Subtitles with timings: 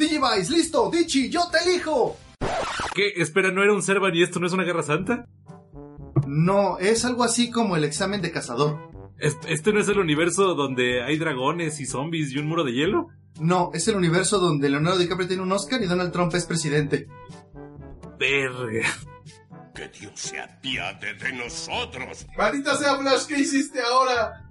[0.00, 2.16] Digivice, listo, Dichi, yo te elijo.
[2.94, 3.12] ¿Qué?
[3.16, 5.26] Espera, ¿no era un Servan y esto no es una guerra santa?
[6.26, 8.90] No, es algo así como el examen de cazador.
[9.18, 13.08] ¿Este no es el universo donde hay dragones y zombies y un muro de hielo?
[13.38, 17.06] No, es el universo donde Leonardo DiCaprio tiene un Oscar y Donald Trump es presidente.
[18.18, 18.88] Verga.
[19.74, 22.26] Que Dios se apiade de nosotros.
[22.36, 24.46] Maldita sea Flash, ¿qué hiciste ahora?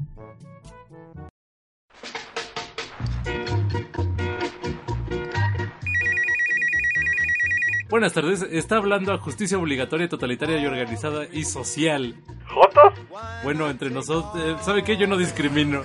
[7.89, 12.13] Buenas tardes, está hablando a justicia obligatoria, totalitaria y organizada y social.
[12.45, 12.93] ¿Jotos?
[13.43, 14.95] Bueno, entre nosotros, eh, ¿sabe qué?
[14.95, 15.81] Yo no discrimino.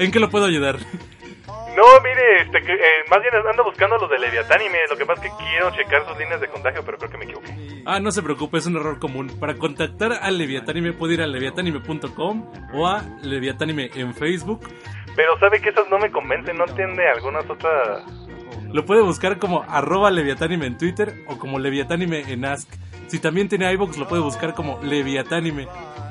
[0.00, 0.78] ¿En qué lo puedo ayudar?
[1.46, 5.06] No, mire, este, que, eh, más bien ando buscando los de Leviatán y lo que
[5.06, 7.82] pasa es que quiero checar sus líneas de contagio, pero creo que me equivoqué.
[7.86, 9.28] Ah, no se preocupe, es un error común.
[9.38, 14.68] Para contactar a Leviatánime puede ir a leviatanime.com o a Leviatánime en Facebook.
[15.14, 18.02] Pero sabe que esas no me convencen, ¿no entiende algunas otras?
[18.74, 22.68] Lo puede buscar como arroba Leviatánime en Twitter o como Leviatánime en Ask.
[23.06, 25.68] Si también tiene iVoox lo puede buscar como Leviatánime.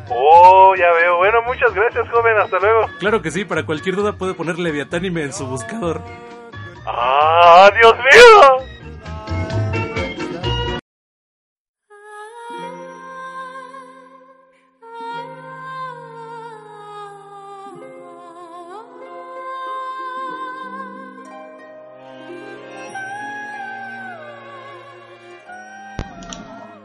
[0.09, 1.17] Oh, ya veo.
[1.17, 2.38] Bueno, muchas gracias, joven.
[2.38, 2.88] Hasta luego.
[3.00, 6.02] Claro que sí, para cualquier duda puede poner Leviatánime en su buscador.
[6.86, 8.72] ¡Ah, Dios mío!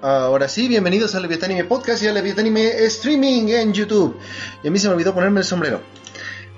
[0.09, 4.19] Ahora sí, bienvenidos a Leviatánime Podcast y a Leviatánime Streaming en YouTube.
[4.62, 5.83] Y a mí se me olvidó ponerme el sombrero.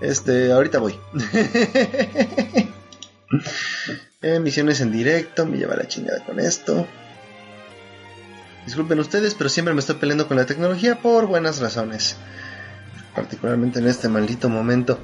[0.01, 0.97] Este, ahorita voy.
[4.23, 6.87] Emisiones en directo, me lleva la chingada con esto.
[8.67, 12.15] Disculpen ustedes, pero siempre me estoy peleando con la tecnología por buenas razones.
[13.17, 15.01] Particularmente en este maldito momento.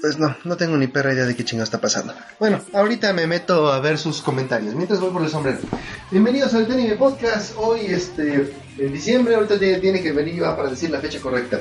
[0.00, 2.14] Pues no, no tengo ni perra idea de qué chingo está pasando.
[2.38, 4.74] Bueno, ahorita me meto a ver sus comentarios.
[4.74, 5.58] Mientras voy por el sombrero.
[6.10, 7.52] Bienvenidos al Anime Podcast.
[7.58, 11.60] Hoy, este, en diciembre, ahorita tiene que venir Iván para decir la fecha correcta.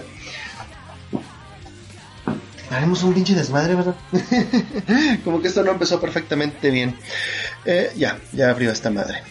[2.70, 3.96] Haremos un pinche desmadre, ¿verdad?
[5.26, 6.96] Como que esto no empezó perfectamente bien.
[7.66, 9.22] Eh, ya, ya abrió esta madre.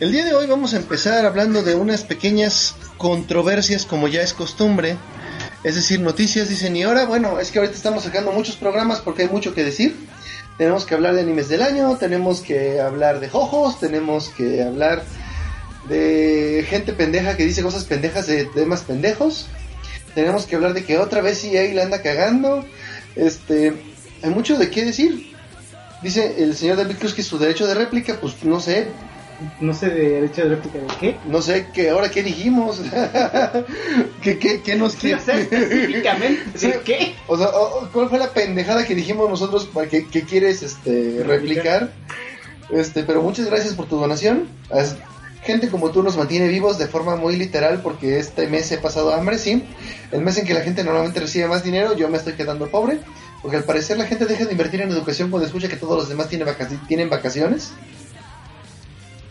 [0.00, 4.32] El día de hoy vamos a empezar hablando de unas pequeñas controversias como ya es
[4.32, 4.96] costumbre.
[5.64, 9.22] Es decir, noticias dicen, y ahora, bueno, es que ahorita estamos sacando muchos programas porque
[9.22, 9.96] hay mucho que decir.
[10.56, 15.02] Tenemos que hablar de animes del año, tenemos que hablar de jojos, tenemos que hablar
[15.88, 19.46] de gente pendeja que dice cosas pendejas de temas pendejos.
[20.14, 22.64] Tenemos que hablar de que otra vez EA la anda cagando.
[23.16, 23.72] Este,
[24.22, 25.32] hay mucho de qué decir.
[26.02, 28.88] Dice el señor David Cruz que su derecho de réplica, pues no sé,
[29.60, 31.16] No sé de derecho de réplica de qué.
[31.26, 32.80] no sé que ahora qué dijimos.
[34.22, 35.16] ¿Qué, qué, qué nos Sí, quiere?
[35.16, 36.66] o sea, específicamente, Sí.
[36.68, 37.14] ¿de qué?
[37.26, 37.48] O sea,
[37.92, 41.92] ¿cuál fue la pendejada que dijimos nosotros para que, que quieres este, replicar?
[42.70, 44.48] Este, pero muchas gracias por tu donación.
[45.44, 49.14] Gente como tú nos mantiene vivos de forma muy literal porque este mes he pasado
[49.14, 49.64] hambre, sí.
[50.10, 52.98] El mes en que la gente normalmente recibe más dinero, yo me estoy quedando pobre.
[53.40, 56.08] Porque al parecer la gente deja de invertir en educación cuando escucha que todos los
[56.08, 57.70] demás tienen vacaciones.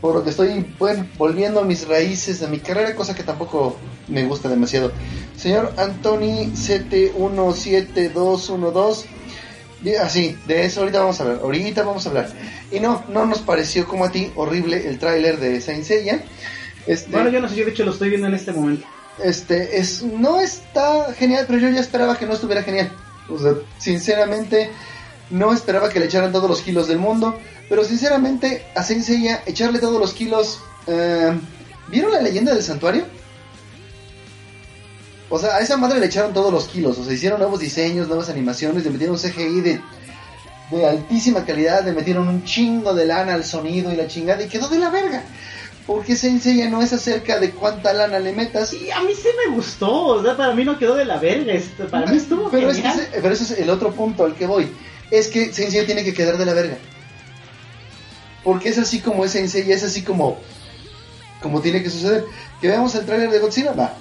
[0.02, 3.78] Por lo que estoy bueno, volviendo a mis raíces de mi carrera, cosa que tampoco
[4.08, 4.92] me gusta demasiado.
[5.36, 9.06] Señor Anthony CT17212,
[10.02, 12.30] así, de eso ahorita vamos a hablar, ahorita vamos a hablar.
[12.72, 16.22] Y no, no nos pareció como a ti horrible el tráiler de Saint Seiya.
[16.86, 18.86] Este, Bueno, yo no sé, yo de hecho lo estoy viendo en este momento.
[19.24, 22.92] este es no está genial, pero yo ya esperaba que no estuviera genial.
[23.30, 24.70] O sea, sinceramente
[25.30, 27.38] no esperaba que le echaran todos los kilos del mundo,
[27.70, 31.38] pero sinceramente a Saint Seiya echarle todos los kilos eh,
[31.90, 33.06] ¿Vieron la leyenda del santuario?
[35.30, 38.08] O sea, a esa madre le echaron todos los kilos, o sea, hicieron nuevos diseños,
[38.08, 39.82] nuevas animaciones, le metieron CGI de,
[40.72, 44.48] de altísima calidad, le metieron un chingo de lana al sonido y la chingada y
[44.48, 45.24] quedó de la verga.
[45.86, 49.30] Porque Saint Seiya no es acerca de cuánta lana le metas, Y a mí sí
[49.46, 51.54] me gustó, o sea, para mí no quedó de la verga,
[51.90, 52.90] para mí estuvo pero, es que
[53.22, 54.70] pero ese es el otro punto al que voy.
[55.12, 56.78] Es que Saint Seiya tiene que quedar de la verga.
[58.48, 60.38] Porque es así como es Saint Seiya, es así como,
[61.42, 62.24] como tiene que suceder.
[62.62, 63.94] Que veamos el tráiler de Godzilla, va.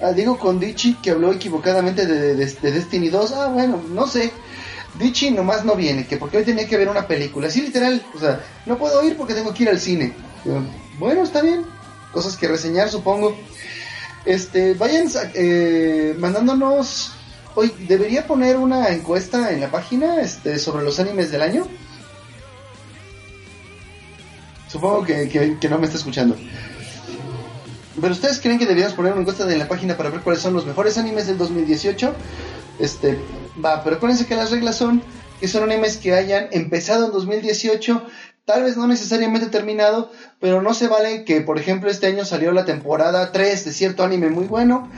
[0.00, 3.32] Ah, digo con Dichi que habló equivocadamente de, de- de Destiny 2.
[3.32, 4.30] Ah, bueno, no sé.
[5.00, 7.48] Dichi nomás no viene, que porque hoy tenía que ver una película.
[7.48, 10.12] Así literal, o sea, no puedo ir porque tengo que ir al cine.
[11.00, 11.64] Bueno, está bien.
[12.12, 13.36] Cosas que reseñar, supongo.
[14.24, 17.14] Este, vayan eh, mandándonos.
[17.56, 21.66] Hoy debería poner una encuesta en la página este, sobre los animes del año.
[24.72, 26.34] Supongo que, que- no me está escuchando.
[28.00, 30.54] Pero ustedes creen que deberíamos poner una encuesta en la página para ver cuáles son
[30.54, 32.14] los mejores animes del 2018?
[32.78, 33.18] Este,
[33.62, 35.02] va, pero acuérdense que las reglas son
[35.40, 38.02] que son animes que hayan empezado en 2018,
[38.44, 40.10] tal vez no necesariamente terminado,
[40.40, 44.04] pero no se vale que, por ejemplo, este año salió la temporada 3 de cierto
[44.04, 44.88] anime muy bueno,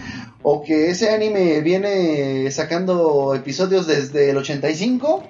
[0.42, 5.24] o que ese anime viene sacando episodios desde el 85,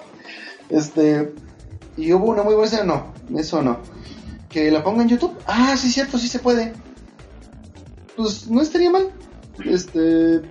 [0.71, 1.33] este,
[1.97, 3.79] y hubo una muy buena, no, eso no.
[4.55, 6.73] Que la ponga en YouTube, ah, sí, cierto, sí se puede.
[8.17, 9.09] Pues no estaría mal.
[9.65, 10.43] Este,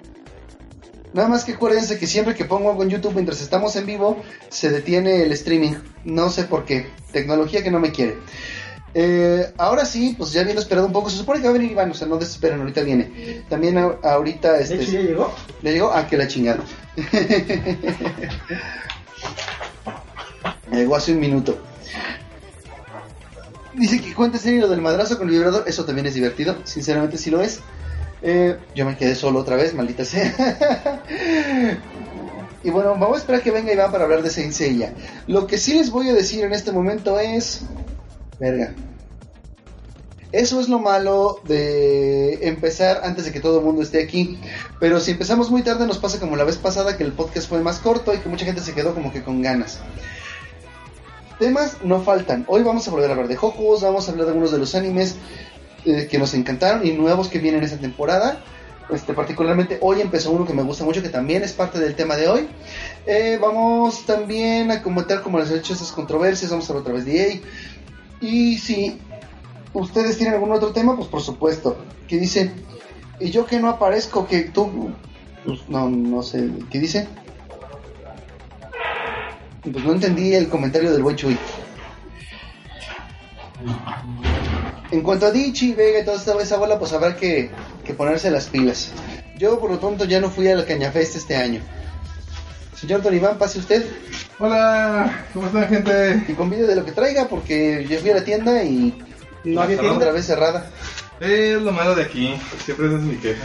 [1.13, 4.21] Nada más que acuérdense que siempre que pongo algo en YouTube mientras estamos en vivo,
[4.49, 5.75] se detiene el streaming.
[6.03, 6.87] No sé por qué.
[7.13, 8.17] Tecnología que no me quiere.
[8.95, 11.09] Eh, ahora sí, pues ya viendo esperado un poco.
[11.09, 13.43] Se supone que va a venir Iván, o sea, no desesperen, ahorita viene.
[13.47, 14.81] También a- ahorita De este.
[14.83, 15.33] hecho, ya llegó.
[15.61, 15.91] ¿Le llegó?
[15.93, 16.61] Ah, que la chingada.
[20.71, 21.57] llegó hace un minuto.
[23.75, 25.63] Dice que cuenta serio lo del madrazo con el vibrador.
[25.67, 26.57] Eso también es divertido.
[26.63, 27.59] Sinceramente, sí lo es.
[28.21, 31.03] Eh, yo me quedé solo otra vez, maldita sea.
[32.63, 34.93] y bueno, vamos a esperar que venga Iván para hablar de Saint Seiya.
[35.27, 37.61] Lo que sí les voy a decir en este momento es.
[38.39, 38.73] Verga.
[40.31, 44.39] Eso es lo malo de empezar antes de que todo el mundo esté aquí.
[44.79, 47.61] Pero si empezamos muy tarde nos pasa como la vez pasada que el podcast fue
[47.61, 49.79] más corto y que mucha gente se quedó como que con ganas.
[51.39, 52.45] Temas no faltan.
[52.47, 54.75] Hoy vamos a volver a hablar de Jojos, vamos a hablar de algunos de los
[54.75, 55.15] animes
[55.85, 58.37] eh, que nos encantaron y nuevos que vienen esta temporada.
[58.89, 62.15] Este, particularmente hoy empezó uno que me gusta mucho, que también es parte del tema
[62.15, 62.47] de hoy.
[63.07, 66.93] Eh, vamos también a comentar como les he hecho esas controversias, vamos a hablar otra
[66.93, 67.39] vez de EA.
[68.21, 68.99] Y si
[69.73, 71.77] ustedes tienen algún otro tema, pues por supuesto.
[72.07, 72.51] Que dice,
[73.19, 74.91] y yo que no aparezco, que tú...
[75.45, 77.07] Pues no, no sé, ¿qué dice?
[79.71, 81.37] Pues no entendí el comentario del buen Chuy.
[84.91, 87.49] En cuanto a Dichi, Vega y toda esta esa bola, pues habrá que,
[87.85, 88.91] que ponerse las pilas.
[89.37, 91.61] Yo, por lo pronto, ya no fui a la Cañafest este año.
[92.75, 93.85] Señor Don Iván, pase usted
[94.39, 96.25] Hola, ¿cómo están gente?
[96.27, 98.93] y convide de lo que traiga, porque yo fui a la tienda y
[99.45, 99.95] No había tienda.
[99.97, 100.69] otra vez cerrada.
[101.21, 103.43] Es lo malo de aquí, siempre esa es mi queja.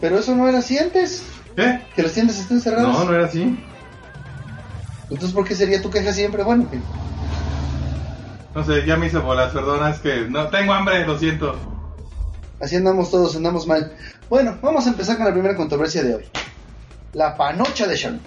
[0.00, 1.22] Pero eso no era así antes,
[1.54, 1.80] ¿Qué?
[1.94, 2.88] que las tiendas estén cerradas.
[2.88, 3.56] No, no era así.
[5.10, 6.42] Entonces, ¿por qué sería tu queja siempre?
[6.42, 6.80] Bueno, que-
[8.54, 11.54] No sé, ya me hice bolas, perdona, es que no tengo hambre, lo siento.
[12.60, 13.92] así andamos todos, andamos mal.
[14.28, 16.24] Bueno, vamos a empezar con la primera controversia de hoy.
[17.12, 18.20] La panocha de Sean.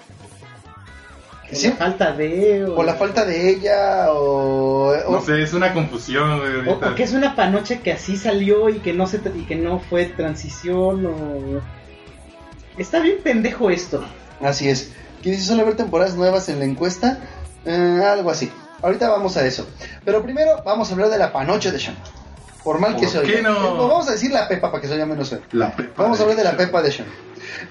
[1.47, 1.67] Por ¿Sí?
[1.67, 2.63] la falta de.
[2.65, 4.93] O, Por la falta de ella o...
[5.05, 8.15] o- No sé, es una confusión, güey, o- o que es una panocha que así
[8.15, 11.61] salió y que no se y que no fue transición o.
[12.77, 14.01] Está bien pendejo esto.
[14.41, 14.93] Así es.
[15.21, 17.19] ¿Quién dice solo ver temporadas nuevas en la encuesta?
[17.65, 18.51] Eh, algo así.
[18.81, 19.67] Ahorita vamos a eso.
[20.03, 21.95] Pero primero vamos a hablar de la panocha de Sean.
[22.63, 23.31] Por mal que ¿Por se oiga.
[23.33, 23.51] qué no?
[23.51, 25.41] Eh, pues vamos a decir la pepa para que se oiga menos feo.
[25.51, 27.07] La pepa Vamos a hablar de la pepa de Sean.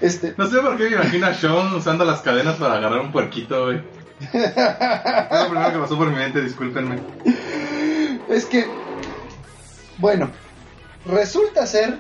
[0.00, 3.12] Este, No sé por qué me imagino a Sean usando las cadenas para agarrar un
[3.12, 3.80] puerquito, güey.
[4.30, 6.98] Fue lo primero que pasó por mi mente, discúlpenme.
[8.28, 8.66] Es que,
[9.98, 10.30] bueno,
[11.06, 11.96] resulta ser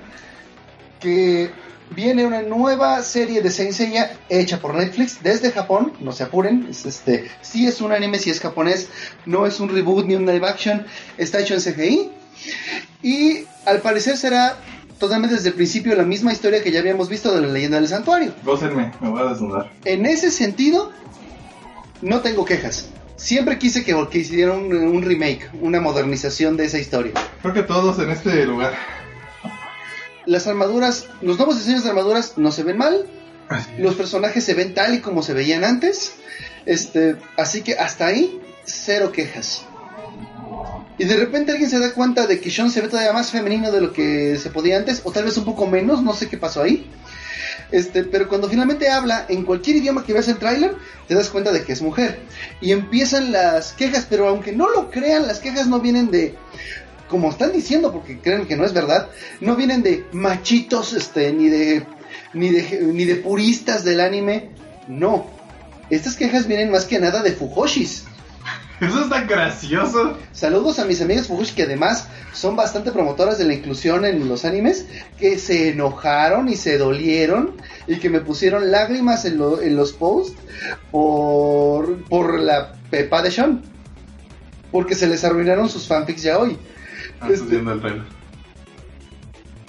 [1.00, 1.50] que
[1.90, 6.66] viene una nueva serie de Saint Seiya hecha por Netflix desde Japón, no se apuren,
[6.70, 8.88] es este, sí es un anime, sí es japonés,
[9.26, 10.86] no es un reboot ni un live action,
[11.18, 12.10] está hecho en CGI
[13.02, 14.56] y al parecer será
[14.98, 17.88] totalmente desde el principio la misma historia que ya habíamos visto de la leyenda del
[17.88, 18.34] santuario.
[18.44, 19.70] Gócenme, me voy a desnudar.
[19.84, 20.92] En ese sentido,
[22.02, 22.88] no tengo quejas.
[23.16, 27.12] Siempre quise que, que hicieran un, un remake, una modernización de esa historia.
[27.42, 28.74] Creo que todos en este lugar.
[30.30, 33.04] Las armaduras, los nuevos diseños de armaduras no se ven mal.
[33.78, 36.12] Los personajes se ven tal y como se veían antes.
[36.66, 39.64] Este, así que hasta ahí, cero quejas.
[40.98, 43.72] Y de repente alguien se da cuenta de que Sean se ve todavía más femenino
[43.72, 46.36] de lo que se podía antes, o tal vez un poco menos, no sé qué
[46.36, 46.88] pasó ahí.
[47.72, 50.76] Este, pero cuando finalmente habla en cualquier idioma que veas el tráiler,
[51.08, 52.20] te das cuenta de que es mujer.
[52.60, 56.36] Y empiezan las quejas, pero aunque no lo crean, las quejas no vienen de
[57.10, 59.08] como están diciendo, porque creen que no es verdad,
[59.40, 61.84] no vienen de machitos, este, ni de,
[62.32, 64.50] ni de, ni de puristas del anime,
[64.88, 65.26] no.
[65.90, 68.04] Estas quejas vienen más que nada de Fujoshis.
[68.80, 70.16] Eso está gracioso.
[70.32, 74.44] Saludos a mis amigas Fujoshi que además son bastante promotoras de la inclusión en los
[74.46, 74.86] animes,
[75.18, 79.92] que se enojaron y se dolieron y que me pusieron lágrimas en, lo- en los
[79.92, 80.34] posts
[80.90, 83.62] por, por la Pepa de Sean.
[84.72, 86.56] Porque se les arruinaron sus fanfics ya hoy.
[87.20, 88.02] Ah, estoy Este- viendo el trailer.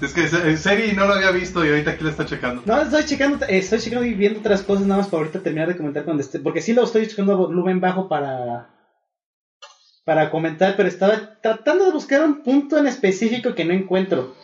[0.02, 2.64] Es que se- Seri no lo había visto y ahorita aquí lo está checando.
[2.66, 5.68] No, estoy checando, eh, estoy checando y viendo otras cosas nada más para ahorita terminar
[5.68, 6.40] de comentar cuando esté.
[6.40, 8.70] Porque sí lo estoy checando a volumen bajo para.
[10.04, 14.36] Para comentar, pero estaba tratando de buscar un punto en específico que no encuentro.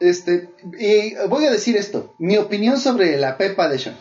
[0.00, 3.96] Este, y voy a decir esto, mi opinión sobre la Pepa de Sean.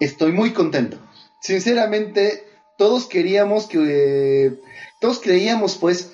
[0.00, 0.98] estoy muy contento.
[1.40, 2.44] Sinceramente,
[2.76, 4.54] todos queríamos que...
[5.00, 6.10] todos creíamos, pues,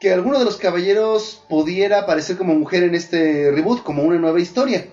[0.00, 4.40] que alguno de los caballeros pudiera aparecer como mujer en este reboot, como una nueva
[4.40, 4.86] historia.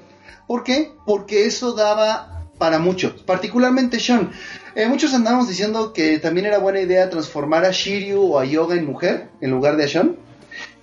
[0.47, 0.91] ¿Por qué?
[1.05, 4.31] Porque eso daba para mucho, particularmente Sean.
[4.75, 8.75] Eh, muchos andábamos diciendo que también era buena idea transformar a Shiryu o a Yoga
[8.75, 10.17] en mujer en lugar de a Sean.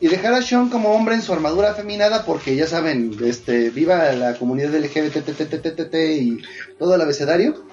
[0.00, 4.12] Y dejar a Sean como hombre en su armadura afeminada porque ya saben, este, viva
[4.12, 6.38] la comunidad LGBT y
[6.78, 7.64] todo el abecedario.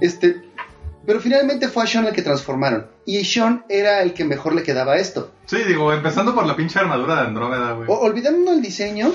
[0.00, 0.36] Este,
[1.06, 2.86] pero finalmente fue a Sean el que transformaron.
[3.06, 5.30] Y Sean era el que mejor le quedaba a esto.
[5.46, 7.88] Sí, digo, empezando por la pinche armadura de Andrómeda, güey.
[7.90, 9.12] Olvidando el diseño,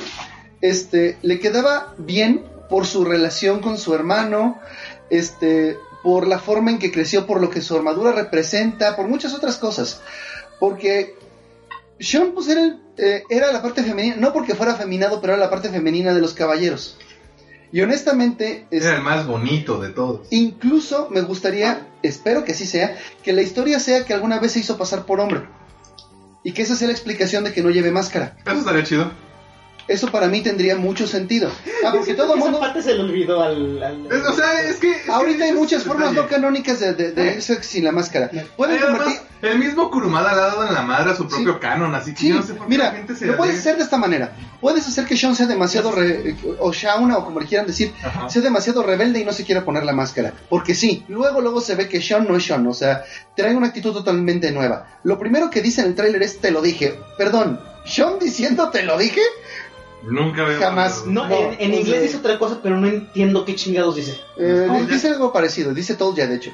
[0.62, 4.60] este, le quedaba bien por su relación con su hermano,
[5.10, 9.34] este, por la forma en que creció, por lo que su armadura representa, por muchas
[9.34, 10.02] otras cosas.
[10.60, 11.16] Porque
[12.00, 15.40] Sean pues era, el- eh, era la parte femenina, no porque fuera feminado, pero era
[15.44, 16.98] la parte femenina de los caballeros.
[17.74, 20.28] Y honestamente, es- Era el más bonito de todos.
[20.30, 24.60] incluso me gustaría, espero que así sea, que la historia sea que alguna vez se
[24.60, 25.42] hizo pasar por hombre.
[26.44, 28.38] Y que esa sea la explicación de que no lleve máscara.
[28.46, 29.12] Eso estaría chido.
[29.88, 31.52] Eso para mí tendría mucho sentido.
[31.86, 32.60] Ah, porque todo el Esa mundo...
[32.62, 33.84] parte se le olvidó al.
[33.84, 34.92] al- Es- o sea, es que...
[34.92, 37.62] es que Ahorita hay ese es muchas el formas no canónicas de, de, de irse
[37.64, 38.30] sin la máscara.
[38.56, 39.28] Pueden además, convertir...
[39.42, 41.60] el mismo Kurumada le ha dado en la madre a su propio Sí.
[41.60, 43.60] canon, así que Sí, yo no sé por qué la mira, gente se lo puedes
[43.60, 44.32] hacer de esta manera.
[44.62, 45.92] Puedes hacer que Sean sea demasiado...
[45.92, 48.30] re- o Shauna, o como le quieran decir, Ajá.
[48.30, 50.34] sea demasiado rebelde y no se quiera poner la máscara.
[50.50, 53.04] Porque sí, luego luego se ve que Sean no es Sean, o sea,
[53.36, 54.88] trae una actitud totalmente nueva.
[55.04, 56.98] Lo primero que dice en el tráiler es te lo dije.
[57.18, 59.20] Perdón, Sean diciendo te lo dije,
[60.04, 60.60] Nunca veo.
[60.60, 61.06] Jamás.
[61.06, 63.96] No, No, en, en o inglés sea- dice otra cosa, pero no entiendo qué chingados
[63.96, 64.20] dice.
[64.38, 64.82] eh, ya.
[64.84, 66.52] dice algo parecido, dice told ya de hecho.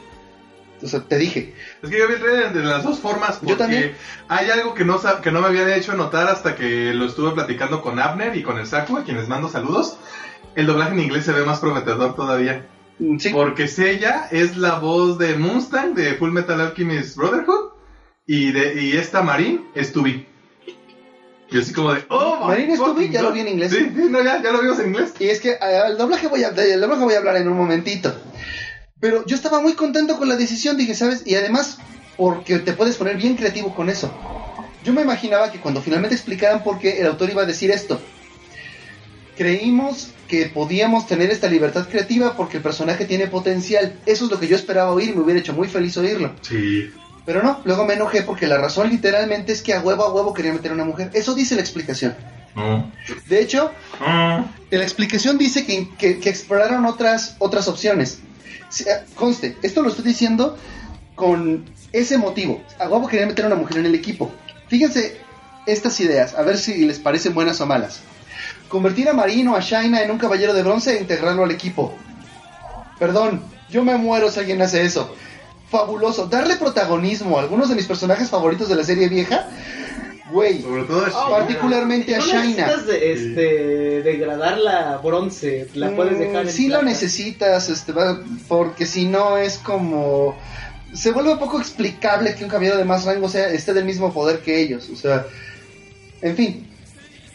[0.82, 1.56] O sea, te dije.
[1.84, 3.38] Es que yo vi el trailer de las dos formas.
[3.38, 3.96] Porque Yo también.
[4.30, 7.82] Hay algo que no, que no me habían hecho notar hasta que lo estuve platicando
[7.82, 9.98] con Abner y con el Saku, a quienes mando saludos.
[10.56, 12.66] El doblaje en inglés se ve más prometedor todavía.
[12.98, 13.30] Mm, Sí.
[13.30, 17.72] Porque Sella es la voz de Mustang de Full Metal Alchemist Brotherhood.
[18.26, 20.28] Y, de, y esta Marín es Tubi.
[21.52, 22.06] Y así como de.
[22.10, 22.48] ¡Oh!
[22.48, 23.72] Fucking Tubi, ya lo vi en inglés.
[23.72, 25.14] Sí, sí, no, ya, ya lo vimos en inglés.
[25.20, 27.58] Y es que eh, el doblaje voy a, del doblaje voy a hablar en un
[27.58, 28.16] momentito.
[29.00, 31.24] Pero yo estaba muy contento con la decisión, dije, ¿sabes?
[31.26, 31.78] Y además,
[32.18, 34.14] porque te puedes poner bien creativo con eso.
[34.84, 38.00] Yo me imaginaba que cuando finalmente explicaran por qué el autor iba a decir esto,
[39.38, 43.98] creímos que podíamos tener esta libertad creativa porque el personaje tiene potencial.
[44.06, 46.34] Eso es lo que yo esperaba oír y me hubiera hecho muy feliz oírlo.
[46.42, 46.92] Sí.
[47.30, 50.34] Pero no, luego me enojé porque la razón literalmente es que a huevo a huevo
[50.34, 51.12] quería meter a una mujer.
[51.14, 52.16] Eso dice la explicación.
[53.28, 53.72] De hecho,
[54.72, 58.18] la explicación dice que, que- que exploraron otras, otras opciones.
[58.80, 60.58] Eh, Conste, esto lo estoy diciendo
[61.14, 62.64] con ese motivo.
[62.80, 64.32] A huevo quería meter a una mujer en el equipo.
[64.68, 65.22] Fíjense
[65.68, 68.00] estas ideas, a ver si les parecen buenas o malas.
[68.70, 71.94] Convertir a Marino a Shaina en un caballero de bronce e integrarlo al equipo.
[72.98, 75.14] Perdón, yo me muero si alguien hace eso.
[75.70, 76.26] Fabuloso.
[76.28, 79.48] Darle protagonismo a algunos de mis personajes favoritos de la serie vieja.
[80.32, 80.62] Güey.
[80.62, 82.68] Sobre todo es Oh, Particularmente a no Shaina.
[82.68, 86.86] necesitas de, este, degradar la bronce, la puedes dejar Mm, en Sí lo plata.
[86.86, 90.38] necesitas, este, va- porque si no es como...
[90.94, 94.40] Se vuelve poco explicable que un caballero de más rango sea, esté del mismo poder
[94.42, 94.90] que ellos.
[94.92, 95.26] O sea,
[96.22, 96.68] en fin.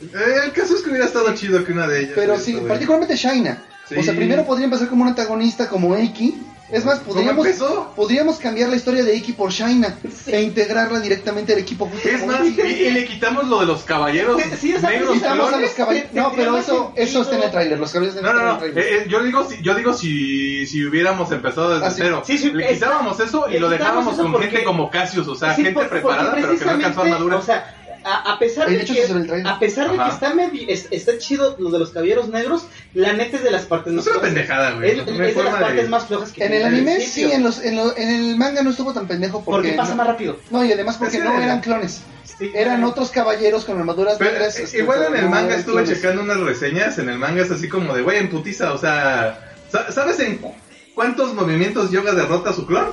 [0.03, 0.07] Eh,
[0.47, 2.13] el caso es que hubiera estado chido que una de ellas.
[2.17, 3.63] Pero sí, particularmente Shaina.
[3.89, 3.95] Sí.
[3.97, 6.35] O sea, primero podría empezar como un antagonista como Eiki.
[6.71, 7.47] Es más, ¿Cómo podríamos,
[7.95, 11.91] podríamos cambiar la historia de Eiki por Shaina e integrarla directamente al equipo.
[12.03, 15.61] Es más, y, le quitamos lo de los caballeros Sí, sí, negros Quitamos a clones.
[15.69, 16.13] los caballeros.
[16.15, 17.79] No, pero eso, eso está en el tráiler.
[17.79, 18.65] Los caballeros No, no, en no.
[18.65, 21.97] el eh, eh, yo digo, si, yo digo si, si hubiéramos empezado desde Ah, sí.
[22.03, 22.23] cero.
[22.27, 25.29] Sí, sí, le está- quitábamos eso y le lo dejábamos con porque- gente como Cassius,
[25.29, 27.37] o sea, Sí, gente por- preparada, pero que no alcanzó armadura.
[27.37, 30.05] O sea, a, a pesar de de hecho, que, a pesar de Ajá.
[30.09, 33.51] que está, medio- es- está chido lo de los caballeros negros, la neta es de
[33.51, 34.35] las partes No más es una flojas.
[34.35, 34.91] pendejada, güey.
[34.91, 35.13] Es, de
[35.45, 38.09] las partes de- más flojas que En el anime sí, en, los, en, lo- en
[38.09, 39.69] el manga no estuvo tan pendejo porque...
[39.69, 40.39] Porque pasa no, más rápido.
[40.51, 42.03] No, y además porque no eran clones.
[42.39, 42.51] Sí.
[42.55, 44.59] Eran otros caballeros con armaduras Pero, negras.
[44.59, 45.91] eh, este, igual en el manga estuve clones.
[46.01, 46.99] checando unas reseñas.
[46.99, 50.39] En el manga es así como de, güey, en putiza, o sea, sa- ¿sabes en
[50.39, 50.53] cu-
[50.97, 52.87] cuántos movimientos yoga derrota a su clon?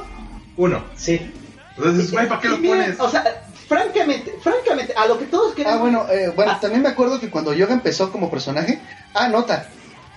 [0.58, 0.84] Uno.
[0.96, 1.32] Sí.
[1.78, 3.00] Entonces, güey, ¿para qué Y lo mira, pones?
[3.00, 3.24] O sea,
[3.72, 5.78] francamente, francamente, a lo que todos queremos...
[5.78, 6.60] Ah, bueno, eh, bueno, Ah.
[6.60, 8.80] también me acuerdo que cuando Yoga empezó como personaje...
[9.14, 9.70] Ah, nota.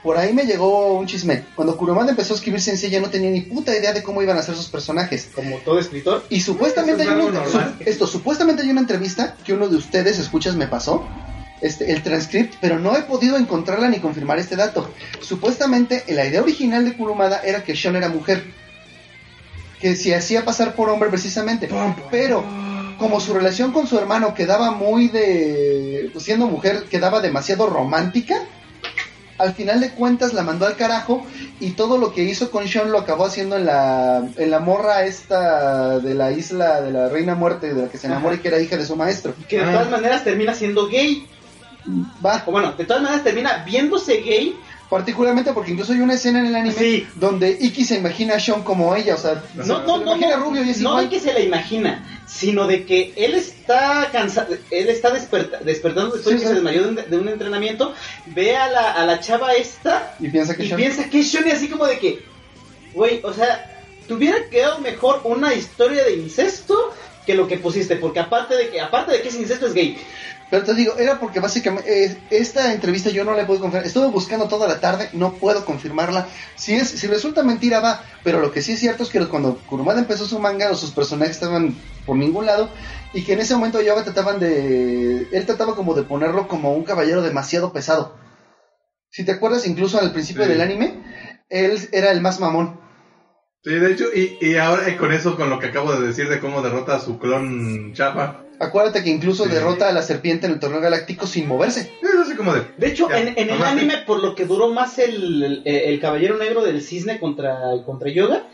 [0.03, 1.45] Por ahí me llegó un chisme.
[1.55, 4.43] Cuando Kurumada empezó a escribir sencilla no tenía ni puta idea de cómo iban a
[4.43, 5.29] ser sus personajes.
[5.35, 6.25] Como todo escritor.
[6.31, 10.19] Y supuestamente es hay una, su- esto, supuestamente hay una entrevista que uno de ustedes
[10.19, 11.07] escuchas me pasó,
[11.61, 14.91] este, el transcript, pero no he podido encontrarla ni confirmar este dato.
[15.21, 18.43] Supuestamente la idea original de Kurumada era que Sean era mujer,
[19.81, 21.69] que se hacía pasar por hombre precisamente,
[22.11, 22.45] pero
[22.99, 28.37] como su relación con su hermano quedaba muy de, pues, siendo mujer, quedaba demasiado romántica,
[29.39, 31.27] al final de cuentas la mandó al carajo
[31.61, 35.05] y todo lo que hizo con Sean lo acabó haciendo en la, en la morra
[35.05, 38.49] esta de la isla de la reina muerte de la que se enamora y que
[38.49, 39.35] era hija de su maestro.
[39.49, 41.27] Que de todas maneras termina siendo gay.
[42.25, 44.57] Va, O bueno, de todas maneras termina viéndose gay.
[44.91, 47.07] Particularmente porque incluso hay una escena en el anime Sí.
[47.17, 50.37] donde Iki se imagina a Sean como ella, o sea, No, se no, no, imagina
[50.37, 51.05] no, rubio y es no igual.
[51.05, 56.15] de que se la imagina, sino de que él está cansado, él está desperta- despertando
[56.17, 56.49] después Sí, de que sí.
[56.49, 57.95] se desmayó de un, de un entrenamiento,
[58.27, 60.77] ve a la, a la chava esta Y piensa que y Sean...
[60.79, 62.25] piensa que es Shoni así como de que,
[62.93, 63.71] güey, o sea,
[64.07, 66.95] te hubiera quedado mejor una historia de incesto
[67.27, 69.97] que lo que pusiste, porque aparte de que, aparte de que es incesto es gay.
[70.51, 73.87] Pero te digo, era porque básicamente eh, esta entrevista yo no la puedo confirmar.
[73.87, 76.29] Estuve buscando toda la tarde, no puedo confirmarla.
[76.55, 79.57] Si es, si resulta mentira va, pero lo que sí es cierto es que cuando
[79.67, 81.75] Kurumada empezó su manga, sus personajes estaban
[82.07, 82.69] por ningún lado
[83.15, 86.85] y que en ese momento Yoga trataban de, él trataba como de ponerlo como un
[86.85, 88.17] caballero demasiado pesado.
[89.11, 90.51] Si te acuerdas, incluso al principio Sí.
[90.51, 91.03] del anime,
[91.49, 92.81] él era el más mamón.
[93.63, 96.39] Sí, de hecho, y, y ahora con eso, con lo que acabo de decir de
[96.39, 99.51] cómo derrota a su clon Chapa, Acuérdate que incluso Sí.
[99.51, 101.93] derrota a la serpiente en el torneo galáctico sin moverse.
[102.03, 102.63] es así como de...
[102.79, 106.01] De hecho, Ya, en, en el anime, por lo que duró más el, el, el
[106.01, 108.45] Caballero Negro del Cisne contra, contra Yoga,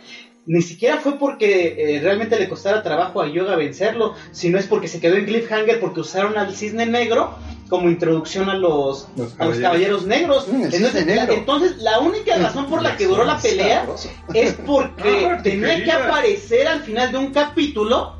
[0.46, 4.88] ni siquiera fue porque eh, realmente le costara trabajo a Yoga vencerlo, sino es porque
[4.88, 7.34] se quedó en cliffhanger porque usaron al Cisne Negro
[7.68, 10.06] como introducción a los, Los a los caballeros.
[10.06, 10.48] negros.
[10.48, 11.34] Mm, el entonces, Cisne la, Negro.
[11.36, 13.86] entonces, la única razón por la que duró la pelea
[14.34, 18.16] es porque Ah, tenía que aparecer al final de un capítulo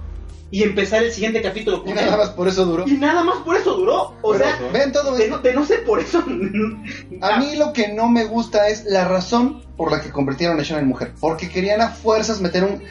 [0.53, 2.85] y empezar el siguiente capítulo Y nada más por eso duró.
[2.89, 4.15] Y nada más por eso duró.
[4.23, 4.59] O sea.
[4.73, 5.37] Ven todo de esto.
[5.37, 6.19] no, de no ser por eso.
[7.21, 10.65] A mí lo que no me gusta es la razón por la que convirtieron a
[10.65, 11.13] Sean en mujer.
[11.21, 12.83] Porque querían a fuerzas meter un,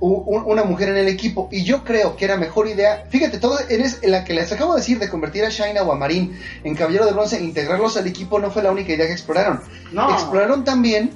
[0.00, 1.48] un- una mujer en el equipo.
[1.52, 3.04] Y yo creo que era mejor idea.
[3.10, 5.96] Fíjate, todo eres la que les acabo de decir de convertir a Shaina o a
[5.96, 9.12] Marín en Caballero de Bronce e integrarlos al equipo no fue la única idea que
[9.12, 9.60] exploraron.
[9.92, 10.10] No.
[10.12, 11.10] Exploraron también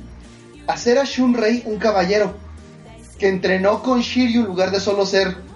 [0.69, 2.35] hacer a Shunrei un caballero.
[3.19, 5.48] Que entrenó con Shiryu en lugar de solo ser.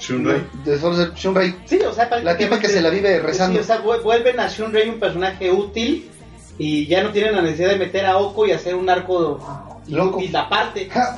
[0.00, 0.42] Shunrei.
[0.64, 1.54] De solo ser Shunrei.
[1.66, 3.54] Sí, o sea, La tipa que se la vive rezando.
[3.58, 6.10] Sí, o sea, vu- vuelven a Shunrei un personaje útil
[6.58, 10.18] y ya no tienen la necesidad de meter a Oko y hacer un arco Loco.
[10.18, 10.88] inútil aparte.
[10.94, 11.16] Ah,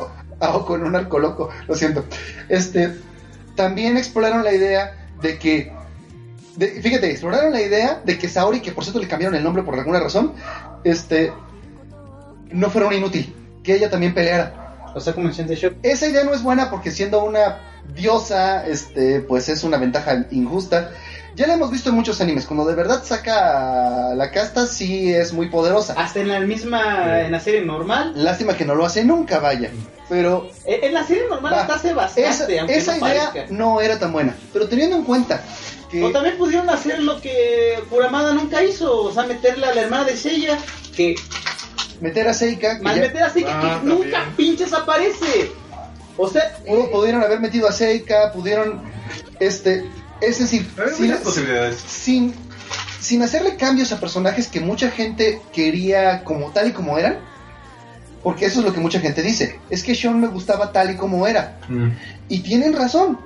[0.54, 2.04] o con un arco loco, lo siento.
[2.48, 2.96] Este,
[3.54, 5.72] también exploraron la idea de que,
[6.56, 9.62] de- fíjate, exploraron la idea de que Saori, que por cierto le cambiaron el nombre
[9.62, 10.32] por alguna razón,
[10.84, 11.32] este,
[12.50, 14.61] no fuera una inútil, que ella también peleara.
[14.94, 15.74] O sea, como en Shock.
[15.82, 17.60] Esa idea no es buena porque siendo una
[17.94, 20.90] diosa, este, pues es una ventaja injusta.
[21.34, 25.32] Ya la hemos visto en muchos animes, cuando de verdad saca la casta, sí es
[25.32, 25.94] muy poderosa.
[25.96, 28.12] Hasta en la misma, en la serie normal.
[28.16, 29.70] Lástima que no lo hace nunca, vaya.
[30.10, 33.30] Pero Eh, En la serie normal Va, hasta hace bastante, esa, aunque esa no idea
[33.32, 33.54] parezca.
[33.54, 34.36] no era tan buena.
[34.52, 35.42] Pero teniendo en cuenta
[35.90, 39.80] que O también pudieron hacer lo que Kuramada nunca hizo, o sea, meterle a la
[39.82, 40.58] hermana de Seiya,
[40.94, 41.14] que
[42.00, 43.98] meter a Seika, que más ya- meter a Seika Ah, que también.
[43.98, 45.50] nunca pinches aparece.
[46.16, 48.82] O sea, pudo- pudieron haber metido a Seika, pudieron,
[49.40, 49.84] este,
[50.20, 50.68] es decir,
[51.22, 51.76] posibilidades.
[51.80, 52.34] sin,
[53.00, 57.18] sin hacerle cambios a personajes que mucha gente quería como tal y como eran,
[58.22, 60.96] porque eso es lo que mucha gente dice, es que Sean me gustaba tal y
[60.96, 61.88] como era, Mm.
[62.28, 63.18] y tienen razón.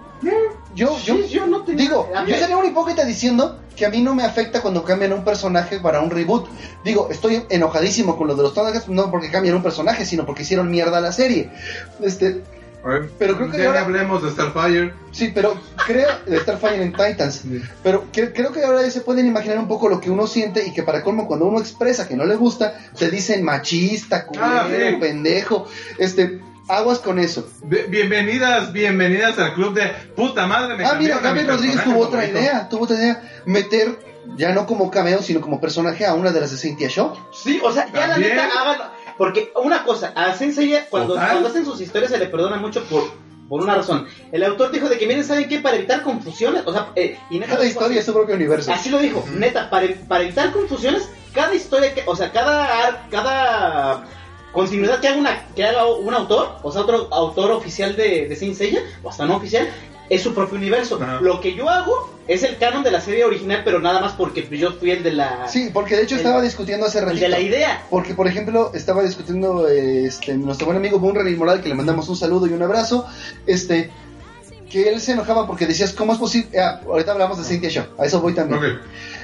[0.75, 4.03] Yo, yo, sí, yo no tenía- digo, yo sería un hipócrita diciendo que a mí
[4.03, 6.47] no me afecta cuando cambian un personaje para un reboot.
[6.85, 10.43] Digo, estoy enojadísimo con lo de los Thundercats, no porque cambian un personaje, sino porque
[10.43, 11.51] hicieron mierda a la serie.
[12.03, 12.43] Este,
[13.19, 14.95] Pero creo que ya ahora- hablemos de Starfire.
[15.13, 17.43] sí, pero creo de Starfire en Titans.
[17.83, 20.65] Pero que- creo que ahora ya se pueden imaginar un poco lo que uno siente
[20.67, 24.47] y que para colmo cuando uno expresa que no le gusta, te dicen machista, culero,
[24.47, 24.97] Ah, sí.
[25.01, 25.67] pendejo.
[25.99, 27.47] Este, aguas con eso.
[27.63, 30.77] Bienvenidas, bienvenidas al club de puta madre.
[30.77, 33.99] me Ah, mira, Gabriel Rodríguez tuvo otra idea, tuvo otra idea, meter
[34.37, 37.13] ya no como cameo, sino como personaje a una de las de Cynthia Show.
[37.33, 38.89] Sí, o sea, ya la neta hagan.
[39.17, 41.31] Porque una cosa, a Sensei cuando, Total.
[41.31, 43.05] cuando hacen sus historias se le perdona mucho por,
[43.49, 44.07] por una razón.
[44.31, 45.61] El autor dijo de que, miren, ¿saben qué?
[45.61, 48.71] Para evitar confusiones, o sea, eh, y neta Cada historia es su propio universo.
[48.73, 53.07] Así lo dijo, neta, para, para evitar confusiones, cada historia, que, o sea, cada, ar-
[53.11, 54.05] cada
[54.57, 58.35] continuidad que haga, una, que haga un autor, o sea, otro autor oficial de, de
[58.37, 59.69] Saint Seiya, o hasta no oficial,
[60.09, 60.99] es su propio universo.
[61.03, 61.19] Ajá.
[61.21, 64.43] Lo que yo hago es el canon de la serie original, pero nada más porque
[64.43, 67.05] pues, yo fui el de la, Sí, porque de hecho El- estaba discutiendo hace el
[67.07, 67.23] ratito.
[67.23, 67.85] de la idea.
[67.91, 72.09] Porque, por ejemplo, estaba discutiendo este, nuestro buen amigo Bunren y Moral, que le mandamos
[72.09, 73.07] un saludo y un abrazo,
[73.47, 73.91] este,
[74.71, 76.59] que él se enojaba porque decías, ¿cómo es posible?
[76.59, 78.61] Ah, ahorita hablamos de Cynthia Show, a eso voy también.
[78.61, 78.81] Ok.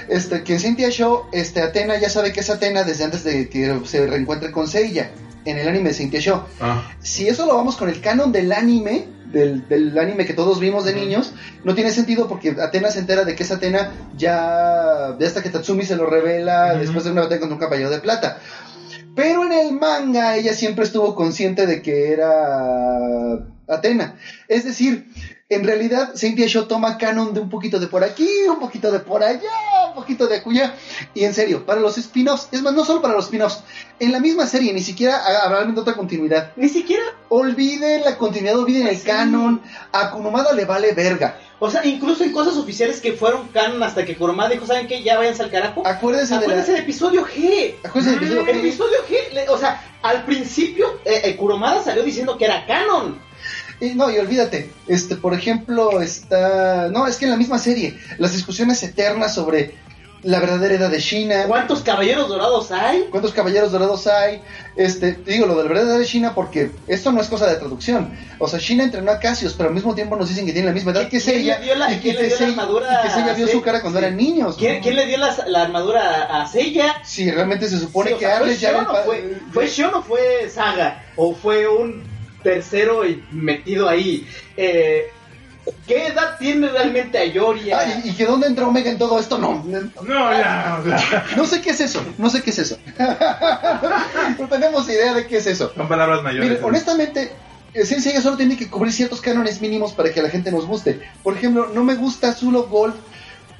[0.09, 3.49] Este, que en Cynthia Show, este, Atena ya sabe que es Atena desde antes de
[3.49, 5.11] que se reencuentre con Seiya.
[5.45, 6.43] en el anime de Saint Show.
[6.61, 6.89] Ah.
[7.01, 10.85] Si eso lo vamos con el canon del anime, del, del anime que todos vimos
[10.85, 15.27] de niños, no tiene sentido porque Atena se entera de que es Atena ya, ya
[15.27, 18.39] hasta que Tatsumi se lo revela después de una batalla contra un caballero de plata.
[19.15, 23.33] Pero en el manga ella siempre estuvo consciente de que era
[23.67, 24.15] Atena.
[24.47, 25.07] Es decir,
[25.53, 28.99] en realidad Cynthia Show toma canon de un poquito de por aquí, un poquito de
[28.99, 29.49] por allá,
[29.89, 30.73] un poquito de acullá.
[31.13, 33.63] Y en serio, para los spin-offs, es más, no solo para los spin-offs,
[33.99, 36.51] en la misma serie, ni siquiera ha- habrá de otra continuidad.
[36.55, 39.07] Ni siquiera, Olviden la continuidad, olviden el Sí.
[39.07, 39.59] canon.
[39.91, 41.39] A Kurumada le vale verga.
[41.59, 45.01] o sea, incluso en cosas oficiales que fueron canon hasta que Kurumada dijo, ¿saben qué?
[45.01, 45.81] Ya váyanse al carajo.
[45.87, 47.75] Acuérdense, Acuérdense de del episodio G.
[47.83, 52.37] Acuérdense del episodio El episodio G, o sea, al principio eh, eh, Kurumada salió diciendo
[52.37, 53.17] que era canon.
[53.85, 56.87] Y no, y olvídate, este, por ejemplo, está...
[56.89, 59.75] No, es que en la misma serie, las discusiones eternas sobre
[60.21, 63.07] la verdadera edad de China, ¿Cuántos caballeros dorados hay?
[63.11, 64.41] cuántos caballeros dorados hay,
[64.77, 67.45] este, te digo lo de la verdadera edad de China porque esto no es cosa
[67.45, 68.17] de traducción.
[68.39, 70.73] O sea, China entrenó a Cassius, pero al mismo tiempo nos dicen que tiene la
[70.73, 73.61] misma edad que ¿Quién Seiya, la- y que quién le dio la Seiya- vio su
[73.61, 74.55] cara cuando eran niños.
[74.57, 76.95] ¿Quién, quién le dio las- la armadura a, Seiya?
[77.03, 80.49] Sí, realmente se supone Sí, que sea, Arles ¿fue ya fue, ¿Fue Shion o fue
[80.49, 81.03] Saga?
[81.17, 82.12] ¿O fue un
[82.43, 84.27] tercero y metido ahí?
[84.57, 85.07] Eh,
[85.87, 87.79] ¿Qué edad tiene realmente Ayoria?
[87.79, 89.63] Ah, y, y que dónde entra Omega en todo esto, no.
[89.63, 91.25] No, ya, ya.
[91.37, 92.77] No sé qué es eso, no sé qué es eso.
[94.39, 95.71] no tenemos idea de qué es eso.
[95.75, 96.49] Son palabras mayores.
[96.49, 97.31] Mire, honestamente,
[97.73, 100.51] eh, Saint Seiya solo tiene que cubrir ciertos cánones mínimos para que a la gente
[100.51, 100.99] nos guste.
[101.23, 102.95] Por ejemplo, no me gusta Zulo Golf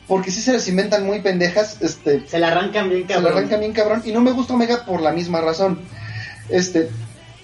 [0.08, 3.32] porque sí se las inventan muy pendejas, este, Se la arrancan bien se cabrón.
[3.32, 5.80] la arrancan bien cabrón y no me gusta Omega por la misma razón.
[6.50, 6.90] Este,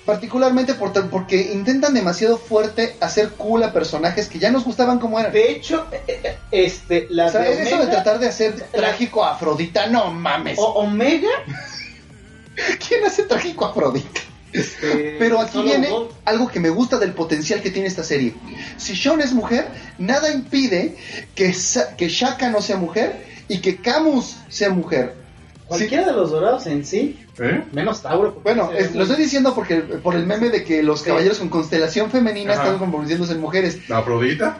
[0.09, 5.19] particularmente por, porque intentan demasiado fuerte hacer cool a personajes que ya nos gustaban como
[5.19, 5.31] eran.
[5.31, 9.23] De hecho, eh, eh, este, la O sea, de eso de tratar de hacer trágico
[9.23, 10.57] a Afrodita, no mames.
[10.57, 11.29] o- Omega,
[12.87, 14.19] ¿Quién hace trágico a Afrodita?
[14.51, 15.89] este, Pero aquí viene
[16.25, 18.33] algo que me gusta del potencial que tiene esta serie.
[18.77, 19.67] Si Sean es mujer,
[19.99, 20.95] nada impide
[21.35, 21.53] que,
[21.97, 25.18] que Shaka no sea mujer y que Camus sea mujer.
[25.69, 27.63] Sí, Cualquiera de los dorados en sí, ¿Eh?
[27.73, 28.39] menos Tauro.
[28.43, 32.09] bueno, es- lo estoy diciendo porque por el meme de que los caballeros con constelación
[32.09, 32.63] femenina Ajá.
[32.63, 33.87] están convirtiéndose en mujeres.
[33.87, 34.57] ¿La Afrodita?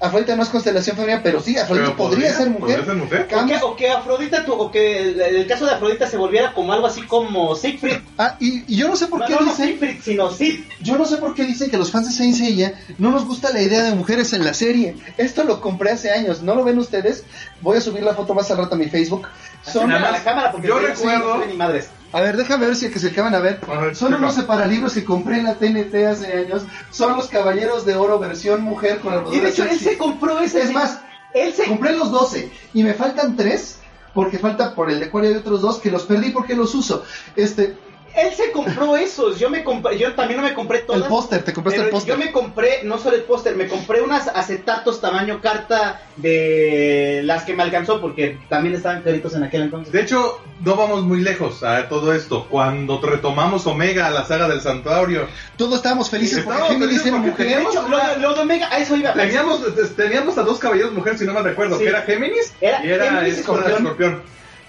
[0.00, 2.60] Afrodita no es constelación femenina, pero sí, Afrodita Pero podría, ser mujer.
[2.80, 3.20] ¿Podría ser mujer?
[3.22, 6.16] O que, Camus- o que Afrodita, tu- o que el, el caso de Afrodita se
[6.16, 7.98] volviera como algo así como Siegfried.
[8.16, 9.66] Ah, y, y yo no sé por No, qué no, no dicen...
[9.66, 10.60] Siegfried, sino Sid.
[10.80, 13.50] Yo no sé por qué dicen que los fans de Saint Seiya no nos gusta
[13.52, 14.96] la idea de mujeres en la serie.
[15.16, 17.24] Esto lo compré hace años, ¿no lo ven ustedes?
[17.60, 19.26] Voy a subir la foto más al rato a mi Facebook.
[19.62, 21.88] Son, a la cámara porque yo recuerdo- no ni madres.
[22.12, 23.60] A ver, déjame ver si el que se acaban a ver.
[23.68, 26.62] A ver, Son unos separalibros que compré en la TNT hace años.
[26.90, 30.40] Son los Caballeros de Oro versión mujer con Y de armadura hecho, él se compró
[30.40, 30.62] ese.
[30.62, 31.00] Es más,
[31.34, 33.78] él se compré los 12 y me faltan 3
[34.14, 37.04] porque falta por el de Acuario y otros dos que los perdí porque los uso.
[37.36, 37.76] Este,
[38.16, 41.02] Él se compró esos, yo me compré, yo también no me compré todas.
[41.02, 42.14] el póster, te compraste el póster.
[42.14, 47.44] yo me compré, no solo el póster, me compré unas acetatos tamaño carta de las
[47.44, 49.92] que me alcanzó porque también estaban caritos en aquel entonces.
[49.92, 52.46] De hecho, no vamos muy lejos a todo esto.
[52.50, 57.06] Cuando retomamos Omega a la saga del Santuario, Todos estábamos felices porque Estábamos Géminis felices
[57.06, 57.56] era porque mujer.
[57.64, 59.12] De hecho, lo, de- lo de Omega, a eso iba.
[59.12, 59.60] teníamos,
[59.96, 61.84] teníamos a dos caballeros mujeres, si no me recuerdo, Sí.
[61.84, 64.22] que era Géminis Era y era Géminis Escorpión.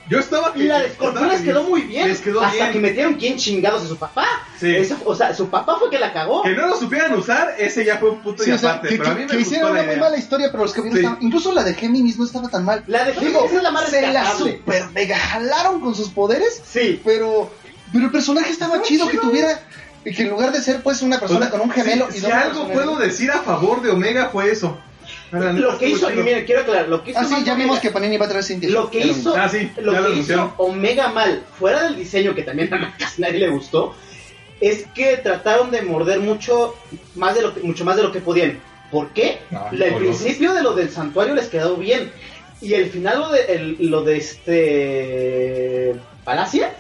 [0.10, 0.92] Yo estaba Y la de
[1.30, 2.08] les quedó muy bien.
[2.08, 2.72] Les quedó hasta bien.
[2.74, 4.26] que metieron quién chingados de su papá.
[4.60, 4.76] Sí.
[4.76, 6.42] Eso- o sea, su papá fue que la cagó.
[6.42, 8.90] Que no lo supieran usar, ese ya fue un punto Sí, y o sea, aparte.
[8.90, 10.04] que, pero a que- mí me que gustó hicieron la una muy idea.
[10.04, 11.06] mala historia, pero los caballeros Sí.
[11.06, 12.84] estaban- Incluso la de Géminis no estaba tan mal.
[12.88, 17.00] La de Géminis es la más se la super mega jalaron con sus poderes, Sí.
[17.06, 17.52] pero,
[17.94, 19.60] pero el personaje estaba Estaba chido, que tuviera,
[20.04, 22.22] que en lugar de ser pues una persona O sea, con un gemelo si, y
[22.22, 24.80] si algo puedo decir a favor de Omega fue eso.
[25.32, 27.92] Lo que hizo, miren, quiero aclarar, lo que hizo Ah, sí, ya Omega- vimos que
[27.92, 28.70] Panini va a traer Cintia.
[28.70, 30.54] Lo que hizo, Ah, sí, lo que hizo.
[30.58, 33.94] Omega mal, fuera del diseño que también a casi nadie le gustó,
[34.60, 36.76] es que trataron de morder mucho
[37.16, 38.60] más de lo que, mucho más de lo que podían.
[38.92, 39.38] ¿Por qué?
[39.52, 42.12] Ah, el principio de lo del santuario les quedó bien.
[42.62, 46.74] Y el final lo de, el- lo de este Palacia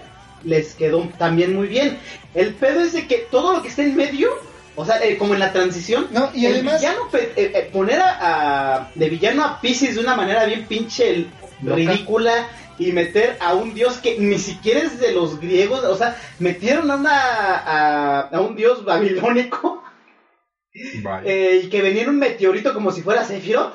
[0.44, 1.98] les quedó también muy bien.
[2.34, 4.30] El pedo es de que todo lo que está en medio,
[4.82, 8.00] o sea, eh, como en la transición, No, y el además- villano, eh, eh, poner
[8.02, 11.28] a, a- de villano a Pisces de una manera bien pinche
[11.62, 11.76] Loca.
[11.76, 16.15] ridícula y meter a un dios que ni siquiera es de los griegos, o sea,
[16.39, 19.84] metieron a, una, a, a un dios babilónico
[21.26, 23.74] eh, y que venía en un meteorito como si fuera Sephiroth.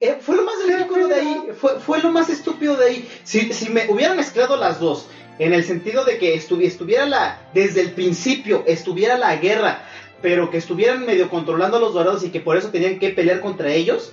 [0.00, 3.08] Eh, fue lo más ridículo de ahí, fue, fue lo más estúpido de ahí.
[3.24, 7.40] Si, si me hubieran mezclado las dos, en el sentido de que estuvi- estuviera la,
[7.54, 9.82] desde el principio, estuviera la guerra,
[10.20, 13.40] pero que estuvieran medio controlando a los dorados y que por eso tenían que pelear
[13.40, 14.12] contra ellos,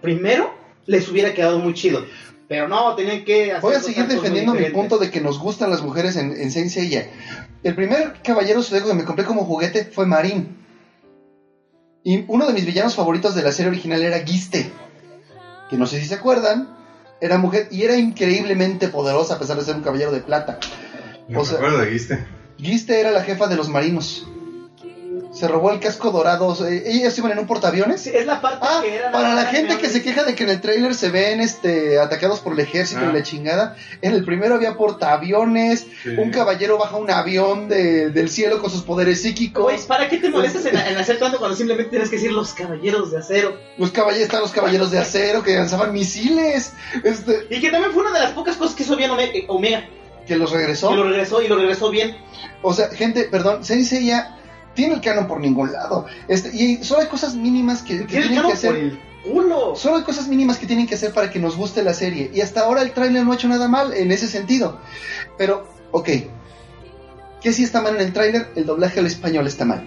[0.00, 0.54] primero
[0.86, 2.04] les hubiera quedado muy chido.
[2.48, 5.70] Pero no, tenían que hacer Voy a seguir defendiendo mi punto de que nos gustan
[5.70, 7.08] las mujeres en, en Saint Seiya.
[7.62, 10.58] El primer caballero zodíaco que me compré como juguete fue Marín.
[12.04, 14.70] Y uno de mis villanos favoritos de la serie original era Giste.
[15.70, 16.71] Que no sé si se acuerdan.
[17.22, 20.58] Era mujer y era increíblemente poderosa a pesar de ser un caballero de plata.
[21.28, 22.26] O me sea- acuerdo de Guiste.
[22.58, 24.26] Giste era la jefa de los marinos.
[25.32, 26.54] Se robó el casco dorado.
[26.68, 28.02] Ellas iban en un portaaviones.
[28.02, 30.44] Sí, es la parte Ah, que era para la gente que se queja de que
[30.44, 33.08] en el trailer se ven este atacados por el ejército Ah.
[33.10, 36.10] y la chingada, en el primero había portaaviones, Sí.
[36.18, 40.18] un caballero baja un avión de- del cielo con sus poderes psíquicos, Güey, ¿para qué
[40.18, 43.56] te molestas en, en hacer tanto cuando simplemente tienes que decir los caballeros de acero?
[43.78, 46.72] los caballeros están los caballeros de acero que lanzaban misiles,
[47.04, 49.44] este, Y que también fue una de las pocas cosas que hizo bien Ome- eh,
[49.48, 49.86] Omega.
[50.26, 50.90] que los regresó.
[50.90, 52.16] Que lo regresó y lo regresó bien.
[52.62, 54.38] O sea, gente, perdón, Sensei ya
[54.74, 56.06] tiene el canon por ningún lado.
[56.28, 58.70] Este, y solo hay cosas mínimas que, que Tiene el tienen que hacer.
[58.70, 59.76] por el culo.
[59.76, 62.30] Solo hay cosas mínimas que tienen que hacer para que nos guste la serie.
[62.34, 64.78] Y hasta ahora el tráiler no ha hecho nada mal en ese sentido.
[65.38, 66.08] Pero, ok.
[67.42, 68.48] ¿Qué sí está mal en el tráiler?
[68.54, 69.84] El doblaje al español está mal.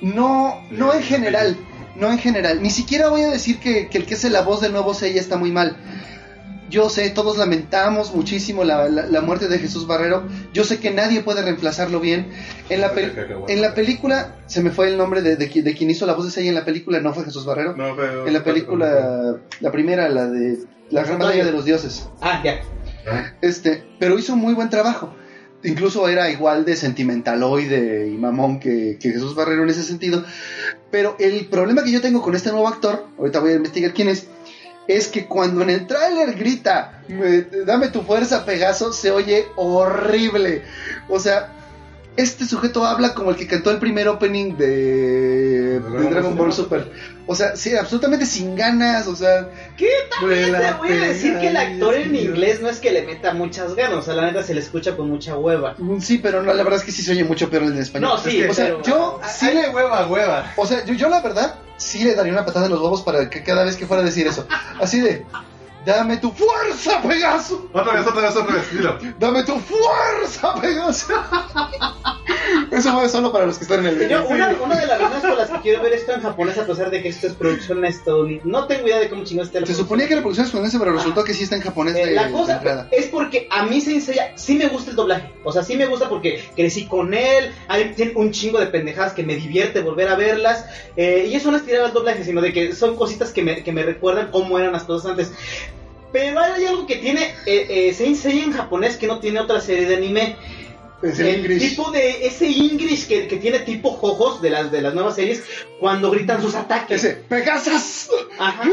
[0.00, 1.56] No, no en general.
[1.96, 2.62] No en general.
[2.62, 5.20] Ni siquiera voy a decir que, que el que es la voz del nuevo Seiya
[5.20, 5.76] está muy mal.
[6.70, 10.24] Yo sé, todos lamentamos muchísimo la, la- la muerte de Jesús Barrero.
[10.52, 12.28] Yo sé que nadie puede reemplazarlo bien.
[12.68, 13.14] En la, pel-
[13.48, 16.12] en la película, se me fue el nombre de, de qui- de quien hizo la
[16.14, 17.74] voz de Seiya en la película, no fue Jesús Barrero.
[17.76, 20.58] No, pero- En la película, la primera, la de
[20.90, 22.08] La Gran Batalla de los Dioses.
[22.20, 22.60] Ah, ya.
[23.40, 25.14] Este, pero hizo muy buen trabajo.
[25.64, 30.24] Incluso era igual de sentimentaloide y mamón que, que Jesús Barrero en ese sentido.
[30.90, 34.08] Pero el problema que yo tengo con este nuevo actor, ahorita voy a investigar quién
[34.08, 34.28] es,
[34.88, 40.62] es que cuando en el tráiler grita, "Me- dame tu fuerza, Pegaso, se oye horrible.
[41.08, 41.52] O sea,
[42.16, 46.90] este sujeto habla como el que cantó el primer opening de, de Dragon Ball Super.
[47.26, 49.50] O sea, sí, absolutamente sin ganas, o sea...
[49.76, 49.86] ¿Qué
[50.18, 53.34] también te voy a decir que el actor en inglés no es que le meta
[53.34, 55.74] muchas ganas, o sea, la neta se le escucha con mucha hueva.
[55.76, 58.12] Mm, Sí, pero no, la verdad es que sí se oye mucho peor de español.
[58.12, 60.52] No, sí, o sea, pero- yo sí le, le hueva, hueva.
[60.56, 63.30] o sea, yo, yo la verdad sí le daría una patada en los huevos para
[63.30, 64.46] que cada vez que fuera a decir eso,
[64.80, 65.24] así de,
[65.94, 68.72] dame tu fuerza, Pegaso, Otra vez, otra vez, otra vez.
[68.72, 68.98] Dilo.
[69.18, 71.12] dame tu fuerza, Pegaso.
[72.70, 74.26] Eso fue solo para los que están en el video.
[74.26, 76.90] una, una de las razones por las que quiero ver esto en japonés, a pesar
[76.90, 79.74] de que esto es producción estadounidense, no tengo idea de cómo chingados está la Se
[79.74, 82.10] suponía que la producción es japonesa, pero resultó que sí está en japonés Eh, de,
[82.12, 85.32] la cosa es porque a mí Seiya sí me gusta el doblaje.
[85.44, 87.52] O sea, sí me gusta porque crecí con él.
[87.68, 90.66] Hay tiene un chingo de pendejadas que me divierte volver a verlas.
[90.96, 93.62] eh, y eso no es tirar al doblaje, sino de que son cositas que me,
[93.62, 95.32] que me recuerdan cómo eran las cosas antes.
[96.12, 99.96] Pero hay algo que tiene eh, eh, en japonés que no tiene otra serie de
[99.96, 100.36] anime.
[101.00, 104.82] Es el el tipo de ese English que, que tiene tipo jojos de las de
[104.82, 105.44] las nuevas series
[105.78, 107.04] cuando gritan sus ataques.
[107.04, 108.64] Ese, Pegasas, Ajá.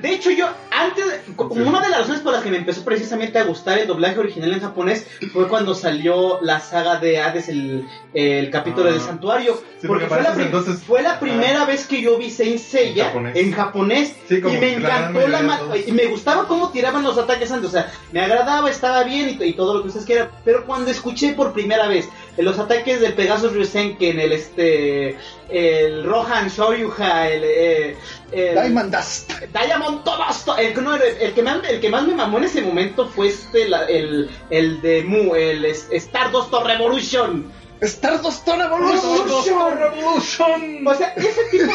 [0.00, 1.04] De hecho, yo antes,
[1.36, 4.52] una de las razones por las que me empezó precisamente a gustar el doblaje original
[4.52, 8.92] en japonés fue cuando salió la saga de Hades, el, el capítulo Ah.
[8.92, 9.60] del santuario.
[9.80, 13.04] Sí, porque porque fue la, entonces- fue la primera vez que yo vi Saint Seiya
[13.04, 13.36] En japonés.
[13.36, 15.88] en japonés Sí, como y me la encantó la todos.
[15.88, 19.44] y me gustaba cómo tiraban los ataques antes, o sea, me agradaba, estaba bien y,
[19.44, 23.14] y todo lo que ustedes quieran, pero cuando escuché por primera vez los ataques del
[23.14, 25.16] Pegasus Ryusenken, el este
[25.50, 27.96] el Rohan Shoryuha, el, eh,
[28.32, 29.32] el Diamond Dust.
[29.52, 32.44] Diamond Tobasto, el, que no, el, el que más, el que más me mamó en
[32.44, 37.50] ese momento fue este, la- el, el de Mu, el Stardust Revolution.
[37.80, 39.78] Stardust Revolution.
[39.78, 40.86] Revolution.
[40.86, 41.72] O sea, ese tipo,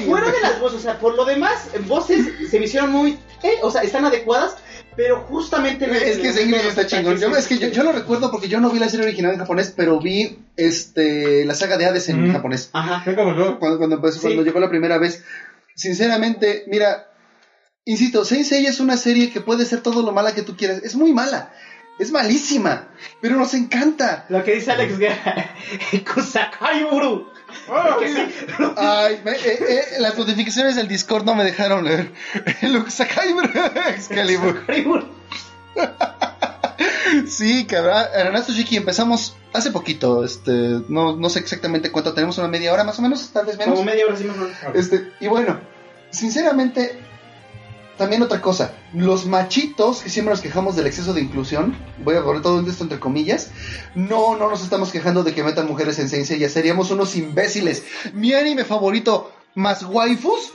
[0.06, 3.58] fuera de las voces, o sea, por lo demás, voces se me hicieron muy, eh,
[3.62, 4.56] o sea, están adecuadas,
[4.96, 7.18] pero justamente en Es que ese inglés está chingón.
[7.18, 9.38] Yo, es que yo, yo lo recuerdo porque yo no vi la serie original en
[9.38, 12.32] japonés, pero vi este la saga de Hades en Ujú.
[12.32, 12.70] japonés.
[12.72, 13.02] Ajá.
[13.14, 14.20] Cuando, cuando, empezó- Sí.
[14.22, 15.22] cuando llegó la primera vez.
[15.74, 17.08] Sinceramente, mira,
[17.84, 20.80] insisto, Saint Seiya es una serie que puede ser todo lo mala que tú quieras.
[20.82, 21.52] Es muy mala.
[21.98, 22.88] Es malísima.
[23.20, 24.26] Pero nos encanta.
[24.28, 25.50] Lo que dice Alex Guerra,
[26.14, 27.26] Kusakai Uru.
[27.66, 28.14] Sí,
[28.76, 32.12] Ay, me- eh, eh, las notificaciones del Discord no me dejaron leer.
[32.62, 33.34] Luke Sakai,
[33.90, 34.62] Excalibur.
[37.28, 38.04] Sí, cabrón.
[38.14, 40.24] Ernesto Shiki, empezamos hace poquito.
[40.24, 43.56] Este, no, no sé exactamente cuánto tenemos, una media hora más o menos, tal vez
[43.58, 43.74] menos.
[43.74, 44.56] Como media hora así más o menos.
[44.74, 45.58] Este, y bueno,
[46.10, 46.98] sinceramente,
[47.96, 48.72] también otra cosa.
[48.94, 52.82] Los machitos que siempre nos quejamos del exceso de inclusión, voy a poner todo esto
[52.84, 53.50] entre comillas,
[53.94, 57.84] no, no nos estamos quejando de que metan mujeres en Saint Seiya, seríamos unos imbéciles.
[58.12, 60.52] Mi anime favorito, más waifus.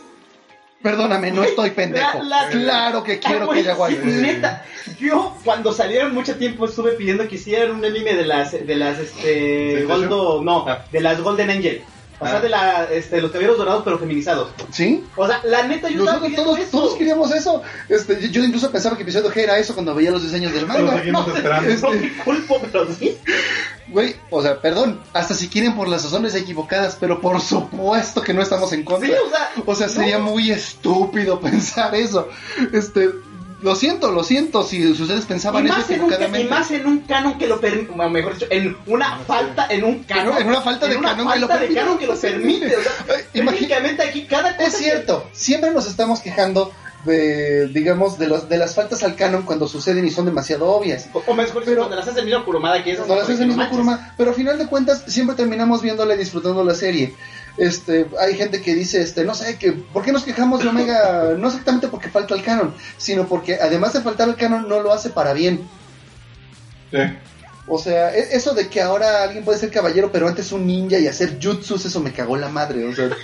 [0.81, 2.23] Perdóname, no estoy pendejo.
[2.23, 4.03] La- la- claro que quiero Ah, que haya waifus.
[4.13, 4.65] sí, neta,
[4.99, 8.97] yo cuando salieron mucho tiempo estuve pidiendo que hicieran un anime de las de las
[8.97, 9.27] este
[9.75, 10.85] ¿De Goldo, no, Ah.
[10.91, 11.83] de las Golden Angel.
[12.21, 14.49] O sea, de la, este, los caballeros dorados, pero feminizados.
[14.71, 15.03] ¿Sí?
[15.15, 16.69] O sea, la neta, yo estaba Nosotros todos, eso.
[16.71, 17.61] todos queríamos eso.
[17.89, 20.61] Este, yo- yo incluso pensaba que episodio G era eso cuando veía los diseños del
[20.61, 20.97] Lo manga.
[20.99, 21.69] seguimos esperando.
[21.69, 23.17] Este, No me culpo, pero sí.
[23.87, 28.33] Güey, o sea, perdón, hasta si quieren por las razones equivocadas, pero por supuesto que
[28.33, 29.09] no estamos en contra.
[29.09, 30.25] Sí, o sea, O sea, sería no.
[30.25, 32.29] muy estúpido pensar eso.
[32.71, 33.09] Este,
[33.61, 36.49] lo siento, lo siento si ustedes Y pensaban eso más, en un, ca- y equivocadamente.
[36.49, 40.37] más en un canon que lo permite, mejor dicho, en una falta, en un canon.
[40.37, 41.79] En una falta de en una canon que lo falta de permite.
[41.81, 42.75] canon que lo permite.
[42.77, 42.91] O sea,
[43.33, 46.71] imagi- técnicamente aquí cada cosa Es cierto, siempre nos estamos quejando
[47.05, 51.03] de, digamos, de, los, de las faltas al canon cuando suceden y son demasiado obvias.
[51.05, 53.07] que- o, o mejor dicho, Pero- cuando las hace el mismo Kurumada que esas.
[53.07, 53.71] No las hace el mismo manches.
[53.71, 57.15] Kuruma, pero a final de cuentas siempre terminamos viéndole y disfrutando la serie.
[57.57, 61.35] Este, hay gente que dice, este, no sé, que ¿por qué nos quejamos de Omega?
[61.37, 64.93] No exactamente porque falta el canon, sino porque además de faltar el canon no lo
[64.93, 65.67] hace para bien.
[66.91, 66.97] Sí.
[67.67, 70.97] O sea, e- eso de que ahora alguien puede ser caballero, pero antes un ninja
[70.97, 72.85] y hacer jutsus, eso me cagó la madre.
[72.85, 73.09] O sea,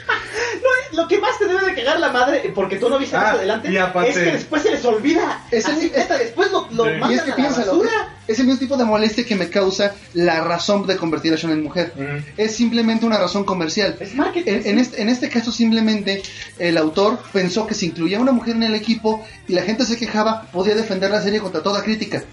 [0.93, 3.34] Lo que más te debe de cagar la madre, porque tú no viste Ah, más
[3.36, 5.45] adelante, y aparte- es que después se les olvida.
[5.52, 6.91] Es el- neta, después lo, lo Sí.
[7.10, 8.15] y es que a la piénsalo, basura.
[8.26, 11.52] es el mismo tipo de molestia que me causa la razón de convertir a Sean
[11.54, 11.91] en mujer.
[11.95, 12.39] Mm.
[12.41, 13.97] Es simplemente una razón comercial.
[14.00, 14.50] Es marketing.
[14.52, 16.23] En, en este, en este caso simplemente
[16.58, 19.86] el autor pensó que si incluía a una mujer en el equipo y la gente
[19.86, 22.23] se quejaba, podía defender la serie contra toda crítica.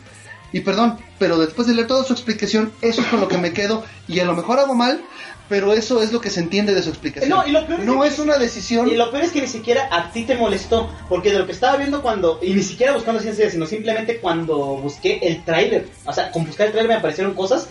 [0.54, 3.52] Y perdón, pero después de leer toda su explicación, eso es con lo que me
[3.52, 5.02] quedo y a lo mejor hago mal,
[5.48, 7.28] pero eso es lo que se entiende de su explicación.
[7.28, 8.88] No, y lo peor es No que- es una decisión...
[8.88, 11.52] Y lo peor es que ni siquiera a ti te molestó, porque de lo que
[11.52, 16.12] estaba viendo cuando, y ni siquiera buscando ciencia, sino simplemente cuando busqué el tráiler, o
[16.12, 17.66] sea, con buscar el tráiler me aparecieron cosas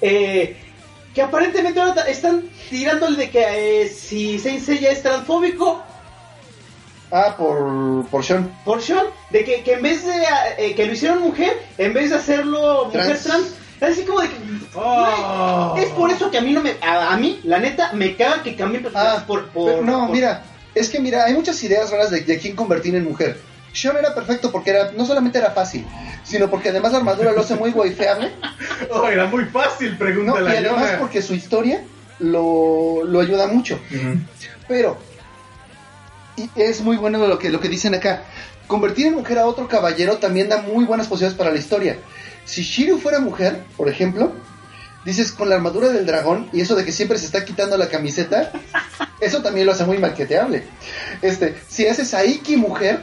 [0.00, 0.56] eh,
[1.14, 5.82] que aparentemente ahora están tirándole de que eh, si Saint Seiya es transfóbico
[7.16, 8.50] Ah, por, por Sean.
[8.64, 10.12] por Sean, de que, que en vez de
[10.58, 13.22] eh, que lo hicieron mujer, en vez de hacerlo mujer Trans.
[13.22, 13.46] trans,
[13.80, 14.34] es así como de que...
[14.74, 15.76] Oh.
[15.78, 16.72] Es por eso que a mí no me...
[16.82, 20.42] A, a mí, la neta, me caga que cambien personajes Ah, por, no, por- mira,
[20.74, 23.38] es que mira, hay muchas ideas raras de, de quién convertir en mujer.
[23.72, 25.86] Sean era perfecto porque era no solamente era fácil,
[26.24, 28.32] sino porque además la armadura lo hace muy waifeable.
[28.90, 31.82] Oh, era muy fácil, No, pregúntale y a además porque su historia
[32.18, 33.78] lo, lo ayuda mucho.
[34.68, 34.98] Pero,
[36.36, 38.24] y es muy bueno lo que, lo que dicen acá.
[38.66, 41.98] Convertir en mujer a otro caballero también da muy buenas posibilidades para la historia.
[42.44, 44.32] Si Shiryu fuera mujer, por ejemplo,
[45.04, 47.88] dices con la armadura del dragón y eso de que siempre se está quitando la
[47.88, 48.52] camiseta,
[49.20, 50.64] eso también lo hace muy marketeable.
[51.22, 52.22] Este, si haces a
[52.56, 53.02] mujer,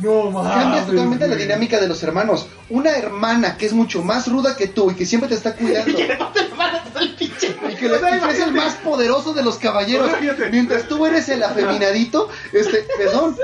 [0.00, 0.52] No mames.
[0.52, 2.48] cambias totalmente la dinámica de los hermanos.
[2.70, 5.96] Una hermana que es mucho más ruda que tú y que siempre te está cuidando.
[5.96, 7.56] que le mate la mano a todo el pinche...
[7.70, 10.06] Y que, le- y que es el más poderoso de los caballeros.
[10.06, 10.50] O sea, fíjate.
[10.50, 13.36] Mientras tú eres el afeminadito, este, perdón.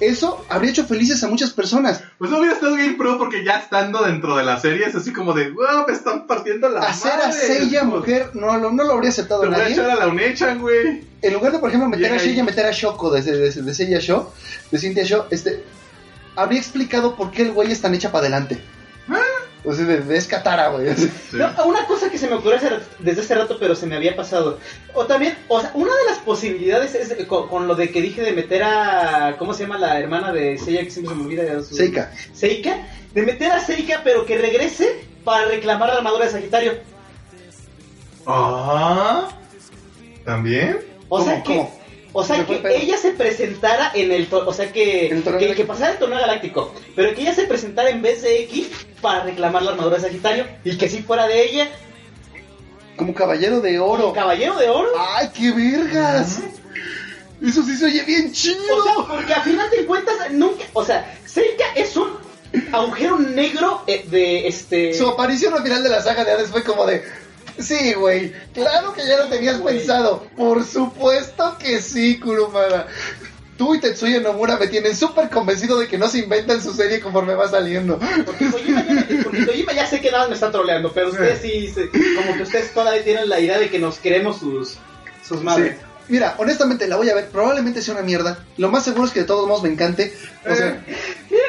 [0.00, 2.02] Eso habría hecho felices a muchas personas.
[2.18, 5.34] Pues hubiera estado bien pro porque ya estando dentro de la serie es así como
[5.34, 7.32] de, wow, me están partiendo la Hacer a madre".
[7.32, 9.72] Seiya mujer no, lo- no lo habría aceptado Te voy a nadie.
[9.74, 11.04] echar a la Unechan, güey.
[11.20, 12.18] En lugar de, por ejemplo, meter a.
[12.18, 14.32] Seiya, meter a Shoko de, de, de Seiya Sho,
[14.70, 15.62] de Cynthia Sho, este,
[16.34, 18.58] habría explicado por qué el güey es tan hecha para adelante.
[19.64, 20.94] O sea, de, de es Katara, güey.
[20.94, 21.10] Sí.
[21.32, 24.16] No, una cosa que se me ocurrió hace desde hace rato, pero se me había
[24.16, 24.58] pasado.
[24.94, 28.00] O también, o sea, una de las posibilidades es eh, con, con lo de que
[28.00, 29.36] dije de meter a.
[29.38, 30.82] ¿Cómo se llama la hermana de Seiya?
[30.82, 31.62] Que siempre se me olvida.
[31.62, 31.74] Su...
[31.74, 32.10] Seika.
[32.32, 32.86] Seika.
[33.12, 36.72] De meter a Seika, pero que regrese para reclamar la armadura de Sagitario.
[38.26, 39.28] Ah.
[40.24, 40.78] ¿También?
[41.08, 41.56] O ¿Cómo, sea que.
[41.56, 41.79] cómo?
[42.12, 45.64] O sea ¿Qué fue que ella se presentara en el o sea que, que, que
[45.64, 48.68] pasara el torneo galáctico, pero que ella se presentara en vez de X
[49.00, 51.68] para reclamar la armadura de Sagitario y que si fuera de ella,
[52.96, 54.02] Como caballero de oro.
[54.02, 54.90] como caballero de oro.
[54.98, 56.40] ¡Ay, qué vergas!
[57.42, 58.60] Eso sí se oye bien chido.
[58.76, 62.10] O sea, porque a final de cuentas nunca, o sea, Seika es un
[62.72, 66.64] agujero negro eh, de este Su aparición al final de la saga de Hades fue
[66.64, 67.02] como de.
[67.60, 68.32] Sí, güey.
[68.54, 70.26] Claro que ya lo tenías pensado.
[70.36, 72.86] Por supuesto que sí, Kurumada.
[73.56, 76.98] Tú y Tetsuya Nomura me tienen súper convencido de que no se inventan su serie
[77.00, 77.98] conforme va saliendo.
[78.24, 81.68] porque Kojima, ya, porque Kojima ya sé que nada me está troleando, pero ustedes sí,
[81.68, 84.78] se- como que ustedes todavía tienen la idea de que nos queremos sus
[85.22, 85.76] sus madres.
[85.78, 85.84] Sí.
[86.08, 87.28] Mira, honestamente la voy a ver.
[87.28, 88.38] Probablemente sea una mierda.
[88.56, 90.12] Lo más seguro es que de todos modos me encante.
[90.50, 90.84] O sea,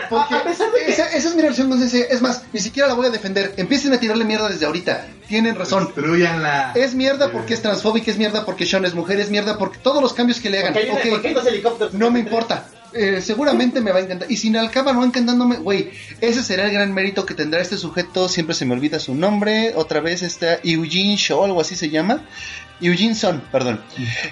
[0.09, 1.69] porque a- a pesar de que- esa, esa es mi reacción.
[1.69, 3.53] No sé si- es más, ni siquiera la voy a defender.
[3.57, 5.07] Empiecen a tirarle mierda desde ahorita.
[5.27, 5.85] Tienen razón.
[5.85, 6.73] Destruyanla.
[6.75, 10.01] Es mierda porque es transfóbica, es mierda porque Sean es mujer, es mierda porque todos
[10.01, 10.73] los cambios que le hagan.
[10.73, 11.93] Porque hay, una- Ok, porque hay dos helicópteros.
[11.93, 12.65] no me importa.
[12.93, 14.29] Eh, seguramente me va a encantar.
[14.31, 18.27] Y si acaba no encantándome, güey, ese será el gran mérito que tendrá este sujeto.
[18.27, 19.73] Siempre se me olvida su nombre.
[19.75, 22.25] Otra vez está Eugene Shaw, algo así se llama.
[22.81, 23.81] Eugene Son, perdón.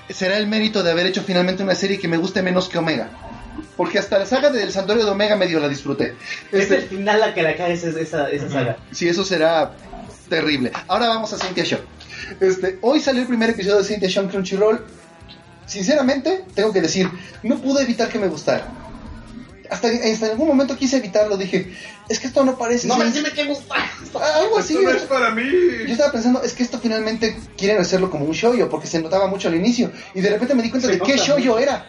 [0.10, 3.10] Será el mérito de haber hecho finalmente una serie que me guste menos que Omega.
[3.78, 6.16] Porque hasta la saga del Santuario de Omega medio la disfruté.
[6.51, 8.78] Es Este, el final la que la cae esa, esa, esa saga.
[8.91, 9.72] Sí, eso será
[10.28, 10.72] terrible.
[10.88, 11.80] Ahora vamos a Cynthia Show.
[12.39, 14.86] Este, hoy salió el primer episodio de Cynthia Show en Crunchyroll.
[15.70, 17.09] Sinceramente, tengo que decir,
[17.43, 18.67] no pude evitar que me gustara.
[19.70, 21.72] Hasta, hasta en algún momento quise evitarlo, dije,
[22.09, 22.88] es que esto no parece...
[22.88, 23.76] No me dime que gusta.
[24.36, 24.74] Algo así.
[24.74, 25.43] Esto no es para mí.
[25.86, 29.28] Yo estaba pensando, es que esto finalmente quieren hacerlo como un shoyo, porque se notaba
[29.28, 29.91] mucho al inicio.
[30.15, 31.88] Y de repente me di cuenta Se de qué shoyo era.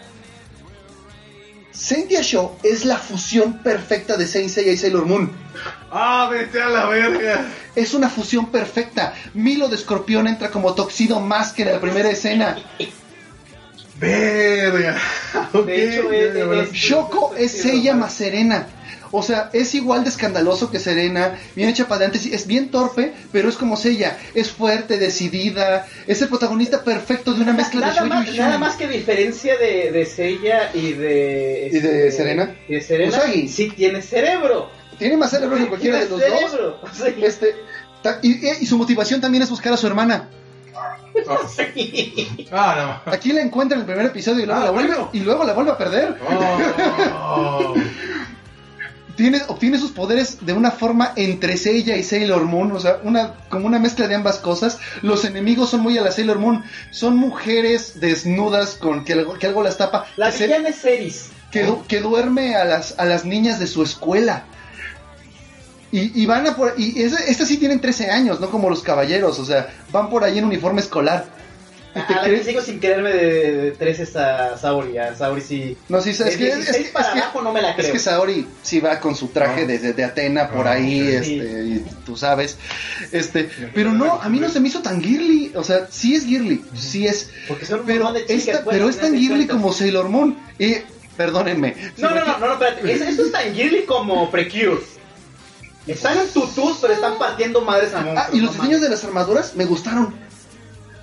[1.75, 5.33] Cynthia Show es la fusión perfecta de Saint Seiya y Sailor Moon.
[5.91, 7.47] Ah, vete a la verga.
[7.75, 9.15] Es una fusión perfecta.
[9.33, 12.59] Milo de Escorpión entra como Toxido más que en la primera escena.
[14.01, 14.97] Verga.
[15.53, 16.19] Ok, hecho, ya,
[16.63, 18.67] es- es- Shoko es Seiya más Serena.
[19.13, 23.13] O sea, es igual de escandaloso que Serena, bien hecha para adelante, es bien torpe,
[23.33, 27.87] pero es como Seiya, es fuerte, decidida, es el protagonista perfecto de una mezcla de
[27.87, 31.71] nada, más, y nada más que diferencia de, de Seiya y de...
[31.73, 32.55] ¿Y de este, Serena?
[32.69, 33.09] Y de Serena.
[33.19, 33.49] Usagi.
[33.49, 34.71] Sí tiene cerebro.
[34.97, 36.29] Tiene más cerebro que cualquiera de los dos.
[36.31, 36.81] cerebro.
[36.93, 37.25] Sí.
[37.25, 37.57] Este,
[38.23, 40.29] y su motivación también es buscar a su hermana.
[42.53, 43.13] Ah, no.
[43.13, 45.11] Aquí la encuentra en el primer episodio y luego, Ah, la, vuelve, bueno.
[45.13, 46.17] y luego la vuelve a perder.
[46.29, 47.75] Oh.
[49.17, 53.35] Tiene, obtiene sus poderes de una forma entre Seiya y Sailor Moon, o sea, una,
[53.51, 54.79] como una mezcla de ambas cosas.
[55.03, 59.47] Los enemigos son muy a la Sailor Moon, son mujeres desnudas con que algo, que
[59.47, 61.29] algo las tapa, La que, se- villana es Eris.
[61.51, 64.45] que, du- que duerme a las, a las niñas de su escuela.
[65.93, 69.39] Y, y van a por, y estas sí tienen 13 años, no como los caballeros,
[69.41, 71.25] o sea, van por ahí en uniforme escolar.
[71.93, 72.47] ¿Y te A la que crees?
[72.47, 74.97] sigo sin quererme de, de 13 a Saori.
[74.99, 75.77] A Saori sí.
[75.89, 77.77] No, sí, es que, es, 16 que- para es que- abajo no me la es
[77.79, 77.93] creo.
[77.93, 79.67] que Saori sí va con su traje No.
[79.67, 81.41] de, de- de Atena por No, ahí, sí.
[81.41, 82.57] este, y tú sabes.
[83.11, 86.25] Este, pero no, a mí no se me hizo tan girly, o sea, sí es
[86.25, 88.37] girly, sí es, Porque son pero, de chicas.
[88.47, 89.57] esta- pues, pero es tan girly cuentas.
[89.57, 90.39] como Sailor Moon.
[90.61, 90.77] Y,
[91.17, 91.75] perdónenme.
[91.99, 92.93] No, me no, no, no, no, espérate.
[92.93, 94.79] Es- esto es tan girly como Precure.
[95.93, 98.35] Están en tutús, pero están partiendo madres a Ah, monstruos.
[98.35, 100.15] y los no diseños de las armaduras me gustaron.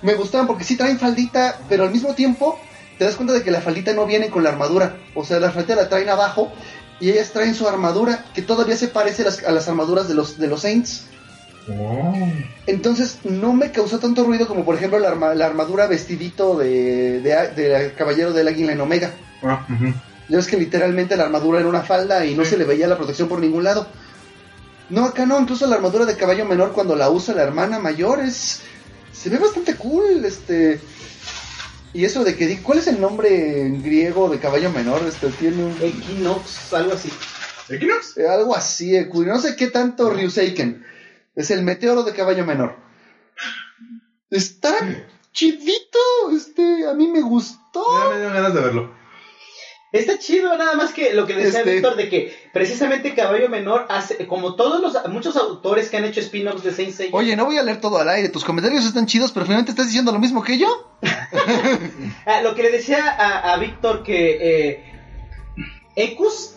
[0.02, 2.58] Me gustaron porque sí traen faldita, pero al mismo tiempo
[2.98, 4.96] te das cuenta de que la faldita no viene con la armadura.
[5.14, 6.52] O sea, la faldita la traen abajo
[7.00, 10.14] y ellas traen su armadura que todavía se parece a las, a las armaduras de
[10.14, 11.04] los, de los Saints.
[12.66, 17.20] Entonces no me causó tanto ruido como por ejemplo la, arma- la armadura vestidito de,
[17.20, 19.10] de, de Caballero del Águila en Omega.
[19.42, 19.66] Ah.
[20.28, 22.50] Ya ves que literalmente la armadura era una falda y no Sí.
[22.50, 23.86] se le veía la protección por ningún lado.
[24.90, 28.20] No, acá no, incluso la armadura de caballo menor cuando la usa la hermana mayor
[28.20, 28.62] es...
[29.12, 30.80] Se ve bastante cool, este...
[31.92, 32.46] Y eso de que...
[32.46, 35.02] di- ¿Cuál es el nombre en griego de caballo menor?
[35.06, 35.76] Este, tiene un...
[35.80, 37.10] Equinox, algo así.
[37.68, 38.16] ¿Equinox?
[38.16, 40.84] eh, algo así, eh, cuy- no sé qué tanto Ryuseiken.
[41.34, 42.76] Es el meteoro de caballo menor.
[44.30, 44.74] Está
[45.32, 45.98] chidito,
[46.34, 47.84] este, a mí me gustó.
[48.04, 48.94] Ya me dieron ganas de verlo.
[49.90, 53.86] Está chido, nada más que lo que decía Este- Víctor de que precisamente Caballo Menor
[53.88, 57.46] hace, como todos los muchos autores que han hecho spin-offs de Saint Seiya, Oye, no
[57.46, 60.18] voy a leer todo al aire, tus comentarios están chidos, pero finalmente estás diciendo lo
[60.18, 60.68] mismo que yo.
[62.26, 64.84] Ah, lo que le decía a, a Víctor que eh,
[65.96, 66.54] Ekus,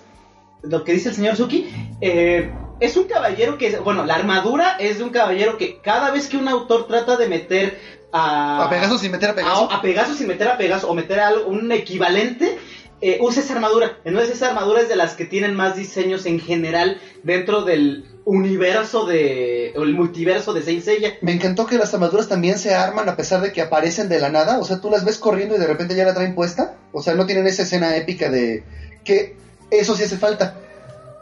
[0.64, 1.70] lo que dice el señor Suki,
[2.02, 2.52] eh,
[2.82, 6.36] es un caballero que, bueno, la armadura es de un caballero que cada vez que
[6.38, 7.80] un autor trata de meter
[8.12, 9.72] a, A Pegasus sin meter a Pegasus.
[9.72, 12.58] a, a Pegasus y meter a Pegasus o meter algo, un equivalente,
[13.02, 13.98] eh, usa esa armadura.
[14.06, 19.06] Entonces esa armadura es de las que tienen más diseños en general dentro del universo
[19.06, 21.14] de, o el multiverso de Saint Seiya.
[21.22, 24.30] Me encantó que las armaduras también se arman a pesar de que aparecen de la
[24.30, 24.60] nada.
[24.60, 26.76] O sea, tú las ves corriendo y de repente ya la traen puesta.
[26.92, 28.64] O sea, no tienen esa escena épica de
[29.04, 29.36] que
[29.72, 30.56] eso sí hace falta.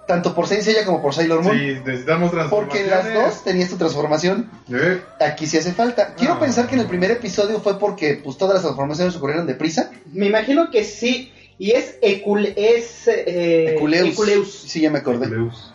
[0.07, 1.55] Tanto por Saint Seiya como por Sailor Moon.
[1.57, 4.49] Sí, necesitamos Porque en las dos tenías tu transformación.
[4.73, 6.15] Eh, Aquí sí hace falta.
[6.17, 6.39] Quiero Ah.
[6.39, 9.91] pensar que en el primer episodio fue porque pues todas las transformaciones ocurrieron deprisa.
[10.11, 11.32] Me imagino que sí.
[11.60, 14.14] Y es Ecul es eh, Eculeus.
[14.14, 14.49] Eculeus.
[14.49, 15.26] Sí, ya me acordé.
[15.26, 15.74] Eculeus.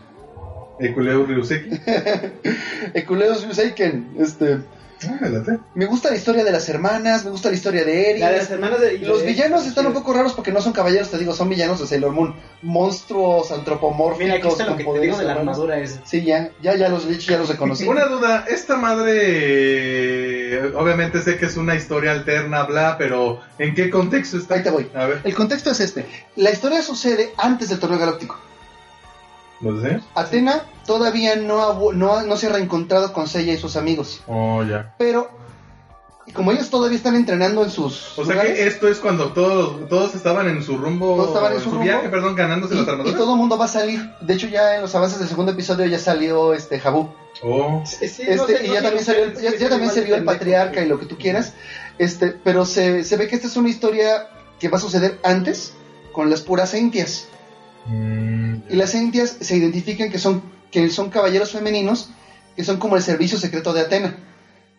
[0.81, 1.71] Eculeus Ryuseki.
[2.95, 4.07] Eculeus Ryuseiken.
[4.19, 4.61] Este,
[5.09, 8.21] Ah, me gusta la historia de las hermanas, me gusta la historia de Eri.
[8.21, 10.73] La de las hermanas de- Los de- villanos están un poco raros porque no son
[10.73, 12.35] caballeros, te digo, son villanos de Sailor Moon.
[12.63, 14.19] Monstruos antropomórficos.
[14.25, 16.01] Mira, aquí está lo que te digo de la armadura es.
[16.05, 17.85] Sí, ya, ya, ya los he dicho, ya los reconocí.
[17.89, 23.91] Una duda, esta madre, obviamente sé que es una historia alterna, bla, pero ¿en qué
[23.91, 24.55] contexto está?
[24.57, 24.91] Ahí te voy.
[24.95, 26.07] A ver, El contexto es este.
[26.37, 28.39] La historia sucede antes del torneo galáctico.
[29.61, 30.05] ¿Los diseños?
[30.15, 34.21] Atena todavía no, ha no, ha- no se ha reencontrado con Seiya y sus amigos.
[34.27, 34.95] Oh, ya.
[34.99, 35.31] Pero,
[36.35, 39.89] como ellos todavía están entrenando en sus O sea lugares, que esto es cuando todos,
[39.89, 41.85] todos estaban en su rumbo, Todos estaban en su rumbo.
[41.85, 43.19] viaje, perdón, ganándose y, las y armaduras.
[43.19, 44.01] todo el mundo va a salir.
[44.21, 47.09] De hecho, ya en los avances del segundo episodio ya salió este Jabu.
[47.43, 49.69] Oh, Sí, sí, Este, no sé, y no ya sé, también no salió, sé, ya,
[49.69, 51.53] también se vio el patriarca y lo que tú quieras.
[51.99, 54.29] Este, pero se, se ve que esta es una historia
[54.59, 55.75] que va a suceder antes
[56.13, 57.29] con las puras entias.
[57.87, 62.11] Mm, Y las entias se identifican que son, que son caballeros femeninos
[62.57, 64.17] que son como el servicio secreto de Atena.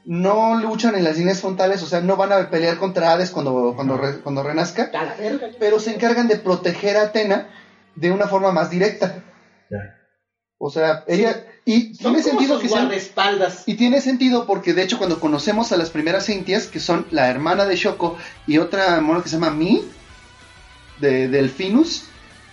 [0.05, 3.73] No luchan en las líneas frontales, o sea, no van a pelear contra Hades cuando,
[3.75, 5.49] cuando, re- cuando renazca, A la verga.
[5.59, 7.49] pero se encargan de proteger a Atena
[7.95, 9.23] de una forma más directa.
[10.57, 11.45] O sea, ella...
[11.65, 12.83] Y Son tiene sentido que sean...
[12.85, 13.63] guardaespaldas.
[13.65, 17.27] Y tiene sentido porque de hecho cuando conocemos a las primeras Cintias, que son la
[17.29, 18.15] hermana de Shoko
[18.47, 19.81] y otra mono que se llama Mi,
[21.01, 22.05] de Delfinus,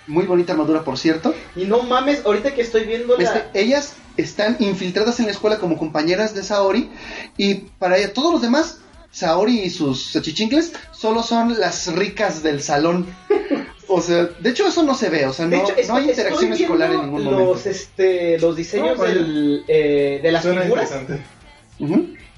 [0.07, 3.23] muy bonita armadura por cierto, Y no mames, ahorita que estoy viendo la...
[3.25, 6.91] este, ellas están infiltradas en la escuela como compañeras de Saori
[7.37, 8.79] y para ella todos los demás,
[9.11, 13.07] Saori y sus achichincles, solo son las ricas del salón.
[13.89, 16.09] O sea, de hecho eso no se ve, o sea, no, hecho, no estoy- hay
[16.11, 17.69] interacción escolar en ningún los, momento.
[17.69, 20.91] Este, los diseños No, del, eh, de las Suena figuras.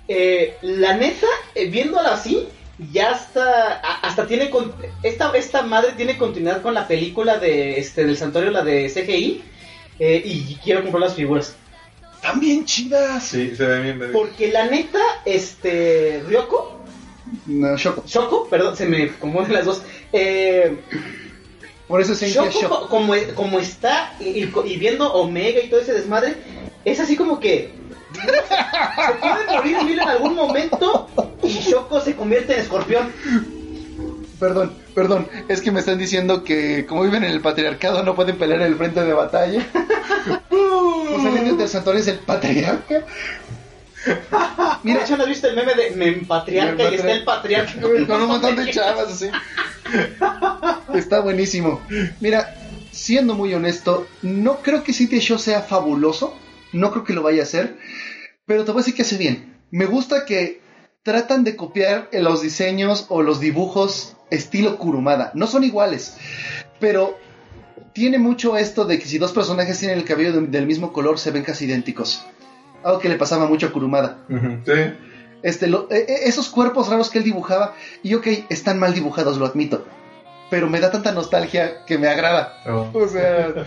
[0.08, 2.46] Eh, la neta, eh, viéndola así,
[2.92, 8.04] ya hasta, hasta tiene, con- esta, esta madre tiene continuidad con la película de, este,
[8.04, 9.42] del santuario, la de CGI,
[9.98, 11.54] eh, y quiero comprar las figuras.
[12.16, 13.22] Están bien chidas.
[13.22, 14.10] Sí, se ve bien.
[14.12, 16.80] Porque la neta, este, Ryoko,
[17.46, 18.04] No, Shoko.
[18.06, 20.76] Shoko, perdón, se me confunden las dos, eh,
[21.86, 22.80] Por eso se Shoko, Shoko.
[22.80, 24.46] co- como, como está y
[24.76, 26.34] viendo Omega y todo ese desmadre,
[26.84, 27.72] es así como que
[28.14, 31.08] se puede morir Mil en algún momento
[31.42, 33.12] y Shoko se convierte en escorpión.
[34.38, 38.36] Perdón, perdón, es que me están diciendo que como viven en el patriarcado no pueden
[38.36, 39.66] pelear en el frente de batalla.
[40.48, 43.04] pues el indio del santuario es el patriarca.
[44.82, 47.80] Mira, hecho, ¿no has visto el meme de me patriarca Me y está el patriarca?
[47.80, 49.30] con un montón de chavas así.
[50.94, 51.80] Está buenísimo.
[52.20, 52.54] Mira,
[52.90, 56.36] siendo muy honesto, no creo que City Show sea fabuloso.
[56.74, 57.78] No creo que lo vaya a hacer.
[58.46, 59.56] Pero te voy a decir que hace bien.
[59.70, 60.60] Me gusta que
[61.02, 65.30] tratan de copiar los diseños o los dibujos estilo Kurumada.
[65.34, 66.16] No son iguales.
[66.80, 67.16] Pero
[67.92, 71.18] tiene mucho esto de que si dos personajes tienen el cabello de- del mismo color
[71.18, 72.24] se ven casi idénticos.
[72.82, 74.18] Algo que le pasaba mucho a Kurumada.
[74.28, 74.72] Sí.
[75.42, 79.36] Este, lo- e- e- esos cuerpos raros que él dibujaba, y ok, están mal dibujados,
[79.36, 79.86] lo admito.
[80.54, 82.62] Pero me da tanta nostalgia que me agrada.
[82.64, 82.88] Oh.
[82.94, 83.66] O sea,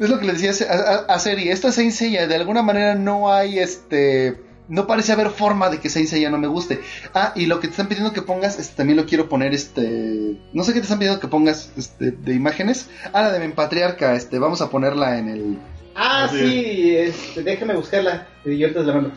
[0.00, 1.48] es lo que le decía a, a, a Seri.
[1.48, 4.42] Esta Saint Seiya, de alguna manera no hay este.
[4.66, 6.80] No parece haber forma de que Saint Seiya no me guste.
[7.14, 10.36] Ah, y lo que te están pidiendo que pongas, este, también lo quiero poner, este.
[10.52, 12.90] No sé qué te están pidiendo que pongas este, de imágenes.
[13.12, 15.58] Ah, la de Mempatriarca, este, vamos a ponerla en el.
[15.94, 18.26] Ah, Así sí, este, déjame buscarla.
[18.44, 19.12] Y yo ahorita la mando.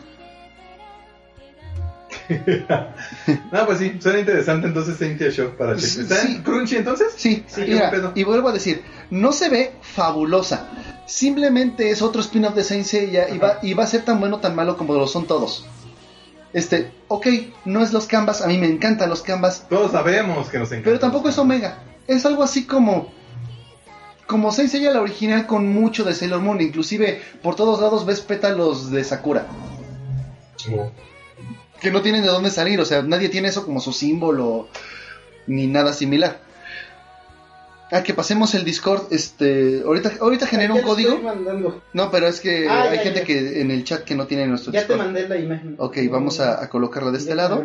[3.52, 5.88] No, pues sí, suena interesante entonces Saintia Show para checar.
[5.90, 6.32] Sí, ¿Está sí.
[6.36, 7.08] en Crunchy entonces?
[7.16, 8.12] Sí, Sí, mira, qué pedo.
[8.14, 10.68] y vuelvo a decir, no se ve fabulosa.
[11.06, 14.36] Simplemente es otro spin-off de Saint Seiya y va, y va a ser tan bueno
[14.36, 15.64] o tan malo como lo son todos.
[16.52, 17.26] Este, ok,
[17.64, 20.84] no es los Canvas, a mí me encantan los Canvas, Todos sabemos que nos encanta.
[20.84, 21.82] pero tampoco es Omega.
[22.06, 23.12] Es algo así como
[24.26, 28.20] como Saint Seiya la original con mucho de Sailor Moon, inclusive por todos lados ves
[28.20, 29.46] pétalos de Sakura,
[30.70, 30.90] Oh.
[31.80, 34.68] Que no tienen de dónde salir, o sea, nadie tiene eso como su símbolo
[35.46, 36.40] ni nada similar.
[37.90, 41.20] Ah, que pasemos el Discord, este, ahorita, ahorita genera un Ya código.
[41.94, 43.24] No, pero es que Ah, hay ya, gente ya.
[43.24, 45.06] que en el chat que no tiene nuestro Ya te Discord.
[45.06, 45.74] mandé la imagen.
[45.78, 47.64] Ok, vamos a, a colocarla de este Ya lado.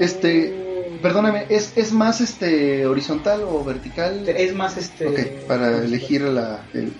[0.00, 0.70] Este,
[1.02, 4.26] Perdóname, ¿es, es más este horizontal o vertical?
[4.28, 5.08] Es más este.
[5.08, 6.64] Ok, para elegir la.
[6.72, 6.92] el-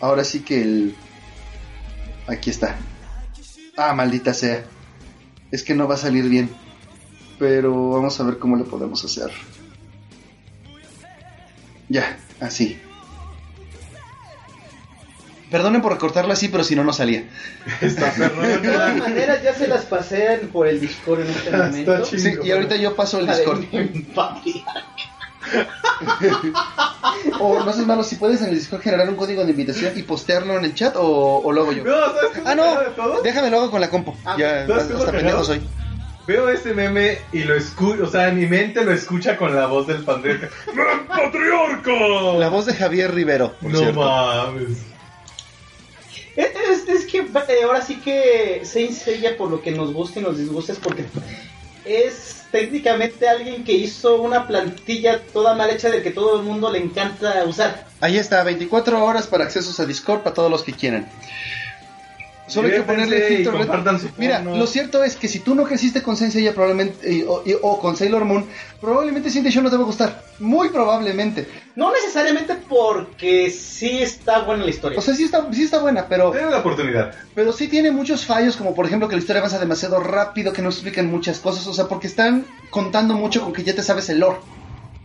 [0.00, 0.94] Ahora sí que el.
[2.26, 2.76] Aquí está.
[3.82, 4.62] Ah, maldita sea.
[5.50, 6.50] Es que no va a salir bien.
[7.38, 9.30] Pero vamos a ver cómo le podemos hacer.
[11.88, 12.78] Ya, así.
[15.50, 17.24] Perdonen por recortarlo así, pero si no, no salía.
[17.80, 22.02] Está De todas maneras, ya se las pasé por el Discord en este momento.
[22.02, 22.22] chido.
[22.22, 23.64] Sí, y ahorita yo paso el Discord.
[24.14, 24.62] papi.
[27.40, 30.02] O no seas malo, si puedes en el Discord generar un código de invitación y
[30.02, 31.84] postearlo en el chat o, o lo hago yo.
[31.84, 33.22] No, ¿sabes qué Ah, es no, lo peor de todo?
[33.22, 34.14] déjame lo hago con la compu.
[34.24, 35.46] Ah, ya, ¿sabes qué es lo hasta pendejo peor?
[35.46, 35.60] soy.
[36.26, 39.66] Veo ese meme y lo escucho, o sea, en mi mente lo escucha con la
[39.66, 40.48] voz del patriarca.
[41.08, 41.90] ¡Patriarca!
[42.38, 44.00] La voz de Javier Rivero, por No cierto.
[44.00, 44.68] mames.
[46.36, 50.20] Es, es- es que eh, ahora sí que Saint Seiya por lo que nos gusta
[50.20, 51.04] y nos disgusta es porque
[51.96, 56.70] es técnicamente alguien que hizo una plantilla toda mal hecha de que todo el mundo
[56.70, 57.86] le encanta usar.
[58.00, 61.08] Ahí está, 24 horas para accesos a Discord para todos los que quieran.
[62.50, 66.02] Solo hay que ponerle filtro su Mira, lo cierto es que si tú no creciste
[66.02, 68.46] con Saint Seiya probablemente y- o, y- o con Sailor Moon,
[68.80, 70.24] probablemente Saint Show no te va a gustar.
[70.38, 71.46] Muy probablemente.
[71.76, 74.98] No necesariamente porque sí está buena la historia.
[74.98, 77.14] O sea, sí está, sí está buena, pero, Tienen la oportunidad.
[77.34, 80.62] pero sí tiene muchos fallos, como por ejemplo que la historia avanza demasiado rápido, que
[80.62, 84.08] no explican muchas cosas, o sea, porque están contando mucho con que ya te sabes
[84.08, 84.38] el lore.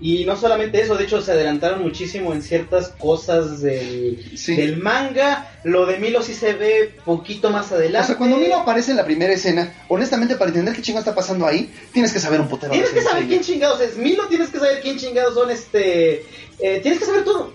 [0.02, 4.54] Y no solamente eso, de hecho se adelantaron muchísimo en ciertas cosas del, Sí.
[4.56, 5.50] del manga.
[5.64, 8.04] Lo de Milo sí se ve poquito más adelante.
[8.04, 11.16] O sea, cuando Milo aparece en la primera escena, honestamente, para entender qué chingo está
[11.16, 14.28] pasando ahí, tienes que saber un putero de Tienes que saber quién chingados es Milo,
[14.28, 16.26] tienes que saber quién chingados son este...
[16.60, 17.54] eh, tienes que saber todo.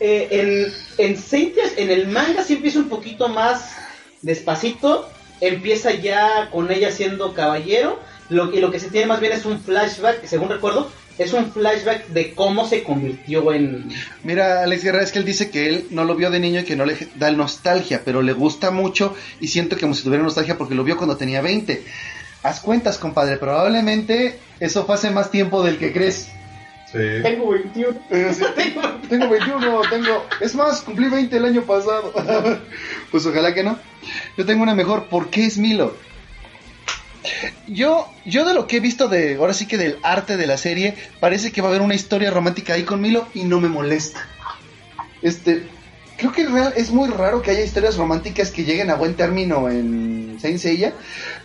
[0.00, 0.28] Eh,
[0.98, 3.76] en, en Saint en el manga sí empieza un poquito más
[4.22, 5.08] despacito.
[5.40, 8.00] Empieza ya con ella siendo caballero.
[8.30, 11.52] Lo, y lo que se tiene más bien es un flashback, según recuerdo, es un
[11.52, 13.88] flashback de cómo se convirtió en...
[14.22, 16.64] Mira, Alex Guerra, es que él dice que él no lo vio de niño y
[16.64, 20.58] que no le da nostalgia, pero le gusta mucho y siento como si tuviera nostalgia
[20.58, 21.84] porque lo vio cuando tenía 20.
[22.42, 26.28] Haz cuentas, compadre, probablemente eso fue hace más tiempo del que crees.
[26.90, 27.22] Sí.
[27.22, 27.98] Tengo 21.
[28.10, 28.44] Eh, sí,
[29.08, 30.26] tengo 21, tengo...
[30.40, 32.12] Es más, cumplí 20 el año pasado.
[33.10, 33.78] pues ojalá que no.
[34.36, 35.06] Yo tengo una mejor.
[35.06, 35.96] ¿Por qué es Milo?
[37.66, 40.56] Yo, yo de lo que he visto de, ahora sí que del arte de la
[40.56, 43.68] serie, parece que va a haber una historia romántica ahí con Milo y no me
[43.68, 44.26] molesta.
[45.22, 45.66] Este,
[46.18, 49.68] creo que real, es muy raro que haya historias románticas que lleguen a buen término
[49.68, 50.92] en Saint Seiya.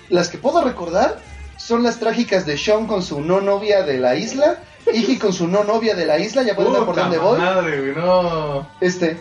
[0.10, 1.22] Las que puedo recordar
[1.58, 4.62] son las trágicas de Sean con su no novia de la isla,
[4.92, 7.40] Iggy con su no novia de la isla, ya pueden ver por dónde voy.
[7.40, 8.68] madre, no.
[8.82, 9.18] Este,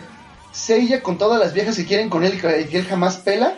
[0.51, 3.53] Seiya con todas las viejas que quieren con él y que él jamás pela.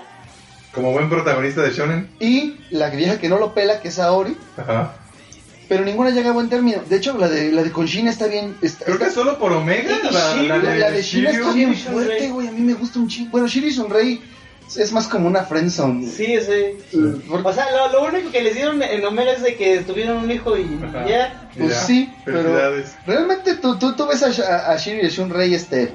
[0.74, 2.10] Como buen protagonista de Shonen.
[2.20, 4.38] Y la vieja que no lo pela, que es Aori.
[4.58, 4.94] Ajá.
[5.68, 6.82] Pero ninguna llega a buen término.
[6.90, 8.56] De hecho, la de, la de con Shin está bien.
[8.62, 9.92] Está, Creo que está- solo por Omega.
[10.04, 11.40] Y- y La, la la, de, la de Shin Shiryu.
[11.42, 12.48] está bien fuerte, güey.
[12.48, 13.30] A mí me gusta un chin.
[13.32, 14.22] Bueno, Shiri Sunrei
[14.78, 16.08] es más como una friendzone.
[16.10, 16.76] Sí, ese...
[17.28, 20.18] Por- O sea, lo, lo único que les dieron en Omega es de que tuvieron
[20.18, 21.06] un hijo y Ajá.
[21.08, 21.50] ya...
[21.58, 22.44] Pues Ya, sí, pero
[23.06, 25.92] realmente tú, tú, tú ves a, a, a Shiri y Shunrei, este,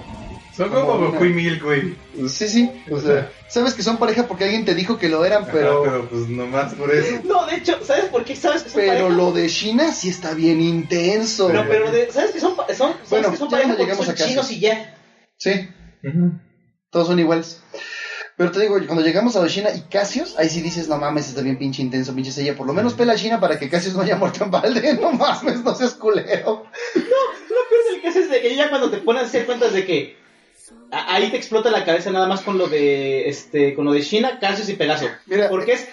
[0.56, 1.96] Son como como Goku y Milk, güey.
[2.28, 5.42] sí, sí, o sea, sabes que son pareja porque alguien te dijo que lo eran,
[5.42, 7.20] Ajá, pero, pero pues nomás por eso.
[7.24, 8.34] No, de hecho, ¿sabes por qué?
[8.36, 9.08] ¿Sabes que son pero pareja?
[9.16, 11.50] lo de Shina sí está bien intenso.
[11.52, 13.94] No, pero de- ¿sabes que son, son, ¿sabes Bueno, que son ya pareja no porque
[13.94, 14.94] son a chinos y ya?
[15.36, 15.68] Sí,
[16.90, 17.60] todos son iguales.
[18.38, 21.40] Pero te digo, cuando llegamos a Shina y Cassius, ahí sí dices, no mames, está
[21.40, 22.54] bien pinche intenso, pinche Seiya.
[22.54, 24.92] Por lo menos pela a Shina para que Cassius no haya muerto en balde.
[25.00, 26.64] No mames, no seas culero.
[26.94, 29.86] Lo peor del caso es de que ya cuando te pones a hacer cuentas de
[29.86, 30.16] que
[30.90, 34.38] ahí te explota la cabeza nada más con lo de este con lo de China,
[34.40, 35.06] Cassius y Pegaso.
[35.26, 35.86] Mira, Porque es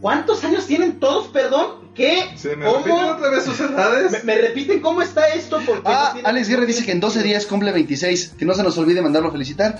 [0.00, 1.88] ¿cuántos años tienen todos, perdón?
[1.94, 2.28] ¿Qué?
[2.36, 2.78] ¿Se me ¿Cómo?
[2.84, 4.12] repiten otra vez sus edades?
[4.24, 5.60] ¿Me, me repiten cómo está esto?
[5.66, 8.34] Porque no Ah, tiene- Alex Guerra dice que en 12 días cumple 26.
[8.38, 9.78] Que no se nos olvide mandarlo a felicitar.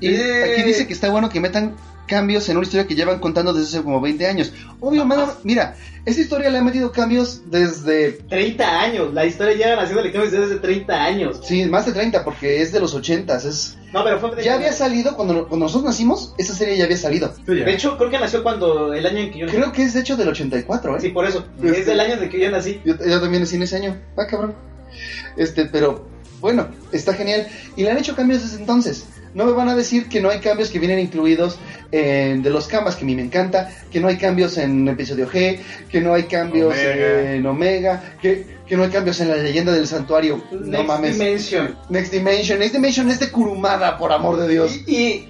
[0.00, 0.52] Y Eh.
[0.52, 1.74] aquí dice que está bueno que metan
[2.06, 4.52] cambios en una historia que llevan contando desde hace como 20 años.
[4.80, 9.78] Obvio, mano, mira, esta historia le ha metido cambios desde, 30 años, la historia llevan
[9.80, 11.40] haciéndole cambios desde hace 30 años.
[11.42, 13.44] sí, más de 30, porque es de los 80s.
[13.44, 16.84] Es, No, pero fue de ya había salido, cuando, cuando nosotros nacimos, esa serie ya
[16.84, 17.34] había salido.
[17.46, 17.64] Sí, ya.
[17.64, 19.56] De hecho, creo que nació cuando el año en que yo nací.
[19.58, 21.00] Creo que es de hecho del 84, ¿eh?
[21.00, 21.44] Sí, por eso.
[21.62, 22.80] Es del año en que yo nací.
[22.84, 23.96] Yo, yo también nací en ese año.
[24.16, 24.54] Ah, cabrón.
[25.36, 26.06] Este, pero
[26.40, 27.48] bueno, está genial.
[27.76, 29.06] Y le han hecho cambios desde entonces.
[29.36, 31.58] No me van a decir que no hay cambios que vienen incluidos
[31.92, 35.28] en de los Canvas, que a mí me encanta, que no hay cambios en episodio
[35.28, 35.60] G,
[35.90, 37.34] que no hay cambios Omega.
[37.34, 40.42] en Omega, que, que no hay cambios en la leyenda del santuario.
[40.50, 41.18] No Next mames.
[41.18, 41.76] Dimension.
[41.90, 42.58] Next Dimension.
[42.58, 44.74] Next Dimension es de Kurumada, por amor de Dios.
[44.86, 45.28] Y, y,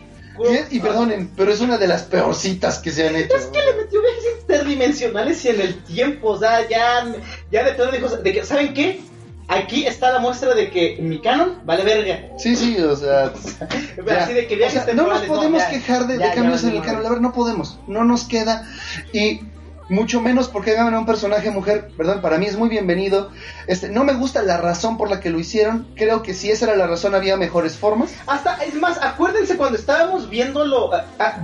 [0.71, 3.37] Y, perdonen, pero es una de las peorcitas que se han hecho.
[3.37, 7.13] Es que le metió viajes interdimensionales y en el tiempo, o sea, ya,
[7.51, 9.01] ya de plano dijo, de que, ¿saben qué?
[9.49, 12.37] Aquí está la muestra de que mi canon vale verga.
[12.37, 13.33] Sí, sí, o sea.
[14.07, 14.25] ya.
[14.25, 16.65] Así de que O viajes sea, no nos podemos quejar de, de ya, ya cambios
[16.65, 17.79] en el canon, la verdad, no podemos.
[17.87, 18.67] No nos queda.
[19.13, 19.41] Y
[19.89, 22.21] mucho menos porque hagan a un personaje mujer, ¿verdad?
[22.21, 23.31] Para mí es muy bienvenido.
[23.69, 25.87] Este, no me gusta la razón por la que lo hicieron.
[25.95, 28.13] Creo que si esa era la razón, había mejores formas.
[28.27, 30.93] Hasta, es más, acuérdense cuando estábamos viéndolo.
[30.93, 31.39] ah, ah,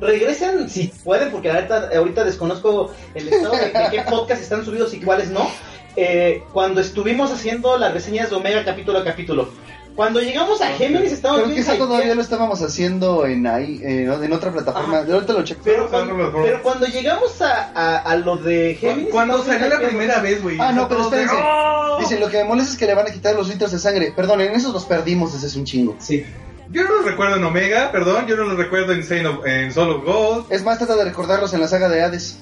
[0.00, 4.92] regresen si pueden, porque ahorita, ahorita desconozco el estado de, de qué podcast están subidos
[4.92, 5.48] y cuáles no.
[5.96, 9.48] Eh, cuando estuvimos haciendo las reseñas de Omega capítulo a capítulo.
[9.94, 14.04] Cuando llegamos a Géminis estábamos Creo que eso todavía lo estábamos haciendo en ahí, eh,
[14.22, 14.96] en otra plataforma.
[15.00, 15.04] Ajá.
[15.04, 15.60] De ahorita lo checo.
[15.64, 16.46] Pero Otra cuando, plataforma.
[16.46, 19.10] pero cuando llegamos a, a, a lo de Géminis.
[19.10, 20.56] Cuando salió la primera vez, güey.
[20.58, 21.34] Ah, no, pero espérense.
[21.38, 21.98] "Oh".
[22.00, 24.12] Dicen, lo que me molesta es que le van a quitar los litros de sangre.
[24.16, 25.94] Perdón, en esos los perdimos desde hace un chingo.
[25.98, 26.24] Sí.
[26.70, 28.26] Yo no lo recuerdo en Omega, perdón.
[28.26, 30.46] Yo no lo recuerdo en, Saint of- en Soul of Gold.
[30.50, 32.38] Es más, trata de recordarlos en la saga de Hades.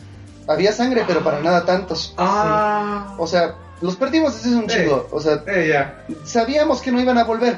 [0.51, 2.14] Había sangre, pero para nada tantos.
[2.18, 3.14] Ah.
[3.18, 5.09] O sea, los perdimos desde hace un chingo.
[5.12, 5.86] O sea, Eh,
[6.24, 7.57] sabíamos que no iban a volver.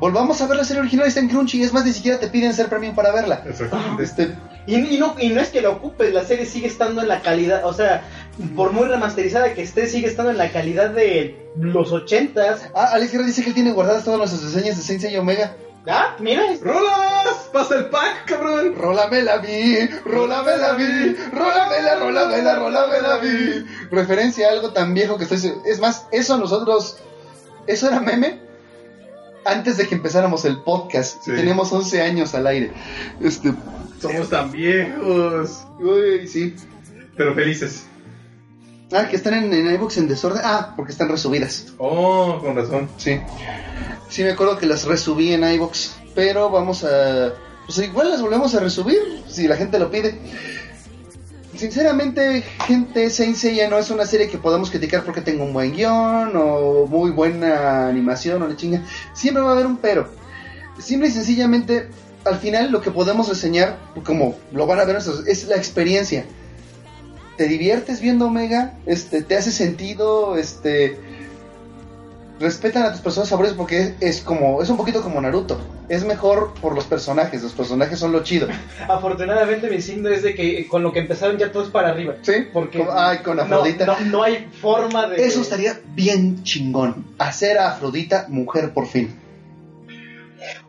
[0.00, 1.62] Volvamos a ver la serie original, está en Crunchy.
[1.62, 3.42] Es más, ni siquiera te piden ser premium para verla.
[3.46, 4.02] Exactamente.
[4.02, 4.34] Este,
[4.66, 7.20] Y, y no, y no es que lo ocupes, la serie sigue estando en la
[7.20, 8.02] calidad, o sea,
[8.56, 12.62] por muy remasterizada que esté, sigue estando en la calidad de los ochentas.
[12.74, 15.52] ah, Alex Guerra dice que él tiene guardadas todas las reseñas de Saint Seiya Omega.
[15.86, 17.50] Ah, mira, ¡Rolas!
[17.52, 18.74] pasa el pack, cabrón.
[18.74, 23.64] Rólamela vi, rólamela vi, rólamela, rólamela, rólamela vi.
[23.90, 26.98] Referencia a algo tan viejo que estoy Es más, eso nosotros.
[27.66, 28.40] Eso era meme
[29.44, 31.22] antes de que empezáramos el podcast.
[31.22, 31.32] Sí.
[31.32, 32.72] Teníamos 11 años al aire.
[33.20, 33.54] Este.
[34.00, 35.66] Somos tan viejos.
[35.80, 36.54] Uy, sí.
[37.16, 37.86] Pero felices.
[38.92, 40.42] Ah, que están en, en iBooks en desorden.
[40.44, 41.66] Ah, porque están resubidas.
[41.78, 42.88] Oh, con razón.
[42.96, 43.20] Sí.
[44.08, 45.96] Sí, me acuerdo que las resubí en iBox.
[46.14, 47.34] Pero vamos a.
[47.66, 50.18] Pues igual las volvemos a resubir si la gente lo pide.
[51.56, 55.72] Sinceramente, gente, Saint Seiya no es una serie que podamos criticar porque tenga un buen
[55.72, 58.82] guion o muy buena animación o la chinga.
[59.14, 60.08] Siempre va a haber un pero.
[60.78, 61.88] Simple y sencillamente,
[62.24, 66.26] al final lo que podemos reseñar, como lo van a ver, es la experiencia.
[67.36, 70.98] Te diviertes viendo Omega, este, te hace sentido, este,
[72.38, 75.60] respetan a tus personajes favoritos porque es, es como es un poquito como Naruto.
[75.88, 78.48] Es mejor por los personajes los personajes son lo chido.
[78.88, 82.14] Afortunadamente mi signo es de que con lo que empezaron ya todos para arriba.
[82.22, 82.46] sí.
[82.52, 83.86] Porque ay con no, Afrodita.
[83.86, 85.24] no, no hay forma de...
[85.24, 87.04] eso estaría bien chingón.
[87.18, 89.23] Hacer a Afrodita mujer por fin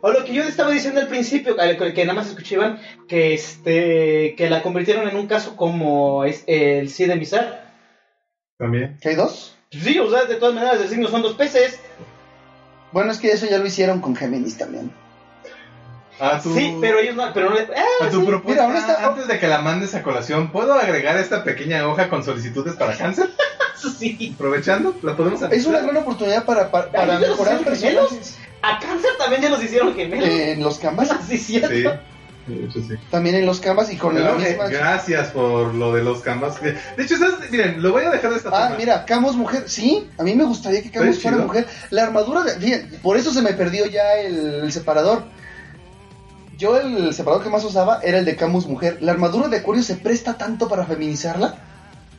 [0.00, 4.48] O lo que yo estaba diciendo al principio, que nada más escuchaban, que este que
[4.50, 7.66] la convirtieron en un caso como es el Cid de Mizar.
[8.58, 8.98] También.
[9.00, 9.54] ¿que hay dos?
[9.70, 11.78] Sí, o sea, de todas maneras el signo son dos peces.
[12.92, 14.90] bueno es que eso ya lo hicieron con Géminis también
[16.18, 18.26] A tu, Sí, pero ellos no, pero no le- ah, a tu sí.
[18.26, 22.24] propuesta, Mira, antes de que la mandes a colación, ¿puedo agregar esta pequeña hoja con
[22.24, 23.28] solicitudes para cáncer?
[23.98, 24.32] Sí.
[24.34, 28.38] Aprovechando, la podemos es una gran oportunidad para, para, para Ay, ¿ya los mejorar personajes
[28.66, 30.28] A cáncer también ya los hicieron gemelos.
[30.28, 31.68] Eh, en los canvas sí, cierto.
[32.48, 32.94] Sí, hecho sí.
[33.10, 36.60] también en los canvas y con la Pero, misma gracias por lo de los canvas.
[36.62, 37.50] De hecho, ¿sabes?
[37.50, 38.76] miren, lo voy a dejar de esta Ah, forma.
[38.76, 39.64] mira, Camus mujer.
[39.68, 41.46] Sí, a mí me gustaría que Camus fuera chido.
[41.48, 41.66] mujer.
[41.90, 42.52] La armadura de.
[42.60, 45.24] Fíjate, por eso se me perdió ya el, el separador.
[46.56, 48.98] Yo el separador que más usaba era el de Camus mujer.
[49.00, 51.56] La armadura de Acuario se presta tanto para feminizarla.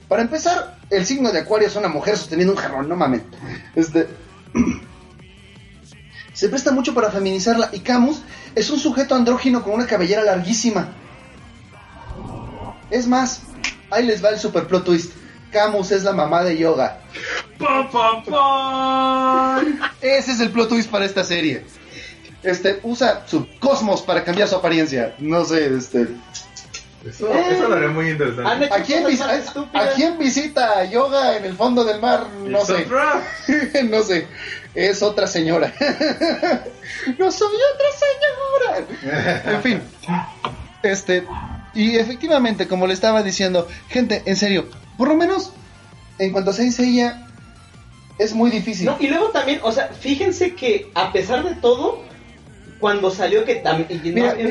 [0.09, 3.21] Para empezar, el signo de Acuario es una mujer sosteniendo un jarrón, no mames.
[3.75, 4.07] Este.
[6.37, 7.69] Se presta mucho para feminizarla.
[7.73, 8.21] Y Camus
[8.53, 10.89] es un sujeto andrógino con una cabellera larguísima.
[12.91, 13.41] Es más,
[13.89, 15.13] ahí les va el super plot twist.
[15.51, 16.99] Camus es la mamá de Yoga.
[17.57, 19.79] ¡Pam, pam, pam!
[19.99, 21.65] Ese es el plot twist para esta serie.
[22.43, 25.15] Este, usa su cosmos para cambiar su apariencia.
[25.17, 26.07] No sé, este.
[27.03, 28.65] Eso, eso lo haré muy interesante.
[28.71, 29.05] ¿A quién,
[29.73, 32.27] a- quién visita a Yoga en el fondo del mar?
[32.45, 32.85] No sé.
[33.89, 34.27] no sé.
[34.77, 35.73] Es otra señora.
[37.17, 39.55] no soy otra señora.
[39.55, 39.81] En fin.
[40.83, 41.23] Este.
[41.73, 45.51] Y efectivamente, como le estaba diciendo, gente, en serio, por lo menos
[46.19, 47.27] en cuanto a Saint Seiya,
[48.19, 48.85] es muy difícil.
[48.85, 52.03] No, y luego también, o sea, fíjense que a pesar de todo,
[52.79, 53.87] cuando salió que también...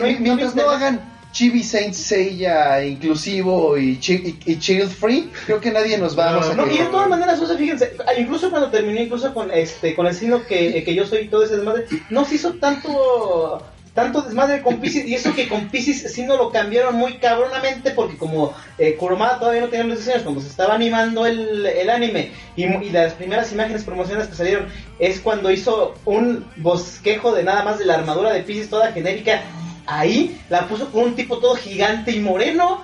[0.03, 1.01] Mi- mientras no hagan
[1.37, 6.49] Chibi Saint Seiya inclusivo y, chi- y, y child free, creo que nadie nos vamos
[6.49, 9.95] a No, y de todas maneras, o sea, fíjense, incluso cuando terminé, incluso con este,
[9.95, 13.63] con el signo que, que yo soy y todo ese desmadre, no se hizo tanto
[13.93, 17.91] tanto desmadre con Pisces, y eso que con Pisces sí no lo cambiaron muy cabronamente,
[17.91, 21.91] porque como eh, Kurumada todavía no tenía los diseños, cuando se estaba animando el, el
[21.91, 24.69] anime, y, y las primeras imágenes promocionales que salieron,
[24.99, 29.41] es cuando hizo un bosquejo de nada más de la armadura de Pisces toda genérica,
[29.87, 32.83] ahí la puso con un tipo todo gigante y moreno,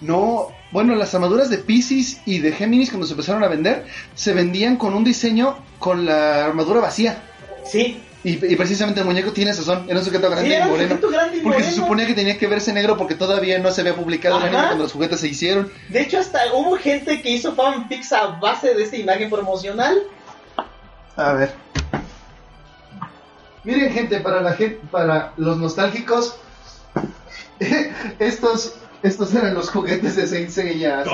[0.00, 4.32] No, bueno, las armaduras de Pisces y de Géminis cuando se empezaron a vender, se
[4.32, 7.22] vendían con un diseño con la armadura vacía.
[7.64, 10.64] sí, Y, y precisamente el muñeco tiene razón, era un sujeto grande Sí, y era
[10.66, 10.88] un moreno.
[10.90, 13.80] sujeto grande y porque se suponía que tenía que verse negro porque todavía no se
[13.82, 15.70] había publicado el anime cuando los juguetes se hicieron.
[15.88, 19.98] De hecho, hasta hubo gente que hizo fanfics a base de esta imagen promocional.
[21.16, 21.52] A ver.
[23.64, 26.36] Miren, gente, para la gente, para los nostálgicos,
[28.18, 31.04] estos, estos eran los juguetes de Saint Seiya.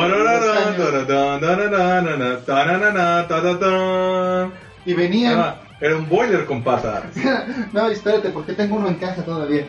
[4.87, 5.39] Y venían.
[5.39, 7.05] Ah, Era un boiler con patas.
[7.73, 9.67] no, espérate, porque tengo uno en caja todavía.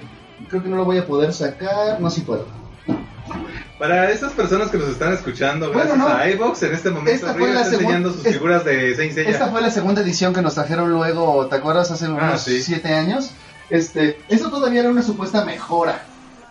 [0.48, 2.00] Creo que no lo voy a poder sacar.
[2.00, 2.48] No, si puedo.
[3.78, 6.08] Para esas personas que nos están escuchando, Bueno, gracias no.
[6.08, 9.14] a iVox, en este momento Esta fue la está enseñando sus es- figuras de Saint
[9.14, 9.30] Seiya.
[9.32, 11.90] Esta fue la segunda edición que nos trajeron luego, ¿te acuerdas?
[11.92, 12.62] Hace unos Ah, sí.
[12.62, 13.32] siete años.
[13.70, 16.02] Este, eso todavía era una supuesta mejora.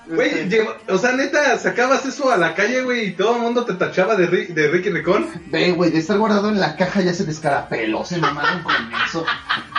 [0.08, 3.42] Güey, Este, lleva- o sea, neta, sacabas eso a la calle, güey, y todo el
[3.42, 5.26] mundo te tachaba de, Ri- de Ricky Ricón.
[5.46, 8.74] Ve, güey, de estar guardado en la caja ya se descarapeló, se mamaron con
[9.06, 9.24] eso.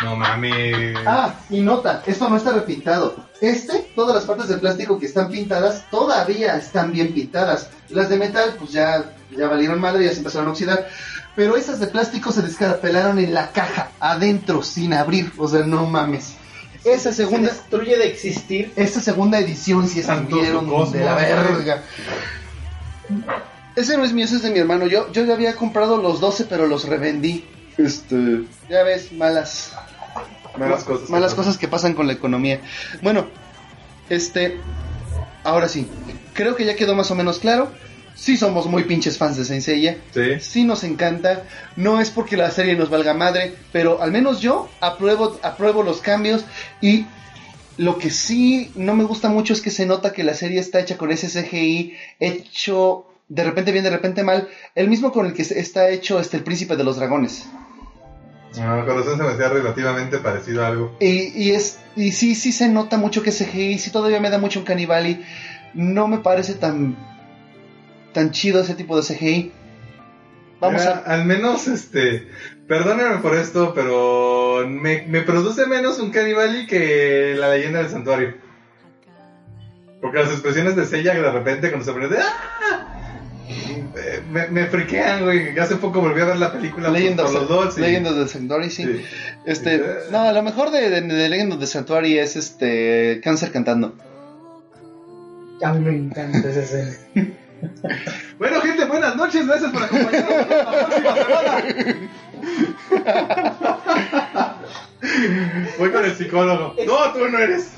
[0.04, 0.96] No mames.
[1.06, 3.28] Ah, y nota, esto no está repintado.
[3.42, 7.70] Este, todas las partes de plástico que están pintadas, todavía están bien pintadas.
[7.90, 9.04] Las de metal, pues ya,
[9.36, 10.88] ya valieron madre, ya se empezaron a oxidar.
[11.36, 15.32] Pero esas de plástico se descarapelaron en la caja, adentro, sin abrir.
[15.38, 16.36] O sea, no mames.
[16.84, 18.72] Esa Se segunda, destruye de existir.
[18.76, 21.84] esta segunda edición estuvieron Cosmos, de la verga.
[23.76, 24.88] Ese no es mío, ese es de mi hermano.
[24.88, 27.46] Yo, yo ya había comprado los 12, pero los revendí.
[27.78, 29.74] Este, ya ves, malas,
[30.58, 31.10] Malas cosas.
[31.10, 32.60] malas cosas que pasan con la economía.
[33.02, 33.28] Bueno,
[34.10, 34.58] este,
[35.44, 35.88] ahora sí,
[36.34, 37.72] creo que ya quedó más o menos claro.
[38.20, 39.98] Sí somos muy pinches fans de Saint Seiya.
[40.14, 40.42] Sí.
[40.42, 41.44] Sí nos encanta.
[41.78, 46.02] No es porque la serie nos valga madre, pero al menos yo apruebo, apruebo los
[46.02, 46.44] cambios
[46.82, 47.06] y
[47.78, 50.82] lo que sí no me gusta mucho es que se nota que la serie está
[50.82, 55.34] hecha con ese CGI hecho de repente bien, de repente mal, el mismo con el
[55.34, 57.48] que está hecho este el príncipe de los dragones.
[58.60, 60.98] No, corazón se me hacía relativamente parecido a algo.
[61.00, 64.40] Y, y es y sí sí se nota mucho que CGI, sí todavía me da
[64.40, 65.24] mucho un Canibali.
[65.74, 66.98] No me parece tan
[68.20, 69.52] tan chido ese tipo de CGI.
[70.60, 72.28] Vamos Mira, a Al menos, este.
[72.68, 74.68] Perdóname por esto, pero.
[74.68, 78.36] Me, me produce menos un Cannibali que la leyenda del santuario.
[80.02, 82.18] Porque las expresiones de Seiya de repente cuando se pone de.
[82.18, 82.88] ¡Ah!
[84.32, 85.58] Me, me friquean, güey.
[85.58, 87.78] Hace poco volví a ver la película Legend por los dos.
[87.78, 88.84] Legend of the Sanctuary, sí.
[88.84, 89.02] Sí.
[89.46, 89.84] Este, Sí.
[90.12, 93.96] no, lo mejor de, de, de Legend of the Sanctuary es este Cáncer cantando.
[95.64, 96.92] A mí me encanta esa escena.
[98.38, 99.46] Bueno, gente, buenas noches.
[99.48, 101.64] Gracias por acompañarnos la próxima semana.
[105.78, 106.76] Voy con el psicólogo.
[106.86, 107.72] No, tú no eres.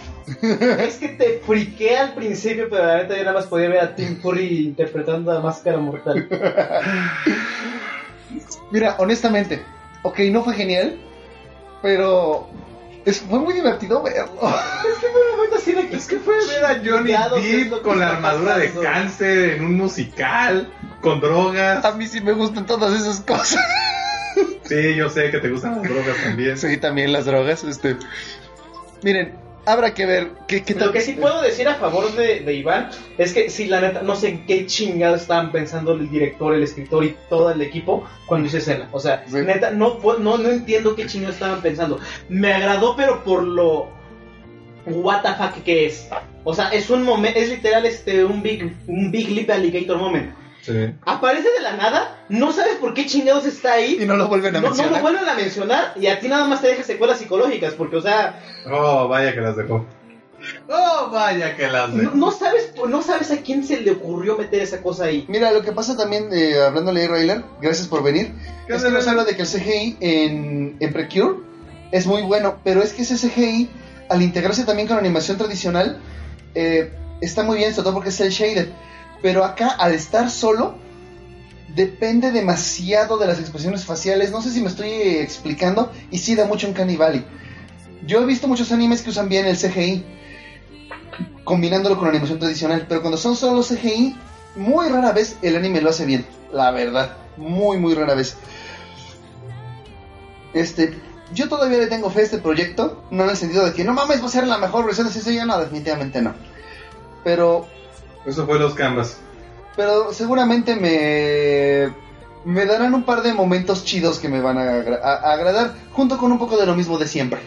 [0.79, 3.95] Es que te friqué al principio, pero la neta yo nada más podía ver a
[3.95, 6.27] Tim Curry interpretando a Máscara Mortal.
[8.71, 9.61] Mira, honestamente,
[10.03, 10.97] ok, no fue genial,
[11.81, 12.47] pero
[13.05, 14.39] es, fue muy divertido verlo.
[14.91, 15.95] es que fue momento así de que...
[15.95, 19.53] Es que fue ver a Johnny Cuidado, ¿qué es Depp con la armadura de cáncer
[19.53, 20.71] en un musical,
[21.01, 21.83] con drogas.
[21.83, 23.63] A mí sí me gustan todas esas cosas.
[24.63, 26.57] Sí, yo sé que te gustan las drogas también.
[26.57, 27.97] Sí, también las drogas, este.
[29.03, 29.35] Miren,
[29.65, 32.89] habrá que ver qué, qué Lo que sí puedo decir a favor de, de Iván
[33.17, 36.63] es que sí, la neta, no sé en qué chingados estaban pensando el director, el
[36.63, 38.89] escritor y todo el equipo cuando hice escena.
[38.91, 39.37] O sea, Sí.
[39.37, 41.99] neta, no, no, no entiendo qué chingados estaban pensando.
[42.29, 43.89] Me agradó, pero por lo
[44.85, 46.09] what the fuck que es.
[46.43, 50.33] O sea, es un momento, es literal este un big, un big lip alligator moment.
[50.61, 50.93] Sí.
[51.05, 53.97] Aparece de la nada, no sabes por qué chingados está ahí.
[54.01, 54.93] Y no lo vuelven a no, no mencionar.
[54.97, 58.01] lo vuelven a mencionar y a ti nada más te deja secuelas psicológicas porque, o
[58.01, 58.39] sea,
[58.71, 59.85] Oh, vaya que las dejó.
[60.67, 62.15] Oh, vaya que las dejó.
[62.15, 65.25] no sabes no sabes a quién se le ocurrió meter esa cosa ahí.
[65.27, 68.33] Mira, lo que pasa también, eh, hablándole de Rayler, gracias por venir,
[68.67, 71.37] ¿Qué es que nos habla de que el CGI en, en Precure
[71.91, 73.69] es muy bueno, pero es que ese CGI,
[74.09, 75.99] al integrarse también con animación tradicional,
[76.55, 78.69] eh, está muy bien, sobre todo porque es el shaded.
[79.21, 80.75] Pero acá, al estar solo,
[81.75, 84.31] depende demasiado de las expresiones faciales.
[84.31, 87.23] No sé si me estoy explicando, y sí da mucho en Cannibali.
[88.05, 90.03] Yo he visto muchos animes que usan bien el CGI,
[91.43, 94.15] combinándolo con animación tradicional, pero cuando son solo CGI,
[94.55, 98.35] muy rara vez el anime lo hace bien, la verdad, muy muy rara vez.
[100.53, 100.99] Este,
[101.33, 103.93] yo todavía le tengo fe a este proyecto, no en el sentido de que no
[103.93, 106.33] mames va a ser la mejor versión de CSI, no, definitivamente no.
[107.23, 107.67] Pero,
[108.25, 109.17] Eso fue los canvas.
[109.75, 111.93] pero seguramente me
[112.43, 115.73] me darán un par de momentos chidos que me van a, agra- a- a agradar,
[115.93, 117.39] junto con un poco de lo mismo de siempre.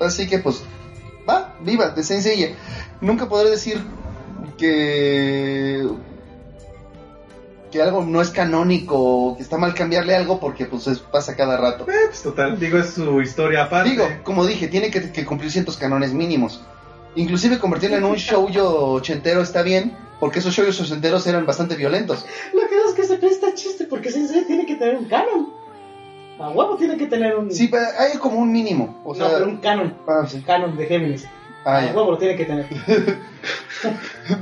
[0.00, 0.62] Así que pues,
[1.28, 2.48] va, viva, de sencilla.
[3.00, 3.82] Nunca podré decir
[4.58, 5.86] que
[7.70, 11.34] que algo no es canónico o que está mal cambiarle algo porque pues es- pasa
[11.34, 11.84] cada rato.
[11.90, 13.90] Eh, pues total, digo, es su historia aparte.
[13.90, 16.60] Digo, como dije, tiene que, que cumplir ciertos canones mínimos.
[17.16, 22.24] Inclusive convertirlo en un shoujo ochentero está bien, porque esos shoujos ochenteros eran bastante violentos.
[22.52, 25.52] Lo que es que se presta chiste porque Sensei tiene que tener un canon.
[26.38, 29.00] A huevo tiene que tener un Sí, pero hay como un mínimo.
[29.04, 29.94] O sea, no, pero un canon.
[30.08, 30.42] ah, sí.
[30.46, 31.26] Canon de Géminis.
[31.64, 32.66] Ah, a huevo lo tiene que tener.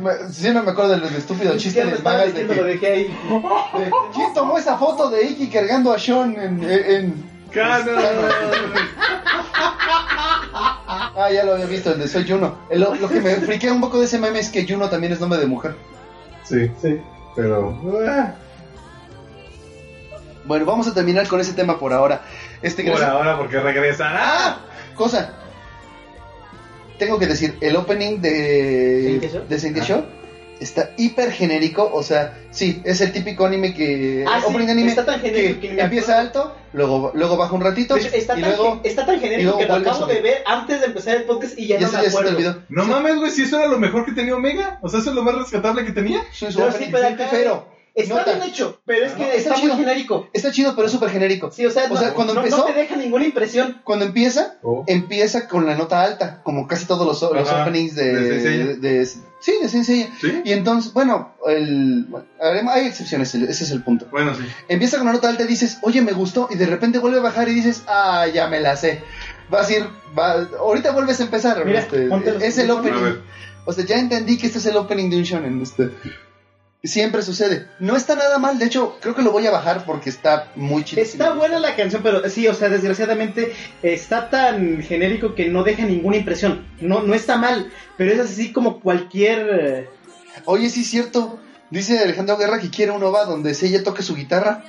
[0.03, 3.17] Me- Siempre me acuerdo del estúpido chiste de magas de diciendo, lo que, dejé ahí.
[4.15, 6.63] ¿Quién tomó esa foto de Iki cargando a Sean en...
[6.63, 7.97] en- Canon.
[10.55, 12.59] Ah, ya lo había visto, el de Soy Juno.
[12.71, 15.13] El- Lo, lo que me friquea un poco de ese meme es que Juno también
[15.13, 15.75] es nombre de mujer.
[16.45, 17.01] Sí, Sí.
[17.37, 17.79] pero.
[18.09, 18.35] ah,
[20.45, 22.23] Bueno, vamos a terminar con ese tema por ahora.
[22.63, 24.19] Este, Por gracias- ahora, porque regresará.
[24.23, 24.59] ¡Ah!
[24.97, 25.33] Cosa.
[26.99, 29.45] Tengo que decir, el opening de ¿Saint Show?
[29.49, 29.85] de Saint Ah.
[29.85, 30.05] Show
[30.63, 35.05] está hiper genérico, o sea, sí, es el típico anime que Ah, sí, anime está
[35.05, 38.81] tan genérico que empieza alto, luego luego baja un ratito hecho, está, y tan, luego
[38.85, 41.59] está tan y genérico luego que lo acabo de ver antes de empezar el podcast
[41.59, 42.63] y ya, ya no se, me ya se te acuerdo.
[42.69, 44.79] No mames, güey, si eso era lo mejor que tenía Omega.
[44.83, 46.21] O sea, eso es lo más rescatable que tenía.
[46.33, 47.72] Sí, Pero sí, pero acá- pifero.
[47.95, 48.33] Está Nota.
[48.37, 49.77] bien hecho, pero es que No, está, está muy chido.
[49.77, 50.29] genérico.
[50.33, 51.51] Está chido, pero es súper genérico.
[51.51, 53.83] Sí, o sea, O no, sea, cuando no- empezó- no te deja ninguna impresión.
[53.85, 54.85] Cuando empieza, Oh.
[54.87, 59.07] empieza con la nota alta, como casi todos los, los Ajá, openings de, de de-
[59.07, 60.09] Sí, de Seiya.
[60.21, 60.41] ¿Sí?
[60.45, 62.25] Y entonces, bueno, el, bueno,
[62.71, 64.07] hay excepciones, ese es el punto.
[64.11, 64.43] Bueno, sí.
[64.69, 67.23] Empieza con la nota alta y dices, oye, me gustó, y de repente vuelve a
[67.23, 69.03] bajar y dices, ah, ya me la sé.
[69.51, 69.87] Vas a ir,
[70.19, 71.63] va, ahorita vuelves a empezar.
[71.67, 73.17] Mira, este, ponte los es el opening.
[73.67, 75.61] O sea, ya entendí que este es el opening de un shonen.
[75.61, 75.91] Este.
[76.85, 77.69] Siempre sucede.
[77.79, 80.83] No está nada mal, de hecho, creo que lo voy a bajar porque está muy
[80.83, 81.01] chido.
[81.01, 83.53] Está buena la canción, pero sí, o sea, desgraciadamente
[83.85, 86.67] está tan genérico que no deja ninguna impresión.
[86.81, 89.49] No, no está mal, pero es así como cualquier.
[89.53, 89.89] eh,
[90.45, 91.39] Oye, sí es cierto.
[91.71, 94.65] Dice Alejandro Guerra que quiere un OVA donde ella toque su guitarra.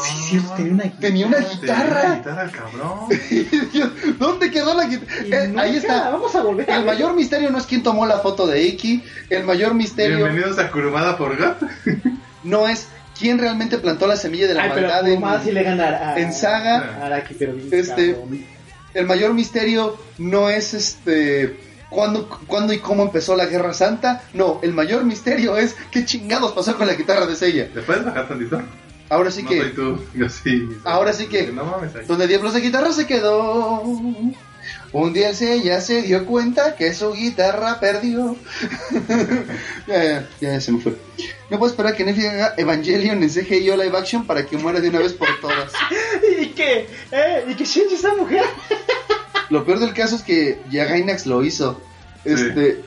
[0.00, 0.98] Sí, cierto, tenía una guitarra.
[1.00, 2.14] Tenía una Tenía una guitarra.
[2.16, 2.98] guitarra el cabrón.
[4.18, 5.44] ¿Dónde quedó la guitarra?
[5.44, 6.10] Eh, ahí está.
[6.10, 9.02] Vamos a volver El mayor misterio no es quién tomó la foto de Iki.
[9.30, 11.62] El mayor misterio Bienvenidos a Kurumada por Gat.
[12.44, 12.88] no es
[13.18, 15.94] quién realmente plantó la semilla de la Ay, pero maldad en, más si le ganar
[15.94, 16.98] a, en Saga.
[17.02, 17.18] a
[17.72, 18.16] Este.
[18.94, 24.22] El mayor misterio no es este cuándo, cuándo y cómo empezó la Guerra Santa.
[24.34, 27.68] No, el mayor misterio es qué chingados pasó con la guitarra de Seiya.
[27.74, 28.60] ¿Le puedes bajar tantito?
[29.10, 30.04] Ahora sí no que soy tú.
[30.14, 30.68] Yo sí.
[30.84, 32.04] Ahora sí que- No mames ahí.
[32.06, 33.82] donde Diablos de Guitarra se quedó.
[34.92, 38.36] Un día el Seiya se dio cuenta que su guitarra perdió.
[39.86, 40.96] ya, ya, ya se me fue.
[41.50, 44.80] No puedo esperar que Netflix haga Evangelion en CGI o live action para que muera
[44.80, 45.72] de una vez por todas.
[46.40, 48.44] Y que, eh, y que Shinji esa mujer.
[49.50, 51.80] Lo peor del caso es que ya Gainax lo hizo.
[52.24, 52.82] Este.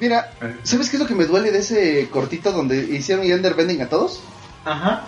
[0.00, 3.54] Mira, Eh, ¿sabes qué es lo que me duele de ese cortito donde hicieron gender
[3.54, 4.20] bending a todos?
[4.64, 5.04] Ajá.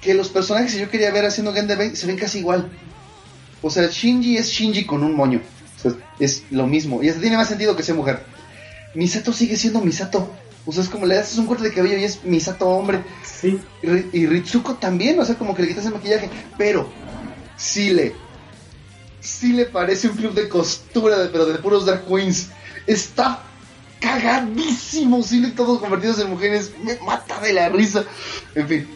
[0.00, 2.70] Que los personajes que yo quería ver haciendo bending se ven casi igual.
[3.62, 5.40] O sea, Shinji es Shinji con un moño.
[5.76, 7.02] O sea, es lo mismo.
[7.02, 8.22] Y hasta tiene más sentido que sea mujer.
[8.94, 10.30] Misato sigue siendo Misato.
[10.66, 13.02] O sea, es como le haces un corte de cabello y es Misato hombre.
[13.24, 13.58] Sí.
[13.82, 16.30] Y, Ri- y Ritsuko también, o sea, como que le quitas el maquillaje.
[16.56, 16.88] Pero,
[17.56, 18.14] sí le.
[19.20, 22.48] Sí le parece un club de costura, de, pero de puros Dark Queens.
[22.86, 23.42] Está
[24.00, 25.22] cagadísimo.
[25.22, 26.72] Sí le todos convertidos en mujeres.
[26.82, 28.04] Me mata de la risa.
[28.54, 28.88] En fin.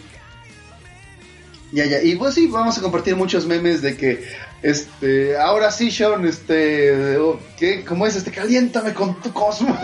[1.73, 2.03] Ya, ya.
[2.03, 4.25] Y pues sí, vamos a compartir muchos memes de que.
[4.63, 5.37] Este.
[5.39, 7.17] Ahora sí, Sean, este.
[7.19, 7.85] oh, ¿Qué?
[7.85, 8.17] ¿Cómo es?
[8.17, 8.31] Este.
[8.31, 9.77] Caliéntame con tu cosmo.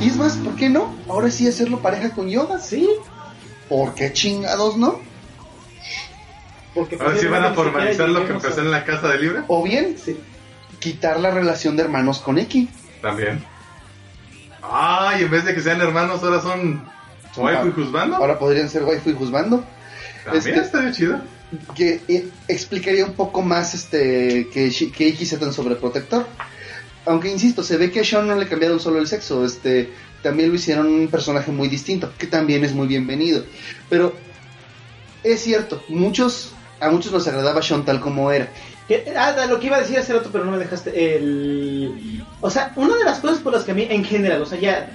[0.00, 0.94] Y es más, ¿por qué no?
[1.08, 2.58] Ahora sí hacerlo pareja con yoga.
[2.58, 2.88] Sí.
[3.68, 5.00] ¿Por qué chingados no?
[6.74, 9.44] Porque Ahora sí van a formalizar lo que empezó en la casa de Libra.
[9.48, 10.18] O bien, Sí.
[10.84, 12.68] Quitar la relación de hermanos con X.
[13.00, 13.42] También.
[14.62, 16.84] Ay, en vez de que sean hermanos, ahora son
[17.36, 18.16] waifu y juzgando.
[18.16, 19.64] Ahora podrían ser waifu y juzgando.
[20.24, 21.20] También este- estaría chido.
[21.74, 26.26] Que eh, explicaría un poco más este que, que Iki sea tan sobreprotector.
[27.06, 29.90] Aunque insisto, se ve que a Sean no le cambiaron solo el sexo, este
[30.22, 33.42] también lo hicieron un personaje muy distinto, que también es muy bienvenido.
[33.88, 34.14] Pero
[35.22, 38.48] es cierto, muchos a muchos nos agradaba Sean tal como era.
[38.88, 41.16] Que- ah, lo que iba a decir hace rato, pero no me dejaste.
[41.16, 42.22] El...
[42.40, 44.58] O sea, una de las cosas por las que a mí, en general, o sea,
[44.58, 44.90] ya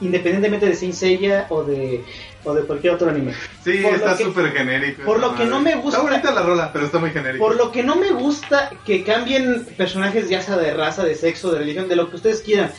[0.00, 2.02] independientemente de Saint Seiya o de,
[2.42, 3.32] o de cualquier otro anime,
[3.62, 5.02] Sí, Por está súper genérico.
[5.04, 7.44] por lo que no me gusta- Está bonita la rola, pero está muy genérico.
[7.46, 11.52] por lo que no me gusta que cambien personajes, ya sea de raza, de sexo,
[11.52, 12.72] de religión, de lo que ustedes quieran.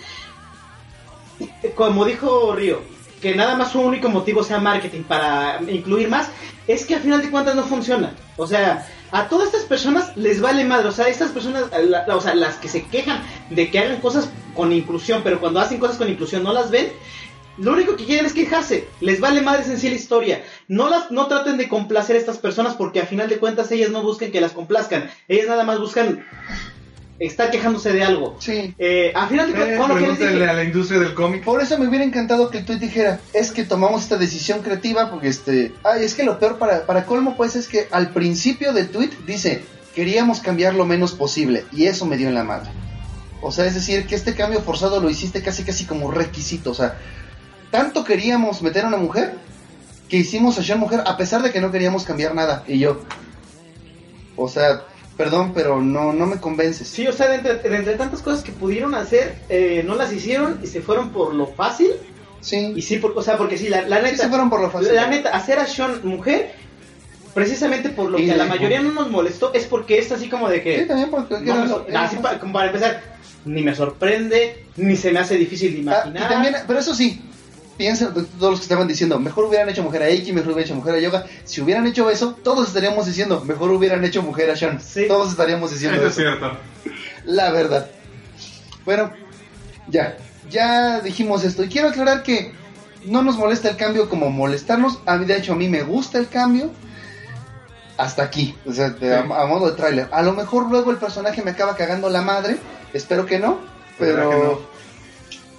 [1.75, 2.81] Como dijo Río,
[3.21, 6.29] que nada más su único motivo sea marketing para incluir más,
[6.67, 8.11] es que al final de cuentas no funciona.
[8.37, 8.87] O sea,
[9.17, 10.87] a todas estas personas les vale madre.
[10.89, 14.29] O sea, estas personas, la- o sea, las que se quejan de que hagan cosas
[14.55, 16.91] con inclusión, pero cuando hacen cosas con inclusión no las ven,
[17.57, 18.89] lo único que quieren es quejarse.
[18.99, 20.43] Les vale madre en sí la historia.
[20.67, 23.91] No las, no traten de complacer a estas personas porque a final de cuentas ellas
[23.91, 25.09] no buscan que las complazcan.
[25.29, 26.25] Ellas nada más buscan
[27.19, 28.35] estar quejándose de algo.
[28.39, 28.73] Sí.
[28.77, 31.43] Eh, a final de Eh, cuentas, a la industria del cómic.
[31.43, 35.09] Por eso me hubiera encantado que el tweet dijera, es que tomamos esta decisión creativa
[35.09, 38.73] porque este, ay, es que lo peor para, para colmo pues es que al principio
[38.73, 39.63] del tweet dice,
[39.95, 42.69] queríamos cambiar lo menos posible y eso me dio en la madre.
[43.41, 46.73] O sea, es decir, que este cambio forzado lo hiciste casi casi como requisito, o
[46.73, 46.97] sea,
[47.71, 49.35] tanto queríamos meter a una mujer
[50.09, 53.01] que hicimos a Sean mujer a pesar de que no queríamos cambiar nada y yo,
[54.35, 54.83] o sea,
[55.17, 56.87] perdón, pero no, no me convences.
[56.87, 60.11] Sí, o sea, de entre, de entre tantas cosas que pudieron hacer, eh, no las
[60.11, 61.91] hicieron y se fueron por lo fácil.
[62.41, 64.61] Sí, Y sí, por, o sea, porque sí, la, la sí neta, se fueron por
[64.61, 64.93] lo fácil.
[64.93, 66.51] la neta, hacer a Sean mujer,
[67.33, 70.29] precisamente por lo Y que a la mayoría no nos molestó, es porque es así
[70.29, 70.81] como de que...
[70.81, 73.01] Sí, también porque no así pa- como para empezar,
[73.45, 76.23] ni me sorprende, ni se me hace difícil de Ah, imaginar.
[76.23, 77.21] y también, pero eso sí,
[77.77, 80.75] piensen todos los que estaban diciendo, mejor hubieran hecho mujer a Eiki, mejor hubieran hecho
[80.75, 81.25] mujer a Yoga.
[81.43, 84.79] Si hubieran hecho eso, todos estaríamos diciendo, mejor hubieran hecho mujer a Sean.
[84.81, 85.05] Sí.
[85.07, 86.21] Todos estaríamos diciendo Eso es eso.
[86.21, 86.57] cierto.
[87.25, 87.89] La verdad.
[88.85, 89.11] Bueno,
[89.87, 90.17] ya,
[90.49, 91.63] ya dijimos esto.
[91.63, 92.53] Y quiero aclarar que
[93.05, 94.99] no nos molesta el cambio como molestarnos.
[95.05, 96.71] A mí, de hecho, a mí me gusta el cambio.
[97.97, 100.09] Hasta aquí, o sea, de- a, a modo de tráiler.
[100.11, 102.57] A lo mejor luego el personaje me acaba cagando la madre.
[102.93, 103.59] Espero que no.
[103.97, 104.59] Pero, que no.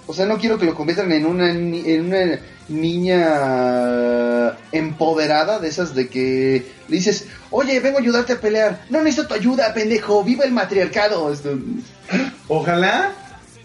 [0.07, 2.39] O sea, no quiero que lo conviertan en una, en una
[2.69, 8.85] niña empoderada de esas de que le dices, oye, vengo a ayudarte a pelear.
[8.89, 10.23] No necesito tu ayuda, pendejo.
[10.23, 11.31] Viva el matriarcado.
[11.31, 11.57] Esto-
[12.47, 13.11] Ojalá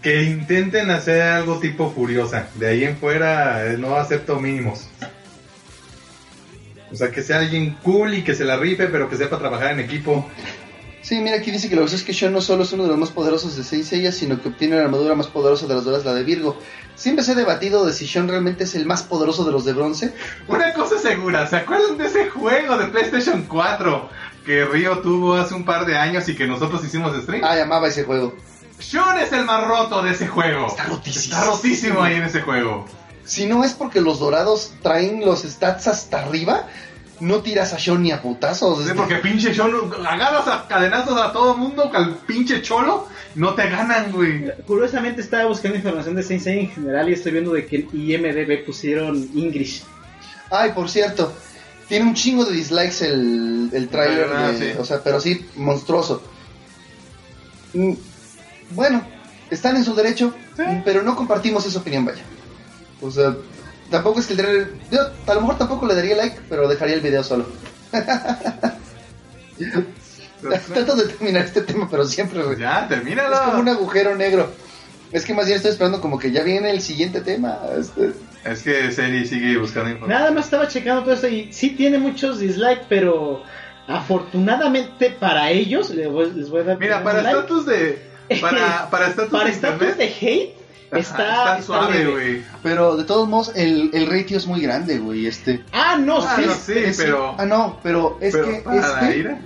[0.01, 2.47] que intenten hacer algo tipo Furiosa.
[2.55, 4.87] De ahí en fuera eh, no acepto mínimos.
[6.91, 9.71] O sea, que sea alguien cool y que se la rife, pero que sepa trabajar
[9.71, 10.29] en equipo.
[11.03, 12.89] Sí, mira, aquí dice que lo que es que Sean no solo es uno de
[12.89, 15.83] los más poderosos de Saint Seiya, sino que obtiene la armadura más poderosa de las
[15.83, 16.57] duras, la de Virgo.
[16.95, 19.73] Siempre se ha debatido de si Sean realmente es el más poderoso de los de
[19.73, 20.13] bronce.
[20.47, 24.09] Una cosa segura, ¿se acuerdan de ese juego de PlayStation 4
[24.45, 27.43] que Río tuvo hace un par de años y que nosotros hicimos stream?
[27.43, 28.33] Ah, llamaba ese juego.
[28.79, 30.67] Sean es el más roto de ese juego.
[30.67, 31.35] Está rotísimo.
[31.35, 32.85] Está rotísimo ahí en ese juego.
[33.25, 36.67] Si no es porque los dorados traen los stats hasta arriba,
[37.23, 38.85] no tiras a Sean ni a putazos.
[38.85, 39.71] Sí, porque pinche Sean,
[40.07, 44.45] agarras a cadenazos a todo mundo, al pinche cholo, no te ganan, güey.
[44.67, 48.65] Curiosamente estaba buscando información de Saint en general y estoy viendo de que en IMDB
[48.65, 49.83] pusieron English.
[50.51, 51.33] Ay, por cierto,
[51.87, 54.77] tiene un chingo de dislikes el, el tráiler, Ah, de- sí.
[54.79, 56.21] o sea, pero sí, monstruoso.
[57.73, 57.93] Mm,
[58.71, 59.03] Bueno,
[59.49, 60.33] están en su derecho,
[60.85, 62.23] pero no compartimos esa opinión, vaya.
[63.01, 63.35] O sea,
[63.93, 64.71] tampoco es que el trailer...
[64.91, 67.45] Yo a lo mejor tampoco le daría like, pero dejaría el video solo.
[70.73, 72.41] Trato de terminar este tema, pero siempre...
[72.43, 73.33] re- Ya, termínalo.
[73.33, 74.51] Es como un agujero negro.
[75.11, 77.59] Es que más bien estoy esperando como que ya viene el siguiente tema.
[77.79, 78.13] Este,
[78.43, 80.19] Es que Seri sigue buscando información.
[80.21, 83.43] Nada más estaba checando todo esto y sí tiene muchos dislikes, pero
[83.87, 87.37] afortunadamente para ellos, les voy, les voy a dar Mira, para like.
[87.39, 88.01] estatus de.
[88.41, 90.55] Para, para estatus Para de de hate
[90.99, 92.43] está, está suave, güey.
[92.61, 95.25] pero de todos modos, el, el ratio es muy grande, güey.
[95.27, 95.63] Este.
[95.71, 96.43] Ah, no, Ah, sí.
[96.45, 97.35] no, sí, Es- pero.
[97.37, 99.17] Ah, no, pero es pero que para la este...
[99.19, 99.39] ira.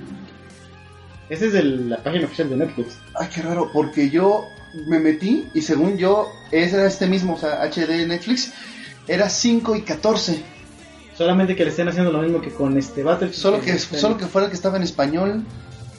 [1.30, 2.98] Esa es de la página oficial de Netflix.
[3.20, 4.46] Ay, qué raro, porque yo
[4.88, 8.54] me metí y según yo, ese era este mismo, o sea, HD Netflix,
[9.08, 10.42] era 5 y 14.
[11.18, 13.42] Solamente que le estén haciendo lo mismo que con este Battlefield.
[13.42, 15.44] Solo que, Este, solo que fuera el que estaba en español,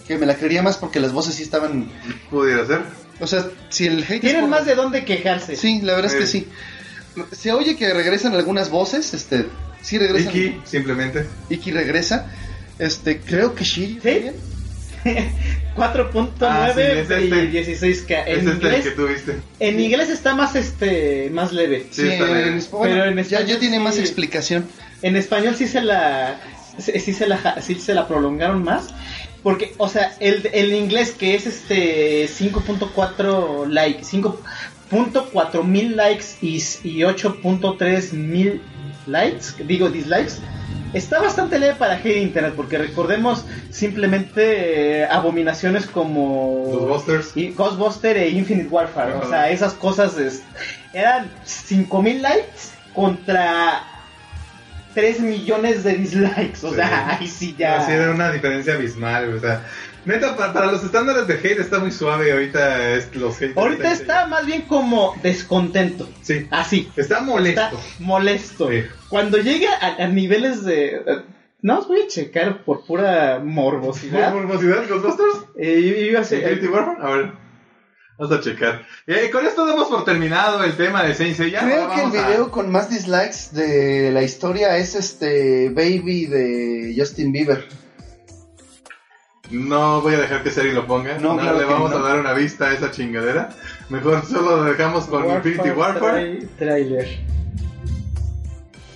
[0.06, 1.90] que me la creería más porque las voces sí estaban...
[2.30, 2.82] Pudiera ser.
[3.20, 4.14] O sea, si el hate...
[4.16, 5.56] es Tienen por- más de dónde quejarse.
[5.56, 6.46] Sí, la verdad es que Sí.
[7.16, 7.26] sí.
[7.36, 9.46] Se oye que regresan algunas voces, este...
[9.82, 10.30] Sí regresan...
[10.36, 11.26] Iki, simplemente.
[11.50, 12.26] Iki regresa.
[12.78, 14.00] Este, creo que Shiri ¿Sí?
[14.00, 14.34] también.
[15.76, 17.24] 4.9 Ah, sí, es este.
[17.24, 18.22] y 16K.
[18.26, 19.36] En, Es este el inglés, que tuviste.
[19.60, 21.86] en inglés está más este más leve.
[21.90, 24.00] Sí, Sí, está en, bueno, Pero en ya, español ya tiene más sí.
[24.00, 24.66] explicación.
[25.02, 26.40] En español sí se la
[26.78, 28.88] sí sí se la sí se la prolongaron más
[29.42, 34.02] porque o sea, el, el inglés que es este 5.4 like,
[34.90, 38.62] 5.4 mil likes y, y 8.3 mil
[39.06, 40.34] likes, digo dislikes,
[40.92, 47.36] está bastante leve para hate internet porque recordemos simplemente eh, abominaciones como Ghostbusters.
[47.36, 49.14] y Ghostbuster e Infinite Warfare.
[49.14, 50.42] O sea, esas cosas es-
[50.92, 52.52] eran 5000 likes
[52.94, 53.82] contra
[54.98, 56.64] 3 millones de dislikes.
[56.64, 56.74] O Sí.
[56.76, 57.78] sea, ahí sí ya.
[57.78, 59.64] Así era una diferencia abismal, o sea.
[60.04, 63.56] Neta, pa- para, los estándares de hate está muy suave ahorita es, los haters.
[63.58, 66.08] Ahorita de- está más bien como descontento.
[66.22, 66.46] Sí.
[66.50, 66.90] Así.
[66.96, 67.60] Está molesto.
[67.60, 68.70] Está molesto.
[68.70, 68.82] Sí.
[69.08, 70.96] Cuando llega a, a niveles de.
[70.96, 71.22] eh,
[71.62, 74.32] No os voy a checar por pura morbosidad.
[74.32, 75.44] ¿Por morbosidad, Ghostbusters?
[75.58, 76.98] Eh, iba a ser- Infinity Warfare?
[77.02, 77.32] A ver.
[78.18, 78.84] Vamos a checar.
[79.06, 81.60] Y con esto damos por terminado el tema de Saint Seiya.
[81.60, 86.94] Creo que el a- video con más dislikes de la historia es este Baby de
[86.98, 87.68] Justin Bieber.
[89.50, 91.16] No voy a dejar que Seri lo ponga.
[91.18, 91.96] No, No, claro le vamos no.
[91.98, 93.50] a dar una vista a esa chingadera.
[93.88, 96.40] Mejor solo lo dejamos con Infinity Warfare.
[96.40, 97.08] trai- trailer.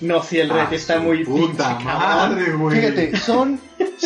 [0.01, 2.75] No, sí, el Ah, red está muy Puta pinche madre, güey.
[2.81, 3.59] Fíjate, son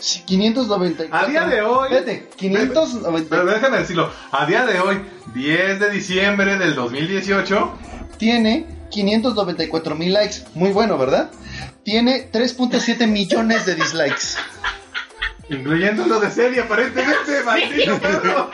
[0.00, 1.16] cin- 594.
[1.16, 1.88] A día de hoy-
[2.36, 3.28] 590.
[3.30, 4.10] Pero déjame decirlo.
[4.32, 5.00] A día de hoy,
[5.34, 7.72] 10 de diciembre del 2018.
[8.18, 10.36] Tiene 594 mil likes.
[10.54, 11.30] Muy bueno, ¿verdad?
[11.84, 14.36] Tiene 3.7 millones de dislikes.
[15.48, 18.50] Incluyendo lo de serie, aparentemente, maldito perro.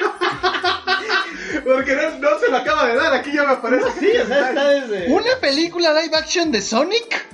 [1.65, 3.87] Porque no, no se lo acaba de dar, aquí ya me aparece.
[3.99, 5.09] Sí, o sea, está desde.
[5.13, 7.27] ¿Una película live action de Sonic?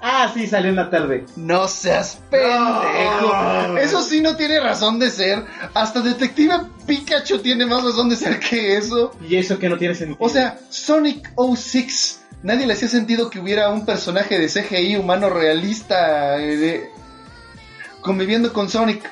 [0.00, 1.24] Ah, sí, salió en la tarde.
[1.36, 3.32] No seas pendejo.
[3.68, 3.78] No.
[3.78, 5.44] Eso sí no tiene razón de ser.
[5.74, 6.54] Hasta Detective
[6.86, 9.12] Pikachu tiene más razón de ser que eso.
[9.28, 10.16] Y eso que no tiene sentido.
[10.20, 12.20] O sea, Sonic 06.
[12.44, 16.90] Nadie le hacía sentido que hubiera un personaje de CGI humano realista eh, de-
[18.00, 19.02] conviviendo con Sonic.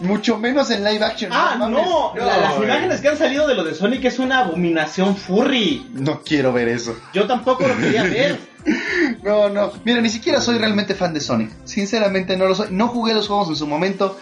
[0.00, 1.32] Mucho menos en live action.
[1.34, 4.38] Ah, no, la- No, las imágenes que han salido de lo de Sonic es una
[4.40, 5.88] abominación furry.
[5.92, 6.96] No quiero ver eso.
[7.12, 8.38] Yo tampoco lo quería ver.
[9.22, 9.72] No, no.
[9.84, 11.50] Mira, ni siquiera soy realmente fan de Sonic.
[11.64, 12.68] Sinceramente no lo soy.
[12.70, 14.18] No jugué los juegos en su momento.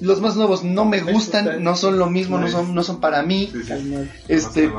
[0.00, 3.22] Los más nuevos no me gustan, no son lo mismo, no son, no son para
[3.22, 3.48] mí.
[3.52, 3.68] Sí, sí.
[3.68, 3.96] Calma.
[4.28, 4.70] Este,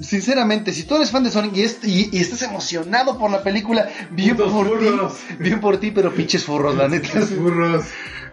[0.00, 3.42] sinceramente, si tú eres fan de Sonic y, est- y- y estás emocionado por la
[3.42, 5.14] película, bien Putos por furros.
[5.14, 7.08] ti, bien por ti, pero pinches furros, la neta.
[7.18, 7.84] Los burros.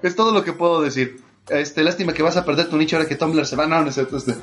[0.02, 1.22] Es todo lo que puedo decir.
[1.49, 3.68] Este, lástima que vas a perder tu nicho ahora que Tumblr se va.
[3.68, 4.36] No, no es cierto, este.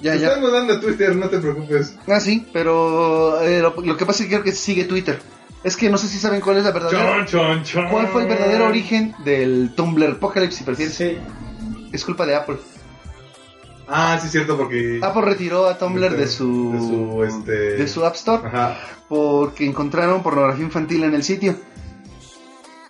[0.00, 0.26] Ya, Te ya.
[0.28, 1.96] están mudando a Twitter, no te preocupes.
[2.06, 5.20] Ah, sí, pero eh, lo, lo que pasa es que creo que sigue Twitter.
[5.62, 7.24] Es que no sé si saben cuál es la verdadera.
[7.24, 7.88] Chon, chon, chon.
[7.88, 10.94] ¿Cuál fue el verdadero origen del Tumblr Apocalypse, si prefieres?
[10.94, 11.16] Sí.
[11.92, 12.56] Es culpa de Apple.
[13.88, 14.98] Ah, sí, cierto, porque.
[15.02, 18.78] Apple retiró a Tumblr de su, De su, este- de su App Store Ajá.
[19.08, 21.56] porque encontraron pornografía infantil en el sitio.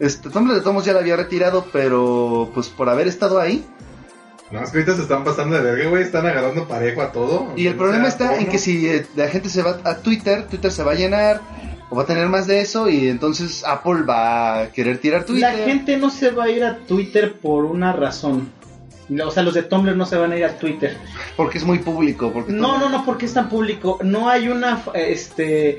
[0.00, 3.64] Este Tumblr de Tomos ya la había retirado, pero pues por haber estado ahí.
[4.50, 6.02] No, es que ahorita se están pasando de verga, güey.
[6.02, 7.52] Están agarrando parejo a todo.
[7.56, 10.70] Y el problema está en que si eh, la gente se va a Twitter, Twitter
[10.70, 11.40] se va a llenar
[11.90, 15.52] o va a tener más de eso y entonces Apple va a querer tirar Twitter.
[15.52, 18.50] La gente no se va a ir a Twitter por una razón.
[19.24, 20.96] O sea, los de Tumblr no se van a ir a Twitter.
[21.36, 22.30] Porque es muy público.
[22.32, 23.98] Porque No, no, no, porque es tan público.
[24.02, 25.78] No hay una, este,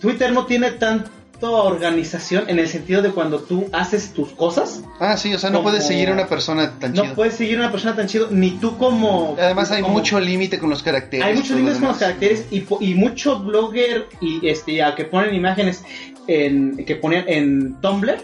[0.00, 1.10] Twitter no tiene tanta
[1.42, 4.82] organización en el sentido de cuando tú haces tus cosas.
[5.00, 7.14] Ah, sí, o sea, no Como- puedes seguir a una persona tan No chido.
[7.14, 9.36] puedes seguir a una persona tan chido, ni tú como...
[9.38, 11.24] Además hay como- mucho límite con los caracteres.
[11.26, 15.34] Hay lo límites con los caracteres y, y mucho blogger y este a que ponen
[15.34, 15.82] imágenes
[16.26, 18.18] en, que ponen en Tumblr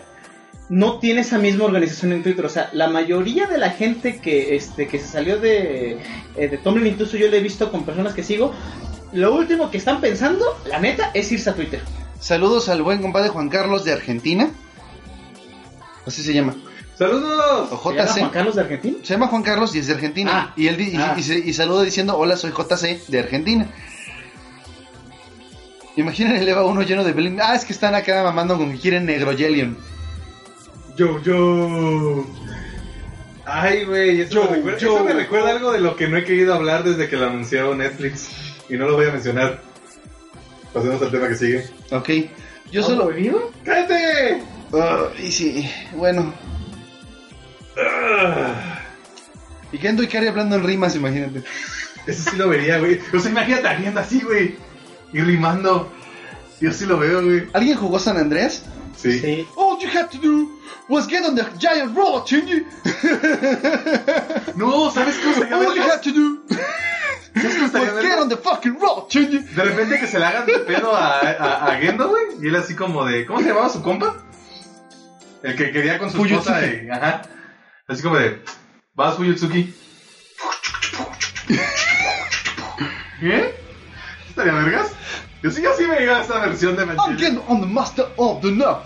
[0.68, 2.46] no tiene esa misma organización en Twitter.
[2.46, 5.98] O sea, la mayoría de la gente que este que se salió de,
[6.36, 8.52] eh, de Tumblr, incluso yo lo he visto con personas que sigo,
[9.12, 11.82] lo último que están pensando, la neta, es irse a Twitter.
[12.22, 14.48] Saludos al buen compadre Juan Carlos de Argentina.
[16.06, 16.54] Así se llama.
[16.96, 17.68] ¡Saludos!
[17.72, 18.18] O ¿Se llama JC.
[18.20, 18.96] Juan Carlos de Argentina?
[19.02, 20.30] Se llama Juan Carlos y es de Argentina.
[20.34, 20.52] Ah.
[20.56, 21.16] y él y- Ah.
[21.18, 23.66] y, saluda diciendo, hola, soy JC de Argentina.
[25.96, 27.40] Imaginen el EVA 1 lleno de bling.
[27.40, 29.76] Ah, es que están acá mamando con que quieren Negro Jellion.
[30.96, 32.24] Yo, yo.
[33.44, 37.08] Ay, güey, eso, eso me recuerda algo de lo que no he querido hablar desde
[37.08, 38.28] que lo anunció Netflix.
[38.68, 39.60] Y no lo voy a mencionar.
[40.72, 41.66] Pasemos al tema que sigue.
[41.92, 42.10] Ok.
[42.70, 43.08] Yo solo...
[43.08, 43.50] vivo?
[43.64, 44.42] ¡Cállate!
[44.72, 46.32] Ah, y sí, bueno.
[47.76, 48.80] Ah,
[49.70, 51.42] Y Kendo y Kari hablando en rimas, imagínate.
[52.06, 52.98] Eso sí lo vería, güey.
[53.14, 54.56] O sea, imagínate a así, güey.
[55.12, 55.92] Y rimando.
[56.60, 57.48] Yo sí lo veo, güey.
[57.52, 58.64] ¿Alguien jugó San Andreas?
[58.96, 59.18] Sí.
[59.18, 59.46] Sí.
[59.56, 60.48] All you had to do
[60.88, 62.64] was get on the giant robot, Shinji.
[64.56, 65.68] No, ¿sabes cómo se llama?
[65.68, 66.42] All you had to do
[67.34, 68.78] ¿Sabes cómo estaría was get on the fucking
[69.08, 69.38] Shinji.
[69.38, 72.24] De repente que se le hagan de pedo a, a, a Gendo, güey.
[72.42, 73.24] Y él así como de.
[73.26, 74.16] ¿Cómo se llamaba su compa?
[75.42, 76.50] El que quería con su Fuyutsuki.
[76.52, 76.60] esposa.
[76.60, 77.22] de- ajá.
[77.88, 78.42] Así como de.
[78.94, 79.74] Vas, Fuyutsuki.
[83.20, 83.54] ¿Qué?
[84.28, 84.92] ¿Estaría vergas?
[85.42, 87.18] Yo sí, yo sí me diga esa versión de I'm Evangelion.
[87.18, 88.76] getting on the master of the night.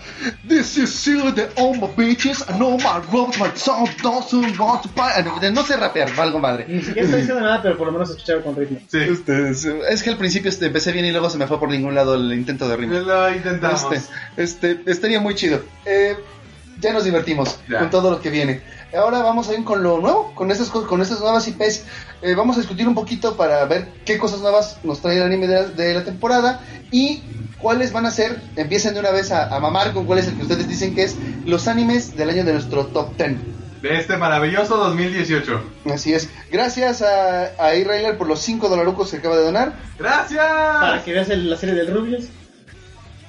[0.49, 2.43] This is Silver de all my bitches.
[2.49, 5.11] I know my robots, my sound doesn't want to buy.
[5.17, 6.65] Ah, No sé rapear, valgo madre.
[6.67, 8.79] Ni siquiera estoy diciendo nada, pero por lo menos escuchaba con ritmo.
[8.89, 8.99] Sí.
[8.99, 11.95] Este, es, que al principio este, empecé bien y luego se me fue por ningún
[11.95, 13.01] lado el intento de rima.
[13.01, 13.87] Lo intentamos.
[13.93, 15.61] Este, este, estaría muy chido.
[15.85, 16.17] Eh,
[16.81, 17.79] ya nos divertimos Ya.
[17.81, 18.63] con todo lo que viene.
[18.97, 21.85] Ahora vamos a ir con lo nuevo, con estas, co- con estas nuevas IPs.
[22.23, 25.47] Eh, vamos a discutir un poquito para ver qué cosas nuevas nos trae el anime
[25.47, 27.23] de la, de la temporada y
[27.59, 30.37] cuáles van a ser, empiecen de una vez a, a mamar con cuál es el
[30.37, 33.33] que ustedes dicen que es los animes del año de nuestro top 10.
[33.83, 35.61] De este maravilloso 2018.
[35.93, 36.31] Así es.
[36.51, 39.75] Gracias a, a E-Railer por los 5 dolarucos que acaba de donar.
[39.99, 40.41] ¡Gracias!
[40.47, 42.25] Para que veas el- la serie del Rubius.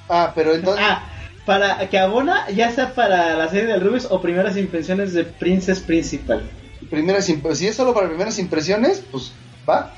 [0.08, 0.84] Ah, pero entonces...
[0.88, 1.02] Ah,
[1.48, 5.80] para que abona, ya sea para la serie del Rubius o primeras impresiones de Princess
[5.80, 6.42] Principal.
[6.90, 9.32] primeras si es solo para primeras impresiones, pues
[9.66, 9.94] va.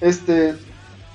[0.00, 0.56] Este...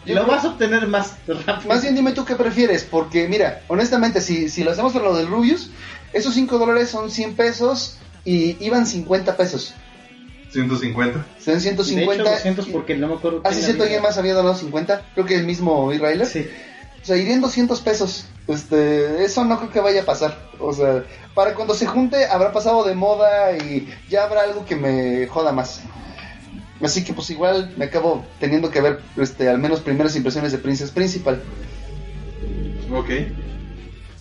[0.06, 1.68] Lo creo- vas a obtener más rápido.
[1.68, 5.16] Más bien dime tú qué prefieres, porque mira, honestamente, si, si lo hacemos para lo
[5.18, 5.70] del Rubius,
[6.14, 9.74] esos 5 dólares son 100 pesos y iban 50 pesos.
[10.54, 11.26] 150.
[11.44, 12.14] Son De 150.
[12.24, 13.42] hecho, 200 porque no me acuerdo.
[13.44, 15.08] Ah, sí, quién cierto, alguien más había donado 50.
[15.14, 16.26] Creo que el mismo Israel.
[16.26, 16.48] Sí.
[17.02, 18.28] O sea, irían 200 pesos.
[18.48, 20.38] Este, eso no creo que vaya a pasar.
[20.60, 21.04] O sea,
[21.34, 25.52] para cuando se junte habrá pasado de moda y ya habrá algo que me joda
[25.52, 25.82] más.
[26.82, 30.58] Así que pues igual me acabo teniendo que ver este, al menos primeras impresiones de
[30.58, 31.42] Princess Principal.
[32.92, 33.10] Ok.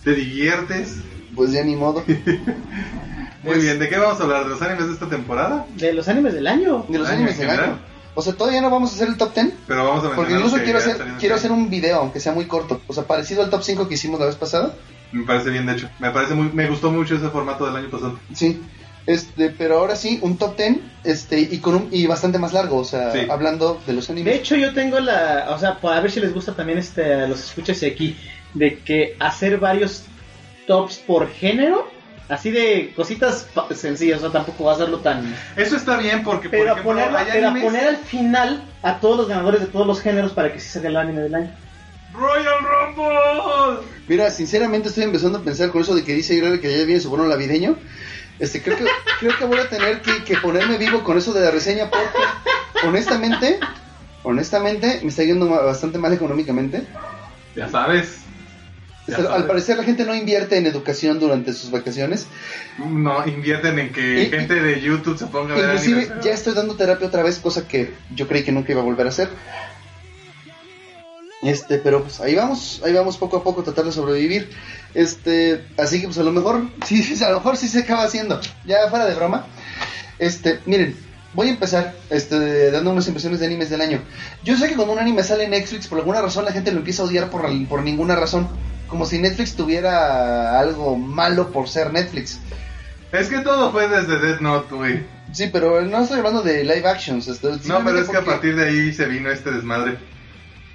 [0.05, 0.99] ¿Te diviertes?
[1.35, 2.05] Pues ya ni modo.
[3.43, 4.45] Muy bien, ¿de qué vamos a hablar?
[4.45, 5.67] ¿De los animes de esta temporada?
[5.77, 6.87] De los animes del año.
[6.89, 7.79] De los Año animes del año.
[8.15, 9.47] O sea, todavía no vamos a hacer el top 10.
[9.67, 12.45] Pero vamos a Porque mencionar incluso quiero hacer, quiero hacer un video, aunque sea muy
[12.47, 12.81] corto.
[12.87, 14.75] O sea, parecido al top 5 que hicimos la vez pasada.
[15.13, 15.89] Me parece bien, de hecho.
[15.99, 18.19] Me parece muy, me gustó mucho ese formato del año pasado.
[18.35, 18.61] Sí.
[19.05, 22.77] Este, pero ahora sí, un top 10 este, y, con un, y bastante más largo,
[22.79, 23.27] o sea, Sí.
[23.29, 24.37] hablando de los De animes.
[24.37, 25.47] hecho, yo tengo la.
[25.51, 28.17] O sea, para ver si les gusta también este, a los escuchas de aquí.
[28.55, 30.05] De que hacer varios
[30.67, 31.89] tops por género.
[32.33, 35.37] Así de cositas sencillas, o sea, tampoco va a hacerlo tan.
[35.55, 37.97] Eso está bien porque, por Pero, a ejemplo, ponerlo- hay pero a animes- poner al
[37.99, 41.21] final a todos los ganadores de todos los géneros para que sí salga el anime
[41.21, 41.55] del año.
[42.15, 43.87] Royal Rumble.
[44.09, 47.01] Mira, sinceramente estoy empezando a pensar con eso de que dice Irene que ya viene
[47.01, 47.77] su bono navideño.
[48.39, 48.85] Este, creo que,
[49.21, 52.87] creo que voy a tener que, que ponerme vivo con eso de la reseña porque,
[52.89, 53.61] honestamente,
[54.23, 56.87] honestamente, me está yendo bastante mal económicamente.
[57.55, 58.22] Ya sabes.
[59.09, 62.27] Al parecer la gente no invierte en educación durante sus vacaciones.
[62.79, 66.55] No, invierten en que Y- gente de YouTube se ponga a ver Inclusive ya estoy
[66.55, 69.29] dando terapia otra vez, cosa que yo creí que nunca iba a volver a hacer.
[71.43, 74.49] Este, pero pues ahí vamos, ahí vamos poco a poco a tratar de sobrevivir.
[74.95, 78.05] Este, así que pues a lo mejor, sí, sí, a lo mejor sí se acaba
[78.05, 78.41] haciendo.
[78.65, 79.47] Ya fuera de broma.
[80.21, 80.97] Este, miren,
[81.35, 84.01] voy a empezar este, dando unas impresiones de animes del año.
[84.45, 86.79] Yo sé que cuando un anime sale en Netflix, por alguna razón la gente lo
[86.79, 88.49] empieza a odiar por, por ninguna razón.
[88.93, 92.39] Como si Netflix tuviera algo malo por ser Netflix.
[93.11, 95.07] Es que todo fue desde Death Note, güey.
[95.33, 97.27] Sí, pero no estoy hablando de live actions.
[97.65, 99.97] No, pero es que a partir de ahí se vino este desmadre.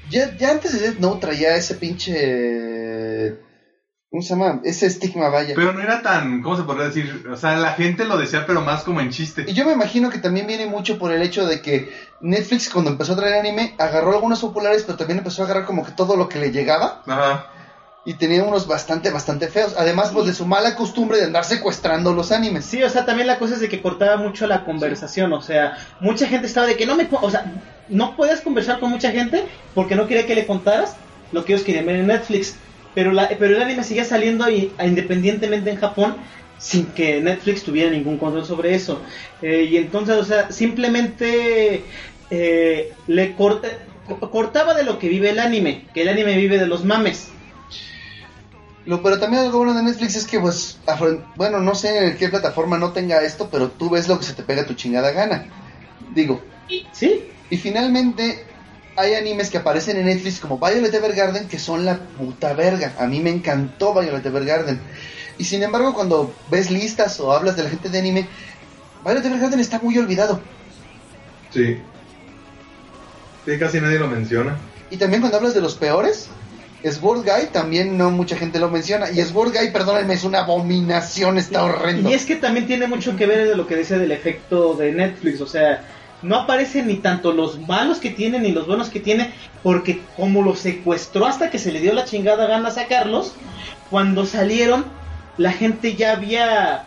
[0.10, 3.36] Ya, ya antes de Death Note traía ese pinche...
[4.10, 4.62] ¿Cómo se llama?
[4.64, 5.54] Ese estigma, vaya.
[5.54, 7.28] Pero no era tan, ¿cómo se podría decir?
[7.32, 9.46] O sea, la gente lo decía, pero más como en chiste.
[9.48, 12.90] Y yo me imagino que también viene mucho por el hecho de que Netflix cuando
[12.90, 16.18] empezó a traer anime agarró algunos populares, pero también empezó a agarrar como que todo
[16.18, 17.52] lo que le llegaba Ajá.
[18.10, 19.74] Y tenía unos bastante, bastante feos.
[19.78, 22.64] Además, pues de su mala costumbre de andar secuestrando los animes.
[22.66, 25.76] Sí, o sea, también la cosa es de que cortaba mucho la conversación, o sea,
[26.00, 27.54] mucha gente estaba de que no me, o sea,
[27.88, 30.98] no podías conversar con mucha gente porque no quería que le contaras
[31.32, 32.62] lo que ellos querían ver en Netflix,
[32.94, 36.24] pero la, pero el anime seguía saliendo independientemente en Japón
[36.56, 39.04] sin que Netflix tuviera ningún control sobre eso,
[39.42, 41.90] Eh, y entonces, o sea, simplemente
[42.30, 43.68] eh, le corta,
[44.04, 47.37] co- cortaba de lo que vive el anime, que el anime vive de los mames.
[48.88, 50.80] Lo, pero también algo bueno de Netflix es que, pues,
[51.36, 54.34] bueno, no sé en qué plataforma no tenga esto, pero tú ves lo que se
[54.34, 55.46] te pega a tu chingada gana.
[56.16, 56.42] Digo,
[56.92, 57.30] ¿Sí?
[57.50, 58.46] Y finalmente
[58.96, 62.96] hay animes que aparecen en Netflix como Violet Evergarden que son la puta verga.
[63.00, 64.80] A mí me encantó Violet Evergarden.
[65.38, 68.28] Y sin embargo cuando ves listas o hablas de la gente de anime,
[69.04, 70.42] Violet Evergarden está muy olvidado.
[71.54, 71.78] Sí.
[73.46, 74.58] Sí, casi nadie lo menciona.
[74.90, 76.28] Y también cuando hablas de los peores,
[76.84, 79.10] Sword Guy también no mucha gente lo menciona.
[79.10, 82.10] Y Sword Guy, perdónenme, es una abominación, está horrendo.
[82.10, 84.92] Y es que también tiene mucho que ver de lo que decía del efecto de
[84.92, 85.84] Netflix, o sea,
[86.22, 89.34] no aparecen ni tanto los malos que tiene ni los buenos que tiene,
[89.64, 93.34] porque como los secuestró hasta que se le dio la chingada gana sacarlos,
[93.90, 94.86] cuando salieron,
[95.38, 96.84] la gente ya había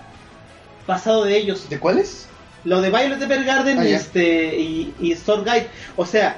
[0.86, 1.68] pasado de ellos.
[1.68, 2.26] ¿De cuáles?
[2.64, 6.36] Lo de Violet Evergarden Ah, y este y, y Sword Guide, o sea,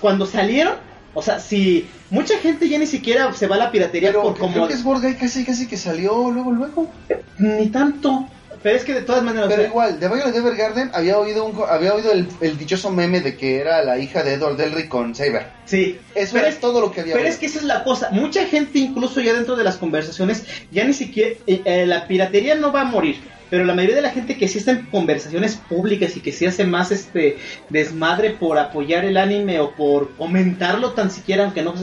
[0.00, 0.74] cuando salieron,
[1.14, 4.34] o sea, si mucha gente ya ni siquiera se va a la piratería Pero por
[4.34, 6.90] creo como que Sword Guy casi casi que salió luego luego.
[7.38, 8.28] ni tanto,
[8.62, 11.44] pero es que de todas maneras, o Pero sea, igual, de Violet Evergarden había oído
[11.44, 14.88] un, había oído el, el dichoso meme de que era la hija de Edward Elric
[14.88, 15.46] con Saber.
[15.64, 17.32] sí, Eso Pero es es- todo lo que había Pero oído.
[17.34, 18.10] es que esa es la cosa.
[18.10, 21.30] Mucha gente, incluso ya dentro de las conversaciones, ya ni siquiera.
[21.46, 23.22] eh, eh, la piratería no va a morir.
[23.52, 26.46] Pero la mayoría de la gente que sí está en conversaciones públicas y que sí
[26.46, 27.36] hace más este
[27.68, 31.74] desmadre por apoyar el anime o por comentarlo tan siquiera, aunque no,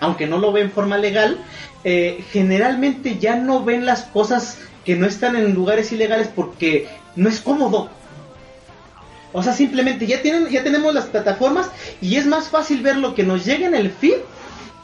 [0.00, 1.38] aunque no lo ve en forma legal,
[1.84, 7.28] eh, generalmente ya no ven las cosas que no están en lugares ilegales porque no
[7.28, 7.88] es cómodo.
[9.32, 11.70] O sea, simplemente ya tienen, ya tenemos las plataformas
[12.00, 14.16] y es más fácil ver lo que nos llega en el feed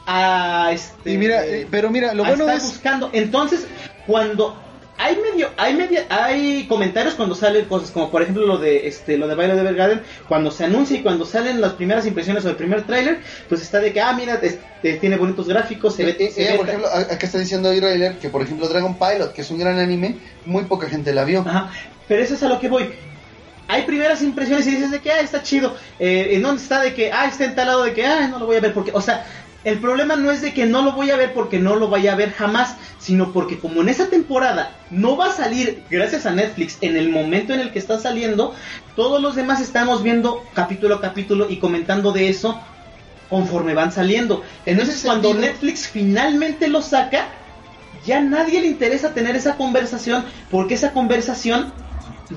[0.05, 3.09] a este Y mira, eh, pero mira, lo bueno estar es buscando.
[3.11, 3.67] Entonces,
[4.07, 4.68] cuando
[5.01, 9.17] hay medio, hay media, hay comentarios cuando salen cosas como por ejemplo lo de este,
[9.17, 12.57] lo de Violet Evergarden, cuando se anuncia y cuando salen las primeras impresiones o el
[12.57, 16.31] primer tráiler, pues está de que ah mira este, tiene bonitos gráficos, se ve, Eh,
[16.31, 19.33] se eh, ve por ejemplo, a- acá está diciendo Irailer que por ejemplo Dragon Pilot,
[19.33, 21.41] que es un gran anime, muy poca gente la vio.
[21.47, 21.71] Ajá,
[22.07, 22.89] pero eso es a lo que voy.
[23.67, 25.77] Hay primeras impresiones y dices de que, ah, está chido.
[25.99, 28.57] Eh, ¿En dónde está de que, ah, está entalado de que, ah, no lo voy
[28.57, 29.25] a ver porque, o sea,
[29.63, 32.13] el problema no es de que no lo voy a ver porque no lo vaya
[32.13, 36.31] a ver jamás, sino porque como en esa temporada no va a salir gracias a
[36.31, 38.53] Netflix en el momento en el que está saliendo,
[38.95, 42.59] todos los demás estamos viendo capítulo a capítulo y comentando de eso
[43.29, 44.43] conforme van saliendo.
[44.65, 47.27] Entonces cuando Netflix finalmente lo saca,
[48.05, 51.71] ya nadie le interesa tener esa conversación porque esa conversación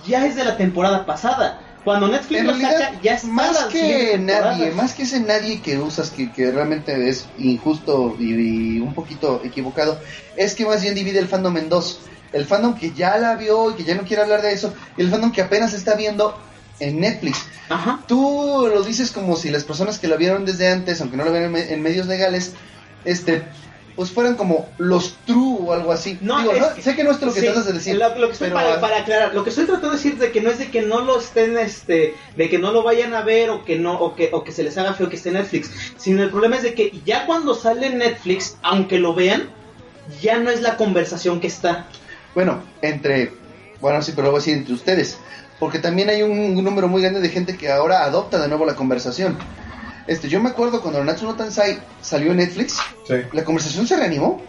[0.07, 1.61] ya es de la temporada pasada.
[1.85, 5.61] Cuando Netflix En lo realidad, saca, ya está más que nadie, más que ese nadie
[5.63, 10.01] que usas que, que realmente es injusto y, y un poquito equivocado,
[10.37, 12.03] es que más bien divide el fandom en dos.
[12.33, 15.03] El fandom que ya la vio y que ya no quiere hablar de eso, y
[15.03, 16.41] el fandom que apenas está viendo
[16.79, 17.39] en Netflix.
[17.69, 18.05] Ajá.
[18.07, 21.33] Tú lo dices como si las personas que lo vieron desde antes, aunque no lo
[21.33, 22.55] vieron en, me- en medios legales,
[23.05, 23.43] este
[23.97, 26.19] pues fueran como los true o algo así.
[26.21, 27.97] No, Digo, es no, que- sé que no es lo que sí, tratas de decir.
[27.97, 30.33] Lo, lo que estoy pero, para, para aclarar, lo que estoy tratando de decir de
[30.33, 33.23] que no es de que no lo estén, este, de que no lo vayan a
[33.23, 35.35] ver o que no, o que, o que se les haga feo que esté en
[35.37, 39.51] Netflix, sino el problema es de que ya cuando sale en Netflix, aunque lo vean,
[40.21, 41.87] ya no es la conversación que está.
[42.35, 43.33] Bueno, entre,
[43.81, 45.19] bueno, sí, pero lo voy a decir entre ustedes,
[45.59, 48.75] porque también hay un, número muy grande de gente que ahora adopta de nuevo la
[48.75, 49.37] conversación.
[50.07, 53.15] Este, yo me acuerdo cuando Nanatsu no Tansai salió en Netflix, Sí.
[53.33, 54.43] la conversación se reanimó.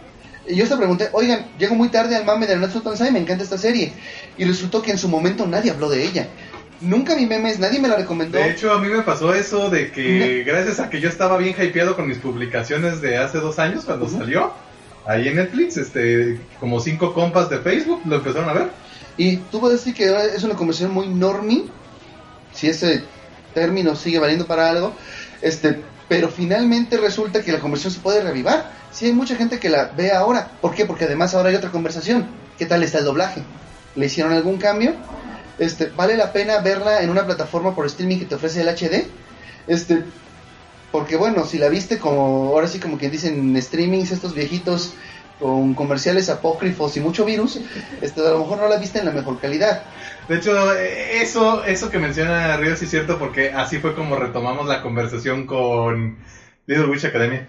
[0.46, 3.18] Y yo te pregunté, oigan, llego muy tarde al mame de Nanatsu no Tansai, me
[3.18, 3.92] encanta esta serie.
[4.36, 6.28] Y resultó que en su momento nadie habló de ella.
[6.80, 8.36] Nunca vi memes, nadie me la recomendó.
[8.38, 11.54] De hecho, a mí me pasó eso de que gracias a que yo estaba bien
[11.58, 14.52] hypeado con mis publicaciones de hace dos años cuando salió,
[15.06, 18.68] ahí en Netflix, este, como cinco compas de Facebook lo empezaron a ver.
[19.16, 21.64] Y tú puedes decir que es una conversación muy normie,
[22.52, 23.04] si ese
[23.54, 24.92] término sigue valiendo para algo,
[25.44, 28.72] este, pero finalmente resulta que la conversación se puede reavivar.
[28.90, 30.50] Sí hay mucha gente que la ve ahora.
[30.62, 30.86] ¿Por qué?
[30.86, 32.26] Porque además ahora hay otra conversación.
[32.56, 33.42] ¿Qué tal está el doblaje?
[33.94, 34.94] ¿Le hicieron algún cambio?
[35.58, 39.06] Este, ¿vale la pena verla en una plataforma por streaming que te ofrece el HD?
[39.66, 40.02] Este,
[40.90, 44.94] porque bueno, si la viste como, ahora sí como quien dicen streamings estos viejitos
[45.38, 47.60] con comerciales apócrifos y mucho virus,
[48.00, 49.82] este, a lo mejor no la viste en la mejor calidad.
[50.28, 54.16] De hecho, eh, eso, eso que menciona Río sí es cierto porque así fue como
[54.16, 56.18] retomamos la conversación con
[56.66, 57.48] Little Witch Academia.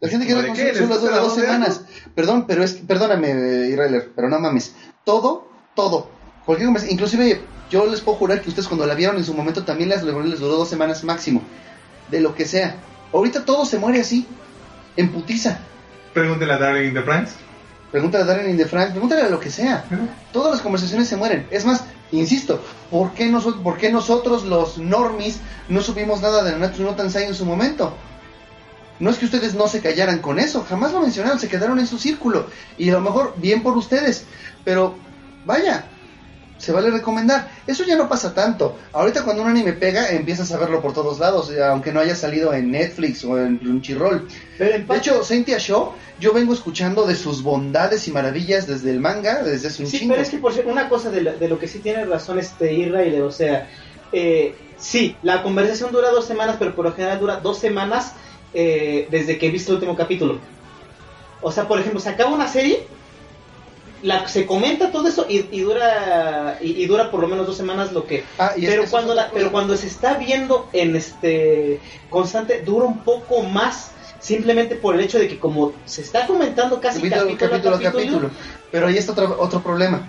[0.00, 0.54] La gente que ¿Cómo no?
[0.54, 1.84] ¿Les solo dura dos semanas.
[2.14, 4.74] Perdón, pero es, perdóname, Israeler, pero no mames.
[5.04, 6.10] Todo, todo,
[6.44, 7.40] cualquier inclusive
[7.70, 10.40] yo les puedo jurar que ustedes cuando la vieron en su momento también les, les
[10.40, 11.42] duró dos semanas máximo,
[12.10, 12.76] de lo que sea.
[13.12, 14.26] Ahorita todo se muere así,
[14.96, 15.58] en putiza.
[16.12, 17.36] Pregúntele a Darling in the Franks.
[17.90, 19.84] Pregúntale a Darren in the Frank, pregúntale a lo que sea.
[20.32, 21.46] Todas las conversaciones se mueren.
[21.50, 22.60] Es más, insisto,
[22.90, 23.32] ¿por qué,
[23.62, 27.94] por qué nosotros los normies no supimos nada de Nanatsu no Tansai en su momento?
[28.98, 31.86] No es que ustedes no se callaran con eso, jamás lo mencionaron, se quedaron en
[31.86, 32.46] su círculo.
[32.76, 34.24] Y a lo mejor bien por ustedes,
[34.62, 34.94] pero
[35.46, 35.86] vaya,
[36.60, 37.50] se vale recomendar.
[37.66, 38.76] Eso ya no pasa tanto.
[38.92, 42.14] Ahorita cuando un anime pega, empiezas a verlo por todos lados, eh, aunque no haya
[42.14, 44.28] salido en Netflix o en Crunchyroll.
[44.58, 48.90] Pero en De hecho, Cynthia Shaw, yo vengo escuchando de sus bondades y maravillas desde
[48.90, 50.12] el manga, desde hace un Sí, chingo.
[50.12, 52.72] pero es que por una cosa de lo, de lo que sí tiene razón este
[52.74, 53.68] Israel, o sea,
[54.12, 58.12] eh, sí, la conversación dura dos semanas, pero por lo general dura dos semanas
[58.52, 60.38] eh, desde que he visto el último capítulo.
[61.40, 62.86] O sea, por ejemplo, se acaba una serie,
[64.02, 67.56] la, se comenta todo eso y, y dura y, y dura por lo menos dos
[67.56, 71.80] semanas lo que Ah, y pero cuando la, pero cuando se está viendo en este
[72.08, 76.80] constante dura un poco más simplemente por el hecho de que como se está comentando
[76.80, 78.30] casi capítulo, capítulo, capítulo.
[78.70, 80.06] Pero ahí está otro, otro problema.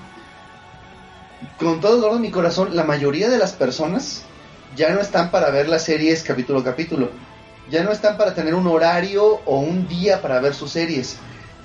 [1.57, 4.23] Con todo el dolor de mi corazón, la mayoría de las personas
[4.76, 7.09] ya no están para ver las series capítulo a capítulo.
[7.69, 11.18] Ya no están para tener un horario o un día para ver sus series.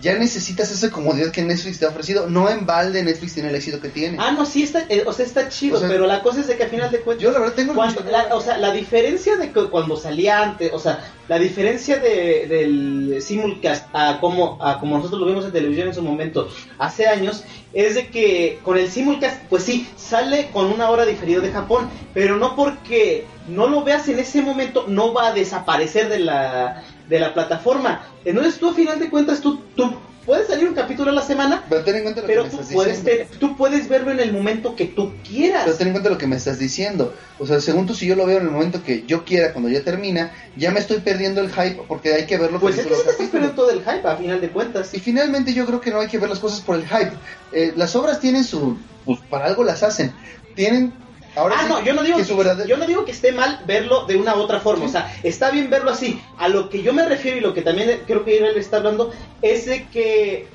[0.07, 2.29] Ya necesitas esa comodidad que Netflix te ha ofrecido.
[2.29, 4.17] No en balde Netflix tiene el éxito que tiene.
[4.21, 6.47] Ah, no, sí está, eh, o sea, está chido, O sea, pero la cosa es
[6.47, 7.75] de que al final de cuentas, Yo la verdad tengo...
[7.75, 11.99] cuando, la- o sea, la diferencia de que cuando salía antes, o sea, la diferencia
[11.99, 16.49] de, del simulcast a como, a como nosotros lo vimos en televisión en su momento,
[16.79, 17.43] hace años,
[17.73, 21.89] es de que con el simulcast, pues sí, sale con una hora diferida de Japón,
[22.15, 26.85] pero no porque no lo veas en ese momento, no va a desaparecer de la,
[27.09, 28.07] de la plataforma.
[28.25, 31.63] Entonces tú, a final de cuentas, tú, tú puedes salir un capítulo a la semana,
[31.69, 33.31] Pero ten en cuenta lo pero que tú estás puedes, diciendo.
[33.31, 35.63] te- tú puedes verlo en el momento que tú quieras.
[35.65, 37.15] Pero ten en cuenta lo que me estás diciendo.
[37.39, 39.71] O sea, según tú, si yo lo veo en el momento que yo quiera, cuando
[39.71, 42.95] ya termina, ya me estoy perdiendo el hype porque hay que verlo Pues es que
[42.97, 44.93] se te estás perdiendo todo el hype a final de cuentas.
[44.95, 47.13] Y finalmente yo creo que no hay que ver las cosas por el hype.
[47.53, 48.77] Eh, las obras tienen su...
[49.05, 50.13] Pues para algo las hacen.
[50.57, 50.93] Tienen...
[51.37, 53.13] Ahora ah, sí no, yo no digo que que, su verdadero- yo no digo que
[53.13, 56.21] esté mal verlo de una u otra forma, o sea, está bien verlo así.
[56.39, 59.13] A lo que yo me refiero y lo que también creo que Israel está hablando
[59.43, 60.49] es de que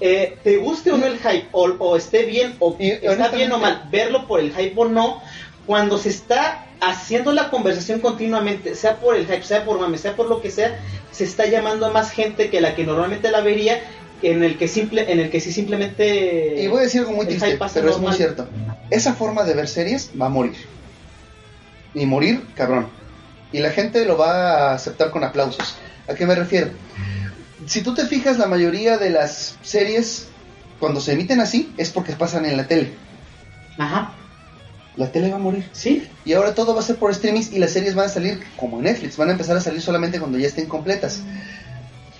[0.00, 3.52] eh, te guste o no el hype o, o esté bien o Y, está bien
[3.52, 5.22] o mal verlo por el hype o no,
[5.66, 10.16] cuando se está haciendo la conversación continuamente, sea por el hype, sea por mame, sea
[10.16, 10.78] por lo que sea,
[11.12, 13.80] se está llamando a más gente que la que normalmente la vería
[14.24, 17.26] en el que simple en el que sí simplemente Y voy a decir algo muy
[17.26, 18.48] triste, pero es muy cierto.
[18.90, 20.54] Esa forma de ver series va a morir.
[21.94, 22.88] Y morir, cabrón.
[23.52, 25.76] Y la gente lo va a aceptar con aplausos.
[26.08, 26.70] ¿A qué me refiero?
[27.66, 30.26] Si tú te fijas, la mayoría de las series,
[30.80, 32.92] cuando se emiten así, es porque pasan en la tele.
[33.78, 34.12] Ajá.
[34.96, 35.68] La tele va a morir.
[35.72, 38.40] Sí, Y ahora todo va a ser por streamings y las series van a salir
[38.56, 41.20] como en Netflix, van a empezar a salir solamente cuando ya estén completas.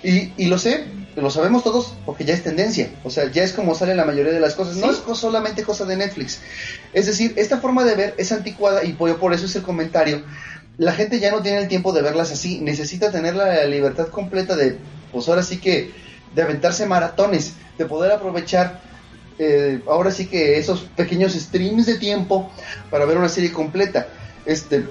[0.02, 0.84] Y, y lo sé,
[1.16, 4.32] lo sabemos todos porque ya es tendencia, o sea, ya es como salen la mayoría
[4.32, 6.40] de las cosas, no es solamente cosa de Netflix.
[6.92, 10.22] Es decir, esta forma de ver es anticuada y por por eso es el comentario.
[10.76, 14.56] La gente ya no tiene el tiempo de verlas así, necesita tener la libertad completa
[14.56, 14.76] de,
[15.12, 15.92] pues ahora sí que,
[16.34, 18.80] de aventarse maratones, de poder aprovechar
[19.38, 22.50] eh, ahora sí que esos pequeños streams de tiempo
[22.90, 24.08] para ver una serie completa.
[24.46, 24.84] Este,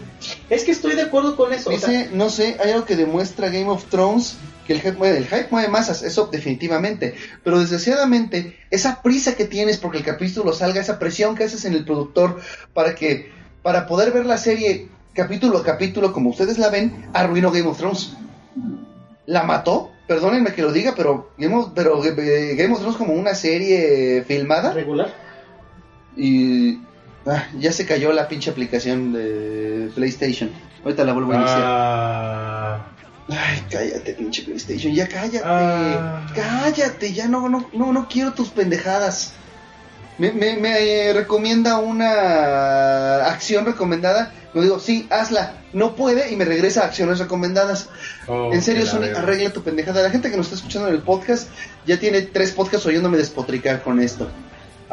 [0.50, 1.70] es que estoy de acuerdo con eso.
[1.70, 4.94] o sea, dice, no sé, hay algo que demuestra Game of Thrones que el hype
[4.94, 10.04] mueve, el hype mueve masas, eso definitivamente, pero desgraciadamente esa prisa que tienes porque el
[10.04, 12.40] capítulo salga, esa presión que haces en el productor
[12.74, 13.32] para que
[13.62, 17.78] para poder ver la serie capítulo a capítulo como ustedes la ven, arruinó Game of
[17.78, 18.16] Thrones.
[19.26, 23.14] La mató, perdónenme que lo diga, pero Game of, pero eh, Game of Thrones como
[23.14, 25.14] una serie filmada regular.
[26.18, 26.80] y
[27.26, 30.50] ah, ya se cayó la pinche aplicación de PlayStation.
[30.84, 31.62] Ahorita la vuelvo a iniciar.
[31.64, 32.86] Ah,
[33.30, 35.42] Ay, cállate, pinche PlayStation, ya cállate.
[35.46, 36.28] Ah.
[36.36, 39.34] Cállate, ya no, no, no, no quiero tus pendejadas.
[40.18, 44.32] Me, me, me, eh, recomienda una acción recomendada.
[44.54, 45.62] Yo digo, sí, hazla.
[45.74, 47.90] No puede y me regresa a acciones recomendadas.
[48.28, 49.22] oh, en serio, Sony, verga.
[49.22, 50.04] arregla tu pendejada.
[50.04, 51.48] La gente que nos está escuchando en el podcast
[51.88, 54.30] ya tiene tres podcasts oyéndome despotricar con esto.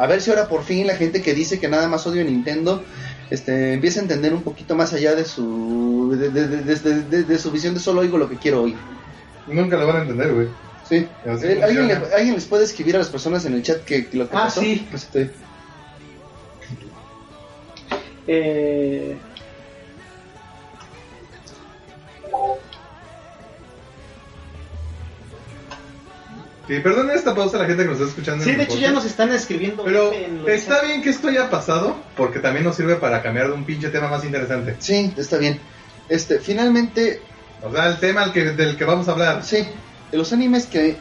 [0.01, 2.25] A ver si ahora por fin la gente que dice que nada más odio a
[2.25, 2.83] Nintendo
[3.31, 7.23] este, empieza a entender un poquito más allá de su de, de- de- de- de-
[7.25, 8.77] de su visión de solo oigo lo que quiero oír.
[9.47, 10.49] Nunca lo van a entender, güey.
[10.89, 10.97] Sí.
[10.97, 12.17] Eh, ¿Alguien, le- funciona.
[12.17, 14.45] ¿Alguien les puede escribir a las personas en el chat que, que lo que Ah,
[14.45, 14.61] pasó?
[14.63, 14.89] sí.
[14.93, 15.31] Este,
[18.27, 19.19] Eh,
[26.71, 28.45] Sí, perdón esta pausa a la gente que nos está escuchando.
[28.45, 29.83] sí, en de hecho ya nos están escribiendo.
[29.83, 33.55] Pero en está bien que esto haya pasado, porque también nos sirve para cambiar de
[33.55, 34.77] un pinche tema más interesante.
[34.79, 35.59] sí, está bien.
[36.09, 37.21] Este, finalmente,
[37.63, 39.45] O sea, el tema al que, del que vamos a hablar.
[39.45, 39.67] sí,
[40.13, 40.97] de los animes que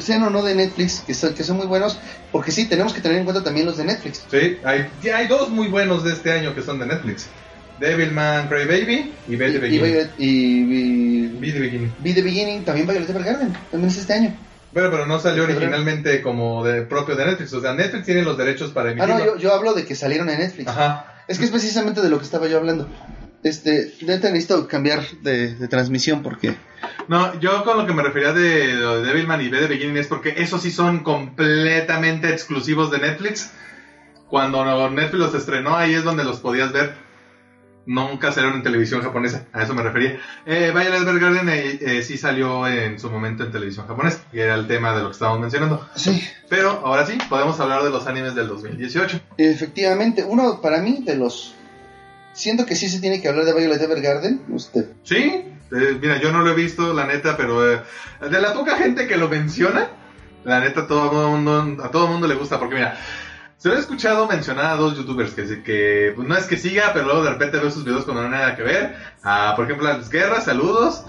[0.00, 1.98] sean o no de Netflix, que son, que son muy buenos,
[2.30, 4.24] porque sí, tenemos que tener en cuenta también los de Netflix.
[4.30, 7.26] Sí, hay, ya hay dos muy buenos de este año que son de Netflix.
[7.80, 9.80] Devilman Crybaby y Be the Y, y, Beginning.
[9.84, 11.94] Violet- y- Be the Beginning.
[11.98, 14.36] Be the Beginning, también Violet Evergarden, también es este año.
[14.72, 17.52] Bueno, pero no salió De originalmente como de propio de Netflix.
[17.54, 19.18] O sea, Netflix tiene los derechos para Ah, emitirlo.
[19.18, 20.68] no, yo, yo hablo de que salieron en Netflix.
[20.68, 21.22] Ajá.
[21.26, 22.88] Es que es precisamente de lo que estaba yo hablando.
[23.42, 26.56] Este, neta necesito cambiar de, de transmisión porque...
[27.06, 30.06] No, yo con lo que me refería de, de Devilman y Be the Beginning es
[30.08, 33.52] porque esos sí son completamente exclusivos de Netflix.
[34.28, 36.94] Cuando Netflix los estrenó, ahí es donde los podías ver.
[37.88, 40.20] Nunca salieron en televisión japonesa, a eso me refería.
[40.44, 44.56] Eh, Violet Evergarden eh, eh, sí salió en su momento en televisión japonesa, y era
[44.56, 45.88] el tema de lo que estábamos mencionando.
[45.94, 49.20] Sí, Pero ahora sí, podemos hablar de los animes del 2018.
[49.38, 51.54] efectivamente, uno para mí de los...
[52.34, 54.42] Siento que sí se tiene que hablar de Violet Evergarden.
[54.50, 54.90] Usted.
[55.02, 55.16] Sí,
[55.72, 57.80] eh, mira, yo no lo he visto, la neta, pero eh,
[58.20, 59.88] de la poca gente que lo menciona,
[60.44, 62.98] la neta, todo mundo, a todo el mundo le gusta, porque mira,
[63.58, 66.92] se lo he escuchado mencionar a dos youtubers que, que pues, no es que siga,
[66.92, 68.96] pero luego de repente veo sus videos cuando no hay nada que ver.
[69.22, 71.04] A, por ejemplo, a Luis Guerra, saludos.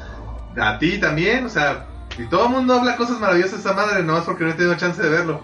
[0.57, 4.03] A ti también, o sea, y todo el mundo habla cosas maravillosas de esta madre,
[4.03, 5.41] nomás porque no he tenido chance de verlo.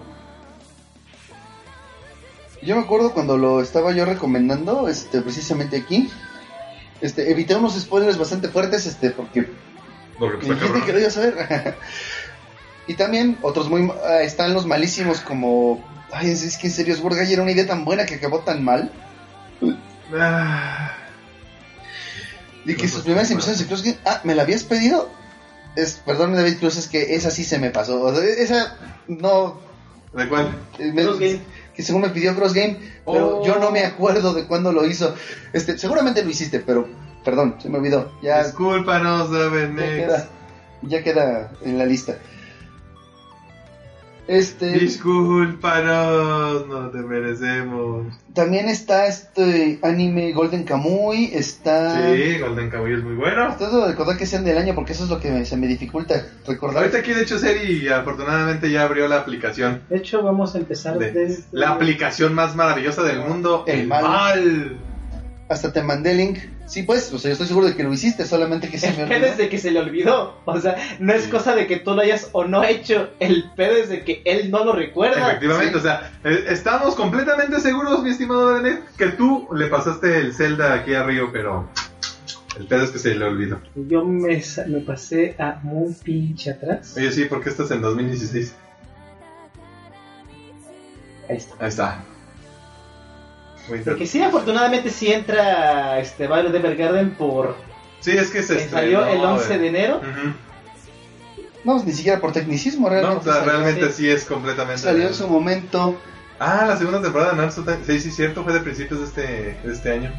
[2.60, 6.10] Yo me acuerdo cuando lo estaba yo recomendando, este, precisamente aquí.
[7.00, 9.48] Este, evité unos spoilers bastante fuertes, este, porque
[10.18, 11.76] Porque pues, dijiste que lo ibas a ver.
[12.88, 13.90] y también otros muy...
[14.04, 15.95] ah, están los malísimos como...
[16.12, 18.40] Ay, es, es que en serio, Sword Guy era una idea tan buena que acabó
[18.40, 18.90] tan mal.
[20.14, 20.92] Ah,
[22.64, 23.98] Y que No, sus primeras impresiones de Cross Game...
[24.04, 25.10] Ah, ¿me la habías pedido?
[25.74, 28.00] Es, perdón, David Cruz, es que esa sí se me pasó.
[28.02, 28.76] O sea, esa
[29.08, 29.60] no...
[30.14, 30.56] ¿De cuál?
[30.78, 31.40] eh, me- Cross Game.
[31.74, 33.44] Que según me pidió Cross Game, pero Oh.
[33.44, 35.14] yo no me acuerdo de cuándo lo hizo.
[35.52, 36.88] Este, seguramente lo hiciste, pero
[37.22, 38.12] perdón, se me olvidó.
[38.22, 39.96] Ya, Discúlpanos, David ya Nex.
[40.06, 40.28] queda,
[40.82, 42.16] ya queda en la lista.
[44.28, 48.06] Este, Discúlpanos, no te merecemos.
[48.34, 52.12] también está este anime Golden Kamuy, está...
[52.14, 53.54] Sí, Golden Kamuy es muy bueno.
[53.56, 55.66] Trato de recordar que sean del año porque eso es lo que me- se me
[55.68, 56.78] dificulta recordar.
[56.82, 59.82] Ahorita aquí de hecho Seri afortunadamente ya abrió la aplicación.
[59.88, 61.44] De hecho, vamos a empezar de- desde...
[61.52, 64.02] La aplicación más maravillosa del mundo, El el, mal.
[64.02, 64.76] mal.
[65.48, 66.38] Hasta te mandé el link.
[66.66, 69.02] Sí, pues, o sea, yo estoy seguro de que lo hiciste, solamente que se me
[69.02, 69.26] El pedo olvidó.
[69.32, 70.40] es de que se le olvidó.
[70.44, 71.30] O sea, no es Sí.
[71.30, 73.10] cosa de que tú lo hayas o no hecho.
[73.20, 75.28] El pedo es de que él no lo recuerda.
[75.28, 75.78] Efectivamente, sí.
[75.78, 80.74] o sea, eh, estamos completamente seguros, mi estimado Benet, que tú le pasaste el Zelda
[80.74, 81.68] aquí a Río, pero
[82.58, 83.60] el pedo es que se le olvidó.
[83.76, 86.94] Yo me, me pasé a muy pinche atrás.
[86.96, 88.54] Oye, sí, porque estás en 2016.
[91.28, 91.54] Ahí está.
[91.60, 92.04] Ahí está.
[93.68, 97.56] Muy Porque sí, afortunadamente sí entra este Violet Evergarden por...
[98.00, 99.58] Sí, es que se que salió el estrenó, 11 eh.
[99.58, 99.96] de enero.
[99.96, 100.34] Ujú.
[101.64, 103.18] No, ni siquiera por tecnicismo, No, realmente.
[103.20, 104.08] o sea, salió, realmente sí.
[104.08, 104.82] es completamente.
[104.82, 105.98] salió en su momento.
[106.38, 107.64] Ah, la segunda temporada de Naruto.
[107.64, 109.22] ta- Sí, sí, cierto, fue de principios de este,
[109.66, 110.12] de este año.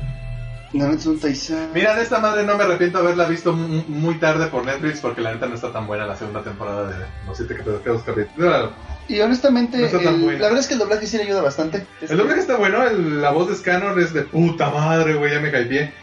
[0.74, 1.70] Nanatsu no Taizai.
[1.74, 5.00] Mira, de esta madre no me arrepiento de haberla visto mu- muy tarde por Netflix
[5.00, 7.82] porque la neta no está tan buena la segunda temporada de los siete capítulos.
[9.10, 11.86] Y honestamente, No el- la verdad es que el doblaje sí le ayuda bastante.
[12.02, 15.40] El doblaje está bueno, el- la voz de Scanner es de puta madre, güey, ya
[15.40, 15.94] me hypeé.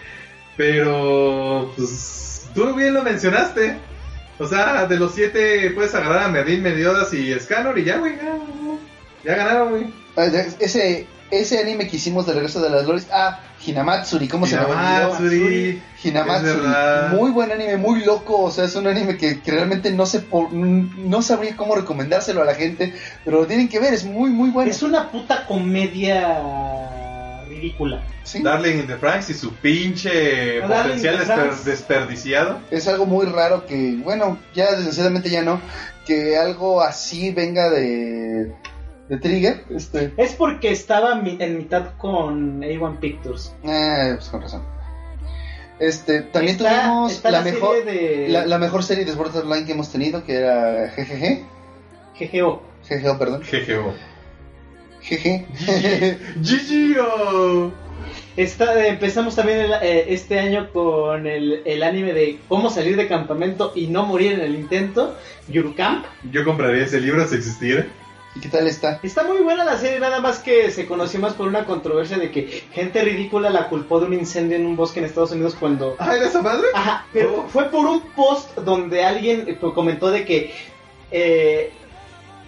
[0.56, 3.76] Pero, pues, tú bien lo mencionaste.
[4.38, 8.16] O sea, de los siete puedes agarrar a Merlin, Mediodas y Scanner y ya, güey,
[8.16, 8.36] ya,
[9.24, 9.86] ya ganaron, güey.
[10.16, 10.26] Ah,
[10.58, 11.06] Ese,
[11.40, 13.06] ese anime que hicimos de Regreso de las Glories.
[13.12, 14.78] Ah, Hinamatsuri, ¿cómo se me olvidó?
[14.80, 15.82] Hinamatsuri.
[16.04, 17.16] Hinamatsuri.
[17.16, 18.40] Muy buen anime, muy loco.
[18.42, 22.42] O sea, es un anime que, que realmente no sé por, no sabría cómo recomendárselo
[22.42, 22.94] a la gente.
[23.24, 24.70] Pero lo tienen que ver, es muy, muy bueno.
[24.70, 26.38] Es una puta comedia
[27.48, 28.02] ridícula.
[28.22, 28.42] Sí.
[28.42, 32.58] Darling in the Franks y su pinche No, potencial desper- desperdiciado.
[32.70, 35.60] Es algo muy raro que, bueno, ya desgraciadamente ya no.
[36.06, 38.52] Que algo así venga de,
[39.08, 39.64] de Trigger.
[39.70, 43.54] Este, Es porque estaba mi- en mitad con A1 Pictures.
[43.64, 44.62] eh, pues con razón.
[45.78, 49.12] Este, también Está- tuvimos está la, la serie mejor, de- la, la mejor serie de
[49.12, 51.44] Sword Art Online que hemos tenido, que era GGG.
[52.18, 52.62] GGO.
[52.88, 53.42] GGO, perdón.
[53.42, 53.92] GGO.
[55.02, 55.46] GG.
[56.40, 57.72] GGO.
[58.36, 62.96] Está, eh, empezamos también el- eh, este año con el, el anime de cómo salir
[62.96, 65.16] de campamento y no morir en el intento,
[65.48, 66.04] Yurkamp.
[66.32, 67.86] Yo compraría ese libro si existiera.
[68.34, 68.98] ¿Y qué tal está?
[69.02, 72.32] Está muy buena la serie, nada más que se conoció más por una controversia de
[72.32, 75.94] que gente ridícula la culpó de un incendio en un bosque en Estados Unidos cuando...
[76.00, 76.66] Ah, ¿era esa madre?
[76.74, 77.48] Ajá, pero Oh.
[77.48, 80.52] fue por un post donde alguien eh, comentó de que...
[81.12, 81.72] eh,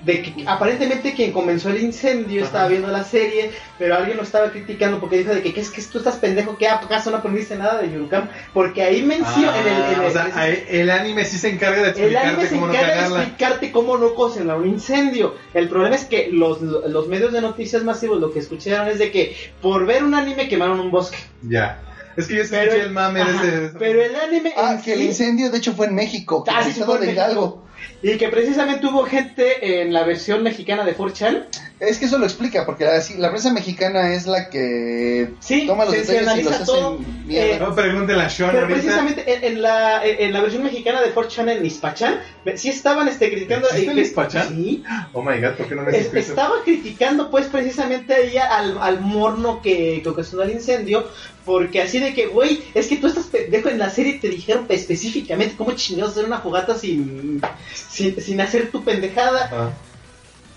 [0.04, 4.50] de que aparentemente quien comenzó el incendio estaba viendo la serie, pero alguien lo estaba
[4.50, 6.56] criticando porque dijo de que, ¿qué es que tú estás pendejo?
[6.56, 8.28] ¿Qué acaso no aprendiste nada de Yurukam?
[8.54, 11.78] Porque ahí menciona en el, en el- Ah, o sea, el anime sí se encarga
[11.78, 13.18] de el explicarte anime se cómo no encarga de cagarla.
[13.22, 15.34] explicarte cómo no ocasionar un incendio.
[15.54, 19.10] El problema es que los, los medios de noticias masivos lo que escucharon es de
[19.10, 21.18] que por ver un anime quemaron un bosque.
[21.42, 21.80] Ya.
[22.16, 23.30] Es que yo Pero, escuché el mame de
[23.66, 23.78] ese.
[23.78, 26.62] pero el anime Ah, en que el incendio de hecho fue en México, que Ah,
[26.62, 27.66] fue en de Hidalgo.
[28.02, 31.44] Y que precisamente hubo gente en la versión mexicana de 4chan.
[31.78, 35.84] Es que eso lo explica, porque la, la prensa mexicana es la que Sí, toma
[35.84, 36.98] los se- se detalles y los todo,
[37.28, 38.80] eh, No, pregúntale a Sean Pero ahorita.
[38.80, 42.18] precisamente en, en la, en la versión mexicana de 4chan en Ispachan,
[42.54, 43.68] sí estaban este, criticando...
[43.68, 44.48] ¿Existe el que- Ispachan?
[44.48, 48.78] Sí, Oh my god, ¿por qué no me Es- estaba criticando pues precisamente ahí al,
[48.78, 51.06] al morno que, que ocasionó el incendio
[51.44, 54.64] porque así de que güey es que tú estás pendejo en la serie te dijeron
[54.68, 57.40] específicamente cómo chingados hacer una fogata sin,
[57.72, 59.70] sin, sin hacer tu pendejada Ah.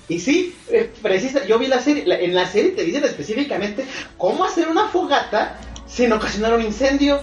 [0.09, 0.55] Y sí
[1.01, 3.85] precisa yo vi la serie la- en la serie te dicen específicamente
[4.17, 5.57] cómo hacer una fogata
[5.87, 7.21] sin ocasionar un incendio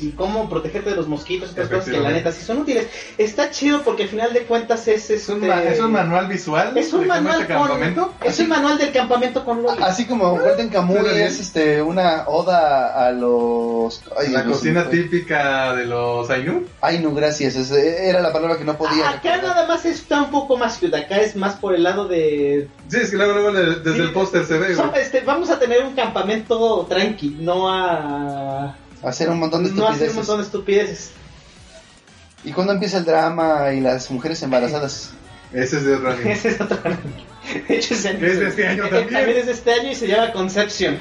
[0.00, 2.86] y cómo protegerte de los mosquitos y otras cosas que la neta sí son útiles
[3.16, 6.76] está chido porque al final de cuentas es ¿Es un, este- ¿Es un manual visual?
[6.76, 8.14] es un manual este con campamento?
[8.22, 9.82] es un manual del campamento con Loli.
[9.82, 11.16] Así como Golden Kamuy bien.
[11.26, 16.64] es este una oda a los ay, La cocina típica de los Ainu.
[16.80, 17.56] Ay, no, gracias.
[17.56, 19.08] es- era la palabra que no podía.
[19.08, 19.42] Acá recordar.
[19.56, 22.68] nada más está un poco más cute, acá es más por el lado de...
[22.88, 24.00] Sí, es que luego, luego desde Sí.
[24.00, 28.76] el póster se ve, Son- este, vamos a tener un campamento tranqui, no a...
[29.02, 30.10] Hacer un montón de No hacer estupideces.
[30.10, 31.10] un montón de estupideces.
[32.44, 35.10] ¿Y cuándo empieza el drama y las mujeres embarazadas?
[35.52, 36.26] Ese es de Running.
[36.28, 36.78] Ese es otro...
[37.68, 39.08] De hecho, es, de este año también.
[39.08, 40.98] También es de este año y se llama Conception.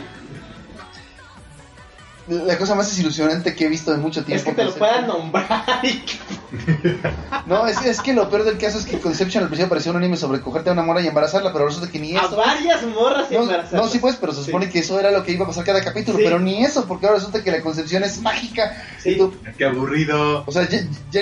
[2.28, 4.50] La cosa más desilusionante que he visto en mucho Es tiempo.
[4.50, 5.64] que te lo puedan nombrar.
[5.84, 6.04] y
[7.46, 9.98] No, es, es que lo peor del caso es que Conception al principio parecía un
[9.98, 12.36] anime sobre cogerte a una mora y embarazarla, pero resulta que ni A eso.
[12.36, 13.74] varias morras No, embarazadas.
[13.82, 14.72] no, sí pues, pero se supone Sí.
[14.74, 16.24] que eso era lo que iba a pasar cada capítulo, Sí.
[16.26, 18.84] pero ni eso, porque ahora resulta que la concepción es mágica.
[19.02, 19.12] Sí.
[19.12, 20.44] Y tú- Qué aburrido.
[20.46, 20.68] o sea,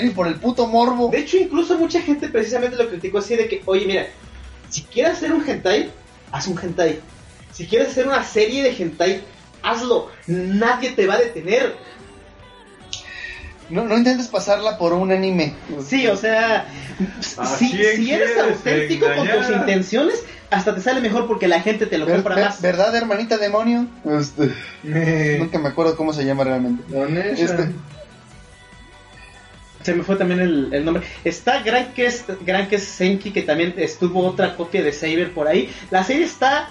[0.02, 1.10] ni por el puto morbo.
[1.11, 4.07] De hecho, incluso mucha gente precisamente lo criticó así de que, oye, mira,
[4.69, 5.91] si quieres hacer un hentai,
[6.32, 6.99] haz un hentai.
[7.53, 9.22] Si quieres hacer una serie de hentai,
[9.69, 10.09] hazlo.
[10.27, 11.75] Nadie te va a detener.
[13.69, 15.55] No, no intentes pasarla por un anime.
[15.87, 16.67] Sí, o sea,
[17.37, 17.81] ¿A si,
[18.11, 22.17] eres auténtico con tus intenciones, hasta te sale mejor porque la gente te lo Ver-
[22.17, 22.61] compra ver- más.
[22.61, 23.87] ¿Verdad, hermanita demonio?
[24.05, 26.83] Este, Eh, nunca me acuerdo cómo se llama realmente.
[27.41, 27.71] Este,
[29.81, 31.03] Se me fue también el, el nombre.
[31.23, 35.71] Está Gran Quest, Gran Quest Senki, que también estuvo otra copia de Saber por ahí.
[35.89, 36.67] La serie está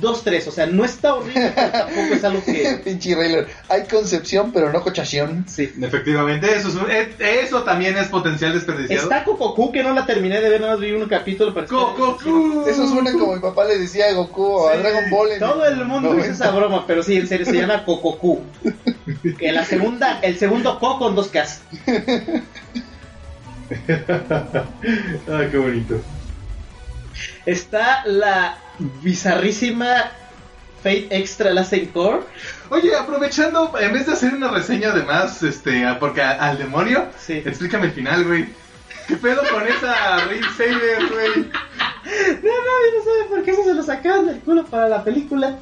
[0.00, 0.46] dos, tres.
[0.48, 2.80] O sea, no está horrible, pero tampoco es algo que.
[2.84, 3.48] Pinche Rayler.
[3.68, 5.44] Hay concepción, pero no cochación.
[5.48, 5.72] Sí.
[5.80, 9.02] Efectivamente, eso, es un- eh, eso también es potencial desperdiciado.
[9.02, 11.52] Está Cococu, que no la terminé de ver, nada más vi un capítulo.
[11.54, 12.64] Pero Cococu.
[12.68, 14.76] Eso suena como mi papá le decía a Goku o a.
[14.76, 15.32] Dragon Ball.
[15.32, 16.32] en Todo el mundo 90.
[16.32, 18.40] esa broma, pero sí, en serio, se llama Cococu.
[19.38, 21.60] Que la segunda, el segundo Co con dos Ks.
[25.28, 26.00] Ay, qué bonito.
[27.46, 28.58] Está la
[29.02, 30.10] bizarrísima
[30.82, 32.20] Fate Extra Last Encore.
[32.70, 37.06] Oye, aprovechando, en vez de hacer una reseña de más, este, porque a- al demonio,
[37.18, 37.34] Sí.
[37.44, 38.46] explícame el final, güey.
[39.06, 41.46] ¿Qué pedo con esa Ring Saber, güey?
[42.04, 45.56] No, nadie no sabe por qué eso se lo sacaron del culo para la película.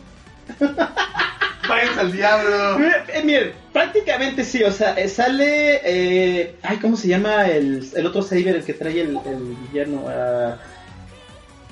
[1.69, 2.79] Váyanse al diablo.
[2.81, 5.81] Eh, eh, miren, prácticamente sí, o sea, eh, sale.
[5.85, 10.07] Eh, ay, ¿cómo se llama el, el otro Saber, el que trae el, el villano?
[10.09, 10.57] Ah,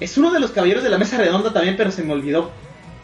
[0.01, 2.51] es uno de los caballeros de la mesa redonda también, pero se me olvidó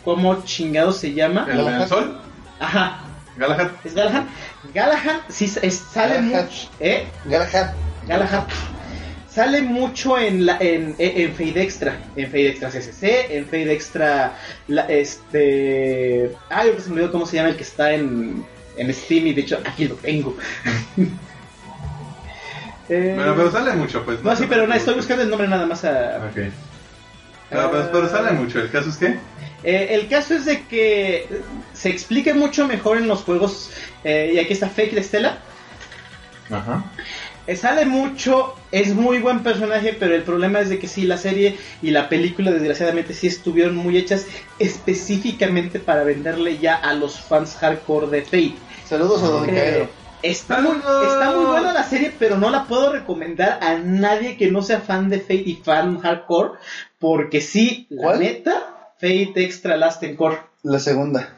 [0.04, 1.46] cómo chingado se llama.
[1.50, 2.18] ¿El sol?
[2.60, 3.00] Ajá,
[3.36, 3.68] Galahad.
[3.84, 4.22] ¿es Galahad?
[4.72, 6.44] Galahad sí es- sale Galahad.
[6.44, 6.68] mucho.
[6.80, 7.06] ¿Eh?
[7.24, 7.72] Galahad.
[8.06, 8.44] Galahad.
[9.28, 13.72] Sale mucho en la en, en, en Fade Extra, en Fade Extra CCC, en Fade
[13.72, 14.36] Extra
[14.68, 18.44] la, este ay, se me olvidó cómo se llama el que está en,
[18.76, 20.36] en Steam y de hecho aquí lo tengo.
[22.88, 24.22] Eh, Bueno, pero sale mucho, pues.
[24.22, 26.52] no, sí, pero no, estoy buscando el nombre nada más a, Ok.
[27.54, 28.60] No, pero, pero sale mucho.
[28.60, 29.16] ¿El caso es que?
[29.62, 31.26] Eh, el caso es de que
[31.72, 33.70] se explique mucho mejor en los juegos.
[34.04, 35.38] eh, y aquí está Fake de Stella.
[36.50, 36.84] Ajá.
[37.46, 41.18] Eh, sale mucho, es muy buen personaje, pero el problema es de que sí, la
[41.18, 44.26] serie y la película desgraciadamente sí estuvieron muy hechas
[44.58, 48.54] específicamente para venderle ya a los fans hardcore de Fate.
[48.86, 49.88] Saludos a Don Eh.
[50.30, 54.50] Está, muy, está muy buena la serie, pero no la puedo recomendar a nadie que
[54.50, 56.58] no sea fan de Fate y fan hardcore,
[56.98, 58.20] porque sí, la ¿Cuál?
[58.20, 61.28] neta, Fate Extra Last Encore, La segunda.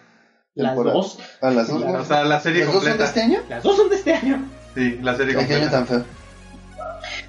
[0.54, 0.94] las temporada.
[0.96, 1.82] dos, A las dos.
[1.82, 3.04] O sea, la serie ¿Las dos son de completa.
[3.04, 3.40] este año?
[3.48, 4.48] las dos son de este año.
[4.74, 5.70] Sí, la serie Ay, qué año completa.
[5.70, 6.04] tan feo.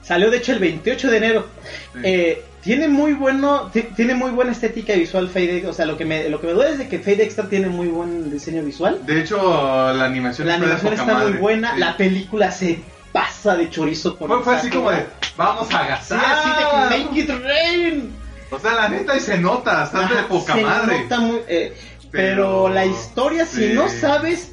[0.02, 1.48] Salió de hecho el 28 de enero.
[1.94, 2.00] Sí.
[2.04, 6.04] Eh, tiene muy bueno, ti- tiene muy buena estética visual Fade, o sea, lo que
[6.04, 9.00] me lo que me duele es de que Fade Extra tiene muy buen diseño visual.
[9.06, 9.38] De hecho,
[9.94, 11.38] la animación La animación está muy madre.
[11.40, 11.80] buena, Sí.
[11.80, 12.80] la película se
[13.14, 15.06] pasa de chorizo con Fue, fue así como de,
[15.38, 16.26] vamos a Sí, gastar.
[16.26, 16.56] así de
[16.98, 18.14] que make it rain.
[18.52, 21.04] O sea, la neta, y se nota, está de Ajá, poca se madre.
[21.04, 21.74] nota muy- eh,
[22.12, 22.36] pero,
[22.66, 23.74] Pero- la historia, si sí.
[23.74, 24.52] no sabes,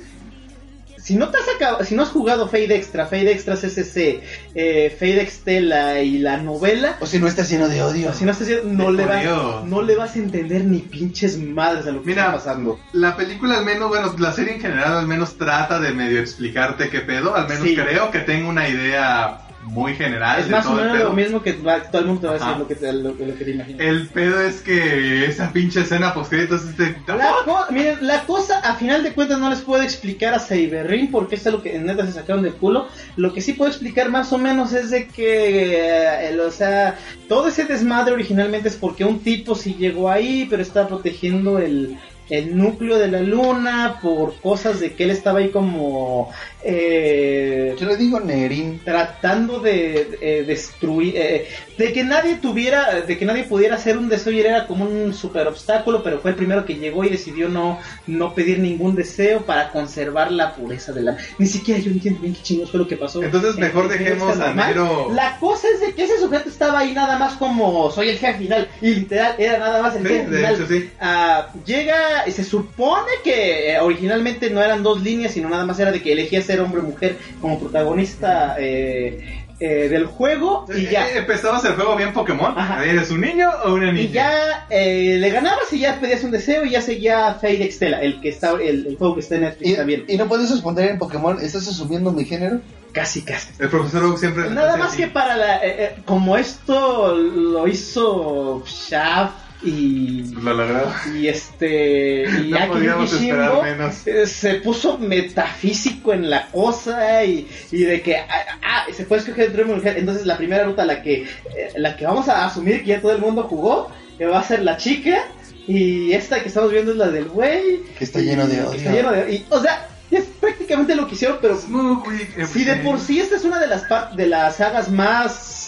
[1.05, 4.22] si no te has acab- si no has jugado Fade Extra, Fade Extra CCC,
[4.55, 8.14] eh, Fade Extella y la novela, O si no está lleno de odio.
[8.14, 9.62] si no estás haciendo- no De le vas, judío.
[9.66, 12.81] no le vas a entender ni pinches madres a lo que Mira, está pasando.
[12.94, 16.89] La película al menos, bueno, la serie en general al menos trata de medio explicarte
[16.89, 17.35] qué pedo.
[17.36, 17.76] Al menos Sí.
[17.76, 21.99] creo que tengo una idea muy general Es más o menos lo mismo que todo
[22.01, 23.81] el mundo te va a decir lo que te, lo, que- lo que te imaginas.
[23.81, 26.95] El pedo es que esa pinche escena post créditos es de...
[27.07, 31.11] La, co- miren, la cosa, a final de cuentas, no les puedo explicar a Cyberring
[31.11, 32.89] porque esto es lo que en neta se sacaron del culo.
[33.16, 36.97] Lo que sí puedo explicar más o menos es de que, eh, el- o sea,
[37.28, 41.97] todo ese desmadre originalmente es porque un tipo sí llegó ahí, pero estaba protegiendo el,
[42.30, 46.30] el núcleo de la luna por cosas de que él estaba ahí como
[46.62, 48.80] eh, Yo le digo Nerin.
[48.84, 51.46] tratando de eh, destruir, eh,
[51.76, 55.12] de que nadie tuviera, de que nadie pudiera hacer un deseo y era como un
[55.14, 59.42] super obstáculo, pero fue el primero que llegó y decidió no, no pedir ningún deseo
[59.42, 61.16] para conservar la pureza de la...
[61.38, 63.22] Ni siquiera yo entiendo bien qué chingos fue lo que pasó.
[63.22, 64.55] Entonces, mejor En- dejemos a.
[64.55, 68.18] Nero- La cosa es de que ese sujeto estaba ahí nada más como soy el
[68.18, 70.55] jefe final y literal era nada más el Sí, jefe final.
[70.55, 70.90] hecho, sí.
[71.01, 71.96] Ah, llega
[72.26, 76.01] y se supone que eh, originalmente no eran dos líneas, sino nada más era de
[76.02, 81.09] que elegía ser hombre o mujer como protagonista eh, eh, del juego y ya.
[81.09, 82.55] Eh, Empezabas el juego bien Pokémon.
[82.56, 82.85] Ajá.
[82.85, 84.02] ¿Eres un niño o una niña?
[84.05, 88.01] Y ya eh, le ganabas y ya pedías un deseo y ya seguía Fade Extella,
[88.02, 90.05] el que está el, el juego que está en Netflix Y, también.
[90.09, 91.39] y no puedes responder en Pokémon.
[91.40, 92.60] ¿Estás asumiendo mi género?
[92.93, 93.48] Casi, casi.
[93.59, 94.51] El profesor Oak siempre...
[94.51, 95.56] Nada más que para la...
[95.56, 99.35] eh, eh, como esto lo hizo Shaft
[99.65, 100.35] y...
[100.35, 100.93] Logró.
[101.15, 102.24] Y este...
[102.24, 104.07] Y No podíamos esperar menos.
[104.07, 108.27] eh, se puso metafísico en la cosa y, y de que ah,
[108.62, 109.99] ah, se puede escoger entre mujer.
[109.99, 111.28] Entonces la primera ruta la que eh,
[111.77, 114.62] la que vamos a asumir que ya todo el mundo jugó que va a ser
[114.62, 115.24] la chica
[115.66, 118.73] y esta que estamos viendo es la del güey Que está lleno de odio.
[118.74, 123.01] está lleno de y, o sea es prácticamente lo que hicieron pero si de por
[123.01, 123.85] sí esta es una de las
[124.15, 125.64] de las sagas más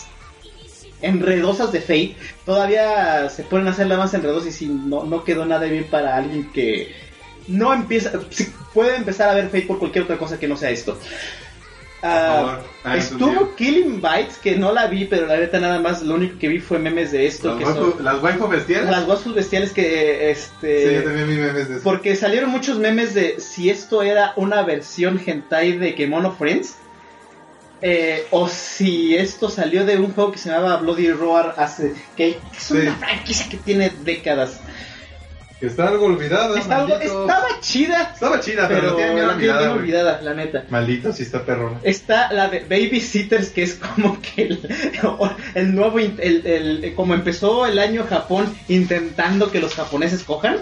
[1.02, 5.44] enredosas de Fate, todavía se pueden hacer la más enredosas y si no, no quedó
[5.44, 6.94] nada bien para alguien que
[7.48, 8.12] no empieza,
[8.74, 10.98] puede empezar a ver Fate por cualquier otra cosa que no sea esto.
[12.02, 12.60] Ah,
[12.96, 13.54] estuvo.
[13.56, 16.60] Killing Bites, que no la vi, pero la neta nada más lo único que vi
[16.60, 18.90] fue memes de esto, Las que waifu, son las waifu bestiales.
[18.90, 21.82] las waifus bestiales que este Sí, yo también vi memes de eso.
[21.82, 26.76] porque salieron muchos memes de si esto era una versión hentai de Kemono Friends
[27.88, 32.38] eh, o si esto salió de un juego que se llamaba Bloody Roar hace que
[32.56, 32.88] es una Sí.
[32.98, 34.60] franquicia que tiene décadas.
[35.60, 36.58] Está algo olvidada.
[36.58, 39.58] Está algo- estaba chida, Estaba chida, pero, pero la olvidada.
[39.60, 40.64] bien olvidada, la neta.
[40.68, 41.78] Maldito, sí está perro.
[41.82, 44.60] Está la de Babysitters, que es como que el,
[45.54, 50.58] el nuevo, el, el- como empezó el año Japón intentando que los japoneses cojan.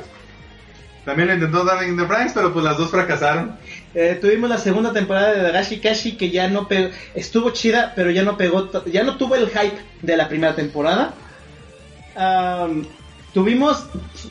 [1.04, 3.56] También lo intentó Darling in the Franks, pero pues las dos fracasaron.
[3.94, 8.10] Eh, tuvimos la segunda temporada de Dagashi Kashi que ya no pegó, estuvo chida, pero
[8.10, 11.14] ya no pegó, ya no tuvo el hype de la primera temporada.
[13.32, 13.86] Tuvimos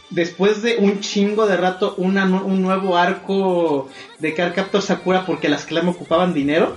[0.09, 5.65] después de un chingo de rato un nuevo arco de Car Captor Sakura porque las
[5.65, 6.75] clam ocupaban dinero.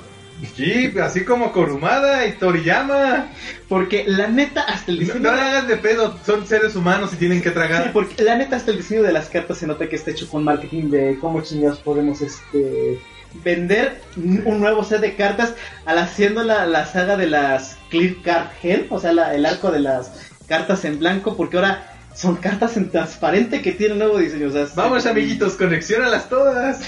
[0.55, 3.29] Sí, así como Kurumada y Toriyama.
[3.69, 7.13] Porque la neta hasta el No, diseño no le hagas de pedo, son seres humanos
[7.13, 7.93] y tienen que Sí, tragar.
[7.93, 10.45] porque la neta hasta el diseño de las cartas se nota que está hecho con
[10.45, 13.01] marketing de cómo chingados podemos este
[13.45, 15.55] vender un nuevo set de cartas
[15.85, 19.71] al haciendo la, la saga de las Clear Card Gen, o sea, la- el arco
[19.71, 20.11] de las
[20.49, 24.49] cartas en blanco, porque ahora son cartas en transparente que tienen nuevo diseño.
[24.49, 26.79] o sea, Vamos, amiguitos, conexiónalas todas.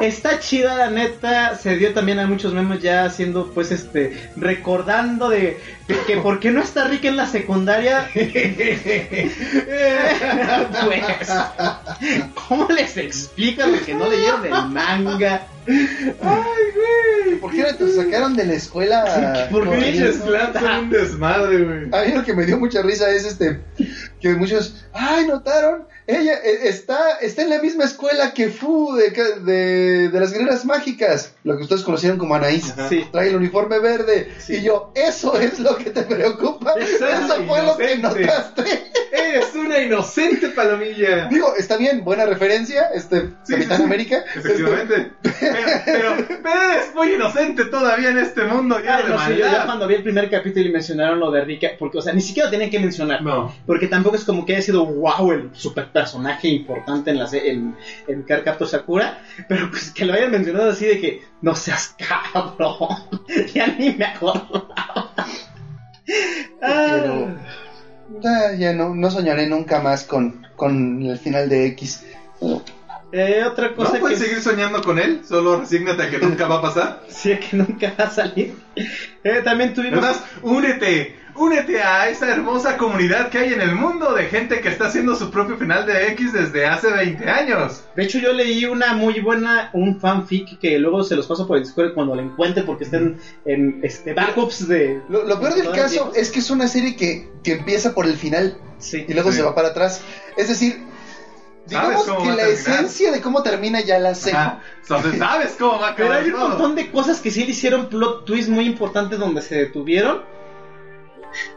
[0.00, 5.30] Está chida la neta, se dio también a muchos memes ya haciendo pues este recordando
[5.30, 8.08] de, de que por qué no está rica en la secundaria.
[10.84, 11.28] pues
[12.48, 15.46] ¿Cómo les explican lo que no leyeron el manga?
[17.40, 19.48] ¿Por qué no te sacaron de la escuela?
[19.50, 21.84] ¿Por qué son un desmadre, güey.
[21.92, 23.60] A mí lo que me dio mucha risa es este
[24.20, 29.10] que muchos, ay, notaron, ella eh, está está en la misma escuela que Fu de,
[29.10, 32.72] de, de las guerreras mágicas, lo que ustedes conocieron como Anaís.
[32.88, 33.06] Sí.
[33.12, 36.74] Trae el uniforme verde y yo, eso es lo que te preocupa.
[36.78, 38.92] Eso es Eso fue lo que notaste.
[39.12, 41.26] Eres una inocente palomilla.
[41.26, 43.82] Digo, está bien, buena referencia, este Sí, Capitán sí, sí.
[43.82, 44.24] América.
[44.34, 45.12] Efectivamente.
[45.84, 49.36] Pero, pero, pero eres muy inocente todavía en este mundo lleno Ah, de no yo
[49.38, 49.64] ya maldad.
[49.66, 52.50] cuando vi el primer capítulo y mencionaron lo de Rika, porque, o sea, ni siquiera
[52.50, 53.22] tenían que mencionar.
[53.22, 53.54] No.
[53.66, 57.76] Porque tampoco es como que haya sido wow el super personaje importante en la en,
[58.08, 59.20] en Captor Sakura.
[59.48, 62.76] Pero pues que lo hayan mencionado así de que no seas cabrón.
[63.54, 64.68] ya ni me acuerdo.
[66.60, 67.36] Pero
[68.20, 72.04] ya, ya no, no soñaré nunca más con, con el final de X.
[73.12, 75.22] Eh, otra ¿No cosa que puedes seguir soñando con él?
[75.26, 77.02] Solo resígnate a que nunca va a pasar.
[77.08, 78.54] sí que nunca va a salir.
[79.22, 84.12] Eh, también tuvimos Además, únete, únete a esa hermosa comunidad que hay en el mundo
[84.12, 87.84] de gente que está haciendo su propio final de X desde hace 20 años.
[87.94, 91.58] De hecho, yo leí una muy buena, un fanfic que luego se los paso por
[91.58, 95.00] el Discord cuando lo encuentre porque están en este backups de.
[95.08, 98.06] Lo, lo peor del de caso es que es una serie que, que empieza por
[98.06, 99.06] el final Sí.
[99.08, 99.38] y luego Sí.
[99.38, 100.02] se va para atrás.
[100.36, 100.95] Es decir, ¿Sabes
[101.66, 104.32] digamos cómo que va a la esencia de cómo termina ya la sé.
[104.82, 106.48] Entonces, ¿sabes cómo va a Pero acabar hay un todo?
[106.48, 110.20] montón de cosas que sí le hicieron plot twist muy importantes donde se detuvieron.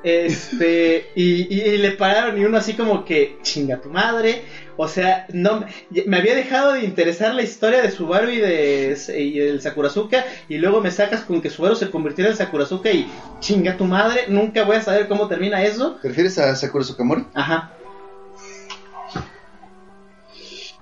[0.03, 4.43] Este, y, y- y le pararon y uno así como que, chinga tu madre.
[4.77, 5.63] O sea, no
[6.05, 10.25] me había dejado de interesar la historia de Subaru y de y del Sakurazuka.
[10.47, 13.05] Y luego me sacas con que Subaru se convirtiera en Sakurazuka y
[13.39, 14.25] chinga tu madre.
[14.29, 15.97] Nunca voy a saber cómo termina eso.
[16.01, 17.25] ¿Te refieres a Sakura Sukamori?
[17.33, 17.73] Ajá.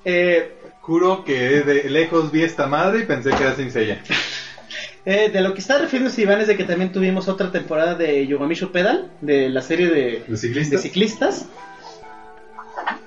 [0.09, 4.01] Eh, Juro que de lejos vi esta madre y pensé que era Saint Seiya.
[5.09, 8.27] Eh, de lo que está refiriéndose Iván es de que también tuvimos otra temporada de
[8.27, 10.71] Yogamisho Pedal, de la serie de, ¿De ciclistas?
[10.71, 11.45] de ciclistas.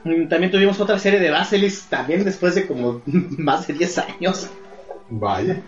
[0.05, 3.03] Mm, También tuvimos otra serie de Baselis, también después de como
[3.37, 4.47] más de 10 años.
[5.11, 5.61] Vaya.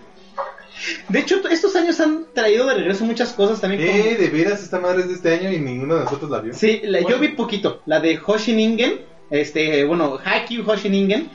[1.11, 3.87] De hecho, estos años han traído de regreso muchas cosas también.
[3.87, 6.41] como- Eh, de veras esta madre es de este año y ninguno de nosotros la
[6.41, 6.55] vio.
[6.55, 8.95] Sí, la- yo vi poquito, la de Hoshiningen,
[9.33, 11.29] este, bueno, Haki Hoshiningen,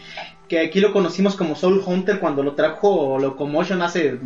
[0.48, 4.18] que aquí lo conocimos como Soul Hunter cuando lo trajo Locomotion hace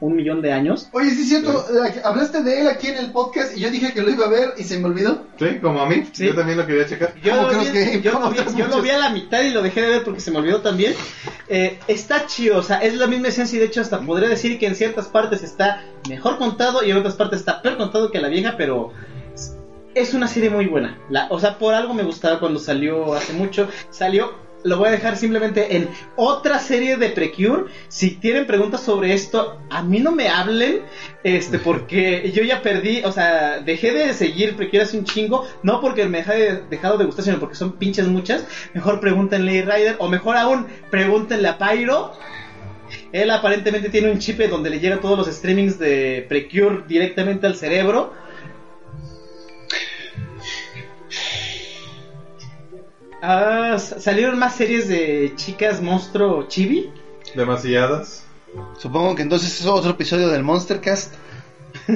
[0.00, 0.88] un millón de años.
[0.92, 1.62] Oye, sí es cierto,
[2.02, 4.54] hablaste de él aquí en el podcast y yo dije que lo iba a ver
[4.56, 5.26] y se me olvidó.
[5.38, 6.02] Sí, como a mí.
[6.12, 6.24] Sí.
[6.28, 7.12] Yo también lo quería checar.
[7.22, 8.82] Yo, ¿Cómo lo vi, que- yo, lo vi, otros yo lo muchos?
[8.84, 10.94] vi a la mitad y lo dejé de ver porque se me olvidó también.
[11.48, 14.58] Eh, está chido, o sea, es la misma esencia y de hecho hasta podría decir
[14.58, 18.18] que en ciertas partes está mejor contado y en otras partes está peor contado que
[18.20, 18.92] la vieja, pero
[19.96, 20.98] es una serie muy buena.
[21.08, 23.66] La, o sea, por algo me gustaba cuando salió hace mucho.
[23.88, 27.64] Salió, lo voy a dejar simplemente en otra serie de Precure.
[27.88, 30.82] Si tienen preguntas sobre esto, a mí no me hablen,
[31.24, 35.80] este, porque yo ya perdí, o sea, dejé de seguir Precure hace un chingo, no
[35.80, 38.44] porque me haya dejado de gustar, sino porque son pinches muchas.
[38.74, 42.12] Mejor pregúntenle a Ryder, o mejor aún, pregúntenle a Pyro.
[43.12, 47.56] Él aparentemente tiene un chip donde le llega todos los streamings de Precure directamente al
[47.56, 48.25] cerebro.
[53.22, 56.90] Ah, salieron más series de chicas monstruo chibi.
[57.34, 58.24] Demasiadas.
[58.78, 61.14] Supongo que entonces es otro episodio del Monstercast.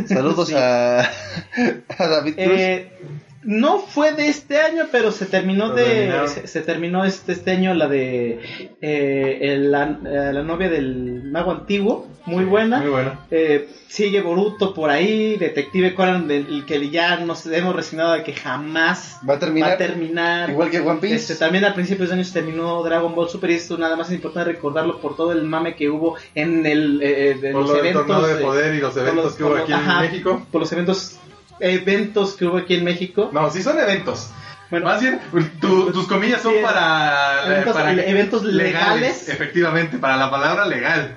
[0.06, 0.54] Saludos Sí.
[0.56, 1.00] a,
[1.98, 2.46] a David Cruz.
[2.60, 2.92] Eh,
[3.42, 7.72] no fue de este año, pero se terminó de se, se terminó este, este año
[7.74, 8.38] la de
[8.82, 12.80] eh, el- la, eh, la novia del mago antiguo, muy buena.
[12.80, 13.18] Muy bueno.
[13.30, 18.34] Eh, sigue Boruto por ahí, Detective Conan, del que ya nos hemos resignado de que
[18.34, 20.50] jamás Va a terminar va a terminar.
[20.50, 21.14] igual que One Piece.
[21.16, 24.14] Este, también a principios de años terminó Dragon Ball Super y esto nada más es
[24.16, 27.76] importante recordarlo por todo el mame que hubo en el eh, en Por los lo
[27.78, 30.46] eventos de eh, poder y los eventos los- que hubo aquí en México.
[30.52, 31.18] por los eventos
[31.60, 33.30] eventos que hubo aquí en México.
[33.32, 34.30] No, sí son eventos.
[34.70, 35.18] Bueno, Más bien,
[35.60, 39.28] tu- tus comillas son Sí, para, eh, eventos- para eventos legales.
[39.28, 41.16] Efectivamente, para la palabra legal.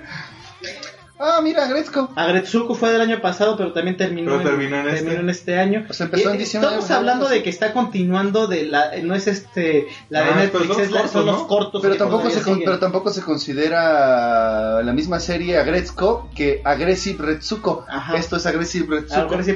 [1.25, 2.11] Ah, mira, Gretzko.
[2.15, 4.99] Agretsuko fue del año pasado, pero también terminó, Pero terminó en este.
[4.99, 5.79] terminó en este año.
[5.79, 9.27] Empezó en Y, eh, diciembre, Estamos hablando de que está continuando de la no es
[9.27, 11.47] este la de Ah, pero Netflix, son es la- cortos, son los ¿no?
[11.47, 12.61] cortos Pero tampoco, se siguen.
[12.65, 17.85] pero tampoco se considera la misma serie Agretzko que Aggressive Retsuko.
[17.87, 18.15] Ajá.
[18.17, 19.21] Esto es Aggressive Retsuko.
[19.21, 19.51] Ahora sí,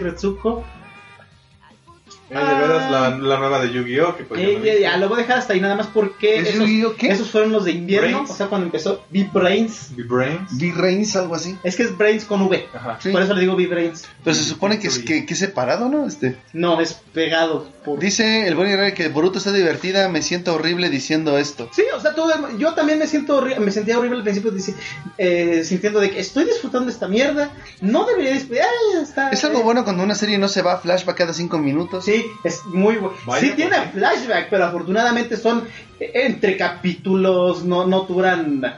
[2.29, 4.17] Eh, de veras, la, la nueva de Yu-Gi-Oh!
[4.17, 6.49] Que pues, Eh, ya, ya, lo voy a dejar hasta ahí nada más porque ¿Es
[6.55, 6.67] esos,
[6.97, 7.07] qué?
[7.09, 8.29] esos fueron los de invierno, Brains.
[8.31, 9.95] o sea, cuando empezó V-Brains.
[9.95, 10.51] B-Brains.
[10.53, 11.57] V-Reigns, algo así.
[11.63, 12.67] Es que es Brains con V.
[12.73, 12.97] Ajá.
[13.01, 13.11] Sí.
[13.11, 14.05] Por eso le digo V-Brains.
[14.23, 16.05] Pero se supone que es, que, que es separado, ¿no?
[16.07, 16.37] Este.
[16.53, 17.67] No, es pegado.
[17.85, 17.99] Por...
[17.99, 21.69] Dice el buen Israel que Boruto está divertida, me siento horrible diciendo esto.
[21.73, 24.73] Sí, o sea, todo el- yo también me siento me sentía horrible al principio dice,
[25.17, 27.51] eh, sintiendo de que estoy disfrutando esta mierda,
[27.81, 28.65] no debería disfrutar,
[29.01, 31.57] está- Es algo eh, bueno cuando una serie no se va a flashback cada cinco
[31.59, 32.03] minutos.
[32.05, 33.15] Sí, es muy bueno.
[33.39, 35.67] Sí ¿por tiene flashback, pero afortunadamente son
[35.99, 38.75] entre capítulos, no, no duran...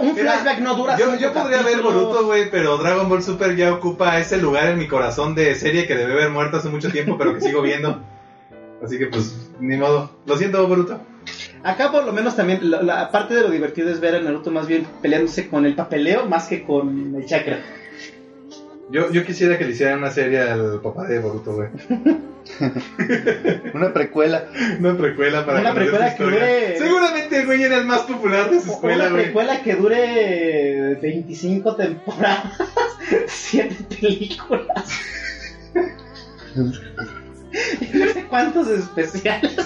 [0.00, 1.80] Un Mira, flashback no dura Yo, yo podría ver.
[1.80, 5.86] Boruto, güey, pero Dragon Ball Super ya ocupa ese lugar en mi corazón de serie
[5.86, 8.02] que debe haber muerto hace mucho tiempo, pero que sigo viendo.
[8.84, 10.10] Así que pues, ni modo.
[10.26, 11.00] Lo siento, Boruto.
[11.62, 14.50] Acá por lo menos también, la, la parte de lo divertido es ver a Naruto
[14.50, 17.58] más bien peleándose con el papeleo más que con el chakra.
[18.88, 21.68] Yo, yo quisiera que le hicieran una serie al papá de Boruto, güey.
[23.74, 24.44] Una precuela.
[24.78, 28.60] Una precuela para Una precuela que dure- Seguramente el güey era el más popular de
[28.60, 29.24] su escuela, Una güey.
[29.24, 32.52] precuela que dure 25 temporadas,
[33.26, 35.00] 7 películas.
[37.80, 39.56] Y no sé cuántos especiales.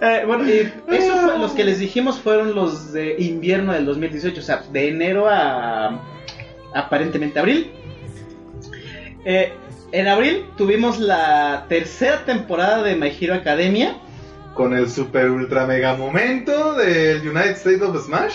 [0.00, 4.38] Eh, bueno, y eso fue- los que les dijimos fueron los de invierno del 2018,
[4.38, 5.98] o sea, de enero a
[6.74, 7.70] aparentemente abril.
[9.24, 9.52] Eh,
[9.92, 13.96] en abril tuvimos la tercera temporada de My Hero Academia.
[14.54, 18.34] Con el super ultra mega momento del United States of Smash.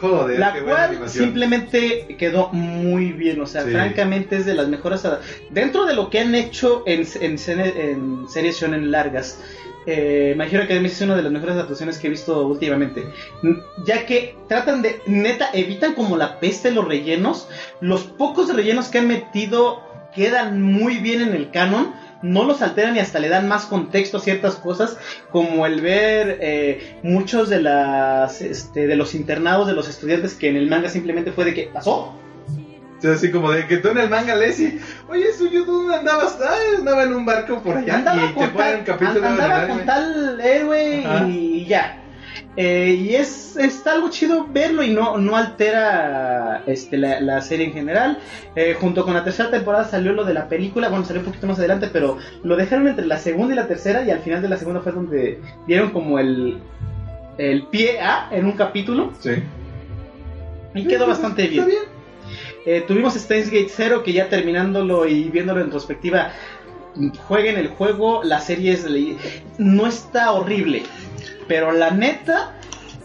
[0.00, 1.24] Joder, La qué buena cual animación.
[1.26, 3.70] simplemente quedó muy bien, o sea, Sí.
[3.70, 5.02] francamente es de las mejores
[5.50, 9.38] dentro de lo que han hecho en, en, en series shonen largas.
[9.86, 13.04] Eh, My Academia es una de las mejores adaptaciones que he visto últimamente,
[13.84, 17.48] ya que tratan de, neta, evitan como la peste los rellenos,
[17.80, 19.82] los pocos rellenos que han metido
[20.14, 24.18] quedan muy bien en el canon, no los alteran y hasta le dan más contexto
[24.18, 24.98] a ciertas cosas,
[25.30, 30.48] como el ver eh, muchos de las este, de los internados de los estudiantes que
[30.48, 32.14] en el manga simplemente fue de que pasó.
[33.04, 34.78] Así como de que tú en el manga lees y,
[35.08, 36.38] oye, Suyo, ¿dónde andabas?
[36.42, 39.26] Ah, andaba en un barco por allá andaba y te con ponen tal, un capítulo
[39.26, 41.96] andaba con tal héroe y ya.
[42.56, 47.66] Eh, y es está algo chido verlo y no, no altera este, la, la serie
[47.66, 48.18] en general.
[48.54, 51.46] Eh, junto con la tercera temporada salió lo de la película, bueno, salió un poquito
[51.46, 54.48] más adelante, pero lo dejaron entre la segunda y la tercera y al final de
[54.48, 56.58] la segunda fue donde dieron como el,
[57.38, 59.30] el pie a en un capítulo Sí.
[60.74, 61.64] y quedó bastante bien.
[61.64, 61.99] Está bien.
[62.66, 66.32] Eh, tuvimos Steins Gate 0 que ya terminándolo y viéndolo en retrospectiva,
[67.26, 68.86] jueguen el juego, la serie es
[69.58, 70.82] no está horrible,
[71.48, 72.54] pero la neta,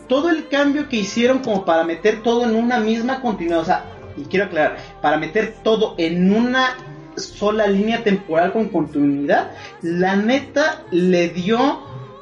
[0.07, 3.85] todo el cambio que hicieron como para meter todo en una misma continuidad, o sea,
[4.17, 6.75] y quiero aclarar, para meter todo en una
[7.15, 9.51] sola línea temporal con continuidad,
[9.81, 11.81] la neta le dio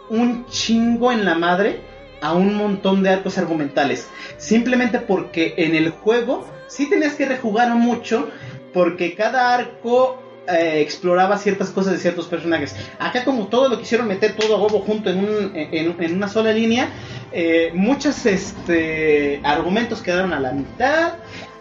[0.10, 1.82] un chingo en la madre
[2.22, 4.08] a un montón de arcos argumentales.
[4.38, 8.30] Simplemente porque en el juego sí tenías que rejugar mucho,
[8.74, 12.76] porque cada arco eh, exploraba ciertas cosas de ciertos personajes.
[13.00, 16.52] Acá como todo lo quisieron meter todo a huevo junto en, un, en, una sola
[16.52, 16.90] línea,
[17.32, 21.14] eh, muchos este, argumentos quedaron a la mitad,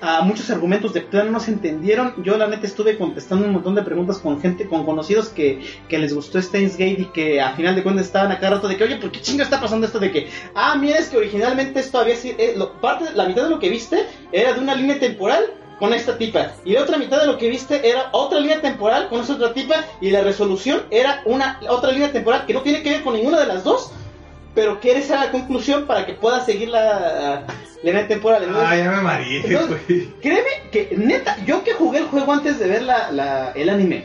[0.02, 2.12] a muchos argumentos de plano no se entendieron.
[2.24, 5.98] Yo la neta estuve contestando un montón de preguntas con gente, con conocidos que, que
[5.98, 8.82] les gustó Steins Gate y que a final de cuentas estaban acá rato de que,
[8.82, 12.00] oye, ¿por qué chingo está pasando esto de que, ah, mira, es que originalmente esto
[12.00, 15.44] había sido, eh, parte, la mitad de lo que viste era de una línea temporal
[15.78, 16.52] con esta tipa.
[16.64, 19.54] Y la otra mitad de lo que viste era otra línea temporal con esa otra
[19.54, 19.84] tipa.
[20.00, 23.38] Y la resolución era una otra línea temporal que no tiene que ver con ninguna
[23.38, 23.92] de las dos.
[24.54, 27.44] Pero que esa era la conclusión para que puedas seguir la,
[27.82, 28.42] la línea temporal.
[28.44, 29.40] Entonces, Ah, ya me mareé,
[29.88, 30.08] güey.
[30.20, 34.04] Créeme que, neta, yo que jugué el juego antes de ver la, la- el anime,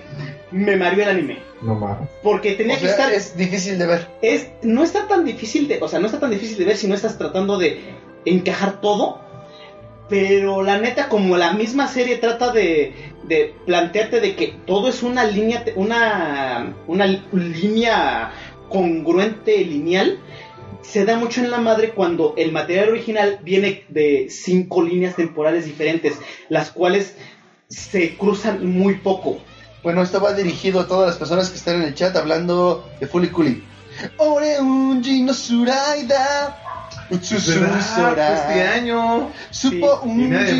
[0.51, 1.39] me mareó el anime.
[1.61, 2.07] No mames.
[2.23, 3.11] Porque tenía O que sea, estar.
[3.11, 4.07] es difícil de ver.
[4.21, 6.87] es no está tan difícil de, o sea, no está tan difícil de ver si
[6.87, 7.81] no estás tratando de
[8.25, 9.19] encajar todo.
[10.09, 12.93] Pero la neta, como la misma serie trata de,
[13.23, 18.31] de plantearte de que todo es una línea, te- una, una línea
[18.69, 20.19] congruente, lineal,
[20.81, 25.65] se da mucho en la madre cuando el material original viene de cinco líneas temporales
[25.65, 26.17] diferentes,
[26.49, 27.15] las cuales
[27.67, 29.39] se cruzan muy poco.
[29.83, 33.07] Bueno, esto va dirigido a todas las personas que están en el chat hablando de
[33.07, 33.63] Fully Cooley.
[34.17, 36.63] Ore no suraida.
[37.09, 39.31] Este año.
[39.49, 40.59] Supo Sí, y nadie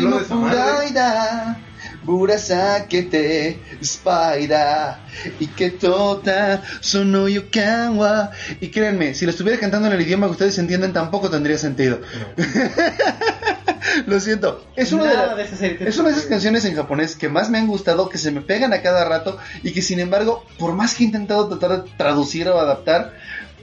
[2.08, 2.82] habló no de esa madre.
[2.82, 2.98] furaida.
[2.98, 5.00] Burasakete spaida.
[5.40, 8.30] Iketota sono yokawa.
[8.60, 12.00] Y créanme, si lo estuviera cantando en el idioma que ustedes entienden, tampoco tendría sentido.
[14.06, 14.64] Lo siento.
[14.76, 15.42] Es una de, la- de
[15.88, 18.40] es una de esas canciones en japonés que más me han gustado, que se me
[18.42, 21.90] pegan a cada rato y que sin embargo, por más que he intentado tratar de
[21.96, 23.14] traducir o adaptar,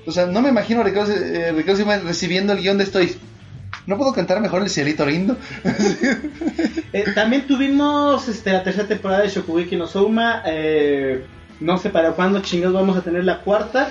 [0.05, 3.17] o sea, no me imagino a Ricardo, eh, Ricardo recibiendo el guion de estoy.
[3.87, 5.37] ¿No puedo cantar mejor el cielito lindo?
[6.93, 10.43] Eh, también tuvimos este, la tercera temporada de Shokugeki no Souma.
[10.45, 11.25] eh,
[11.59, 13.89] no sé para cuándo chingados vamos a tener la cuarta.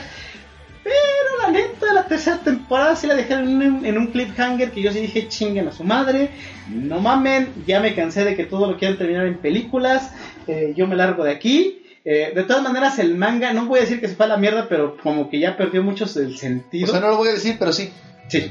[0.83, 0.95] Pero
[1.43, 4.91] la neta, la tercera temporada sí la dejaron en un, en un cliffhanger que yo
[4.91, 6.31] sí dije chinguen a su madre.
[6.71, 10.11] No mamen, ya me cansé de que todo lo quieran terminar en películas.
[10.47, 11.83] eh, yo me largo de aquí.
[12.07, 14.37] Eh, de todas maneras, el manga, no voy a decir que se fue a la
[14.39, 16.89] mierda, pero como que ya perdió mucho el sentido.
[16.89, 17.91] O sea, no lo voy a decir, pero sí.
[18.29, 18.51] Sí.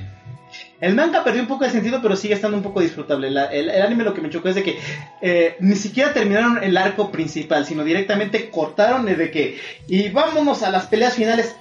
[0.83, 3.31] El manga perdió un poco de sentido, pero sigue estando un poco disfrutable.
[3.31, 4.77] La- el, el anime lo que me chocó es de que
[5.21, 9.57] eh, ni siquiera terminaron el arco principal, sino directamente cortaron de que
[9.87, 11.55] y vámonos a las peleas finales.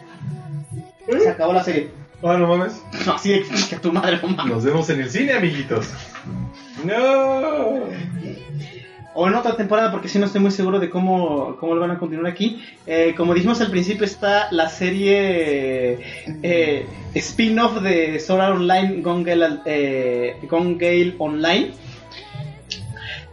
[1.20, 1.90] Se acabó la serie.
[2.22, 2.80] Ah, no mames.
[3.14, 4.52] Así de que tu madre no mames.
[4.54, 5.86] Nos vemos en el cine, amiguitos.
[6.84, 7.80] No.
[9.14, 11.90] O en otra temporada, porque si no estoy muy seguro de cómo, cómo lo van
[11.90, 12.64] a continuar aquí.
[12.86, 15.98] Eh, como dijimos al principio, está la serie
[16.42, 21.72] eh, spin-off de Sword Art Online, Gone Gale, eh, Gone Online.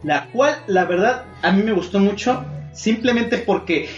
[0.04, 2.44] La cual, la verdad, a mí me gustó mucho.
[2.74, 3.90] Simplemente porque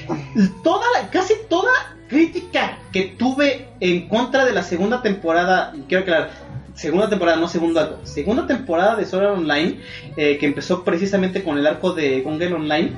[0.64, 1.72] toda la, casi toda
[2.08, 6.32] crítica que tuve en contra de la segunda temporada, quiero aclarar,
[6.76, 9.80] segunda temporada, no segundo arco, segunda temporada de Sword Art Online,
[10.18, 12.92] eh, que empezó precisamente con el arco de Gone Gale Online,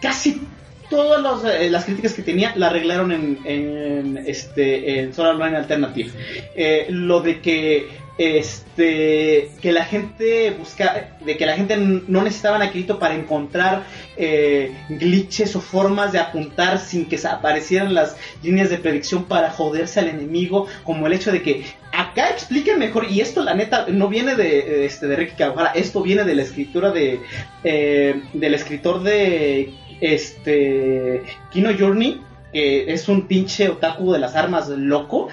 [0.00, 0.42] casi
[0.88, 5.56] todas eh, las críticas que tenía la arreglaron en, en, este en Sword Art Online
[5.56, 6.10] Alternative.
[6.54, 7.88] Eh, lo de que
[8.18, 13.84] este que la gente busca de que la gente no necesitaban a Kirito para encontrar
[14.16, 20.00] eh, glitches o formas de apuntar sin que aparecieran las líneas de predicción para joderse
[20.00, 24.08] al enemigo como el hecho de que acá expliquen mejor y esto la neta no
[24.08, 27.20] viene de este de Ricky Kawahara esto viene de la escritura de
[27.64, 31.22] eh, del escritor de este
[31.52, 32.20] Kino Journey
[32.52, 35.28] que es un pinche otaku de las armas loco.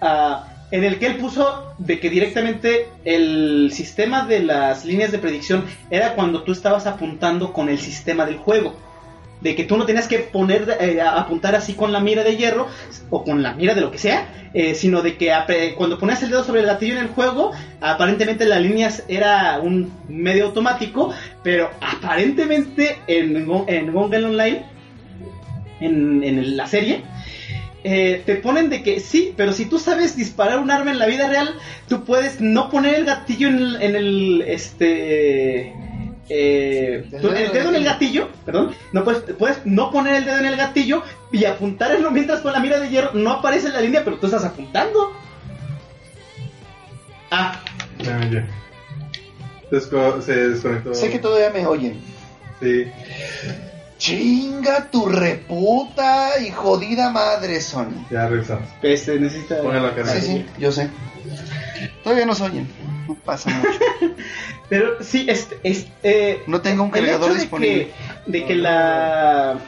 [0.00, 5.18] Ah, en el que él puso de que directamente el sistema de las líneas de
[5.18, 8.74] predicción era cuando tú estabas apuntando con el sistema del juego.
[9.42, 12.68] De que tú no tenías que poner, eh, apuntar así con la mira de hierro
[13.10, 15.30] o con la mira de lo que sea, eh, sino de que
[15.76, 17.50] cuando ponías el dedo sobre el gatillo en el juego,
[17.80, 21.12] aparentemente las líneas era un medio automático,
[21.42, 23.36] pero aparentemente en,
[23.66, 24.62] en Gone Gale Online,
[25.80, 27.02] en, en la serie,
[27.84, 31.06] eh, te ponen de que sí, pero si tú sabes disparar un arma en la
[31.06, 31.54] vida real,
[31.88, 35.72] tú puedes no poner el gatillo en el, en el, este,
[36.28, 40.38] eh, tú- el dedo en el gatillo, perdón, no puedes, puedes no poner el dedo
[40.38, 41.02] en el gatillo
[41.32, 44.26] y apuntarlo mientras con la mira de hierro no aparece en la línea, pero tú
[44.26, 45.12] estás apuntando.
[47.30, 47.60] Ah,
[48.00, 48.46] Ah, ya.
[49.70, 50.94] Desco- se desconectó.
[50.94, 51.98] Sé que todavía me oyen.
[52.60, 52.84] Sí.
[54.06, 58.04] Chinga tu reputa y jodida madre, Sony.
[58.10, 58.68] Ya regresamos.
[58.82, 59.62] este necesita.
[59.62, 60.04] Póngalo acá.
[60.06, 60.90] Sí, sí, yo sé.
[62.02, 62.66] Todavía nos oyen.
[63.06, 63.78] No pasa mucho.
[64.68, 67.90] Pero sí, este, este, eh, No tengo un cargador disponible.
[68.26, 69.58] que de que la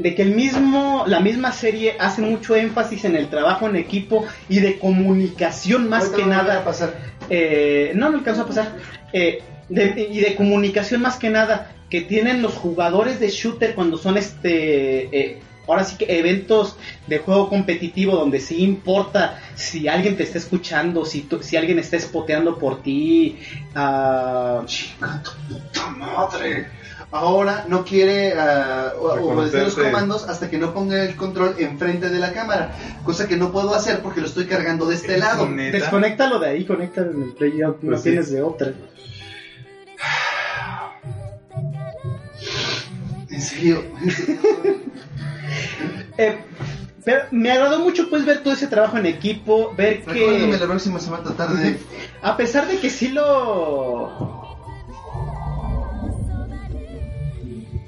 [0.00, 4.26] de que el mismo la misma serie hace mucho énfasis en el trabajo en equipo
[4.50, 6.92] y de comunicación más Ahorita que no nada a pasar.
[7.30, 8.76] eh, no me alcanzó a pasar
[9.14, 9.38] Eh,
[9.70, 14.16] de- y de comunicación más que nada que tienen los jugadores de shooter cuando son
[14.16, 16.76] este eh, ahora sí que eventos
[17.06, 21.78] de juego competitivo donde sí importa si alguien te está escuchando si tú- si alguien
[21.78, 23.38] está espoteando por ti
[23.74, 26.68] ah, Chica, tu puta madre.
[27.12, 32.08] Ahora no quiere ah, o- obedecer los comandos hasta que no ponga el control enfrente
[32.10, 32.74] de la cámara.
[33.04, 35.48] Cosa que no puedo hacer porque lo estoy cargando de este lado.
[35.48, 35.78] ¿Neta?
[35.78, 38.10] desconéctalo de ahí conéctalo en el play no Pues sí.
[38.10, 38.72] tienes de otra
[43.36, 43.84] En serio.
[46.18, 46.38] Eh,
[47.04, 50.66] pero me agradó mucho pues ver todo ese trabajo en equipo ver Recuérdame que la
[50.66, 51.78] próxima semana tratar de.
[52.22, 54.56] A pesar de que sí lo.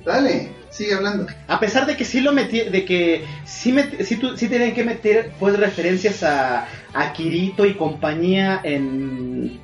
[0.05, 1.27] Dale, sigue hablando.
[1.49, 2.61] A pesar de que sí lo metí.
[2.61, 7.65] De que sí, met- sí, tu- sí tenían que meter pues referencias a, a Kirito
[7.65, 9.59] y compañía en.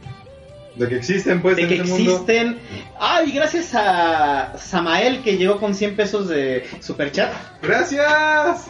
[0.76, 2.12] De que existen, pues, De que este mundo.
[2.12, 2.58] existen.
[2.98, 7.32] Ay, gracias a Samael que llegó con 100 pesos de superchat.
[7.62, 8.66] ¡Gracias!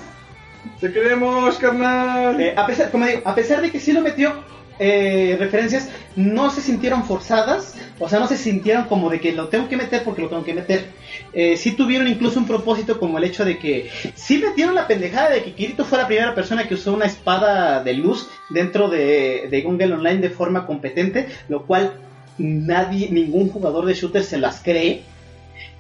[0.81, 2.41] ¡Te queremos, carnal!
[2.41, 4.35] Eh, a, pesar, como digo, a pesar de que sí lo metió
[4.79, 9.49] eh, referencias, no se sintieron forzadas, o sea, no se sintieron como de que lo
[9.49, 10.87] tengo que meter porque lo tengo que meter.
[11.33, 15.43] Eh, tuvieron incluso un propósito como el hecho de que sí metieron la pendejada de
[15.43, 19.63] que Kirito fue la primera persona que usó una espada de luz dentro de, de
[19.63, 21.95] Gungle Online de forma competente, lo cual
[22.39, 25.03] nadie, ningún jugador de shooter se las cree.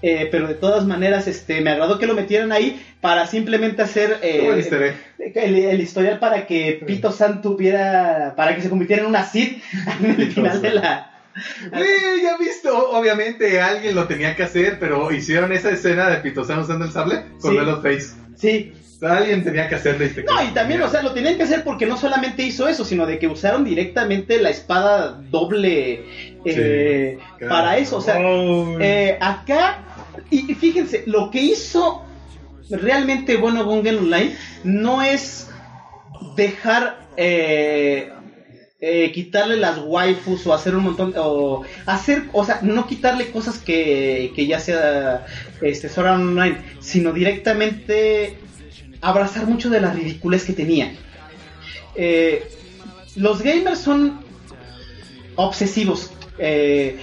[0.07, 4.19] Eh, pero de todas maneras, este, me agradó que lo metieran ahí para simplemente hacer
[4.21, 4.51] eh,
[5.19, 10.35] el historial para que Pito San tuviera, para que se convirtiera en una el Pito
[10.35, 10.75] final de San.
[10.75, 11.11] la...
[11.73, 16.59] Güey, ya visto, obviamente alguien lo tenía que hacer, pero hicieron esa escena de Pitozan
[16.59, 17.59] usando el sable con Sí.
[17.83, 18.11] Face.
[18.37, 21.43] Sí, Alguien tenía que hacerlo y te no, y también, o sea, lo tenían que
[21.43, 26.05] hacer porque no solamente hizo eso, sino de que usaron directamente la espada doble
[26.45, 29.79] eh, Sí, para eso, o sea, Oh, Eh, acá,
[30.31, 32.03] y fíjense, lo que hizo
[32.71, 35.49] realmente bueno Gungan Online no es
[36.37, 38.11] dejar eh,
[38.81, 43.59] eh, quitarle las waifus o hacer un montón, o hacer, o sea, no quitarle cosas
[43.59, 45.27] que, que ya sea
[45.61, 48.37] este, Sword Art Online, sino directamente
[49.01, 50.93] abrazar mucho de las ridiculez que tenía.
[51.95, 52.47] Eh,
[53.17, 54.21] los gamers son
[55.37, 56.11] obsesivos.
[56.39, 56.99] eh,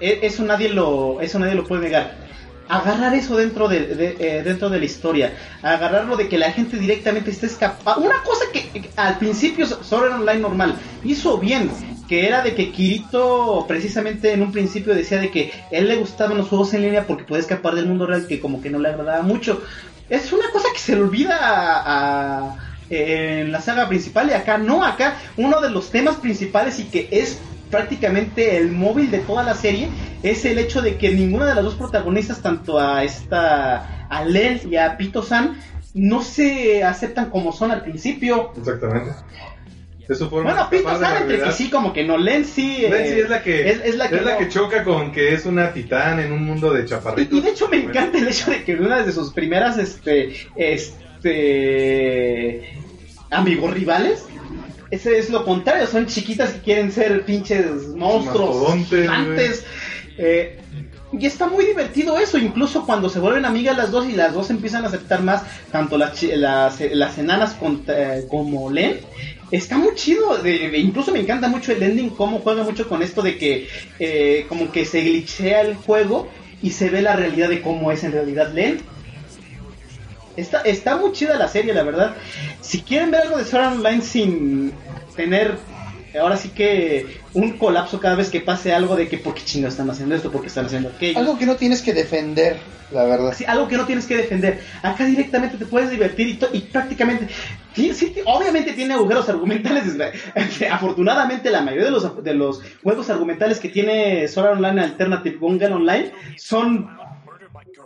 [0.00, 2.23] e- eso nadie lo eso nadie lo puede negar.
[2.68, 7.30] Agarrar eso dentro de, eh, dentro de la historia, agarrarlo de que la gente directamente
[7.30, 8.06] esté escapando.
[8.06, 11.70] Una cosa que, al principio Sword Art Online normal hizo bien,
[12.08, 16.38] que era de que Kirito precisamente en un principio decía de que él le gustaban
[16.38, 18.88] los juegos en línea porque puede escapar del mundo real que como que no le
[18.88, 19.62] agradaba mucho.
[20.08, 22.56] Es una cosa que se le olvida
[22.90, 27.08] en la saga principal y acá no, acá uno de los temas principales y que
[27.10, 27.38] es
[27.74, 29.88] prácticamente el móvil de toda la serie
[30.22, 34.60] es el hecho de que ninguna de las dos protagonistas, tanto a esta a Len
[34.70, 35.58] y a Pito San,
[35.92, 38.52] no se aceptan como son al principio.
[38.56, 39.10] Exactamente.
[40.30, 42.78] Bueno, Pito San la entre que sí, como que no, Len sí.
[42.82, 44.48] Len eh, es la que, es- es la que no.
[44.48, 47.38] choca con que es una titán en un mundo de chaparritos.
[47.38, 52.78] y de hecho me encanta el hecho de que una de sus primeras este este
[53.30, 54.26] amigos rivales
[54.94, 57.66] ese es lo contrario, son chiquitas que quieren ser pinches
[57.96, 58.56] monstruos
[59.02, 59.64] gigantes.
[60.16, 60.58] Eh,
[61.16, 64.50] y está muy divertido eso, incluso cuando se vuelven amigas las dos y las dos
[64.50, 68.98] empiezan a aceptar más, tanto las, chi- las, las enanas con- eh, como Len.
[69.50, 73.02] Está muy chido, de- de- incluso me encanta mucho el ending, cómo juega mucho con
[73.02, 73.68] esto de que
[74.00, 76.28] eh, como que se glitchea el juego
[76.62, 78.80] y se ve la realidad de cómo es en realidad Len.
[80.36, 82.16] Está, está muy chida la serie, la verdad.
[82.60, 84.72] Si quieren ver algo de Sword Online sin
[85.16, 85.58] tener
[86.20, 89.74] ahora sí que un colapso cada vez que pase algo de que por qué chingados
[89.74, 91.18] están haciendo esto, por qué están haciendo aquello.
[91.18, 92.56] Algo que no tienes que defender,
[92.92, 93.30] la verdad.
[93.30, 94.60] Así, algo que no tienes que defender.
[94.82, 97.28] Acá directamente te puedes divertir y, y prácticamente.
[97.74, 99.86] sí, sí, obviamente tiene agujeros argumentales.
[99.86, 100.12] desgra-
[100.70, 105.36] Afortunadamente, la mayoría de los, de los juegos argumentales que tiene Sword Art Online Alternative
[105.38, 106.88] Gungan Online son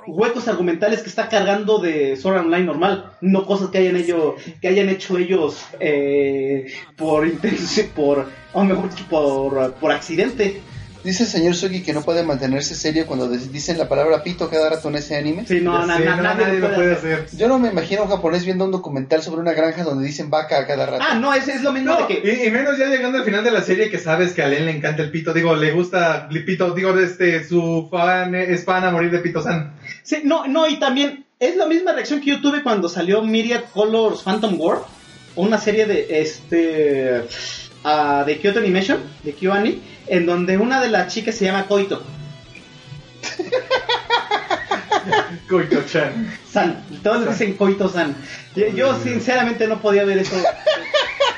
[0.08, 4.68] huecos argumentales que está cargando de Sword Online normal, no cosas que hayan ello, que
[4.68, 6.66] hayan hecho ellos eh,
[6.96, 10.60] por intención, por, o mejor por, por accidente.
[11.08, 14.68] Dice el señor Sugi que no puede mantenerse serio cuando dicen la palabra pito cada
[14.68, 15.46] rato en ese anime.
[15.46, 17.26] Sí, no, na- sé, na- no, nadie, lo puede hacer.
[17.32, 20.28] Yo no me imagino a un japonés viendo un documental sobre una granja donde dicen
[20.28, 21.02] vaca a cada rato.
[21.08, 22.42] Ah, no, es, es lo mismo No, de que...
[22.44, 24.66] y, y menos ya llegando al final de la serie que sabes que a Len
[24.66, 25.32] le encanta el pito.
[25.32, 26.72] Digo, le gusta el pito.
[26.74, 29.72] Digo, este, su fan es fan a morir de pito san.
[30.02, 33.62] Sí, no, no, y también es la misma reacción que yo tuve cuando salió Myriad
[33.72, 34.80] Colors Phantom War,
[35.36, 37.22] una serie de este
[37.84, 39.80] ah, de Kyoto Animation, de KyoAni,
[40.10, 42.02] en donde una de las chicas se llama Koito.
[45.48, 46.32] Koito-chan.
[46.52, 48.14] San, todos les dicen Koito San.
[48.54, 50.36] Yo, yo sinceramente no podía ver eso.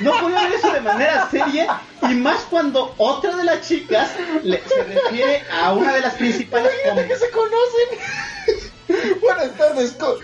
[0.01, 4.09] No podía ver eso de manera seria y más cuando otra de las chicas
[4.43, 9.21] le- se refiere a una de las principales como que se conocen.
[9.21, 10.19] Buenas tardes, Co-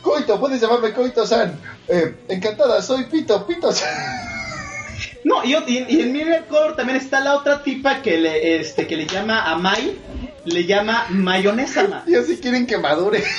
[0.00, 1.58] Coito, puedes llamarme Coito-san.
[1.88, 4.35] Eh, encantada, soy Pito, Pito-san.
[5.26, 8.86] No, y, y, y en Miracle Color también está la otra tipa que le, este,
[8.86, 9.98] que le llama a Mai,
[10.44, 11.88] le llama mayonesa.
[11.88, 12.04] ma.
[12.06, 13.24] Y así quieren que madure.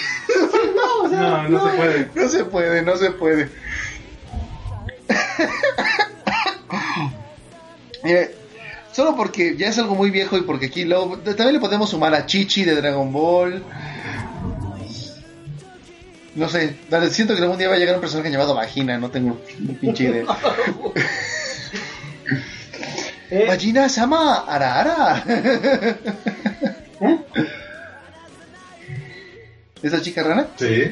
[0.76, 2.10] No, o sea, No, no se puede.
[2.14, 3.50] No se puede, no se puede.
[8.04, 8.36] Mire,
[8.92, 12.14] solo porque ya es algo muy viejo y porque aquí luego también le podemos sumar
[12.14, 13.64] a Chichi de Dragon Ball.
[16.36, 19.10] No sé, dale, siento que algún día va a llegar un personaje llamado Vagina, no
[19.10, 20.26] tengo ni pinche idea.
[23.30, 25.24] Eh, Vagina Sama Ara Ara.
[29.82, 30.48] ¿Esa chica rana?
[30.58, 30.92] Sí.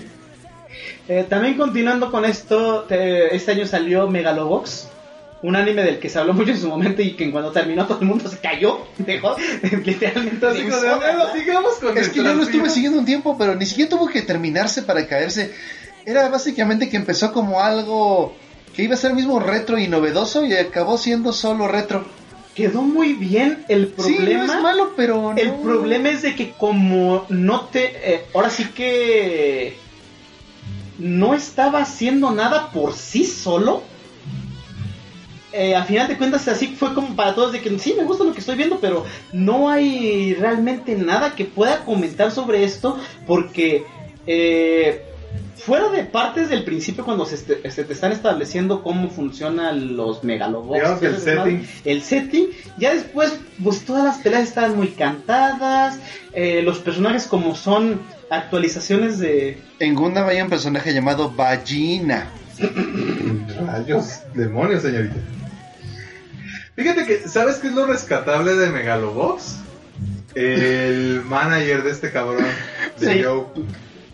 [1.08, 4.88] eh, también continuando con esto, eh, este año salió Megalobox,
[5.42, 8.00] un anime del que se habló mucho en su momento y que cuando terminó todo
[8.02, 9.36] el mundo se cayó, dejó
[9.84, 11.38] literalmente Así dejó como de, de "Bueno, hablar.
[11.38, 12.74] sigamos con Es que yo lo estuve vidas".
[12.74, 15.54] siguiendo un tiempo, pero ni siquiera tuvo que terminarse para caerse.
[16.06, 18.36] Era básicamente que empezó como algo
[18.76, 22.06] que iba a ser mismo retro y novedoso y acabó siendo solo retro.
[22.56, 24.44] Quedó muy bien el Sí, problema.
[24.46, 25.38] no es malo, pero no.
[25.38, 28.14] El problema es de que como no te...
[28.14, 29.78] eh, ahora sí que...
[30.98, 33.84] No estaba haciendo nada por sí solo.
[35.52, 38.24] Eh, a final de cuentas así fue como para todos de que sí, me gusta
[38.26, 42.98] lo que estoy viendo, pero no hay realmente nada que pueda comentar sobre esto
[43.28, 43.84] porque...
[44.28, 45.04] eh,
[45.66, 50.24] fuera de partes del principio cuando se, este- se te están estableciendo cómo funcionan los
[51.00, 51.68] que el setting.
[51.86, 52.46] el setting,
[52.78, 53.34] ya después
[53.64, 55.98] pues todas las peleas estaban muy cantadas,
[56.34, 59.58] eh, los personajes como son actualizaciones de...
[59.80, 62.28] En Gundam hay un personaje llamado Vagina.
[63.68, 65.16] Rayos, demonios, señorita.
[66.76, 69.58] Fíjate que, ¿sabes qué es lo rescatable de Megalobox?
[70.36, 72.46] El manager de este cabrón,
[73.00, 73.24] de Sí.
[73.24, 73.46] Joe.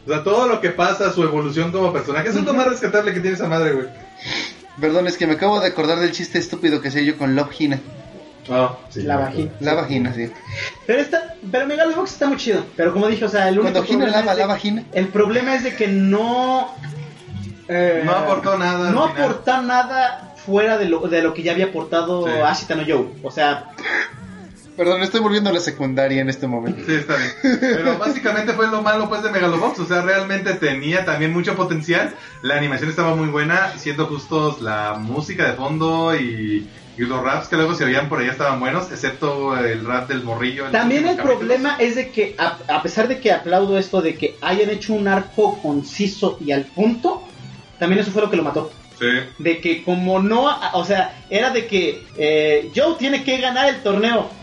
[0.06, 3.14] O sea, todo lo que pasa, su evolución como personaje, eso es lo más rescatable
[3.14, 3.88] que tiene esa madre, güey.
[4.80, 7.52] Perdón, es que me acabo de acordar del chiste estúpido que sé yo con Love
[7.60, 7.80] Hina.
[8.50, 9.52] Ah, sí, La vagina.
[9.60, 10.32] La vagina, sí.
[10.88, 13.88] Pero está, pero Megalobox está muy chido, pero como dije, o sea, el único Cuando
[13.88, 14.84] problema lava la vagina.
[14.94, 16.74] El problema es de que no...
[17.68, 21.66] eh, No aportó nada No aportó nada fuera de lo, de lo que ya había
[21.66, 22.32] aportado Sí.
[22.44, 23.10] Ashita no Joe.
[23.22, 23.68] O sea,
[24.82, 26.82] Perdón, estoy volviendo a la secundaria en este momento.
[26.88, 27.60] Sí, está bien.
[27.60, 29.78] Pero básicamente fue lo malo pues de Megalobox.
[29.78, 32.16] O sea, realmente tenía también mucho potencial.
[32.42, 33.78] La animación estaba muy buena.
[33.78, 36.68] Siendo justos, la música de fondo y,
[36.98, 38.92] y los raps que luego se oían por ahí estaban buenos.
[38.92, 40.66] Excepto el rap del morrillo.
[40.72, 41.38] También el capítulos.
[41.38, 44.94] problema es de que, a, a pesar de que aplaudo esto de que hayan hecho
[44.94, 47.22] un arco conciso y al punto,
[47.78, 48.72] también eso fue lo que lo mató.
[48.98, 49.06] Sí.
[49.38, 53.84] De que como no, o sea, era de que eh, Joe tiene que ganar el
[53.84, 54.41] torneo.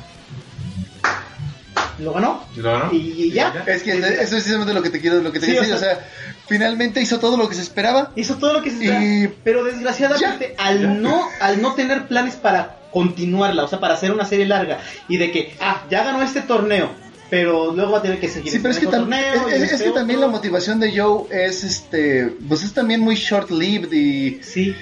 [1.99, 2.45] Lo ganó.
[2.57, 2.93] ¿Y luego, no?
[2.93, 3.65] Y ya.
[3.67, 5.75] Es que eso es precisamente lo que te quiero, lo que te Sí, o decir.
[5.75, 6.07] O sea,
[6.47, 8.13] finalmente hizo todo lo que se esperaba.
[8.17, 9.05] Hizo todo lo que se esperaba.
[9.05, 14.11] Y- Pero desgraciadamente, al no, al no tener planes para continuarla, o sea, para hacer
[14.13, 14.79] una serie larga,
[15.09, 16.91] y de que, ah, ya ganó este torneo,
[17.29, 19.63] pero luego va a tener que seguir Sí, pero es este que, torneo, es, es-
[19.65, 23.93] es este que también la motivación de Joe es este, pues es también muy short-lived
[23.93, 24.75] y Sí,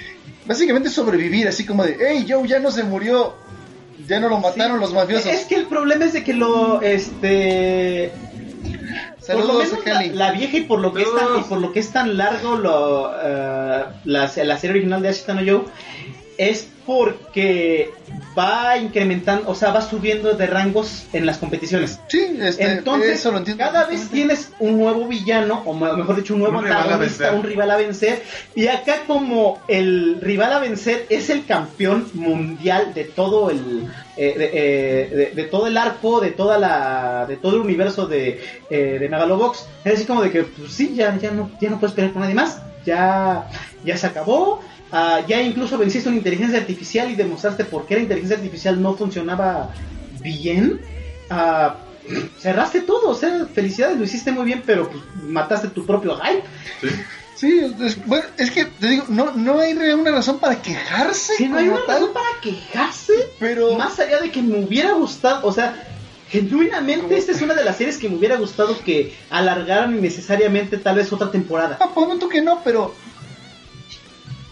[0.45, 3.35] básicamente sobrevivir, así como de, hey, Joe ya no se murió,
[4.07, 5.31] ya no lo mataron los mafiosos.
[5.31, 8.11] Es que el problema es de que lo, este...
[9.25, 11.45] por lo Saludos menos la, vieja y por lo que es tan, Saludos.
[11.45, 15.33] y por lo que es tan largo lo, eh, la, la serie original de Ashita
[15.33, 15.65] no Joe
[16.37, 17.91] es porque
[18.37, 21.99] va incrementando, o sea, va subiendo de rangos en las competiciones.
[22.07, 23.61] Sí, este, Entonces, eso lo entiendo.
[23.63, 27.43] cada vez tienes un nuevo villano, o me- mejor dicho, un nuevo Un antagonista, un
[27.43, 28.23] rival a vencer.
[28.55, 33.85] Y acá, como el rival a vencer es el campeón mundial de todo el.
[34.19, 37.25] eh, de, eh, de- de todo el arco, de toda la.
[37.27, 39.65] de todo el universo de, eh, de Megalobox.
[39.83, 42.21] Es así como de que, pues sí, ya, ya, no, ya no puedes pelear con
[42.23, 42.59] nadie más.
[42.85, 43.47] Ya,
[43.83, 44.61] ya se acabó.
[44.91, 48.95] Ah, ya incluso venciste una inteligencia artificial y demostraste por qué la inteligencia artificial no
[48.95, 49.73] funcionaba
[50.21, 50.81] bien.
[51.29, 51.77] ah,
[52.39, 56.43] cerraste todo, o sea, felicidades, lo hiciste muy bien, pero pues, mataste tu propio hype.
[57.35, 61.35] Sí, es, bueno, es que te digo, no, no hay una razón para quejarse.
[61.35, 64.93] Si no hay una tal, razón para quejarse, pero más allá de que me hubiera
[64.93, 65.87] gustado, o sea,
[66.29, 70.95] genuinamente esta es una de las series que me hubiera gustado que alargaran innecesariamente tal
[70.95, 71.77] vez otra temporada.
[71.79, 72.95] Ah, por un momento que no, pero.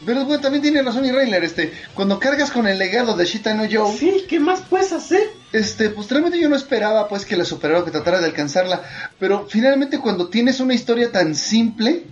[0.06, 3.54] Pero bueno, también tiene razón y Reiler, este, cuando cargas con el legado de Shita
[3.54, 5.22] no Joe, Sí, ¿qué más puedes hacer?
[5.52, 8.84] este, pues realmente yo no esperaba pues que la superara o que tratara de alcanzarla,
[9.20, 12.04] pero finalmente cuando tienes una historia tan simple,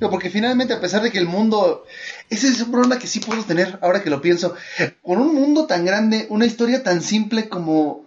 [0.00, 1.84] porque finalmente a pesar de que el mundo,
[2.30, 4.54] ese es un problema que sí puedo tener ahora que lo pienso,
[5.02, 8.06] con un mundo tan grande, una historia tan simple como...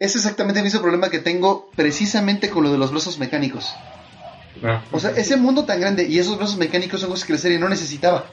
[0.00, 3.74] Es exactamente el mismo problema que tengo precisamente con lo de los brazos mecánicos.
[4.62, 4.82] Ah.
[4.92, 7.58] O sea, ese mundo tan grande y esos brazos mecánicos son cosas que la serie
[7.58, 8.26] no necesitaba.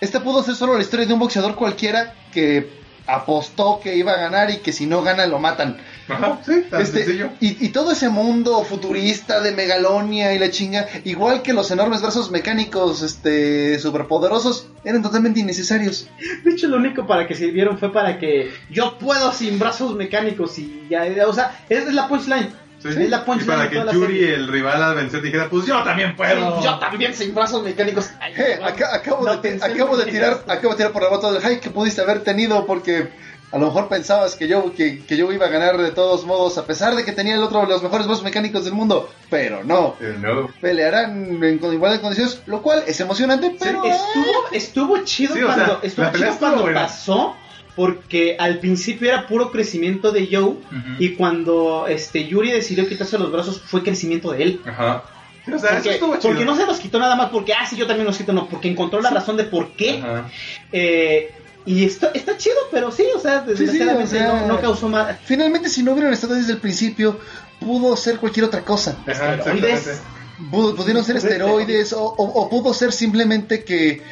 [0.00, 4.16] Esta pudo ser solo la historia de un boxeador cualquiera que apostó que iba a
[4.16, 5.78] ganar y que si no gana lo matan.
[6.08, 10.86] Ajá, sí, tan Este, y, y todo ese mundo futurista de megalonia y la chinga,
[11.04, 16.08] igual que los enormes brazos mecánicos este superpoderosos, eran totalmente innecesarios.
[16.44, 20.58] De hecho, lo único para que sirvieron fue para que yo puedo sin brazos mecánicos
[20.58, 22.65] y ya, o sea, esa es la punchline.
[22.78, 23.08] Sí.
[23.08, 24.34] La y para que Yuri, serie.
[24.34, 26.58] el rival a vencer, dijera, pues yo también puedo.
[26.58, 28.10] Sí, yo también sin brazos mecánicos.
[28.20, 31.60] Ay, Eh, acabo, No de, acabo tirar, acabo de tirar por la bota del hype
[31.60, 33.10] que pudiste haber tenido porque
[33.52, 36.58] a lo mejor pensabas que yo, que, que yo iba a ganar de todos modos,
[36.58, 39.62] a pesar de que tenía el otro de los mejores brazos mecánicos del mundo, pero
[39.64, 39.96] no.
[40.00, 40.48] Eh, no.
[40.60, 45.42] Pelearán en con igualdad de condiciones, lo cual es emocionante, pero Estuvo, estuvo chido Sí,
[45.42, 47.36] o cuando, sea, estuvo chido cuando pasó,
[47.76, 50.54] porque al principio era puro crecimiento de Joe,
[50.98, 54.60] y cuando este Yuri decidió quitarse los brazos fue crecimiento de él.
[54.66, 55.04] Ajá.
[55.54, 56.22] O sea, eso Porque, estuvo chido.
[56.22, 58.48] porque no se los quitó nada más porque, ah, sí, yo también los quito, no,
[58.48, 60.00] porque encontró la razón de por qué.
[60.02, 60.28] Ajá.
[60.72, 61.30] Eh,
[61.66, 65.16] y esto está chido, pero sí, o sea, desgraciadamente o sea, no, no causó más.
[65.24, 67.20] finalmente si no hubieran estado desde el principio,
[67.60, 68.96] pudo ser cualquier otra cosa.
[69.06, 70.00] Ajá, Esteroides.
[70.50, 74.02] pudieron ser esteroides o, o- o pudo ser simplemente que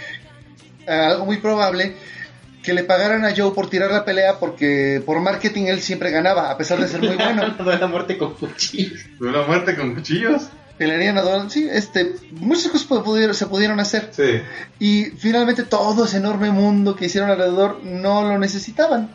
[0.87, 1.95] eh, algo muy probable
[2.65, 6.51] que le pagaran a Joe por tirar la pelea porque por marketing él siempre ganaba
[6.51, 9.01] a pesar de ser muy bueno de la muerte con cuchillos.
[9.21, 10.49] De una muerte con cuchillos.
[10.79, 14.41] pelearían a Donald sí este muchas cosas pudieron- se pudieron hacer Sí.
[14.81, 19.11] y finalmente todo ese enorme mundo que hicieron alrededor no lo necesitaban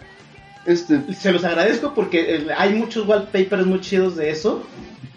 [0.66, 4.64] este Se los agradezco porque eh, hay muchos wallpapers muy chidos de eso.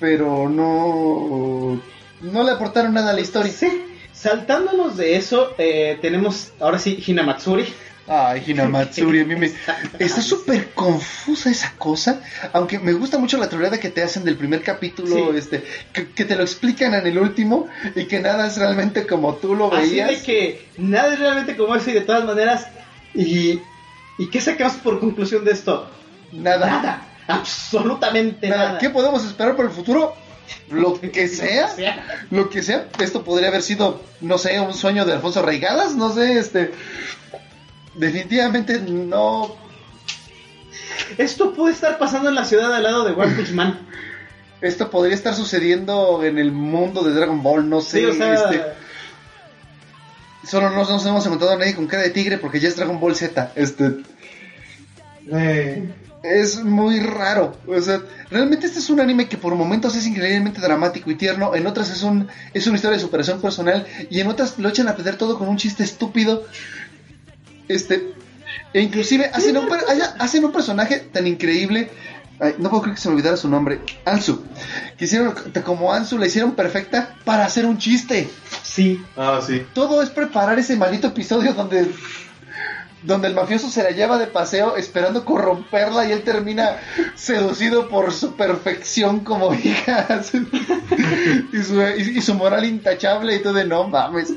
[0.00, 1.80] pero no
[2.22, 3.68] no le aportaron nada a la historia Sí,
[4.12, 7.66] saltándonos de eso, eh, tenemos ahora sí Hinamatsuri.
[8.14, 9.50] Ay, Hinamatsuri, a mí me...
[9.98, 12.20] Está súper confusa esa cosa,
[12.52, 15.38] aunque me gusta mucho la troleada que te hacen del primer capítulo, Sí.
[15.38, 15.64] este,
[15.94, 19.54] que, que te lo explican en el último y que nada es realmente como tú
[19.54, 20.10] lo Así veías.
[20.10, 22.66] de que nada es realmente como eso y de todas maneras.
[23.14, 23.60] ¿Y,
[24.18, 25.88] ¿y qué sacamos por conclusión de esto?
[26.32, 28.78] Nada, nada, Nada, absolutamente nada.
[28.78, 30.14] ¿Qué podemos esperar por el futuro?
[30.70, 31.70] Lo que sea,
[32.30, 32.88] lo que sea.
[32.98, 36.72] Esto podría haber sido, no sé, un sueño de Alfonso Reigadas, no sé, este...
[37.94, 39.54] Definitivamente no...
[41.18, 43.78] esto puede estar pasando en la ciudad al lado de One Punch Man.
[44.62, 47.98] Esto podría estar sucediendo en el mundo de Dragon Ball, no sé.
[47.98, 48.62] Sí, o sea, este,
[50.44, 52.98] Solo no nos hemos encontrado a nadie con cara de tigre porque ya es Dragon
[52.98, 53.52] Ball Z.
[53.56, 54.02] Este
[55.30, 55.88] Eh,
[56.22, 57.56] es muy raro.
[57.66, 61.54] O sea, realmente este es un anime que por momentos es increíblemente dramático y tierno,
[61.54, 64.88] en otras es un es una historia de superación personal y en otras lo echan
[64.88, 66.44] a perder todo con un chiste estúpido.
[67.68, 68.14] Este
[68.72, 69.68] e inclusive hacen un,
[70.18, 71.90] hacen un personaje tan increíble.
[72.40, 73.80] Ay, no puedo creer que se me olvidara su nombre.
[74.04, 74.44] Ansu.
[74.96, 75.34] Que hicieron
[75.64, 78.28] como Ansu la hicieron perfecta para hacer un chiste
[78.62, 79.04] sí.
[79.16, 79.64] ah, sí.
[79.74, 81.92] todo es preparar ese maldito episodio donde
[83.02, 86.76] donde el mafioso se la lleva de paseo esperando corromperla y él termina
[87.14, 90.20] seducido por su perfección como hija
[91.52, 94.32] y, su, y- y su moral intachable y todo de no mames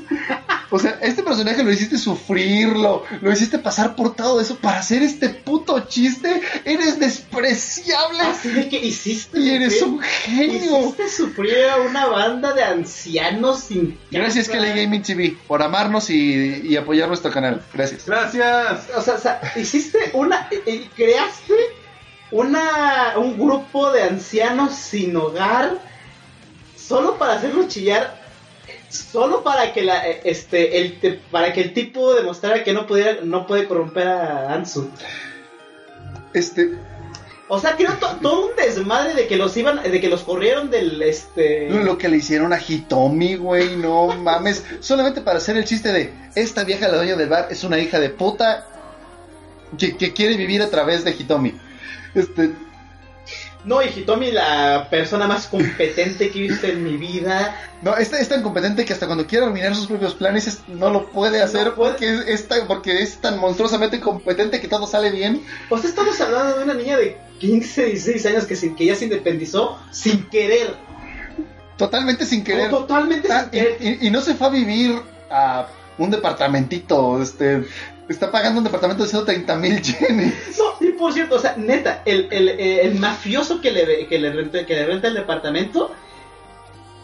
[0.70, 5.02] o sea este personaje lo hiciste sufrirlo lo hiciste pasar por todo eso para hacer
[5.02, 9.38] este puto chiste eres despreciable Así de que hiciste.
[9.38, 13.98] y eres un genio Hiciste sufrir a una banda de ancianos sin.
[14.10, 14.58] gracias casa.
[14.60, 18.55] Kelly Gaming TV por amarnos y, y apoyar nuestro canal gracias Gracias.
[18.96, 20.48] O sea, o sea, hiciste una.
[20.94, 21.54] creaste
[22.30, 25.78] una, un grupo de ancianos sin hogar
[26.76, 28.24] solo para hacerlos chillar.
[28.88, 33.20] Solo para que la eh, este el para que el tipo demostrara que no pudiera
[33.22, 34.90] no puede corromper a Ansu.
[36.32, 36.78] este
[37.48, 40.68] O sea, creo to- todo un desmadre de que los iban de que los corrieron
[40.68, 44.64] del este Lo que le hicieron a Hitomi, güey, no mames.
[44.80, 48.00] Solamente para hacer el chiste de esta vieja, la dueña del bar, es una hija
[48.00, 48.66] de puta.
[49.78, 51.54] que, que quiere vivir a través de Hitomi.
[52.14, 52.50] Este,
[53.66, 57.54] No, y Hitomi, la persona más competente que he visto en mi vida.
[57.82, 60.88] no, este es tan competente que hasta cuando quiere arruinar sus propios planes es- no
[60.88, 61.90] lo puede hacer puede.
[61.92, 65.42] porque es, es tan, porque es tan monstruosamente competente que todo sale bien.
[65.68, 68.94] O sea, estamos hablando de una niña de 15, 16 años que, se- que ya
[68.94, 70.72] se independizó sin querer.
[71.76, 72.70] Totalmente sin querer.
[72.70, 73.76] No, totalmente Ah, sin querer.
[73.80, 74.96] y, y- y no se fue a vivir
[75.30, 75.66] a
[75.98, 77.64] un departamentito, este,
[78.08, 80.34] está pagando un departamento de 130 mil yenes.
[80.58, 84.18] No, y por cierto, o sea, neta, el, el, eh, el mafioso que le, que,
[84.18, 85.92] le renta, que le renta el departamento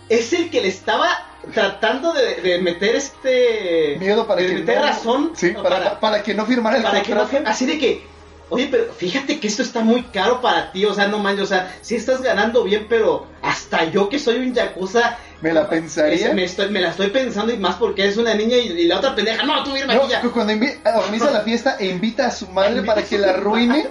[0.08, 1.08] es el que le estaba
[1.54, 3.96] tratando de, de meter este.
[3.98, 5.30] Miedo para de que meter no- razón.
[5.34, 8.06] Sí, para, para, que no firmara el para que no así de que
[8.52, 11.46] oye pero fíjate que esto está muy caro para ti o sea no manches o
[11.46, 16.28] sea sí estás ganando bien pero hasta yo que soy un yakuza Me la pensaría.
[16.28, 18.84] es- me, estoy- me la estoy pensando y más porque es una niña y, y
[18.86, 20.52] la otra pendeja no tú firma No, aquí ya cuando
[20.84, 23.88] organiza la fiesta e invita a su madre para que la arruine.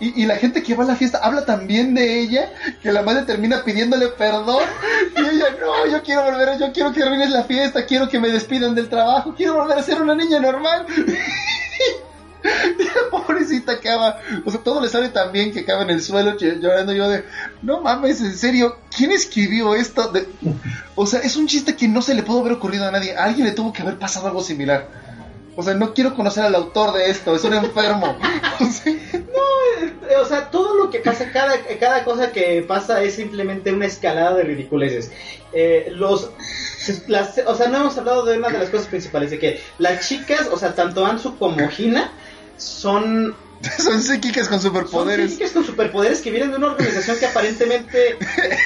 [0.00, 2.50] Y, y la gente que va a la fiesta habla tan bien de ella
[2.82, 4.62] que la madre termina pidiéndole perdón.
[5.16, 8.28] Y ella, no, yo quiero volver, yo quiero que arruines la fiesta, quiero que me
[8.28, 10.84] despidan del trabajo, quiero volver a ser una niña normal.
[13.10, 16.92] Pobrecita acaba, o sea, todo le sale tan bien que acaba en el suelo llorando
[16.92, 17.24] yo de,
[17.62, 20.08] no mames, en serio, ¿quién escribió esto?
[20.08, 20.26] De-
[20.94, 23.46] o sea, es un chiste que no se le pudo haber ocurrido a nadie, alguien
[23.46, 24.88] le tuvo que haber pasado algo similar.
[25.56, 28.16] O sea, no quiero conocer al autor de esto, es un enfermo.
[28.60, 33.14] O sea, Eh, o sea todo lo que pasa cada cada cosa que pasa es
[33.14, 35.10] simplemente una escalada de ridiculeces
[35.52, 36.30] Eh, los
[37.08, 40.06] las, o sea no hemos hablado de una de las cosas principales de que las
[40.06, 42.12] chicas o sea tanto Ansu como Hina
[42.56, 43.34] son
[43.78, 45.26] son psíquicas con Son superpoderes.
[45.30, 48.18] físicas con superpoderes que vienen de una organización que aparentemente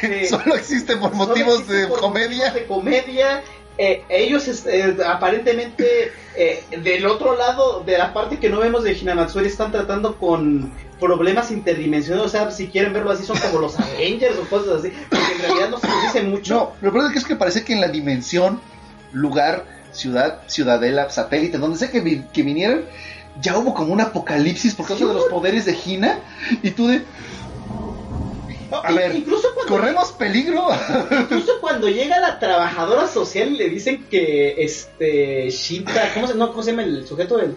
[0.02, 2.46] este, Solo existe por motivos existe de por comedia.
[2.48, 3.42] motivos de comedia.
[3.80, 8.92] Eh, ellos este, aparentemente eh, del otro lado de la parte que no vemos de
[8.92, 13.78] Hinamatsuri están tratando con problemas interdimensionales, o sea, si quieren verlo así son como los
[13.80, 16.54] Avengers o cosas así, porque en realidad no se les dice mucho.
[16.54, 18.60] No, lo peor es que es que parece que en la dimensión,
[19.12, 22.82] lugar, ciudad, ciudadela, satélite, donde sea que, vi- que vinieran,
[23.40, 26.18] ya hubo como un apocalipsis por causa de los poderes de Hina.
[26.62, 27.02] Y tú de,
[28.70, 30.68] a ver, incluso cuando ¿corremos peligro?
[31.10, 36.50] Incluso cuando llega la trabajadora social y le dicen que este Shita, ¿cómo se, no,
[36.50, 37.56] ¿cómo se llama el sujeto del?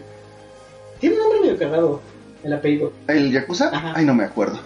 [1.00, 2.02] Tiene un nombre medio cargado,
[2.44, 2.94] el apellido.
[3.08, 3.70] ¿El Yakuza?
[3.74, 3.94] Ajá.
[3.96, 4.60] Ay, no me acuerdo.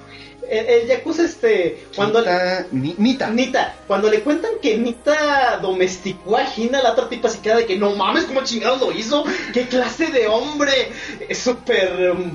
[0.49, 3.30] El, el Yakuza este, cuando Nita, Ni- Nita.
[3.30, 7.65] Nita, cuando le cuentan que Nita domesticó a Hina, la otra tipa se queda de
[7.65, 9.23] que no mames, ¿cómo chingados lo hizo?
[9.53, 10.91] ¿Qué clase de hombre?
[11.27, 12.31] Es súper um,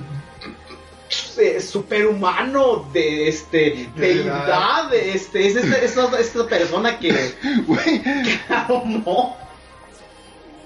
[1.60, 7.10] superhumano de este deidad de este es esta, esta, esta persona que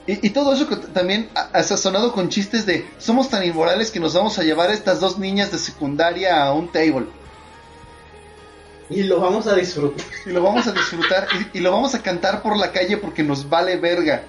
[0.07, 4.01] Y, y todo eso que también ha sazonado con chistes de somos tan inmorales que
[4.01, 7.07] nos vamos a llevar a estas dos niñas de secundaria a un table.
[8.95, 10.05] Y lo vamos a disfrutar.
[10.27, 13.23] Y lo vamos a disfrutar y, y lo vamos a cantar por la calle porque
[13.23, 14.23] nos vale verga.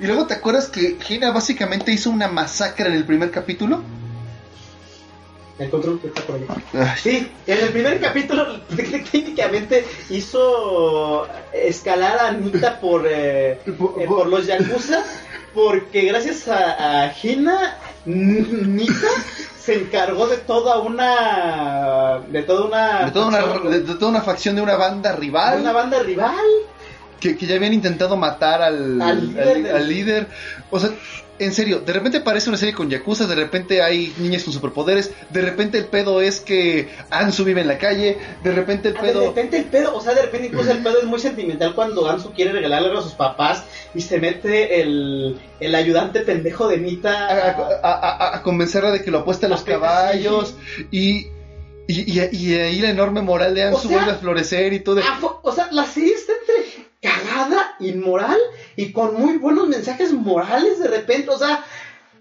[0.00, 3.82] Y luego te acuerdas que Gina básicamente hizo una masacre en el primer capítulo.
[5.58, 6.46] El control que está por ahí.
[6.74, 14.28] Ay, Sí, en el primer capítulo técnicamente hizo escalar a Nita por, eh, eh, por
[14.28, 15.02] los Yakuza,
[15.52, 17.76] porque gracias a, a Hina,
[18.06, 19.08] N- Nita
[19.68, 22.20] se encargó de toda una...
[22.28, 23.04] de toda una...
[23.04, 23.38] de, toda una,
[23.70, 26.34] de, de toda una facción de una banda de rival una banda rival.
[27.20, 30.26] que, que ya habían intentado matar al, Al al- líder del- al líder.
[30.70, 30.90] O sea,
[31.38, 35.12] en serio, de repente parece una serie con yakuza, de repente hay niñas con superpoderes,
[35.30, 39.02] de repente el pedo es que Ansu vive en la calle, de repente el Ah,
[39.02, 39.26] De pedo...
[39.26, 42.32] repente el pedo, o sea, de repente incluso el pedo es muy sentimental cuando Ansu
[42.32, 47.26] quiere regalarle algo a sus papás y se mete el, el ayudante pendejo de Nita
[47.26, 47.50] a,
[47.82, 50.54] a- a- a convencerla de que lo apueste a los A pegar, caballos
[50.90, 51.26] y,
[51.86, 54.80] y, y- y ahí la enorme moral de Ansu O sea, vuelve a florecer y
[54.80, 54.96] todo.
[54.96, 58.38] de- Ah, o sea, la serie está entre cagada, inmoral
[58.76, 61.30] y con muy buenos mensajes morales de repente.
[61.30, 61.64] O sea,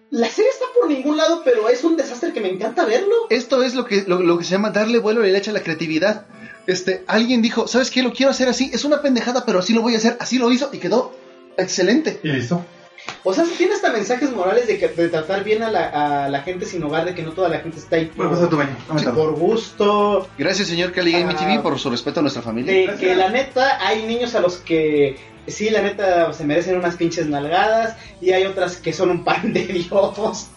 [0.09, 3.15] la serie está por ningún lado, pero es un desastre que me encanta verlo.
[3.29, 5.53] Esto es lo que, lo, lo que se llama darle vuelo a la leche a
[5.53, 6.27] la creatividad.
[6.67, 8.03] Este, alguien dijo, ¿sabes qué?
[8.03, 8.69] Lo quiero hacer así.
[8.73, 10.17] Es una pendejada, pero así lo voy a hacer.
[10.19, 11.13] Así lo hizo y quedó
[11.57, 12.19] excelente.
[12.23, 12.63] Y listo.
[13.23, 16.41] O sea, tiene hasta mensajes morales de, que, de tratar bien a la, a la
[16.43, 18.65] gente sin hogar, de que no toda la gente está ahí Bueno, pasa tu por,
[18.65, 19.31] baño.
[19.33, 20.27] gusto.
[20.37, 21.35] Gracias, señor Cali Game Ah.
[21.37, 22.91] TV, por su respeto a nuestra familia.
[22.91, 25.17] De que la neta hay niños a los que
[25.47, 29.51] sí, la neta se merecen unas pinches nalgadas y hay otras que son un pan
[29.53, 30.47] de dios.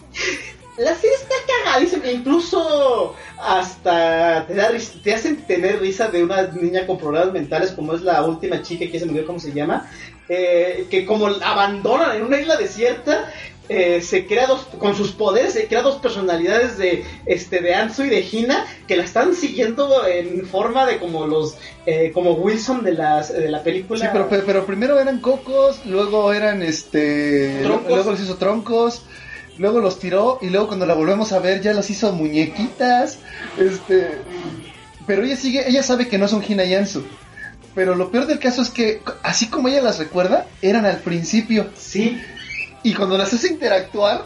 [0.77, 4.71] La serie está cagadísima, incluso hasta te, da
[5.03, 8.85] te hacen tener risa de una niña con problemas mentales como es la última chica
[8.89, 9.89] que se me olvidó cómo se llama,
[10.33, 13.29] eh, que como abandonan en una isla desierta,
[13.67, 18.03] eh, se crea dos, con sus poderes, se crea dos personalidades de, este, de Anzu
[18.03, 22.81] y de Hina que la están siguiendo en forma de como los, eh, como Wilson
[22.81, 23.99] de, las, de la película.
[23.99, 27.59] Sí, pero, pero, pero primero eran cocos, luego eran este.
[27.63, 27.91] Troncos.
[27.91, 29.01] Luego los hizo troncos,
[29.57, 33.19] luego los tiró y luego cuando la volvemos a ver ya los hizo muñequitas.
[33.57, 34.17] Este.
[35.05, 37.03] Pero ella sigue, ella sabe que no son Hina y Anzu.
[37.75, 41.69] Pero lo peor del caso es que, así como ella las recuerda, eran al principio.
[41.77, 42.21] Sí,
[42.83, 44.25] Y cuando las hace interactuar,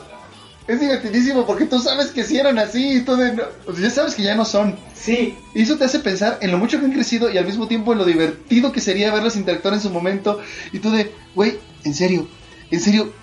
[0.68, 3.84] es divertidísimo porque tú sabes que si eran así y tú de, no- o sea,
[3.84, 4.76] ya sabes que ya no son.
[4.96, 7.68] sí, Y eso te hace pensar en lo mucho que han crecido y al mismo
[7.68, 10.40] tiempo en lo divertido que sería verlas interactuar en su momento.
[10.72, 12.28] Y tú de, güey, en serio,
[12.72, 13.14] en serio,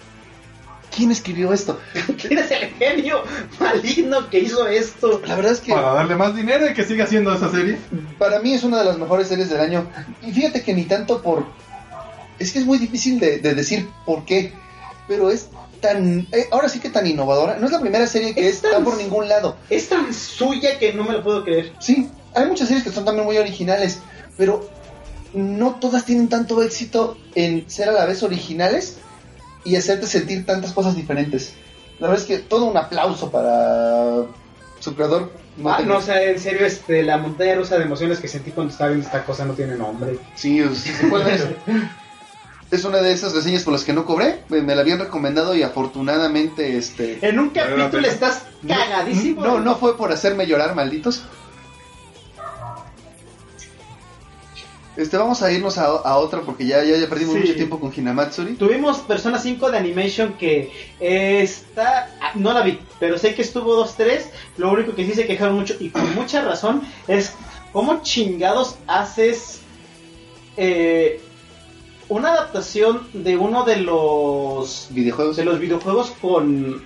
[0.95, 1.79] ¿quién escribió esto?
[2.21, 3.23] ¿quién es el genio
[3.61, 5.21] maligno que hizo esto?
[5.27, 7.79] La verdad es que Para darle más dinero y que siga haciendo esa serie.
[8.19, 9.87] para mí es una de las mejores series del año.
[10.23, 11.47] Y fíjate que ni tanto por...
[12.39, 14.53] Es que es muy difícil de, de decir por qué,
[15.09, 15.49] pero es
[15.81, 16.27] tan...
[16.33, 17.57] eh, ahora sí que tan innovadora.
[17.59, 19.57] No es la primera serie que Es está tan- por ningún lado.
[19.71, 21.73] Es tan suya que no me lo puedo creer.
[21.79, 24.01] Sí, hay muchas series que son también muy originales,
[24.37, 24.69] pero
[25.35, 28.99] no todas tienen tanto éxito en ser a la vez originales
[29.65, 31.55] y hacerte sentir tantas cosas diferentes.
[32.01, 34.23] La verdad es que todo un aplauso para
[34.81, 35.31] su creador.
[35.65, 38.51] Ah, tengo- no, o sea, en serio, este, la montaña rusa de emociones que sentí
[38.51, 40.19] cuando estaba viendo esta cosa no tiene nombre.
[40.35, 41.57] Sí, se puede ver.
[42.73, 44.45] Es una de esas reseñas por las que no cobré.
[44.49, 49.45] Me, me la habían recomendado y afortunadamente este En un capítulo estás cagadísimo.
[49.45, 51.23] no no fue por hacerme llorar, malditos.
[54.97, 57.41] Este vamos a irnos a, a otra porque ya, ya, ya perdimos Sí.
[57.41, 58.55] mucho tiempo con Hinamatsuri.
[58.57, 60.71] Tuvimos Persona 5 de Animation que
[61.01, 62.11] eh, está...
[62.21, 64.21] ah, No la vi, pero sé que estuvo 2-3.
[64.59, 67.33] Lo único que sí se quejaron mucho, y con mucha razón, es
[67.73, 69.61] cómo chingados haces
[70.59, 71.21] eh,
[72.11, 75.37] una adaptación de uno de los Videojuegos.
[75.37, 76.85] de los videojuegos con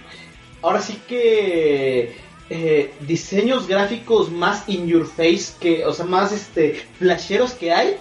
[0.62, 2.14] ahora sí que
[2.50, 7.96] eh, diseños gráficos más in your face que o sea más este flasheros que hay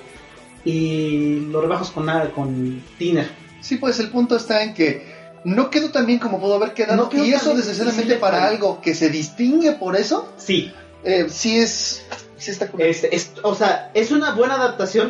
[0.64, 3.30] y lo rebajas con nada con tiner
[3.62, 5.08] Sí, pues el punto está en que
[5.44, 7.10] no quedó tan bien como pudo haber quedado.
[7.12, 10.72] No y eso necesariamente para algo que se distingue por eso, sí
[11.04, 12.06] eh, sí es.
[12.38, 15.10] Sí está este, es- o sea es una buena adaptación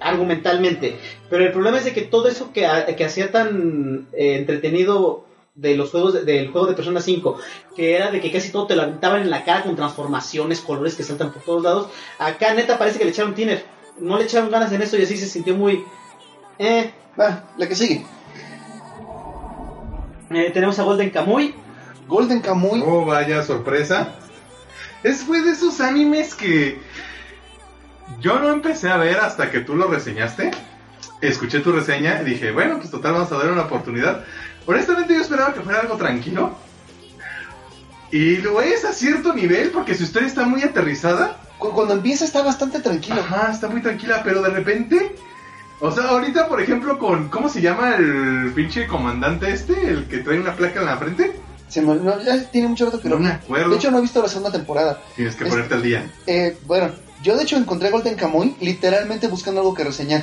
[0.00, 0.96] argumentalmente
[1.30, 5.76] pero el problema es de que todo eso que, que hacía tan eh, entretenido de
[5.76, 7.38] los juegos de- del juego de Persona 5
[7.76, 10.94] que era de que casi todo te lo aventaban en la cara con transformaciones colores
[10.94, 11.88] que saltan por todos lados
[12.18, 13.64] acá neta parece que le echaron tiner
[14.00, 15.84] no le echaron ganas en eso y así se sintió muy
[16.58, 18.04] eh, Va, la que sigue.
[20.30, 21.54] eh, tenemos a Golden Kamuy
[22.08, 22.82] Golden Kamuy.
[22.84, 24.14] Oh, vaya sorpresa.
[25.02, 26.78] Es fue de esos animes que
[28.20, 30.50] yo no empecé a ver hasta que tú lo reseñaste.
[31.20, 34.24] Escuché tu reseña y dije, bueno, pues total, vamos a dar una oportunidad.
[34.66, 36.54] Honestamente, yo esperaba que fuera algo tranquilo.
[38.10, 41.38] Y lo es a cierto nivel, porque su historia está muy aterrizada.
[41.58, 43.20] Cu- Cuando empieza está bastante tranquilo.
[43.20, 45.16] Ajá, está muy tranquila, pero de repente.
[45.80, 47.28] O sea, ahorita, por ejemplo, con.
[47.30, 49.72] ¿Cómo se llama el pinche comandante este?
[49.88, 51.32] El que trae una placa en la frente.
[51.68, 53.70] Se me- no, ya tiene mucho rato que No lo me acuerdo.
[53.70, 55.00] De hecho, no he visto la segunda temporada.
[55.16, 56.12] Tienes que Es- ponerte al día.
[56.26, 56.90] Eh, bueno,
[57.22, 60.22] yo de hecho encontré Golden Kamuy literalmente buscando algo que reseñar.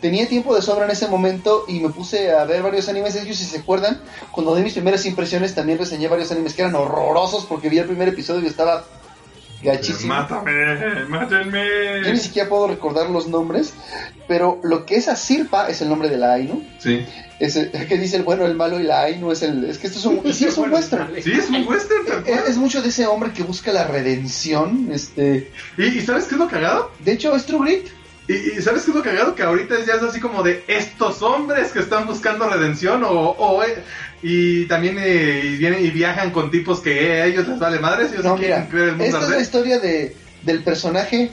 [0.00, 3.16] Tenía tiempo de sobra en ese momento y me puse a ver varios animes.
[3.16, 4.00] Ellos, si se acuerdan,
[4.30, 7.86] cuando di mis primeras impresiones también reseñé varios animes que eran horrorosos porque vi el
[7.86, 8.84] primer episodio y estaba
[9.62, 10.14] gachísimo.
[10.14, 11.64] Mátame, mátenme.
[12.04, 13.72] Yo ni siquiera puedo recordar los nombres,
[14.28, 16.62] pero lo que es Asirpa es el nombre de la Ainu.
[16.78, 17.04] Sí.
[17.38, 19.64] Es el, que dice el bueno, el malo y la Ainu es el...
[19.64, 21.10] Es que esto es un, sí, es un western.
[21.22, 24.88] Sí, es un western, es mucho de ese hombre que busca la redención.
[24.92, 26.90] Este, ¿Y, y sabes qué es lo cagado?
[27.00, 27.95] de hecho, es True Grit.
[28.28, 29.34] ¿Y, y sabes qué es lo cagado?
[29.34, 33.10] Que ahorita ya es así como de estos hombres que están buscando redención o...
[33.10, 33.82] o, eh,
[34.22, 37.78] y también eh, y vienen y viajan con tipos que eh, a ellos les vale
[37.78, 38.12] madres.
[38.12, 41.30] Ellos No, mira, creer el mundo esta es la historia de, del personaje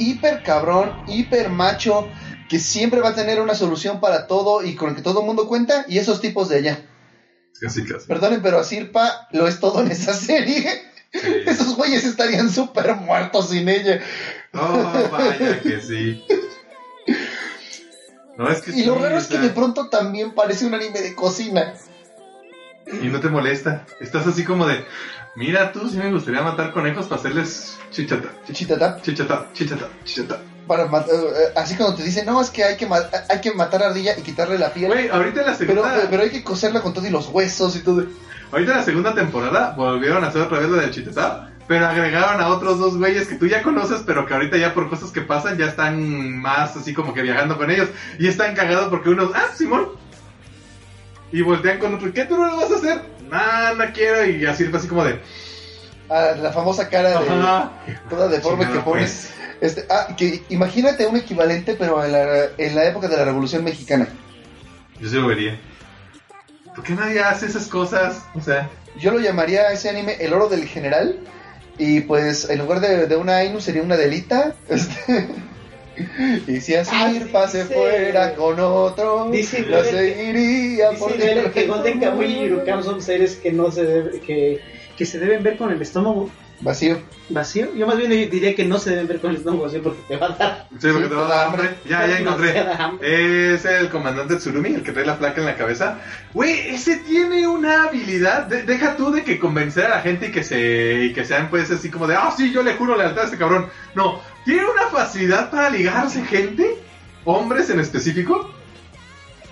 [0.00, 2.08] hiper cabrón, hiper macho,
[2.48, 5.26] que siempre va a tener una solución para todo y con el que todo el
[5.26, 6.86] mundo cuenta, y esos tipos de allá.
[7.60, 8.06] Casi, casi.
[8.08, 10.90] Perdonen, pero Asirpa lo es todo en esa serie.
[11.44, 14.00] Esos güeyes estarían súper muertos sin ella.
[14.54, 16.24] Oh, vaya que sí.
[18.36, 21.00] No, es que Y lo raro o es que de pronto también parece un anime
[21.00, 21.74] de cocina.
[23.02, 23.86] Y no te molesta.
[24.00, 24.84] Estás así como de,
[25.36, 28.98] mira tú, sí me gustaría matar conejos para hacerles chichata, Chichitata.
[29.02, 30.40] chichata, chichata, chichata.
[30.66, 32.88] Para mat- eh, así cuando te dicen, no, es que hay que,
[33.28, 34.90] hay que matar a ardilla y quitarle la piel.
[34.90, 37.76] Güey, ahorita en la pero, segunda, pero hay que coserla con todo y los huesos
[37.76, 38.06] y todo.
[38.52, 42.40] ahorita en la segunda temporada volvieron a hacer otra vez lo del chichata, pero agregaron
[42.40, 45.20] a otros dos güeyes que tú ya conoces, pero que ahorita ya por cosas que
[45.20, 49.30] pasan ya están más así como que viajando con ellos y están cagados porque unos,
[49.36, 49.90] ah, Simón.
[51.30, 53.02] Y voltean con otro, ¿qué tú no lo vas a hacer?
[53.30, 54.26] Nah, no quiero.
[54.26, 55.20] Y así así como de,
[56.08, 57.70] Ah, la famosa cara de ajá.
[58.08, 59.32] toda deforme que pones.
[59.60, 63.62] Este, ah, que imagínate un equivalente, pero en la, en la época de la Revolución
[63.62, 64.08] Mexicana.
[64.98, 65.56] Yo se lo vería.
[66.74, 68.24] ¿Por qué nadie hace esas cosas?
[68.34, 68.68] O sea,
[68.98, 71.16] Yo lo llamaría a ese anime El Oro del General.
[71.78, 74.54] Y pues en lugar de, de una Ainu sería una Delita.
[74.68, 75.26] Este,
[76.46, 81.12] y si así Ah, pase dice- fuera con otro, dice lo Duele que- seguiría por
[81.12, 81.66] Dice que siempre.
[81.66, 84.60] Golden Kamuy y Yurukam son seres que no se debe- que,
[84.96, 86.30] que se deben ver con el estómago
[86.62, 87.00] Vacío.
[87.30, 87.74] vacío.
[87.74, 90.16] Yo más bien diría que no se deben ver con el estómago vacío porque te
[90.16, 91.70] va a dar sí, porque te va a dar hambre.
[91.88, 92.54] Ya, ya encontré.
[93.00, 95.98] Es el comandante Tsurumi, el que trae la placa en la cabeza.
[96.34, 98.46] Güey, ese tiene una habilidad.
[98.46, 101.48] de- deja tú de que convencer a la gente y que se y que sean
[101.48, 103.66] pues así como de, ah, sí, yo le juro lealtad a este cabrón.
[103.94, 106.76] No, tiene una facilidad para ligarse gente,
[107.24, 108.52] hombres en específico.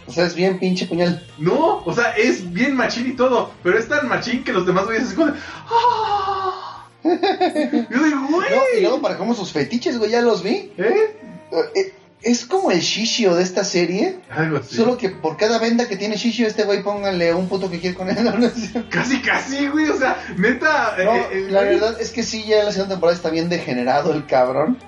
[0.07, 1.23] O sea, es bien pinche puñal.
[1.37, 4.87] No, o sea, es bien machín y todo, pero es tan machín que los demás
[4.87, 5.39] güeyes así como de,
[5.69, 6.68] ¡ah!
[7.05, 8.51] Yo digo, güey.
[8.51, 10.73] No, y luego para cómo sus fetiches, güey, ya los vi.
[10.77, 11.17] ¿Eh?
[11.75, 14.19] Eh, Es como el shishio de esta serie.
[14.31, 14.75] Algo así.
[14.75, 17.95] Solo que por cada venda que tiene shishio, este güey pónganle un puto que quiere
[17.97, 18.17] con él.
[18.25, 18.51] No,
[18.91, 20.97] Casi, casi, güey, o sea, neta.
[21.05, 24.13] No, eh, eh, la verdad es que sí, ya la segunda temporada está bien degenerado
[24.13, 24.79] el cabrón.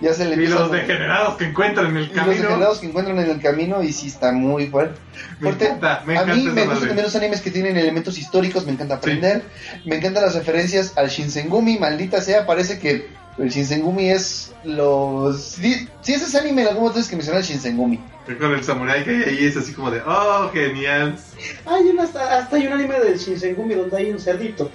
[0.00, 2.42] Ya se le Y los a- degenerados que encuentran en el y los camino.
[2.42, 4.98] degenerados que encuentran en el camino y sí está muy fuerte.
[5.40, 8.16] Me encanta, me a encanta mí esa me gustan también los animes que tienen elementos
[8.18, 9.42] históricos, me encanta aprender.
[9.84, 13.06] Me encantan las referencias al Shinsengumi, maldita sea, parece que
[13.38, 15.40] el Shinsengumi es los...
[15.42, 18.00] Si, si ese es anime, en algún momento tienes que mencionar el Shinsengumi.
[18.38, 21.16] Con el samurai que hay ahí es así como de, oh, genial.
[21.64, 24.70] Hay una, hasta, hasta hay un anime del Shinsengumi donde hay un cerdito.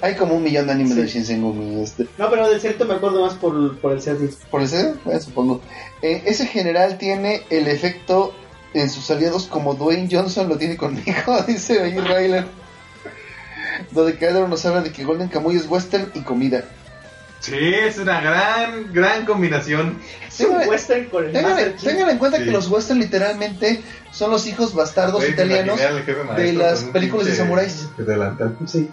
[0.00, 0.98] Hay como un millón de animes Sí.
[1.00, 1.82] del Shinsengumi.
[1.82, 2.06] Este.
[2.18, 4.36] No, pero del cerdito me acuerdo más por, por el cerdito.
[4.50, 4.94] ¿Por ese?
[5.04, 5.60] Bueno, supongo.
[6.02, 8.34] Eh, ese general tiene el efecto
[8.74, 12.46] en sus aliados como Dwayne Johnson lo tiene conmigo, dice ahí Ryler.
[13.92, 16.64] Donde Kaedro nos habla de que Golden Kamuy es western y comida.
[17.42, 19.98] Sí, es una gran, gran combinación.
[20.28, 21.82] Es un Tengan- western con el Tengan, Master Chief.
[21.90, 22.44] tengan en cuenta Sí.
[22.44, 25.78] que los western literalmente son los hijos bastardos italianos.
[26.36, 27.88] de las películas de samuráis.
[27.98, 28.56] delantal.
[28.66, 28.88] Sí.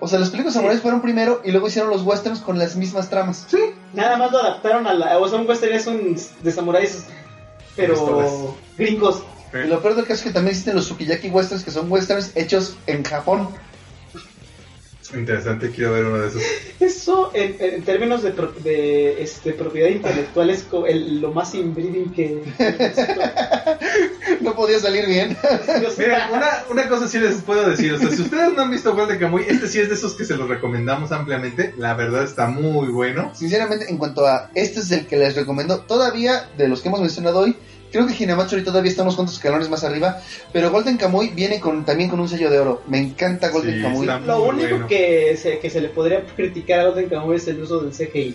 [0.00, 2.76] O sea, las películas de samuráis fueron primero y luego hicieron los westerns con las
[2.76, 3.46] mismas tramas.
[3.48, 3.72] Sí.
[3.94, 5.16] Nada más lo adaptaron a la.
[5.18, 7.04] O sea, un western es un de samuráis,
[7.76, 8.32] pero Pistolas.
[8.76, 9.22] gringos.
[9.54, 12.32] Y lo peor del caso es que también existen los sukiyaki westerns que son westerns
[12.34, 13.48] hechos en Japón.
[15.14, 16.42] Interesante, quiero ver uno de esos.
[16.80, 21.54] Eso, en, en términos de, pro- de este, propiedad intelectual, es co- el- lo más
[21.54, 22.42] inbreeding que.
[24.40, 25.36] No podía salir bien.
[25.98, 28.94] Mira, una, una cosa sí les puedo decir, o sea, si ustedes no han visto
[28.94, 32.46] Golden Kamuy, este sí es de esos que se los recomendamos ampliamente, la verdad está
[32.46, 33.32] muy bueno.
[33.34, 37.00] Sinceramente, en cuanto a este es el que les recomiendo, todavía de los que hemos
[37.00, 37.56] mencionado hoy,
[37.90, 40.20] creo que Hinamatsuri todavía está unos cuantos escalones más arriba,
[40.52, 42.82] pero Golden Kamuy viene con también con un sello de oro.
[42.88, 44.06] Me encanta Golden Sí, Kamuy.
[44.26, 44.86] Lo único bueno.
[44.86, 48.34] que, se, que se le podría criticar a Golden Kamuy es el uso del CGI.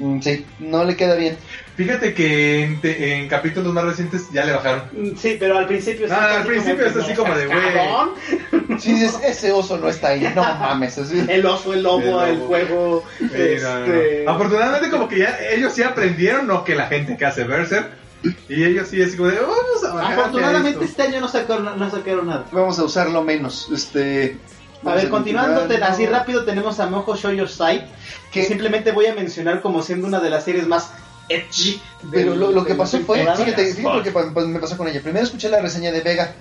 [0.00, 1.36] Mm, sí, no le queda bien.
[1.76, 4.82] Fíjate que en, te- en capítulos más recientes ya le bajaron.
[4.92, 7.34] Mm, Sí, pero al principio Ah, está al así principio como está así "No como
[7.36, 8.78] de, güey".
[8.78, 10.98] Sí, es- ese oso no está ahí, no mames.
[10.98, 11.24] así.
[11.28, 12.46] El oso, el lobo, El el, lobo.
[12.46, 13.04] fuego.
[13.18, 13.26] Sí,
[13.60, 13.94] no, no, no.
[13.94, 14.24] este...
[14.28, 17.88] Afortunadamente como que ya ellos sí aprendieron, no que la gente que hace Berserk.
[18.48, 21.78] Y ellos sí así como de, "Oh, vamos a bajar Afortunadamente este año no sacaron,
[21.78, 22.46] no sacaron nada.
[22.52, 23.68] Vamos a usarlo menos.
[23.72, 24.38] Este.
[24.84, 27.82] A ver, continuando, te- así rápido tenemos a Mojo Show Your Sight,
[28.32, 30.90] que simplemente voy a mencionar como siendo una de las series más
[31.28, 31.80] edgy.
[32.10, 35.00] Pero lo, lo que pasó fue, fíjate, fíjate lo que pa- me pasó con ella.
[35.02, 36.32] Primero escuché la reseña de Vega,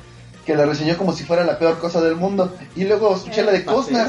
[0.46, 2.56] que la reseñó como si fuera la peor cosa del mundo.
[2.76, 4.08] Y luego escuché la de Costner,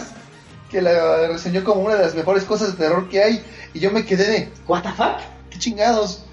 [0.70, 3.42] que la reseñó como una de las mejores cosas de terror que hay.
[3.74, 5.16] Y yo me quedé de, What the fuck?
[5.50, 6.24] ¿qué chingados?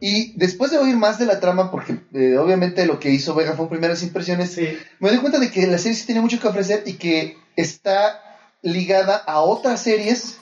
[0.00, 3.52] Y después de oír más de la trama, porque eh, obviamente lo que hizo Vega
[3.52, 4.68] fue primeras impresiones, Sí.
[4.98, 8.20] me doy cuenta de que la serie sí tiene mucho que ofrecer y que está
[8.62, 10.38] ligada a otras series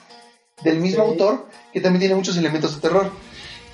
[0.63, 1.09] del mismo Sí.
[1.11, 3.11] autor que también tiene muchos elementos de terror.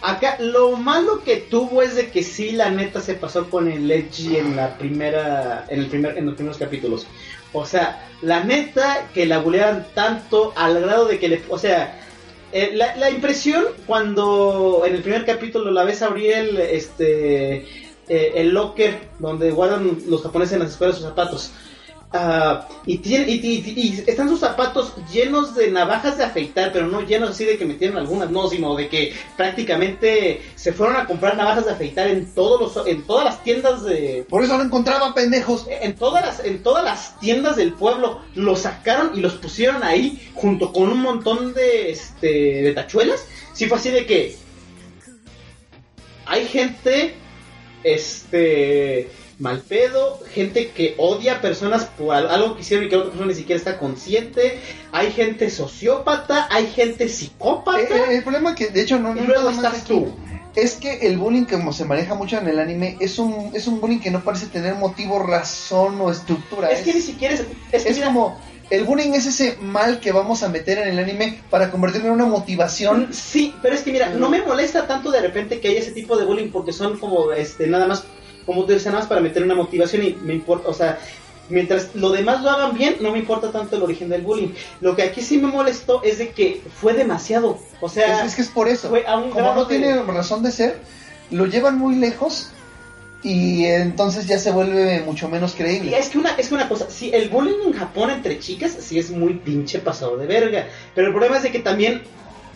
[0.02, 3.90] Acá lo malo que tuvo es de que sí la neta se pasó con el
[3.90, 7.08] edgy en la primera en el primer en los primeros capítulos.
[7.54, 12.00] O sea, la neta que la buleaban tanto al grado de que le, o sea,
[12.58, 17.66] eh, la, impresión cuando en el primer capítulo la ves a Auriel este
[18.08, 21.52] eh, el locker donde guardan los japoneses en las escuelas sus zapatos.
[22.18, 26.88] Ah, y, tiene, y, y- y están sus zapatos llenos de navajas de afeitar, pero
[26.88, 31.06] no llenos así de que metieron algunas, no, sino de que prácticamente se fueron a
[31.08, 34.64] comprar navajas de afeitar en todos los, en todas las tiendas de, Por eso no
[34.64, 35.66] encontraba pendejos.
[35.70, 40.18] en todas las, en todas las tiendas del pueblo, los sacaron y los pusieron ahí
[40.36, 42.28] junto con un montón de, este,
[42.62, 43.26] de tachuelas.
[43.52, 44.38] Sí fue así de que
[46.26, 47.14] hay gente
[47.84, 52.96] este mal pedo, gente que odia a personas por al- algo que hicieron y que
[52.96, 54.60] la otra persona ni siquiera está consciente,
[54.92, 57.80] hay gente sociópata, hay gente psicópata.
[57.82, 60.14] Eh, eh, el problema que de hecho no, Y no luego más estás tú.
[60.56, 63.82] es que el bullying como se maneja mucho en el anime es un es un
[63.82, 66.70] bullying que no parece tener motivo, razón o estructura.
[66.72, 68.40] es que ni siquiera es, es que es como
[68.70, 72.14] el bullying es ese mal que vamos a meter en el anime para convertirlo en
[72.16, 73.10] una motivación.
[73.12, 76.18] Sí, pero es que mira, no me molesta tanto de repente que haya ese tipo
[76.18, 78.06] de bullying porque son como este nada más
[78.46, 81.00] como tú dices, nada más para meter una motivación y me importa, o sea,
[81.50, 84.50] mientras lo demás lo hagan bien, no me importa tanto el origen del bullying.
[84.82, 88.36] Lo que aquí sí me molestó es de que fue demasiado, o sea, Es, es
[88.36, 88.90] que es por eso.
[88.90, 90.80] fue a un Como no de- tiene razón de ser,
[91.32, 92.50] lo llevan muy lejos
[93.24, 95.98] y entonces ya se vuelve mucho menos Y creíble.
[95.98, 99.00] es que una, es que una cosa, si el bullying en Japón entre chicas sí
[99.00, 100.68] es muy pinche pasado de verga.
[100.94, 102.04] Pero el problema es de que también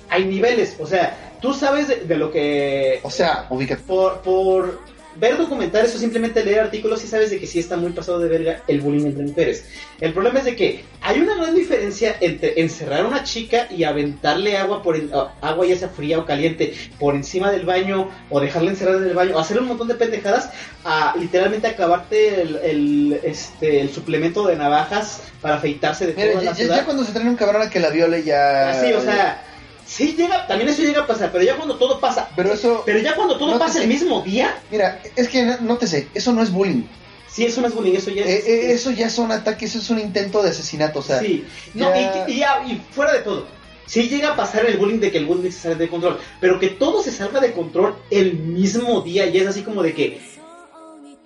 [0.09, 0.75] hay niveles.
[0.79, 2.99] O sea, tú sabes de, de lo que.
[3.01, 3.81] O sea, ubícate.
[3.87, 4.79] Por, por
[5.19, 8.29] ver documentales o simplemente leer artículos, sí sabes de que sí está muy pasado de
[8.29, 9.65] verga el bullying entre mujeres.
[9.99, 13.83] El problema es de que hay una gran diferencia entre encerrar a una chica y
[13.83, 18.39] aventarle agua por o agua ya sea fría o caliente por encima del baño o
[18.39, 20.49] dejarla encerrada en el baño o hacer un montón de pendejadas
[20.85, 26.43] a literalmente acabarte el, el, este, el suplemento de navajas para afeitarse de Mira, toda
[26.43, 26.75] ya, la ya- ciudad.
[26.77, 28.69] ya cuando se trae un cabrón a que la viole ya...
[28.71, 29.43] Así, o sea,
[29.89, 32.83] sí llega, también eso llega a pasar, pero ya cuando todo pasa, Pero eso...
[32.85, 36.07] pero ya cuando todo pasa el mismo día, Mira, es que no, no te sé,
[36.13, 36.83] eso no es bullying.
[37.27, 38.45] sí, eso no es bullying, eso ya Eh, es...
[38.47, 41.19] eh, eso ya son ataques, eso es un intento de asesinato, o sea...
[41.19, 41.43] sí,
[41.73, 43.47] no, ya- y, y ya- y fuera de todo,
[43.87, 46.59] sí llega a pasar el bullying de que el bullying se sale de control, pero
[46.59, 50.21] que todo se salga de control el mismo día y es así como de que,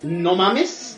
[0.03, 0.97] no mames,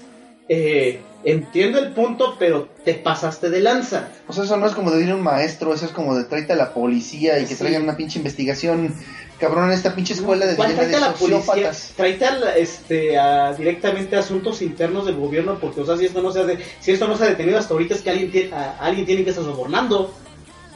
[0.49, 4.09] eh, entiendo el punto, pero te pasaste de lanza.
[4.27, 6.23] O sea, eso no es como de ir a un maestro, eso es como de
[6.25, 8.95] tráete a la policía y que traigan una pinche investigación
[9.39, 11.71] cabrón en esta pinche escuela de, ¿Cuál de a la policía?
[11.97, 16.05] Tráete a la- este, a, directamente a asuntos internos del gobierno, porque, o sea, si
[16.05, 18.11] esto no se ha, de- si esto no se ha detenido hasta ahorita es que
[18.11, 20.13] alguien, tie- a- alguien tiene que estar sobornando.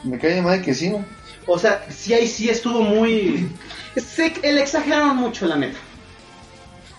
[0.02, 1.04] Me cae de madre que sí, ¿no?
[1.46, 3.48] O sea, sí ahí sí estuvo muy...
[3.96, 5.78] Se, le exageraron mucho, la neta.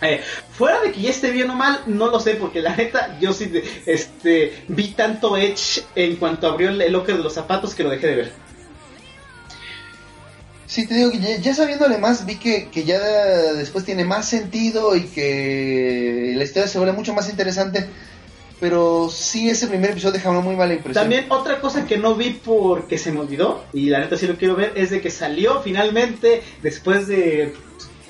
[0.01, 0.21] Eh,
[0.51, 3.33] fuera de que ya esté bien o mal, no lo sé, porque la neta, yo
[3.33, 3.51] sí
[3.85, 8.07] este, vi tanto Edge en cuanto abrió el, locker de los zapatos que lo dejé
[8.07, 8.31] de ver.
[10.65, 12.99] Sí, te digo que ya, ya sabiéndole más, vi que, que ya
[13.53, 17.87] después tiene más sentido y que la historia se vuelve mucho más interesante.
[18.61, 21.03] Pero sí, ese primer episodio deja una muy mala impresión.
[21.03, 24.37] También otra cosa que no vi porque se me olvidó, y la neta sí lo
[24.37, 27.55] quiero ver, es de que salió finalmente, después de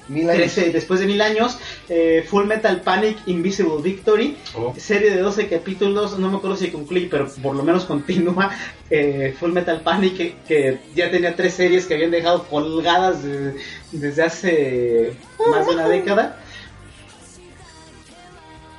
[0.08, 0.54] Mil años.
[0.54, 1.58] 13, después de mil años,
[1.90, 4.74] eh, Full Metal Panic Invisible Victory, Oh.
[4.78, 8.52] serie de 12 capítulos, no me acuerdo si concluye, pero por lo menos continúa
[8.90, 13.56] eh, Full Metal Panic, que, que ya tenía tres series que habían dejado colgadas de-
[13.92, 15.14] desde hace
[15.50, 16.38] más de una década.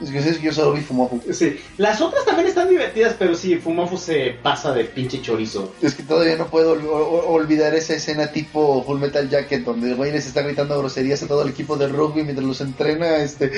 [0.02, 1.20] Es que es que yo solo vi Fumofu.
[1.32, 1.60] Sí.
[1.78, 5.72] Las otras también están divertidas, pero sí, Fumofu se pasa de pinche chorizo.
[5.80, 9.94] Es que todavía no puedo ol- ol- olvidar esa escena tipo Full Metal Jacket donde
[9.94, 13.16] les está gritando groserías a todo el equipo de rugby mientras los entrena.
[13.18, 13.52] Este,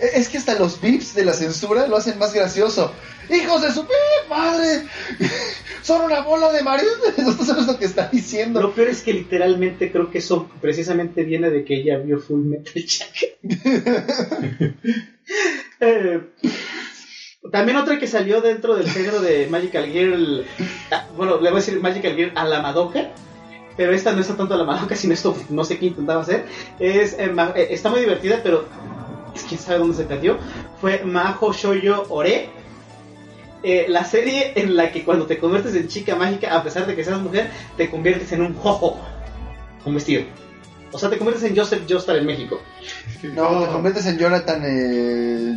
[0.00, 2.92] es que hasta los beeps de la censura lo hacen más gracioso.
[3.30, 3.86] ¡Hijos de su
[4.28, 4.84] madre!
[5.82, 7.18] ¡Son una bola de marionetas!
[7.38, 8.60] No sabes lo que está diciendo.
[8.60, 12.44] Lo peor es que literalmente creo que eso precisamente viene de que ella vio Full
[12.44, 13.38] Metal Jacket.
[15.80, 16.20] Eh,
[17.52, 20.44] también otra que salió dentro del género de Magical Girl,
[20.90, 23.10] ah, bueno, le voy a decir Magical Girl a la Madoka,
[23.76, 26.46] pero esta no está tanto a la Madoka, sino esto no sé qué intentaba hacer.
[26.80, 28.66] Es, eh, eh, está muy divertida, pero
[29.46, 30.36] quién sabe dónde se perdió.
[30.80, 32.50] Fue Majo Shoyo Ore.
[33.62, 36.94] Eh, la serie en la que cuando te conviertes en chica mágica, a pesar de
[36.94, 39.00] que seas mujer, te conviertes en un jojo
[39.86, 40.22] vestido.
[40.92, 42.60] O sea, te conviertes en Joseph Joestar en México.
[43.34, 44.62] No, te conviertes en Jonathan.
[44.64, 45.54] eh,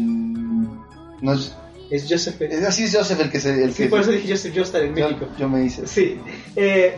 [1.21, 1.55] no es,
[1.89, 2.41] Es Joseph.
[2.67, 3.63] así es Joseph el que se.
[3.63, 5.27] El Sí, que, por eso dije Joseph Joestar en México.
[5.37, 5.85] yo me hice.
[5.87, 6.19] Sí.
[6.55, 6.97] Eh,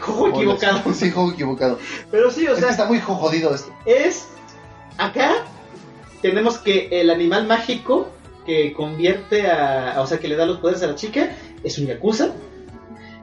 [0.00, 0.82] jojo equivocado.
[0.94, 1.78] Sí, juego equivocado.
[2.10, 3.72] Pero sí, o es que sea, está muy jodido esto.
[3.86, 4.26] es.
[4.98, 5.44] Acá
[6.22, 8.10] tenemos que el animal mágico
[8.46, 9.96] que convierte a.
[9.98, 11.30] O sea, que le da los poderes a la chica
[11.64, 12.30] es un yakuza.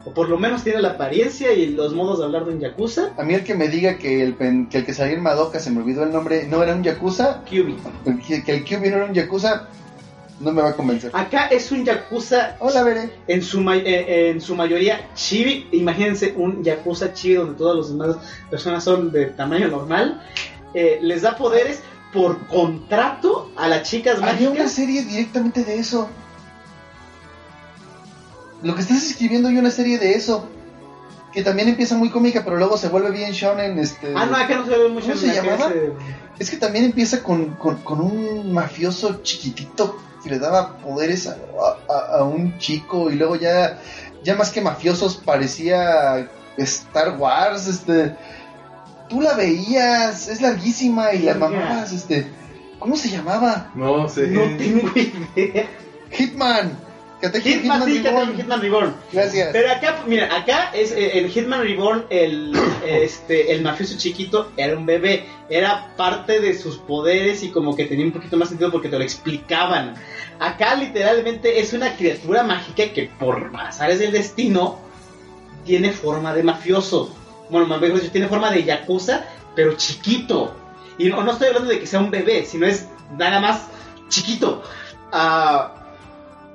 [0.05, 3.11] O por lo menos tiene la apariencia y los modos de hablar de un yakuza.
[3.17, 5.59] A mí el que me diga que el, pen- que el que salió en Madoka,
[5.59, 7.77] se me olvidó el nombre, no era un Yakuza, Kyubi.
[8.45, 9.69] que el Kyubi no era un Yakuza,
[10.41, 11.09] no me va a convencer.
[11.13, 13.11] Acá es un yakuza Hola, Veré.
[13.27, 15.69] en su, ma- eh, en su mayoría chibi.
[15.71, 18.17] Imagínense un yakuza chibi donde todas las demás
[18.49, 20.21] personas son de tamaño normal.
[20.73, 21.81] Eh, les da poderes
[22.13, 24.71] por contrato a las chicas Había una mágicas.
[24.71, 26.09] serie directamente de eso.
[28.61, 30.47] Lo que estás escribiendo hay una serie de eso.
[31.33, 34.13] que también empieza muy cómica, pero luego se vuelve bien shonen, este...
[34.15, 35.69] Ah, no, acá no se ve mucho ¿Cómo se que llamaba?
[35.69, 35.91] es,
[36.37, 41.35] Es que también empieza con, con, con un mafioso chiquitito que le daba poderes a,
[41.89, 43.79] a- a un chico y luego ya,
[44.23, 48.15] ya más que mafiosos parecía Star Wars, este...
[49.13, 52.25] Tú la veías, es larguísima y la mamabas, este...
[52.79, 53.69] ¿Cómo se llamaba?
[53.75, 54.25] No sé.
[54.29, 54.91] No tengo
[55.35, 55.67] idea.
[56.09, 56.75] Hitman.
[57.21, 58.25] Katekyo Hitman, sí, Reborn.
[58.25, 58.95] Hitman, Hitman Reborn.
[59.11, 59.49] Gracias.
[59.53, 62.53] Pero acá, mira, acá es eh, en Hitman Reborn el
[62.87, 67.85] este el mafioso chiquito era un bebé, era parte de sus poderes y como que
[67.85, 69.93] tenía un poquito más sentido porque te lo explicaban.
[70.39, 74.79] Acá literalmente es una criatura mágica que por azares del destino
[75.65, 77.15] tiene forma de mafioso.
[77.49, 79.23] Bueno, más bien dicho, tiene forma de yakuza,
[79.55, 80.55] pero chiquito.
[80.97, 83.67] Y no, no estoy hablando de que sea un bebé, sino es nada más
[84.09, 84.61] chiquito.
[85.11, 85.73] Ah,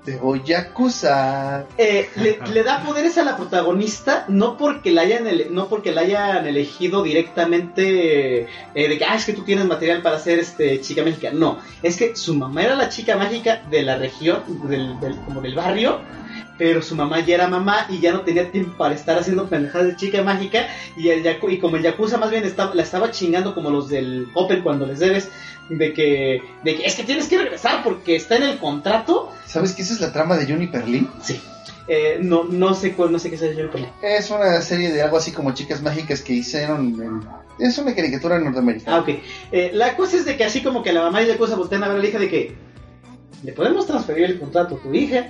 [0.04, 1.66] Te voy a acusar.
[1.76, 5.92] eh, le, le da poderes a la protagonista no porque la hayan ele- no porque
[5.92, 8.48] la hayan elegido directamente eh,
[8.88, 11.96] de que ah, es que tú tienes material para ser este chica mágica no es
[11.96, 16.00] que su mamá era la chica mágica de la región del, del- como del barrio
[16.58, 19.86] pero su mamá ya era mamá y ya no tenía tiempo para estar haciendo pendejadas
[19.88, 23.10] de chica mágica y el yaku- y como el yakuza más bien estaba, la estaba
[23.12, 25.28] chingando como los del Open cuando les debes
[25.70, 29.72] de que, de que es que tienes que regresar porque está en el contrato ¿Sabes
[29.74, 31.08] que esa es la trama de Juniper Lee?
[31.22, 31.40] Sí.
[31.90, 35.00] Eh, no, no sé cuál, no sé qué sea yo con Es una serie de
[35.02, 36.88] algo así como chicas mágicas que hicieron.
[37.00, 38.98] en- Es una caricatura norteamericana.
[38.98, 39.08] Ah, ok.
[39.52, 41.82] Eh, la cosa es de que así como que la mamá y la cosa voltean
[41.84, 42.54] a ver a la hija de que
[43.42, 45.28] le podemos transferir el contrato a tu hija.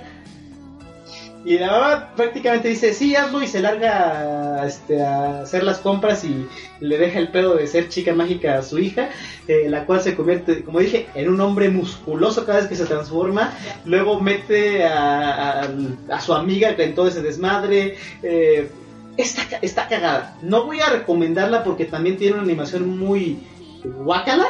[1.45, 6.25] Y la mamá prácticamente dice, sí, hazlo y se larga este, a hacer las compras
[6.25, 6.45] y
[6.81, 9.09] le deja el pedo de ser chica mágica a su hija,
[9.47, 12.85] eh, la cual se convierte, como dije, en un hombre musculoso cada vez que se
[12.85, 13.53] transforma.
[13.85, 15.61] Luego mete a,
[16.09, 17.95] a- su amiga en todo ese desmadre.
[18.21, 18.69] eh,
[19.15, 20.35] está, está cagada.
[20.41, 23.39] No voy a recomendarla porque también tiene una animación muy
[23.83, 24.45] guácala,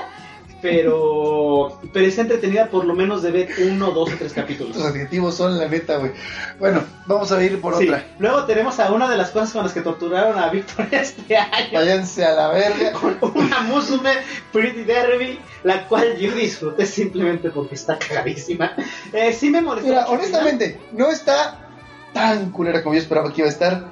[0.62, 4.76] pero, pero está entretenida por lo menos de ver uno, dos o tres capítulos.
[4.76, 6.12] Los adjetivos son la neta, güey.
[6.60, 7.86] Bueno, vamos a ir por Sí.
[7.86, 8.06] otra.
[8.20, 11.70] Luego tenemos a una de las cosas con las que torturaron a Víctor este año.
[11.74, 12.92] Váyanse a la verga.
[12.94, 14.12] Con una Musume
[14.52, 18.74] Pretty Derby, la cual yo disfruté simplemente porque está cagadísima.
[19.14, 19.90] Eh, sí me molestó.
[19.90, 20.20] Mira, final.
[20.20, 21.68] honestamente, no está
[22.14, 23.86] tan culera como yo esperaba que iba a estar.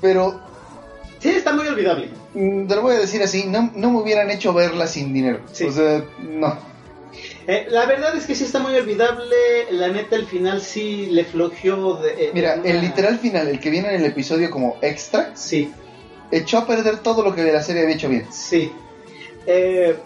[0.00, 0.40] Pero,
[1.22, 2.08] Sí, está muy olvidable.
[2.34, 5.38] mm, te lo voy a decir así, no, no me hubieran hecho verla sin dinero.
[5.52, 5.64] Sí.
[5.64, 6.58] O sea, no.
[7.46, 9.34] Eh, la verdad es que sí está muy olvidable.
[9.70, 11.96] La neta, el final sí le flojeó.
[12.02, 15.30] De, eh, Mira, una- el literal final, el que viene en el episodio como extra,
[15.34, 15.72] Sí,
[16.30, 18.26] echó a perder todo lo que la serie había hecho bien.
[18.32, 18.72] sí.
[19.46, 19.96] Eh,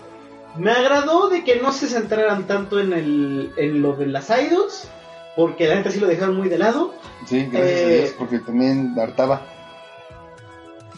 [0.59, 4.89] me agradó de que no se centraran tanto en, el, en lo de las idols.
[5.37, 6.95] Porque la neta sí lo dejaron muy de lado.
[7.27, 9.47] Sí, gracias a Dios, porque también hartaba.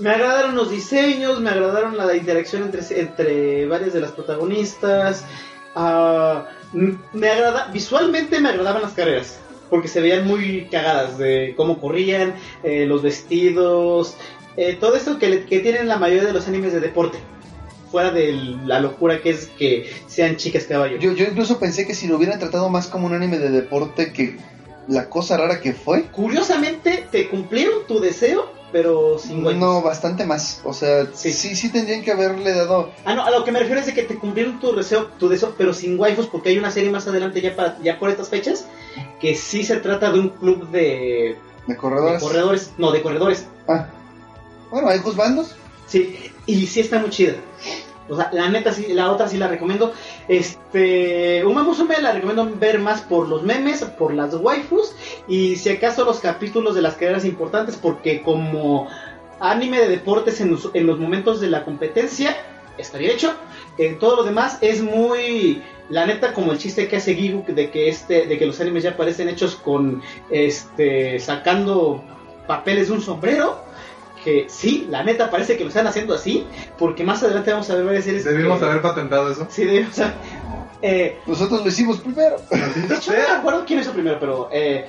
[0.00, 5.24] Me agradaron los diseños, me agradaron la interacción entre, entre varias de las protagonistas.
[6.74, 11.80] m- me agrada, visualmente me agradaban las carreras, porque se veían muy cagadas de cómo
[11.80, 14.16] corrían, eh, los vestidos,
[14.56, 17.18] eh, todo eso que, que tienen la mayoría de los animes de deporte.
[17.90, 18.32] Fuera de
[18.66, 20.98] la locura que es que sean chicas caballo.
[20.98, 24.12] Yo, yo incluso pensé que si lo hubieran tratado más como un anime de deporte
[24.12, 24.36] que
[24.86, 29.60] la cosa rara que fue, Curiosamente, te cumplieron tu deseo, pero sin huecos.
[29.60, 30.60] no, bastante más.
[30.64, 31.32] O sea, Sí.
[31.32, 31.56] sí.
[31.56, 32.90] sí, tendrían que haberle dado...
[33.04, 35.28] Ah, no, a lo que me refiero es de que te cumplieron tu deseo, tu
[35.28, 38.28] deseo, pero sin waifus, porque hay una serie más adelante ya para, ya por estas
[38.28, 38.66] fechas,
[39.20, 42.22] que sí se trata de un club de, De de corredores.
[42.22, 43.86] corredores, no, de corredores, Ah.
[44.70, 45.54] Bueno, hay bandos.
[45.86, 47.34] sí, y sí está muy chida.
[48.08, 49.92] O sea, la neta sí, la otra sí la recomiendo.
[50.28, 54.94] Este, Uma Musume la recomiendo ver más por los memes, por las waifus,
[55.26, 58.88] y si acaso los capítulos de las carreras importantes, porque como
[59.40, 62.36] anime de deportes en los, en los momentos de la competencia,
[62.76, 63.34] está bien hecho.
[63.76, 67.70] En todo lo demás es muy, la neta, como el chiste que hace Gigu de
[67.70, 72.02] que este, de que los animes ya parecen hechos con, este, sacando
[72.46, 73.67] papeles de un sombrero.
[74.24, 76.46] Que sí, la neta parece que lo están haciendo así,
[76.78, 78.24] porque más adelante vamos a ver varias series.
[78.24, 79.46] Debimos que- haber patentado eso.
[79.48, 80.14] Sí, debimos haber-
[80.82, 82.36] eh, Nosotros lo hicimos primero.
[82.50, 84.86] de hecho, no me acuerdo quién hizo primero, pero eh,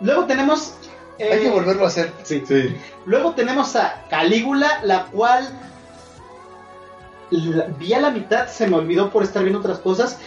[0.00, 0.74] luego tenemos.
[1.18, 2.12] eh, hay que volverlo a hacer.
[2.24, 2.42] sí.
[2.46, 2.74] Sí.
[3.06, 5.48] Luego tenemos a Calígula, la cual
[7.30, 10.18] la- vi a la mitad, se me olvidó por estar viendo otras cosas.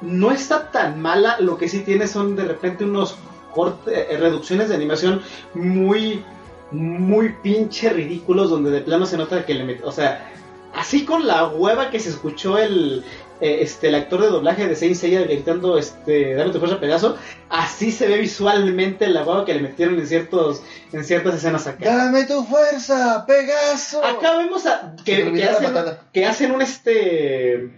[0.00, 3.16] No está tan mala, lo que sí tiene son de repente unos
[3.54, 5.22] cortes, eh, reducciones de animación
[5.54, 6.24] muy,
[6.72, 10.30] muy pinche ridículos, donde de plano se nota que le met- o sea,
[10.74, 13.04] así con la hueva que se escuchó el,
[13.40, 17.16] eh, este, el actor de doblaje de Saint Seiya gritando, este, dame tu fuerza pedazo,
[17.48, 21.96] así se ve visualmente la huevo que le metieron en ciertos, en ciertas escenas acá.
[21.96, 24.04] Dame tu fuerza, Pegaso.
[24.04, 25.74] Acá vemos a, que, que hacen,
[26.12, 27.70] que hacen un este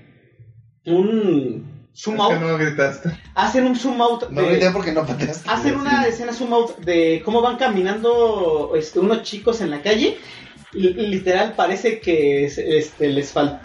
[0.84, 3.10] un zoom Es out, que no gritaste.
[3.34, 5.48] hacen un zoom out No grité porque no pateaste.
[5.50, 10.18] hacen una escena zoom out de cómo van caminando este, unos chicos en la calle
[10.72, 13.62] y, y literal parece que es- este les falta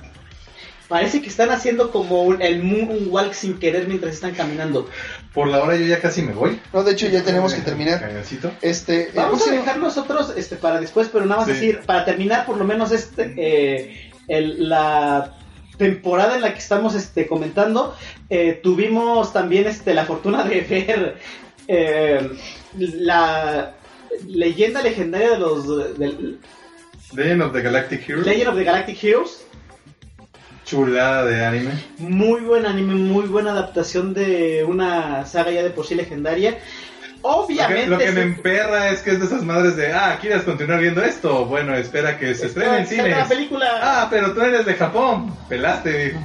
[0.90, 4.90] parece que están haciendo como un, el moonwalk sin querer mientras están caminando
[5.34, 6.60] Por la hora yo ya casi me voy.
[6.74, 8.00] No, de hecho ya tenemos que terminar.
[8.00, 8.52] Cañoncito.
[8.62, 11.54] Este, Vamos a dejar nosotros este, para después, pero nada más Sí.
[11.54, 15.36] decir, para terminar por lo menos este eh, el- la
[15.78, 17.96] temporada en la que estamos este, comentando,
[18.30, 21.18] eh, tuvimos también este, la fortuna de ver
[21.68, 22.30] eh,
[22.78, 23.74] la
[24.28, 26.40] leyenda legendaria de los del
[27.14, 28.22] Legend of the Galactic Hero.
[28.22, 29.46] Legend of the Galactic Heroes.
[30.66, 31.72] Chulada de anime.
[32.00, 36.60] Muy buen anime, muy buena adaptación de una saga ya de por sí legendaria.
[37.24, 40.18] Lo que, Obviamente, lo que me emperra es que es de esas madres de, ah,
[40.22, 41.46] ¿quieres continuar viendo esto?
[41.46, 43.18] Bueno, espera que se estrene en cines.
[43.18, 43.68] la película.
[43.82, 45.36] Ah, pero tú eres de Japón.
[45.50, 46.20] Pelaste, dijo.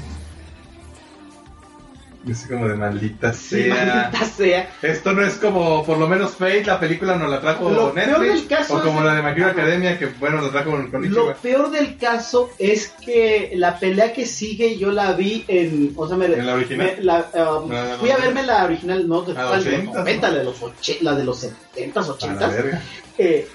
[2.25, 3.75] Y así como de maldita Sí, sea.
[3.75, 4.70] maldita sea.
[4.81, 8.09] Esto no es como, por lo menos Fate, la película nos la trajo Lo peor
[8.20, 8.33] Netflix.
[8.34, 10.89] del caso O como es- la de My Hero Academia, que bueno, la trajo con,
[10.91, 15.92] con Lo peor del caso es que la pelea que sigue yo la vi en.
[15.97, 16.92] O sea, me, ¿En la original?
[16.97, 18.23] me- la, um, No, no, no, fui a no.
[18.25, 19.65] verme la original, no, de, Ah, ¿cuál?
[19.65, 20.57] de los 80s, 90, la de los,
[21.02, 21.42] la de los
[21.75, 22.52] 70s, A la 80s.
[22.55, 22.83] verga.
[23.18, 23.49] Eh,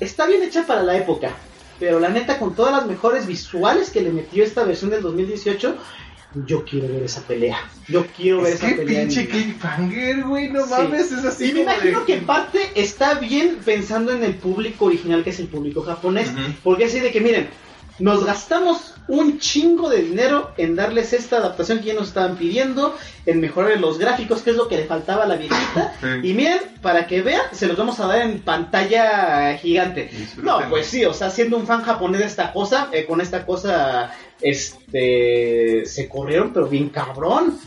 [0.00, 1.30] está bien hecha para la época,
[1.78, 5.76] pero la neta, con todas las mejores visuales que le metió esta versión del 2018,
[6.34, 7.58] yo quiero ver esa pelea.
[7.88, 9.00] Yo quiero ver Es esa que pelea.
[9.02, 10.70] pinche cliffhanger, güey, no Sí.
[10.70, 14.34] mames, es así Y me imagino de- que en parte está bien pensando en el
[14.34, 16.28] público original, que es el público japonés.
[16.30, 16.40] Ujú.
[16.62, 17.48] Porque así de que, miren,
[17.98, 22.94] nos gastamos un chingo de dinero en darles esta adaptación que ya nos estaban pidiendo,
[23.26, 25.94] en mejorar los gráficos, que es lo que le faltaba a la viejita.
[26.00, 26.30] Sí.
[26.30, 30.10] Y miren, para que vean, se los vamos a dar en pantalla gigante.
[30.36, 33.44] No, pues sí, o sea, siendo un fan japonés de esta cosa, eh, con esta
[33.44, 37.58] cosa, este, se corrieron, pero bien cabrón.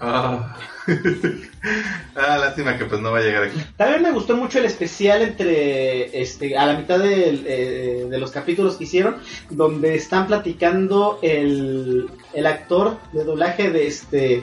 [0.00, 0.56] Ah.
[2.16, 3.58] ah, lástima que pues no va a llegar aquí.
[3.76, 8.30] También me gustó mucho el especial entre, este, a la mitad del, eh, de los
[8.30, 9.16] capítulos que hicieron,
[9.50, 14.42] donde están platicando el, el actor de doblaje de este,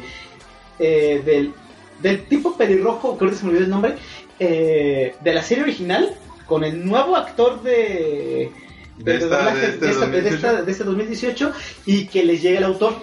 [0.79, 1.53] eh, del,
[2.01, 3.95] del tipo pelirrojo, creo que se me olvidó el nombre,
[4.39, 6.13] eh, de la serie original,
[6.45, 8.51] con el nuevo actor de,
[8.97, 10.35] De esta- doblaje de este de esta- de 2018.
[10.35, 11.53] esta- de este 2018
[11.85, 12.93] y que les llegue el autor.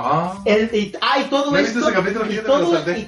[0.00, 0.38] Ah.
[0.44, 3.02] El- y, ah, y todo esto, y, todo, y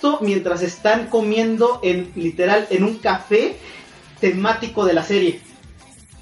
[0.00, 3.56] todo mientras están comiendo en literal en un café
[4.20, 5.40] temático de la serie.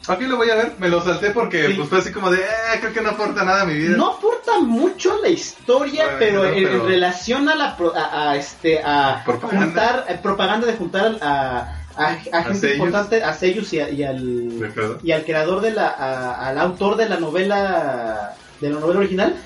[0.08, 1.74] Aquí lo voy a ver, me lo salté porque Sí.
[1.74, 3.96] pues fue así como de, eh, creo que no aporta nada a mi vida.
[3.96, 7.76] No aporta mucho a la historia, Bueno, pero, no, en, pero- en relación a la
[7.76, 9.64] pro- a, a, este a Propaganda.
[9.66, 12.76] juntar eh, propaganda de juntar a, a, a gente sellos.
[12.76, 16.96] importante a sellos y, a- y al y al creador de la a- al autor
[16.96, 19.36] de la novela de la novela original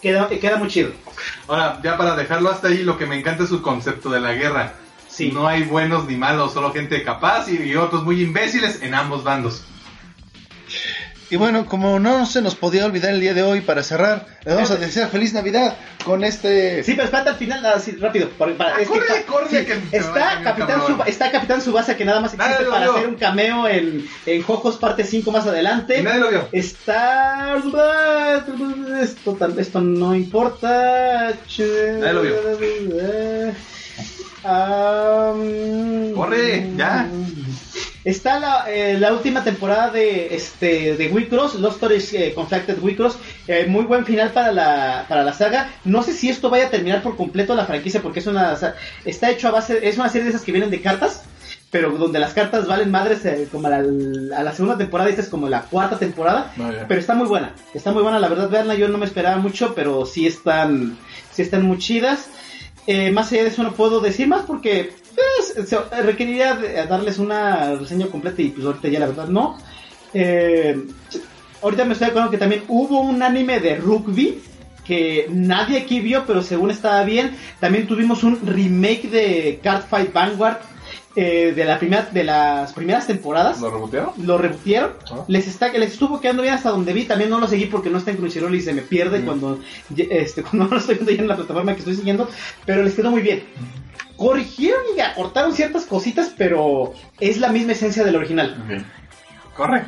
[0.00, 0.90] queda queda muy chido.
[1.48, 4.32] Ahora, ya para dejarlo hasta ahí, lo que me encanta es su concepto de la
[4.32, 4.74] guerra.
[5.08, 5.32] Sí.
[5.32, 9.24] No hay buenos ni malos, solo gente capaz y, y otros muy imbéciles en ambos
[9.24, 9.64] bandos.
[11.30, 14.52] Y bueno, como no se nos podía olvidar el día de hoy para cerrar, le
[14.52, 16.82] vamos a desear feliz Navidad con este...
[16.82, 18.28] Sí, pero espérate al final, así rápido.
[18.30, 20.80] para- para- Ah, es que corre, corre, sí, que está, Capitán.
[20.86, 22.96] Suba- está Capitán Subasa que nada más existe para vio.
[22.96, 26.00] hacer un cameo en, en Jojos parte 5 más adelante.
[26.00, 26.48] Y nadie lo vio.
[26.50, 27.56] Está.
[29.00, 31.32] Esto, tal- esto no importa.
[32.00, 32.34] Nadie lo vio.
[34.42, 37.06] Am, Corre, ya.
[38.04, 43.18] Está la, eh, la última temporada de este de Wicross, Love Stories eh, Conflicted Wicross,
[43.46, 45.70] eh, muy buen final para la para la saga.
[45.84, 48.56] No sé si esto vaya a terminar por completo la franquicia porque es una
[49.04, 51.24] está hecho a base es una serie de esas que vienen de cartas,
[51.70, 53.78] pero donde las cartas valen madres eh, como a la,
[54.38, 56.86] a la segunda temporada, esta es como la cuarta temporada, Vaya.
[56.88, 57.54] pero está muy buena.
[57.74, 60.96] Está muy buena, la verdad, veanla, yo no me esperaba mucho, pero sí están
[61.32, 62.30] sí están muy chidas.
[62.86, 67.18] Eh, más allá de eso no puedo decir más porque pues, se- requeriría de- darles
[67.18, 69.58] una reseña completa y pues ahorita ya la verdad no.
[70.14, 70.82] Eh,
[71.62, 74.42] ahorita me estoy acordando que también hubo un anime de rugby
[74.84, 77.36] que nadie aquí vio, pero según estaba bien.
[77.60, 80.56] También tuvimos un remake de Cardfight Vanguard
[81.16, 84.10] eh, de la primera de las primeras temporadas ¿Lo rebotearon?
[84.24, 84.92] lo rebutieron.
[85.10, 85.24] Ah.
[85.26, 87.04] Les está les estuvo quedando bien hasta donde vi.
[87.04, 89.58] También no lo seguí porque no está en Crunchyroll y se me pierde cuando
[89.94, 92.28] ye- este cuando no lo estoy viendo ya en la plataforma que estoy siguiendo.
[92.64, 93.42] Pero les quedó muy bien.
[94.20, 98.84] Corrigieron y acortaron ciertas cositas, pero es la misma esencia del original.
[99.56, 99.84] Corre.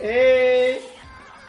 [0.00, 0.80] Eh,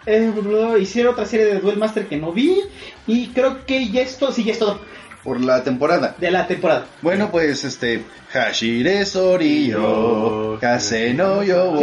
[0.06, 0.34] eh,
[0.82, 2.60] hicieron otra serie de Duel Master que no vi.
[3.08, 4.82] Y creo que ya esto, sí, ya es todo
[5.24, 6.14] Por la temporada.
[6.18, 6.88] de la temporada.
[7.02, 8.04] Bueno, pues este.
[8.34, 11.80] Hashire Soriyo, Kase no yo.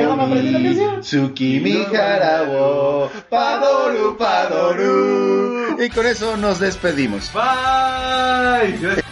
[1.01, 5.83] Tsukimi Harawo, Padoru Padoru.
[5.83, 7.33] Y con eso nos despedimos.
[7.33, 9.03] Bye.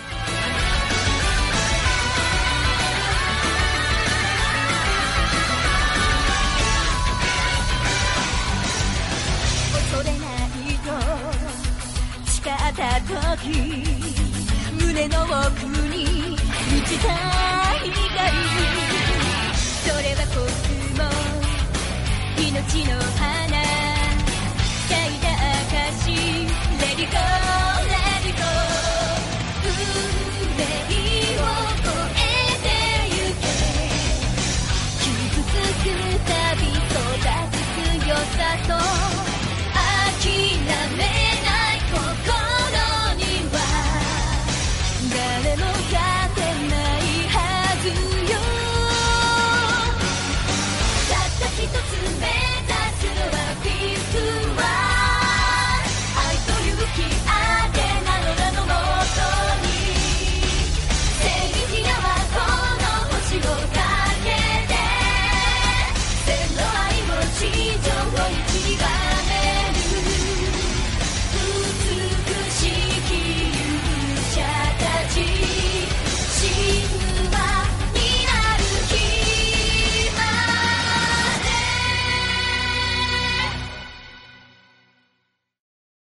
[13.37, 16.05] 胸の奥に
[16.71, 17.09] 満ちた
[17.83, 17.99] 光
[19.57, 20.63] それはコス
[20.97, 21.03] モ
[22.41, 23.35] 命の花。
[24.89, 25.27] 咲いた
[25.69, 27.54] 証レディゴー